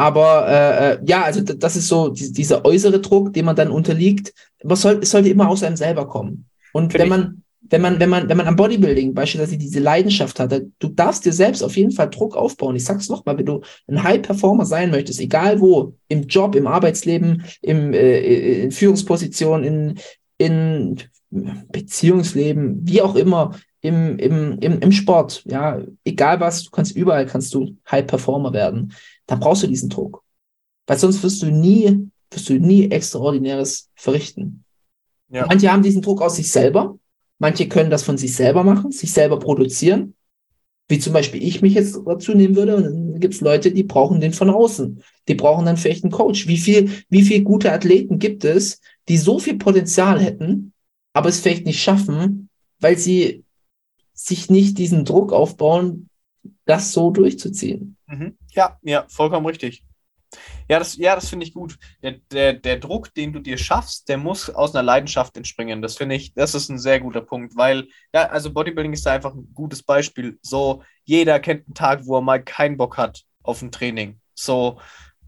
aber 0.00 0.48
äh, 0.48 0.92
äh, 0.92 0.98
ja, 1.06 1.24
also 1.24 1.42
das 1.42 1.76
ist 1.76 1.88
so 1.88 2.08
die, 2.08 2.32
dieser 2.32 2.64
äußere 2.64 3.00
Druck, 3.00 3.34
dem 3.34 3.44
man 3.44 3.54
dann 3.54 3.70
unterliegt. 3.70 4.32
Was 4.62 4.80
soll, 4.80 5.00
es 5.02 5.10
sollte 5.10 5.28
immer 5.28 5.48
aus 5.48 5.62
einem 5.62 5.76
selber 5.76 6.08
kommen. 6.08 6.46
Und 6.72 6.92
Find 6.92 7.02
wenn 7.02 7.08
man, 7.10 7.42
wenn 7.70 7.80
man, 7.80 8.00
wenn 8.00 8.10
man, 8.10 8.28
wenn 8.28 8.36
man 8.36 8.46
am 8.46 8.56
Bodybuilding 8.56 9.14
beispielsweise 9.14 9.56
diese 9.56 9.80
Leidenschaft 9.80 10.38
hat, 10.40 10.52
du 10.78 10.88
darfst 10.88 11.24
dir 11.24 11.32
selbst 11.32 11.62
auf 11.62 11.76
jeden 11.76 11.92
Fall 11.92 12.10
Druck 12.10 12.36
aufbauen. 12.36 12.76
Ich 12.76 12.84
sag's 12.84 13.08
nochmal, 13.08 13.38
wenn 13.38 13.46
du 13.46 13.60
ein 13.86 14.02
High 14.02 14.22
Performer 14.22 14.66
sein 14.66 14.90
möchtest, 14.90 15.20
egal 15.20 15.60
wo, 15.60 15.94
im 16.08 16.26
Job, 16.26 16.56
im 16.56 16.66
Arbeitsleben, 16.66 17.44
im 17.62 17.94
äh, 17.94 18.62
in 18.64 18.72
Führungsposition, 18.72 19.64
in, 19.64 19.98
in 20.38 21.00
Beziehungsleben, 21.30 22.80
wie 22.86 23.02
auch 23.02 23.14
immer, 23.14 23.54
im, 23.82 24.18
im, 24.18 24.58
im, 24.58 24.80
im 24.80 24.92
Sport, 24.92 25.42
ja, 25.46 25.80
egal 26.04 26.40
was, 26.40 26.64
du 26.64 26.70
kannst 26.70 26.94
überall 26.94 27.26
kannst 27.26 27.54
du 27.54 27.76
High 27.90 28.06
Performer 28.06 28.52
werden. 28.52 28.92
Da 29.26 29.36
brauchst 29.36 29.62
du 29.62 29.66
diesen 29.68 29.88
Druck. 29.88 30.22
Weil 30.86 30.98
sonst 30.98 31.22
wirst 31.22 31.40
du 31.42 31.46
nie, 31.46 32.10
wirst 32.30 32.48
du 32.48 32.54
nie 32.54 32.90
Extraordinäres 32.90 33.88
verrichten. 33.94 34.64
Ja. 35.32 35.46
Manche 35.46 35.72
haben 35.72 35.82
diesen 35.82 36.02
Druck 36.02 36.20
aus 36.20 36.36
sich 36.36 36.50
selber, 36.50 36.98
manche 37.40 37.68
können 37.68 37.90
das 37.90 38.04
von 38.04 38.16
sich 38.16 38.36
selber 38.36 38.62
machen, 38.62 38.92
sich 38.92 39.12
selber 39.12 39.40
produzieren. 39.40 40.14
Wie 40.88 40.98
zum 40.98 41.12
Beispiel 41.12 41.42
ich 41.42 41.62
mich 41.62 41.74
jetzt 41.74 41.98
dazu 42.04 42.34
nehmen 42.34 42.54
würde, 42.54 42.76
und 42.76 42.84
dann 42.84 43.20
gibt 43.20 43.34
es 43.34 43.40
Leute, 43.40 43.72
die 43.72 43.82
brauchen 43.82 44.20
den 44.20 44.32
von 44.32 44.50
außen. 44.50 45.02
Die 45.28 45.34
brauchen 45.34 45.64
dann 45.64 45.76
vielleicht 45.76 46.04
einen 46.04 46.12
Coach. 46.12 46.46
Wie 46.46 46.58
viel, 46.58 46.90
wie 47.08 47.22
viel 47.22 47.42
gute 47.42 47.72
Athleten 47.72 48.18
gibt 48.18 48.44
es, 48.44 48.80
die 49.08 49.16
so 49.16 49.38
viel 49.38 49.56
Potenzial 49.56 50.20
hätten, 50.20 50.72
aber 51.12 51.28
es 51.28 51.40
vielleicht 51.40 51.64
nicht 51.64 51.82
schaffen, 51.82 52.48
weil 52.78 52.98
sie 52.98 53.44
sich 54.12 54.50
nicht 54.50 54.78
diesen 54.78 55.04
Druck 55.04 55.32
aufbauen, 55.32 56.08
das 56.66 56.92
so 56.92 57.10
durchzuziehen. 57.10 57.96
Mhm. 58.06 58.36
Ja, 58.52 58.78
ja, 58.82 59.06
vollkommen 59.08 59.46
richtig. 59.46 59.82
Ja, 60.68 60.78
das, 60.78 60.96
ja, 60.96 61.14
das 61.14 61.28
finde 61.28 61.46
ich 61.46 61.54
gut. 61.54 61.76
Der, 62.02 62.12
der, 62.30 62.52
der 62.54 62.78
Druck, 62.78 63.12
den 63.14 63.32
du 63.32 63.40
dir 63.40 63.58
schaffst, 63.58 64.08
der 64.08 64.18
muss 64.18 64.48
aus 64.48 64.74
einer 64.74 64.82
Leidenschaft 64.82 65.36
entspringen. 65.36 65.82
Das 65.82 65.96
finde 65.96 66.14
ich, 66.14 66.34
das 66.34 66.54
ist 66.54 66.68
ein 66.68 66.78
sehr 66.78 67.00
guter 67.00 67.20
Punkt, 67.20 67.56
weil, 67.56 67.88
ja, 68.14 68.28
also 68.28 68.52
Bodybuilding 68.52 68.92
ist 68.92 69.04
da 69.06 69.12
einfach 69.12 69.34
ein 69.34 69.52
gutes 69.54 69.82
Beispiel. 69.82 70.38
So, 70.42 70.82
jeder 71.04 71.40
kennt 71.40 71.66
einen 71.66 71.74
Tag, 71.74 72.06
wo 72.06 72.18
er 72.18 72.22
mal 72.22 72.42
keinen 72.42 72.76
Bock 72.76 72.96
hat 72.96 73.22
auf 73.42 73.62
ein 73.62 73.72
Training. 73.72 74.20
So, 74.34 74.78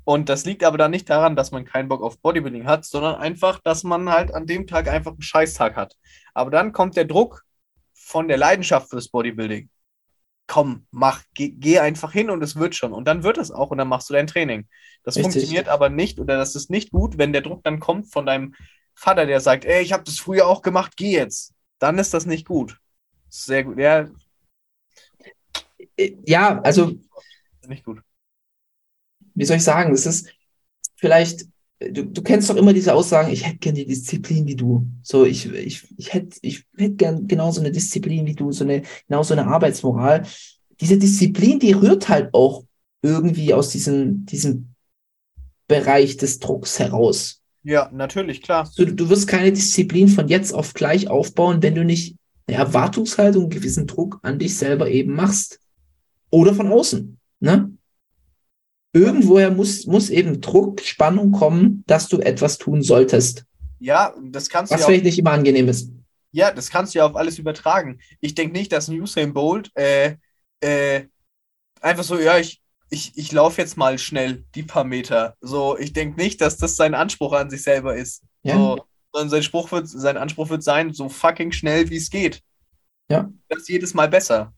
und 0.05 0.29
das 0.29 0.45
liegt 0.45 0.65
aber 0.65 0.79
dann 0.79 0.91
nicht 0.91 1.09
daran, 1.11 1.37
dass 1.37 1.53
man 1.53 1.65
keinen 1.65 1.89
Bock 1.89 2.03
auf 2.03 2.21
Bodybuilding 2.21 2.67
hat, 2.67 2.85
sondern 2.85 3.17
einfach, 3.17 3.61
dass 3.61 3.85
man 3.85 4.11
halt 4.11 4.35
an 4.35 4.47
dem 4.47 4.67
Tag 4.67 4.89
einfach 4.89 5.13
einen 5.13 5.23
Scheißtag 5.23 5.77
hat. 5.77 5.97
Aber 6.35 6.51
dann 6.51 6.73
kommt 6.73 6.97
der 6.97 7.05
Druck 7.05 7.45
von 7.95 8.29
der 8.29 8.37
Leidenschaft 8.37 8.91
fürs 8.91 9.09
Bodybuilding. 9.09 9.71
Komm, 10.47 10.87
mach, 10.91 11.23
geh, 11.35 11.51
geh 11.51 11.79
einfach 11.79 12.13
hin 12.13 12.29
und 12.29 12.43
es 12.43 12.57
wird 12.57 12.75
schon. 12.75 12.93
Und 12.93 13.07
dann 13.07 13.23
wird 13.23 13.39
es 13.39 13.51
auch 13.51 13.71
und 13.71 13.79
dann 13.79 13.89
machst 13.89 14.11
du 14.11 14.15
dein 14.15 14.27
Training. 14.27 14.69
Das 15.03 15.15
Richtig. 15.17 15.35
funktioniert 15.35 15.69
aber 15.69 15.89
nicht 15.89 16.19
oder 16.21 16.37
das 16.37 16.55
ist 16.55 16.69
nicht 16.71 16.91
gut, 16.91 17.17
wenn 17.19 17.33
der 17.33 17.43
Druck 17.43 17.65
dann 17.65 17.81
kommt 17.81 18.13
von 18.13 18.27
deinem 18.27 18.55
Vater, 18.95 19.25
der 19.27 19.41
sagt, 19.41 19.65
ey, 19.65 19.83
ich 19.83 19.93
habe 19.93 20.05
das 20.05 20.19
früher 20.19 20.47
auch 20.47 20.63
gemacht, 20.63 20.97
geh 20.97 21.13
jetzt. 21.13 21.55
Dann 21.79 21.99
ist 21.99 22.13
das 22.13 22.27
nicht 22.27 22.47
gut. 22.47 22.79
Sehr 23.31 23.65
gut. 23.65 23.79
Ja, 23.79 24.09
Äh, 25.97 26.17
Ja, 26.27 26.61
also 26.63 26.93
nicht 27.69 27.85
gut. 27.85 28.03
wie 29.35 29.45
soll 29.45 29.57
ich 29.57 29.65
sagen, 29.65 29.91
das 29.93 30.07
ist 30.07 30.29
vielleicht, 30.97 31.47
du, 31.91 32.05
du 32.05 32.23
kennst 32.23 32.51
doch 32.51 32.57
immer 32.57 32.73
diese 32.73 32.95
Aussagen, 32.95 33.33
ich 33.33 33.47
hätte 33.47 33.59
gern 33.59 33.75
die 33.75 33.87
Disziplin 33.87 34.47
wie 34.47 34.57
du. 34.57 34.87
So, 35.03 35.25
ich, 35.25 35.51
ich, 35.53 35.87
ich 35.97 36.13
hätte 36.13 36.39
ich 36.43 36.65
hätte 36.77 36.95
gern 36.95 37.27
genauso 37.27 37.61
eine 37.61 37.73
Disziplin 37.73 38.27
wie 38.27 38.35
du, 38.35 38.53
so 38.53 38.65
eine, 38.65 38.83
genauso 39.09 39.35
eine 39.35 39.47
Arbeitsmoral. 39.47 40.27
Diese 40.81 40.99
Disziplin, 40.99 41.59
die 41.59 41.73
rührt 41.73 42.09
halt 42.09 42.33
auch 42.35 42.65
irgendwie 43.03 43.55
aus 43.55 43.71
diesem, 43.71 44.27
diesem 44.27 44.75
Bereich 45.67 46.17
des 46.17 46.39
Drucks 46.39 46.79
heraus. 46.79 47.41
Ja, 47.65 47.91
natürlich, 47.93 48.43
klar. 48.43 48.71
Du, 48.77 48.87
du 48.87 49.09
wirst 49.09 49.29
keine 49.29 49.53
Disziplin 49.53 50.09
von 50.09 50.29
jetzt 50.29 50.53
auf 50.53 50.75
gleich 50.75 51.09
aufbauen, 51.09 51.63
wenn 51.63 51.75
du 51.75 51.85
nicht 51.85 52.17
eine 52.47 52.59
Erwartungshaltung, 52.59 53.43
einen 53.43 53.51
gewissen 53.51 53.87
Druck 53.87 54.19
an 54.23 54.39
dich 54.39 54.57
selber 54.57 54.91
eben 54.91 55.15
machst. 55.15 55.61
Oder 56.31 56.55
von 56.55 56.73
außen. 56.73 57.19
Ne? 57.41 57.72
Irgendwoher 58.93 59.51
muss, 59.51 59.87
muss 59.87 60.11
eben 60.11 60.41
Druck, 60.41 60.83
Spannung 60.83 61.33
kommen, 61.33 61.83
dass 61.87 62.09
du 62.09 62.19
etwas 62.19 62.59
tun 62.59 62.83
solltest. 62.83 63.45
Ja, 63.79 64.15
das 64.23 64.49
kannst 64.49 64.71
du 64.71 64.75
Was 64.75 64.83
ja 64.83 64.87
vielleicht 64.87 65.05
nicht 65.05 65.19
immer 65.19 65.33
angenehm 65.33 65.69
ist. 65.69 65.91
Ja, 66.31 66.51
das 66.51 66.71
kannst 66.71 66.95
du 66.95 66.99
ja 66.99 67.07
auf 67.07 67.17
alles 67.17 67.39
übertragen. 67.39 68.01
Ich 68.21 68.35
denke 68.35 68.57
nicht, 68.57 68.73
dass 68.73 68.89
ein 68.89 69.01
Usain 69.01 69.33
Bolt 69.33 69.71
äh, 69.77 70.17
äh, 70.61 71.05
einfach 71.81 72.05
so, 72.05 72.19
ja, 72.19 72.39
ich, 72.39 72.63
ich, 72.91 73.13
ich 73.17 73.33
laufe 73.33 73.61
jetzt 73.61 73.77
mal 73.77 73.99
schnell 73.99 74.45
die 74.55 74.63
paar 74.63 74.85
Meter. 74.85 75.37
So, 75.41 75.79
ich 75.79 75.93
denke 75.93 76.21
nicht, 76.21 76.41
dass 76.41 76.59
das 76.59 76.77
sein 76.77 76.95
Anspruch 76.95 77.33
an 77.33 77.51
sich 77.51 77.63
selber 77.63 77.97
ist. 77.97 78.23
Ja. 78.43 78.55
So, 78.55 78.85
sondern 79.13 79.31
sein, 79.31 79.43
Spruch 79.43 79.73
wird, 79.73 79.89
sein 79.89 80.17
Anspruch 80.17 80.49
wird 80.51 80.63
sein, 80.63 80.93
so 80.93 81.09
fucking 81.09 81.53
schnell 81.53 81.91
wie 81.91 81.97
es 81.97 82.11
geht. 82.11 82.43
Ja. 83.11 83.31
Das 83.49 83.61
ist 83.61 83.69
jedes 83.69 83.95
Mal 83.95 84.09
besser. 84.09 84.53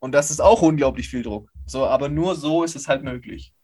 Und 0.00 0.12
das 0.12 0.30
ist 0.30 0.40
auch 0.40 0.62
unglaublich 0.62 1.08
viel 1.08 1.22
Druck. 1.22 1.50
So, 1.70 1.86
aber 1.86 2.08
nur 2.08 2.34
so 2.34 2.64
ist 2.64 2.74
es 2.74 2.88
halt 2.88 3.04
möglich. 3.04 3.54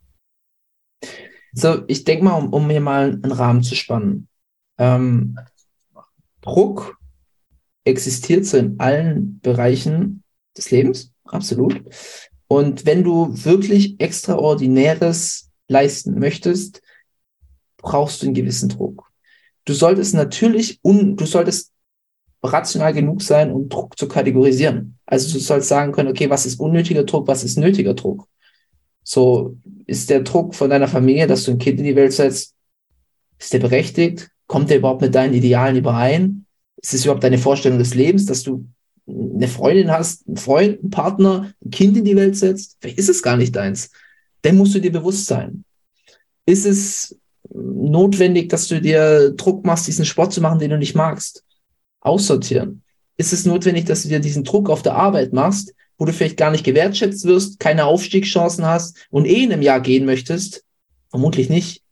So, 1.52 1.82
ich 1.88 2.04
denke 2.04 2.22
mal, 2.22 2.34
um, 2.34 2.52
um 2.52 2.70
hier 2.70 2.80
mal 2.80 3.18
einen 3.20 3.32
Rahmen 3.32 3.64
zu 3.64 3.74
spannen. 3.74 4.28
Ähm, 4.78 5.36
Druck 6.40 7.00
existiert 7.82 8.46
so 8.46 8.58
in 8.58 8.78
allen 8.78 9.40
Bereichen 9.40 10.22
des 10.56 10.70
Lebens, 10.70 11.12
absolut. 11.24 11.82
Und 12.46 12.86
wenn 12.86 13.02
du 13.02 13.44
wirklich 13.44 13.98
Extraordinäres 13.98 15.50
leisten 15.66 16.20
möchtest, 16.20 16.82
brauchst 17.76 18.22
du 18.22 18.26
einen 18.26 18.34
gewissen 18.34 18.68
Druck. 18.68 19.10
Du 19.64 19.72
solltest 19.72 20.14
natürlich, 20.14 20.78
un, 20.84 21.16
du 21.16 21.26
solltest 21.26 21.72
rational 22.52 22.92
genug 22.92 23.22
sein, 23.22 23.52
um 23.52 23.68
Druck 23.68 23.98
zu 23.98 24.08
kategorisieren. 24.08 24.98
Also 25.06 25.32
du 25.32 25.38
sollst 25.38 25.68
sagen 25.68 25.92
können, 25.92 26.08
okay, 26.08 26.28
was 26.30 26.46
ist 26.46 26.60
unnötiger 26.60 27.04
Druck, 27.04 27.28
was 27.28 27.44
ist 27.44 27.58
nötiger 27.58 27.94
Druck? 27.94 28.26
So 29.02 29.56
ist 29.86 30.10
der 30.10 30.20
Druck 30.20 30.54
von 30.54 30.70
deiner 30.70 30.88
Familie, 30.88 31.26
dass 31.26 31.44
du 31.44 31.52
ein 31.52 31.58
Kind 31.58 31.78
in 31.78 31.84
die 31.84 31.96
Welt 31.96 32.12
setzt, 32.12 32.54
ist 33.38 33.52
der 33.52 33.58
berechtigt? 33.58 34.30
Kommt 34.46 34.70
der 34.70 34.78
überhaupt 34.78 35.02
mit 35.02 35.14
deinen 35.14 35.34
Idealen 35.34 35.76
überein? 35.76 36.46
Ist 36.82 36.94
es 36.94 37.04
überhaupt 37.04 37.24
deine 37.24 37.38
Vorstellung 37.38 37.78
des 37.78 37.94
Lebens, 37.94 38.26
dass 38.26 38.42
du 38.42 38.66
eine 39.06 39.48
Freundin 39.48 39.90
hast, 39.90 40.26
einen 40.26 40.36
Freund, 40.36 40.80
einen 40.80 40.90
Partner, 40.90 41.52
ein 41.64 41.70
Kind 41.70 41.96
in 41.96 42.04
die 42.04 42.16
Welt 42.16 42.36
setzt? 42.36 42.76
Vielleicht 42.80 42.98
ist 42.98 43.08
es 43.08 43.22
gar 43.22 43.36
nicht 43.36 43.54
deins. 43.54 43.90
Dann 44.42 44.56
musst 44.56 44.74
du 44.74 44.80
dir 44.80 44.92
bewusst 44.92 45.26
sein. 45.26 45.64
Ist 46.46 46.66
es 46.66 47.16
notwendig, 47.52 48.48
dass 48.48 48.68
du 48.68 48.80
dir 48.80 49.30
Druck 49.30 49.64
machst, 49.64 49.86
diesen 49.86 50.04
Sport 50.04 50.32
zu 50.32 50.40
machen, 50.40 50.58
den 50.58 50.70
du 50.70 50.78
nicht 50.78 50.94
magst? 50.94 51.44
Aussortieren. 52.06 52.82
Ist 53.16 53.32
es 53.32 53.46
notwendig, 53.46 53.86
dass 53.86 54.02
du 54.02 54.08
dir 54.08 54.20
diesen 54.20 54.44
Druck 54.44 54.68
auf 54.70 54.82
der 54.82 54.94
Arbeit 54.94 55.32
machst, 55.32 55.74
wo 55.98 56.04
du 56.04 56.12
vielleicht 56.12 56.36
gar 56.36 56.50
nicht 56.50 56.64
gewertschätzt 56.64 57.24
wirst, 57.24 57.58
keine 57.58 57.86
Aufstiegschancen 57.86 58.66
hast 58.66 59.06
und 59.10 59.26
eh 59.26 59.42
in 59.42 59.52
einem 59.52 59.62
Jahr 59.62 59.80
gehen 59.80 60.04
möchtest? 60.04 60.64
Vermutlich 61.10 61.48
nicht. 61.48 61.82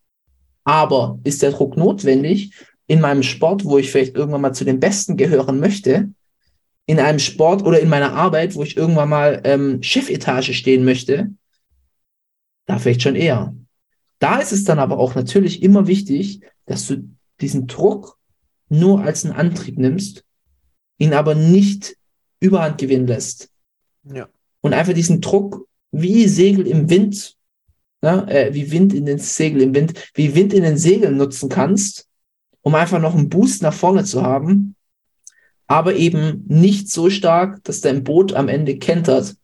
Aber 0.65 1.19
ist 1.25 1.43
der 1.43 1.53
Druck 1.53 1.77
notwendig 1.77 2.53
in 2.87 3.01
meinem 3.01 3.23
Sport, 3.23 3.65
wo 3.65 3.79
ich 3.79 3.91
vielleicht 3.91 4.15
irgendwann 4.15 4.43
mal 4.43 4.55
zu 4.55 4.65
den 4.65 4.81
Besten 4.81 5.17
gehören 5.17 5.61
möchte? 5.61 6.11
In 6.87 7.01
einem 7.01 7.19
Sport 7.19 7.63
oder 7.63 7.81
in 7.81 7.89
meiner 7.89 8.13
Arbeit, 8.13 8.55
wo 8.55 8.63
ich 8.63 8.77
irgendwann 8.77 9.09
mal 9.09 9.41
ähm, 9.45 9.83
Chefetage 9.83 10.53
stehen 10.53 10.85
möchte? 10.85 11.31
Da 12.67 12.79
vielleicht 12.79 13.03
schon 13.03 13.17
eher. 13.17 13.55
Da 14.19 14.39
ist 14.39 14.53
es 14.53 14.65
dann 14.65 14.79
aber 14.79 14.99
auch 14.99 15.15
natürlich 15.15 15.63
immer 15.63 15.87
wichtig, 15.87 16.41
dass 16.67 16.87
du 16.87 17.09
diesen 17.41 17.67
Druck 17.67 18.19
nur 18.69 19.03
als 19.03 19.25
einen 19.25 19.35
Antrieb 19.35 19.79
nimmst, 19.79 20.25
ihn 20.99 21.13
aber 21.13 21.35
nicht 21.35 21.97
überhand 22.41 22.79
gewinnen 22.79 23.07
lässt. 23.07 23.51
Ja. 24.05 24.29
Und 24.61 24.75
einfach 24.75 24.93
diesen 24.93 25.21
Druck 25.21 25.67
wie 25.91 26.27
Segel 26.27 26.67
im 26.67 26.91
Wind, 26.91 27.37
ne, 28.03 28.27
äh, 28.29 28.55
wie 28.55 28.71
Wind 28.71 28.93
in 28.95 29.07
den 29.07 29.19
Segel 29.19 29.63
im 29.63 29.75
Wind, 29.75 30.11
wie 30.15 30.35
Wind 30.35 30.53
in 30.53 30.63
den 30.63 30.77
Segeln 30.77 31.17
nutzen 31.17 31.49
kannst, 31.49 32.09
um 32.63 32.75
einfach 32.75 33.01
noch 33.01 33.15
einen 33.15 33.29
Boost 33.29 33.63
nach 33.63 33.75
vorne 33.75 34.05
zu 34.05 34.23
haben, 34.23 34.75
aber 35.67 35.95
eben 35.95 36.45
nicht 36.49 36.91
so 36.91 37.11
stark, 37.11 37.63
dass 37.65 37.81
dein 37.81 38.05
Boot 38.05 38.35
am 38.35 38.49
Ende 38.49 38.79
kentert. 38.79 39.37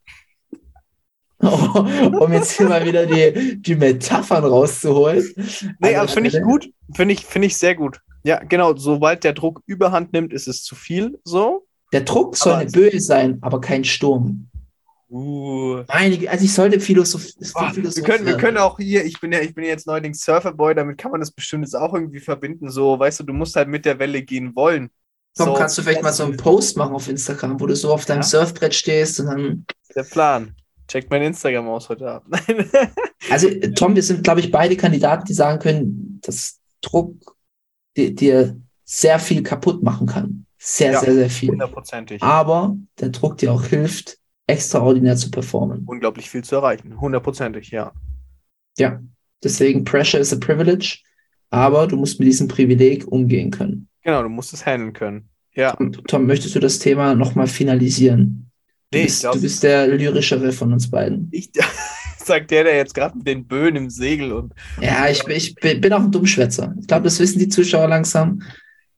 um 1.41 2.33
jetzt 2.35 2.59
hier 2.59 2.69
mal 2.69 2.85
wieder 2.85 3.07
die, 3.07 3.63
die 3.63 3.75
Metaphern 3.75 4.45
rauszuholen. 4.45 5.25
Nee, 5.79 5.95
An 5.95 5.95
aber 5.95 6.07
der 6.07 6.09
finde 6.09 6.29
ich 6.29 6.43
gut. 6.43 6.71
Finde 6.95 7.15
ich, 7.15 7.25
finde 7.25 7.47
ich 7.47 7.57
sehr 7.57 7.75
gut. 7.75 8.01
Ja, 8.23 8.43
genau. 8.45 8.77
Sobald 8.77 9.25
der 9.25 9.33
Druck 9.33 9.63
überhand 9.67 10.13
nimmt, 10.13 10.33
ist 10.33 10.49
es 10.49 10.63
zu 10.63 10.75
viel. 10.75 11.19
So. 11.25 11.67
Der 11.93 12.03
Druck 12.03 12.37
soll 12.37 12.53
Aber- 12.53 12.61
eine 12.63 12.71
Böe 12.71 13.01
sein, 13.01 13.39
aber 13.41 13.61
kein 13.61 13.85
Sturm. 13.85 14.47
Uh. 15.09 15.83
Meine, 15.89 16.31
also 16.31 16.45
ich 16.45 16.53
sollte 16.53 16.79
Philosoph 16.79 17.27
Boah, 17.53 17.73
wir, 17.75 18.03
können, 18.05 18.27
wir 18.27 18.37
können 18.37 18.59
auch 18.59 18.79
hier, 18.79 19.05
ich 19.05 19.19
bin 19.21 19.33
ja, 19.33 19.41
ich 19.41 19.57
bin 19.57 19.65
ja 19.65 19.71
jetzt 19.71 19.89
neuerdings 19.89 20.21
Surferboy, 20.21 20.73
damit 20.73 20.99
kann 20.99 21.11
man 21.11 21.19
das 21.19 21.33
bestimmt 21.33 21.65
jetzt 21.65 21.75
auch 21.75 21.93
irgendwie 21.95 22.21
verbinden. 22.21 22.71
So, 22.71 22.97
weißt 22.97 23.19
du, 23.19 23.25
du 23.25 23.33
musst 23.33 23.57
halt 23.57 23.67
mit 23.67 23.85
der 23.85 23.99
Welle 23.99 24.23
gehen 24.23 24.55
wollen. 24.55 24.89
Tom, 25.37 25.47
so, 25.47 25.55
kannst 25.55 25.77
du 25.79 25.83
vielleicht 25.83 26.03
mal 26.03 26.13
so 26.13 26.23
einen 26.23 26.37
Post 26.37 26.77
machen 26.77 26.95
auf 26.95 27.09
Instagram, 27.09 27.59
wo 27.61 27.67
du 27.67 27.75
so 27.75 27.93
auf 27.93 28.05
deinem 28.05 28.19
Ja. 28.19 28.23
Surfbrett 28.23 28.73
stehst 28.75 29.19
und 29.19 29.27
dann. 29.27 29.67
Der 29.97 30.05
Plan. 30.05 30.55
Checkt 30.87 31.11
mein 31.11 31.23
Instagram 31.23 31.69
aus 31.69 31.89
heute 31.89 32.09
Abend. 32.09 32.37
Also, 33.31 33.49
äh, 33.49 33.73
Tom, 33.73 33.95
wir 33.95 34.03
sind, 34.03 34.25
glaube 34.25 34.41
ich, 34.41 34.51
beide 34.51 34.77
Kandidaten, 34.77 35.27
die 35.27 35.35
sagen 35.35 35.59
können, 35.59 36.21
dass 36.23 36.59
Druck 36.81 37.37
dir, 37.97 38.15
dir 38.15 38.57
sehr 38.85 39.19
viel 39.19 39.43
kaputt 39.43 39.83
machen 39.83 40.07
kann. 40.07 40.47
Sehr, 40.59 40.93
Ja. 40.93 41.01
sehr, 41.01 41.15
sehr 41.15 41.31
viel. 41.31 41.51
Hundertprozentig. 41.51 42.23
Aber 42.23 42.77
der 43.01 43.09
Druck 43.11 43.39
dir 43.39 43.53
auch 43.53 43.65
hilft, 43.65 44.19
extraordinär 44.47 45.17
zu 45.17 45.31
performen. 45.31 45.85
Unglaublich 45.87 46.29
viel 46.29 46.43
zu 46.45 46.57
erreichen. 46.57 47.01
Hundertprozentig, 47.01 47.71
ja. 47.71 47.93
Ja. 48.79 49.01
Deswegen, 49.43 49.85
Pressure 49.85 50.21
is 50.21 50.33
a 50.33 50.37
privilege, 50.37 50.99
aber 51.51 51.87
du 51.87 51.97
musst 51.97 52.19
mit 52.19 52.29
diesem 52.29 52.49
Privileg 52.49 53.07
umgehen 53.11 53.51
können. 53.51 53.89
Genau, 54.03 54.23
du 54.23 54.29
musst 54.29 54.53
es 54.53 54.67
handeln 54.67 54.93
können. 54.93 55.29
Ja. 55.55 55.73
Tom, 55.73 55.93
Tom 55.93 56.27
möchtest 56.27 56.55
du 56.55 56.61
das 56.61 56.79
Thema 56.79 57.15
nochmal 57.15 57.47
finalisieren? 57.47 58.51
Du, 58.91 58.99
Nee, 58.99 59.05
ich 59.05 59.07
bist, 59.07 59.21
glaub- 59.21 59.35
du 59.35 59.41
bist 59.43 59.63
der 59.63 59.87
lyrischere 59.89 60.53
von 60.53 60.73
uns 60.73 60.91
beiden. 60.91 61.29
Ich, 61.33 61.51
sagt 62.31 62.51
der, 62.51 62.65
der 62.65 62.77
jetzt 62.77 62.95
gerade 62.95 63.17
mit 63.17 63.27
den 63.27 63.47
Böen 63.47 63.77
im 63.77 63.91
Segel 63.91 64.33
und 64.33 64.55
Ja, 64.81 65.09
ich, 65.09 65.23
bin- 65.25 65.37
ich 65.37 65.55
bin 65.55 65.93
auch 65.93 66.01
ein 66.01 66.11
Dummschwätzer. 66.13 66.75
Ich 66.81 66.87
glaube, 66.87 67.05
das 67.05 67.19
wissen 67.21 67.39
die 67.39 67.49
Zuschauer 67.49 67.89
langsam. 67.89 68.43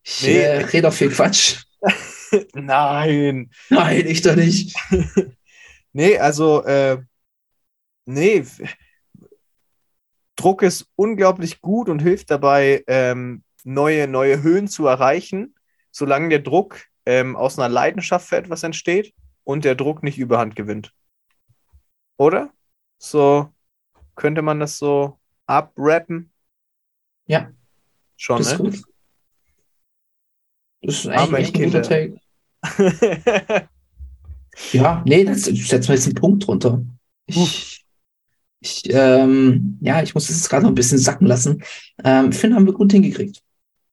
Ich 0.04 0.22
Nee. 0.22 0.36
äh, 0.38 0.58
rede 0.64 0.88
auch 0.88 0.92
viel 0.92 1.10
Quatsch. 1.10 1.64
nein. 2.54 3.50
Nein, 3.70 4.06
ich 4.06 4.22
doch 4.22 4.36
nicht. 4.36 4.76
Nee, 5.94 6.16
also, 6.18 6.64
äh, 6.64 7.02
nee. 8.06 8.42
Druck 10.36 10.62
ist 10.62 10.86
unglaublich 10.96 11.60
gut 11.60 11.90
und 11.90 12.00
hilft 12.00 12.30
dabei, 12.30 12.82
ähm, 12.86 13.42
neue, 13.64 14.08
neue 14.08 14.42
Höhen 14.42 14.68
zu 14.68 14.86
erreichen, 14.86 15.54
solange 15.90 16.30
der 16.30 16.38
Druck 16.38 16.80
ähm, 17.04 17.36
aus 17.36 17.58
einer 17.58 17.68
Leidenschaft 17.68 18.26
für 18.26 18.36
etwas 18.38 18.62
entsteht 18.62 19.12
und 19.44 19.66
der 19.66 19.74
Druck 19.74 20.02
nicht 20.02 20.16
überhand 20.18 20.56
gewinnt. 20.56 20.92
Oder? 22.16 22.50
So 23.02 23.52
könnte 24.14 24.42
man 24.42 24.60
das 24.60 24.78
so 24.78 25.18
abrappen? 25.46 26.32
Ja. 27.26 27.50
Schon, 28.16 28.38
Das 28.38 28.52
ist 28.52 28.60
ne? 28.60 28.70
gut. 28.70 28.82
Das 30.82 30.94
ist 31.00 31.06
eigentlich 31.08 31.54
ein 31.54 31.64
guter. 31.64 31.82
Take. 31.82 32.20
Ja, 34.72 35.02
nee, 35.06 35.24
das 35.24 35.44
setzen 35.44 35.88
wir 35.88 35.94
jetzt 35.94 36.04
einen 36.04 36.14
Punkt 36.14 36.46
drunter. 36.46 36.84
Ich, 37.24 37.86
ich, 38.60 38.82
ähm, 38.90 39.78
ja, 39.80 40.02
ich 40.02 40.12
muss 40.14 40.26
das 40.26 40.36
jetzt 40.36 40.50
gerade 40.50 40.64
noch 40.64 40.72
ein 40.72 40.74
bisschen 40.74 40.98
sacken 40.98 41.26
lassen. 41.26 41.62
Ähm, 42.04 42.32
Finn 42.32 42.54
haben 42.54 42.66
wir 42.66 42.74
gut 42.74 42.92
hingekriegt. 42.92 43.42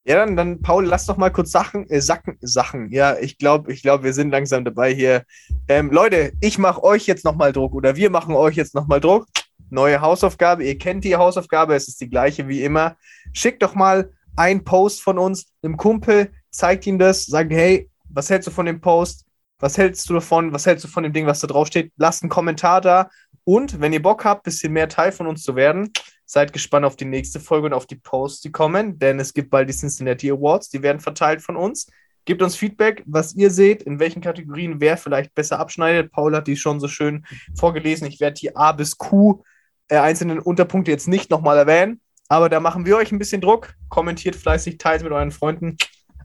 Ja, 0.05 0.15
dann, 0.15 0.35
dann 0.35 0.61
Paul, 0.61 0.85
lass 0.85 1.05
doch 1.05 1.17
mal 1.17 1.29
kurz 1.29 1.51
Sachen, 1.51 1.87
äh, 1.89 2.01
Sacken, 2.01 2.37
Sachen. 2.41 2.91
Ja, 2.91 3.17
ich 3.19 3.37
glaube, 3.37 3.71
ich 3.71 3.81
glaube, 3.81 4.05
wir 4.05 4.13
sind 4.13 4.31
langsam 4.31 4.65
dabei 4.65 4.93
hier. 4.93 5.23
Ähm, 5.67 5.91
Leute, 5.91 6.31
ich 6.41 6.57
mache 6.57 6.83
euch 6.83 7.05
jetzt 7.05 7.25
nochmal 7.25 7.51
Druck 7.51 7.73
oder 7.73 7.95
wir 7.95 8.09
machen 8.09 8.35
euch 8.35 8.55
jetzt 8.55 8.75
nochmal 8.75 9.01
Druck. 9.01 9.27
Neue 9.69 10.01
Hausaufgabe. 10.01 10.63
Ihr 10.63 10.77
kennt 10.77 11.03
die 11.03 11.15
Hausaufgabe, 11.15 11.75
es 11.75 11.87
ist 11.87 12.01
die 12.01 12.09
gleiche 12.09 12.47
wie 12.47 12.63
immer. 12.63 12.95
Schickt 13.33 13.61
doch 13.61 13.75
mal 13.75 14.11
einen 14.35 14.63
Post 14.63 15.01
von 15.01 15.17
uns, 15.17 15.51
einem 15.61 15.77
Kumpel, 15.77 16.31
zeigt 16.49 16.87
ihm 16.87 16.97
das, 16.97 17.25
sagt, 17.25 17.51
hey, 17.51 17.89
was 18.09 18.29
hältst 18.29 18.47
du 18.47 18.51
von 18.51 18.65
dem 18.65 18.81
Post? 18.81 19.25
Was 19.59 19.77
hältst 19.77 20.09
du 20.09 20.13
davon? 20.13 20.53
Was 20.53 20.65
hältst 20.65 20.85
du 20.85 20.87
von 20.87 21.03
dem 21.03 21.13
Ding, 21.13 21.25
was 21.25 21.41
da 21.41 21.47
drauf 21.47 21.67
steht? 21.67 21.91
Lasst 21.97 22.23
einen 22.23 22.29
Kommentar 22.29 22.81
da. 22.81 23.09
Und 23.43 23.81
wenn 23.81 23.93
ihr 23.93 24.01
Bock 24.01 24.25
habt, 24.25 24.41
ein 24.41 24.43
bisschen 24.49 24.73
mehr 24.73 24.87
Teil 24.87 25.11
von 25.11 25.27
uns 25.27 25.43
zu 25.43 25.55
werden, 25.55 25.91
seid 26.29 26.53
gespannt 26.53 26.85
auf 26.85 26.95
die 26.95 27.05
nächste 27.05 27.39
Folge 27.39 27.65
und 27.65 27.73
auf 27.73 27.87
die 27.87 27.95
Posts, 27.95 28.41
die 28.41 28.51
kommen, 28.51 28.99
denn 28.99 29.19
es 29.19 29.33
gibt 29.33 29.49
bald 29.49 29.67
die 29.67 29.73
Cincinnati 29.73 30.29
Awards, 30.29 30.69
die 30.69 30.83
werden 30.83 30.99
verteilt 30.99 31.41
von 31.41 31.55
uns. 31.55 31.87
Gebt 32.25 32.43
uns 32.43 32.55
Feedback, 32.55 33.01
was 33.07 33.33
ihr 33.33 33.49
seht, 33.49 33.81
in 33.81 33.99
welchen 33.99 34.21
Kategorien 34.21 34.79
wer 34.79 34.95
vielleicht 34.97 35.33
besser 35.33 35.59
abschneidet. 35.59 36.11
Paul 36.11 36.35
hat 36.35 36.45
die 36.45 36.55
schon 36.55 36.79
so 36.79 36.87
schön 36.87 37.25
vorgelesen. 37.57 38.05
Ich 38.05 38.19
werde 38.19 38.35
die 38.35 38.55
A 38.55 38.73
bis 38.73 38.99
Q 38.99 39.41
äh, 39.87 39.97
einzelnen 39.97 40.37
Unterpunkte 40.37 40.91
jetzt 40.91 41.07
nicht 41.07 41.31
nochmal 41.31 41.57
erwähnen, 41.57 41.99
aber 42.27 42.47
da 42.47 42.59
machen 42.59 42.85
wir 42.85 42.97
euch 42.97 43.11
ein 43.11 43.17
bisschen 43.17 43.41
Druck. 43.41 43.73
Kommentiert 43.89 44.35
fleißig, 44.35 44.77
teilt 44.77 45.01
mit 45.01 45.11
euren 45.11 45.31
Freunden. 45.31 45.77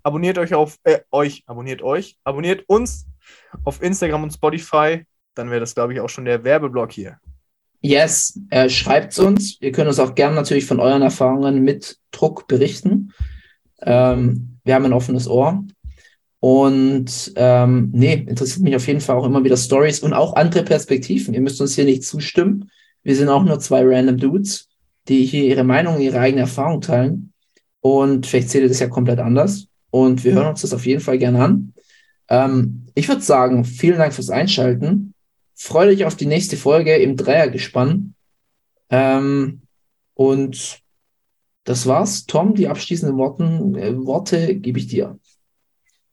Abonniert 0.02 0.36
euch 0.36 0.52
auf, 0.52 0.76
äh, 0.84 0.98
euch, 1.12 1.44
abonniert 1.46 1.80
euch, 1.80 2.18
abonniert 2.24 2.68
uns 2.68 3.06
auf 3.64 3.82
Instagram 3.82 4.24
und 4.24 4.34
Spotify. 4.34 5.06
Dann 5.34 5.48
wäre 5.48 5.60
das, 5.60 5.74
glaube 5.74 5.94
ich, 5.94 6.00
auch 6.00 6.10
schon 6.10 6.26
der 6.26 6.44
Werbeblock 6.44 6.92
hier. 6.92 7.18
Yes, 7.84 8.40
äh, 8.48 8.70
schreibt 8.70 9.18
uns. 9.18 9.58
Ihr 9.60 9.70
könnt 9.70 9.88
uns 9.88 9.98
auch 9.98 10.14
gerne 10.14 10.34
natürlich 10.34 10.64
von 10.64 10.80
euren 10.80 11.02
Erfahrungen 11.02 11.62
mit 11.62 11.98
Druck 12.12 12.46
berichten. 12.46 13.12
Ähm, 13.82 14.56
wir 14.64 14.74
haben 14.74 14.86
ein 14.86 14.94
offenes 14.94 15.28
Ohr. 15.28 15.62
Und 16.40 17.34
ähm, 17.36 17.90
nee, 17.92 18.24
interessiert 18.26 18.62
mich 18.62 18.74
auf 18.74 18.86
jeden 18.86 19.02
Fall 19.02 19.16
auch 19.16 19.26
immer 19.26 19.44
wieder 19.44 19.58
Stories 19.58 20.00
und 20.00 20.14
auch 20.14 20.34
andere 20.34 20.62
Perspektiven. 20.62 21.34
Ihr 21.34 21.42
müsst 21.42 21.60
uns 21.60 21.74
hier 21.74 21.84
nicht 21.84 22.04
zustimmen. 22.04 22.70
Wir 23.02 23.16
sind 23.16 23.28
auch 23.28 23.44
nur 23.44 23.60
zwei 23.60 23.82
random 23.84 24.16
Dudes, 24.16 24.70
die 25.08 25.26
hier 25.26 25.44
ihre 25.44 25.64
Meinung, 25.64 26.00
ihre 26.00 26.20
eigene 26.20 26.40
Erfahrung 26.40 26.80
teilen. 26.80 27.34
Und 27.80 28.24
vielleicht 28.26 28.48
seht 28.48 28.62
ihr 28.62 28.68
das 28.68 28.80
ja 28.80 28.88
komplett 28.88 29.18
anders. 29.18 29.66
Und 29.90 30.24
wir 30.24 30.32
hören 30.32 30.48
uns 30.48 30.62
das 30.62 30.72
auf 30.72 30.86
jeden 30.86 31.02
Fall 31.02 31.18
gerne 31.18 31.44
an. 31.44 31.74
Ähm, 32.30 32.86
ich 32.94 33.08
würde 33.08 33.20
sagen, 33.20 33.66
vielen 33.66 33.98
Dank 33.98 34.14
fürs 34.14 34.30
Einschalten. 34.30 35.13
Freut 35.54 35.88
euch 35.88 36.04
auf 36.04 36.16
die 36.16 36.26
nächste 36.26 36.56
Folge 36.56 36.96
im 36.96 37.16
Dreiergespann. 37.16 38.14
Ähm, 38.90 39.62
und 40.14 40.80
das 41.64 41.86
war's. 41.86 42.26
Tom, 42.26 42.54
die 42.54 42.68
abschließenden 42.68 43.16
Worten, 43.16 43.74
äh, 43.74 43.96
Worte 44.04 44.56
gebe 44.56 44.78
ich 44.78 44.86
dir. 44.86 45.18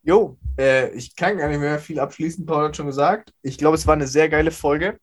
Jo, 0.03 0.37
äh, 0.57 0.91
ich 0.93 1.15
kann 1.15 1.37
gar 1.37 1.49
nicht 1.49 1.59
mehr 1.59 1.79
viel 1.79 1.99
abschließen, 1.99 2.45
Paul 2.45 2.65
hat 2.65 2.75
schon 2.75 2.87
gesagt. 2.87 3.33
Ich 3.41 3.57
glaube, 3.57 3.75
es 3.75 3.85
war 3.85 3.93
eine 3.93 4.07
sehr 4.07 4.29
geile 4.29 4.51
Folge. 4.51 4.99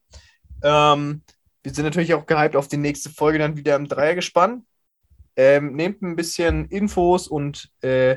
Ähm, 0.62 1.23
wir 1.62 1.73
sind 1.73 1.85
natürlich 1.85 2.15
auch 2.15 2.27
gehypt 2.27 2.56
auf 2.56 2.69
die 2.69 2.78
nächste 2.78 3.10
Folge 3.10 3.39
dann 3.39 3.56
wieder 3.56 3.77
im 3.77 3.86
Dreiergespann. 3.86 4.66
Ähm, 5.36 5.74
nehmt 5.74 6.02
ein 6.02 6.16
bisschen 6.16 6.66
Infos 6.66 7.28
und 7.28 7.70
äh, 7.81 8.16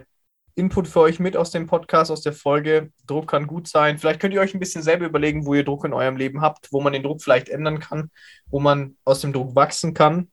Input 0.61 0.87
für 0.87 0.99
euch 0.99 1.19
mit 1.19 1.35
aus 1.35 1.49
dem 1.49 1.65
Podcast, 1.65 2.11
aus 2.11 2.21
der 2.21 2.33
Folge. 2.33 2.91
Druck 3.07 3.31
kann 3.31 3.47
gut 3.47 3.67
sein. 3.67 3.97
Vielleicht 3.97 4.19
könnt 4.19 4.35
ihr 4.35 4.41
euch 4.41 4.53
ein 4.53 4.59
bisschen 4.59 4.83
selber 4.83 5.07
überlegen, 5.07 5.47
wo 5.47 5.55
ihr 5.55 5.65
Druck 5.65 5.85
in 5.85 5.93
eurem 5.93 6.17
Leben 6.17 6.41
habt, 6.41 6.71
wo 6.71 6.81
man 6.81 6.93
den 6.93 7.01
Druck 7.01 7.23
vielleicht 7.23 7.49
ändern 7.49 7.79
kann, 7.79 8.11
wo 8.45 8.59
man 8.59 8.95
aus 9.03 9.21
dem 9.21 9.33
Druck 9.33 9.55
wachsen 9.55 9.95
kann. 9.95 10.29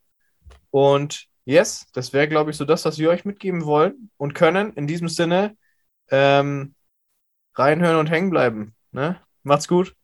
Und 0.70 1.24
yes, 1.46 1.86
das 1.94 2.12
wäre, 2.12 2.28
glaube 2.28 2.50
ich, 2.50 2.58
so 2.58 2.66
das, 2.66 2.84
was 2.84 2.98
wir 2.98 3.08
euch 3.08 3.24
mitgeben 3.24 3.64
wollen 3.64 4.10
und 4.18 4.34
können. 4.34 4.74
In 4.74 4.86
diesem 4.86 5.08
Sinne, 5.08 5.56
ähm, 6.10 6.74
reinhören 7.54 7.96
und 7.96 8.10
hängen 8.10 8.28
bleiben. 8.28 8.74
Ne? 8.92 9.18
Macht's 9.44 9.66
gut. 9.66 9.94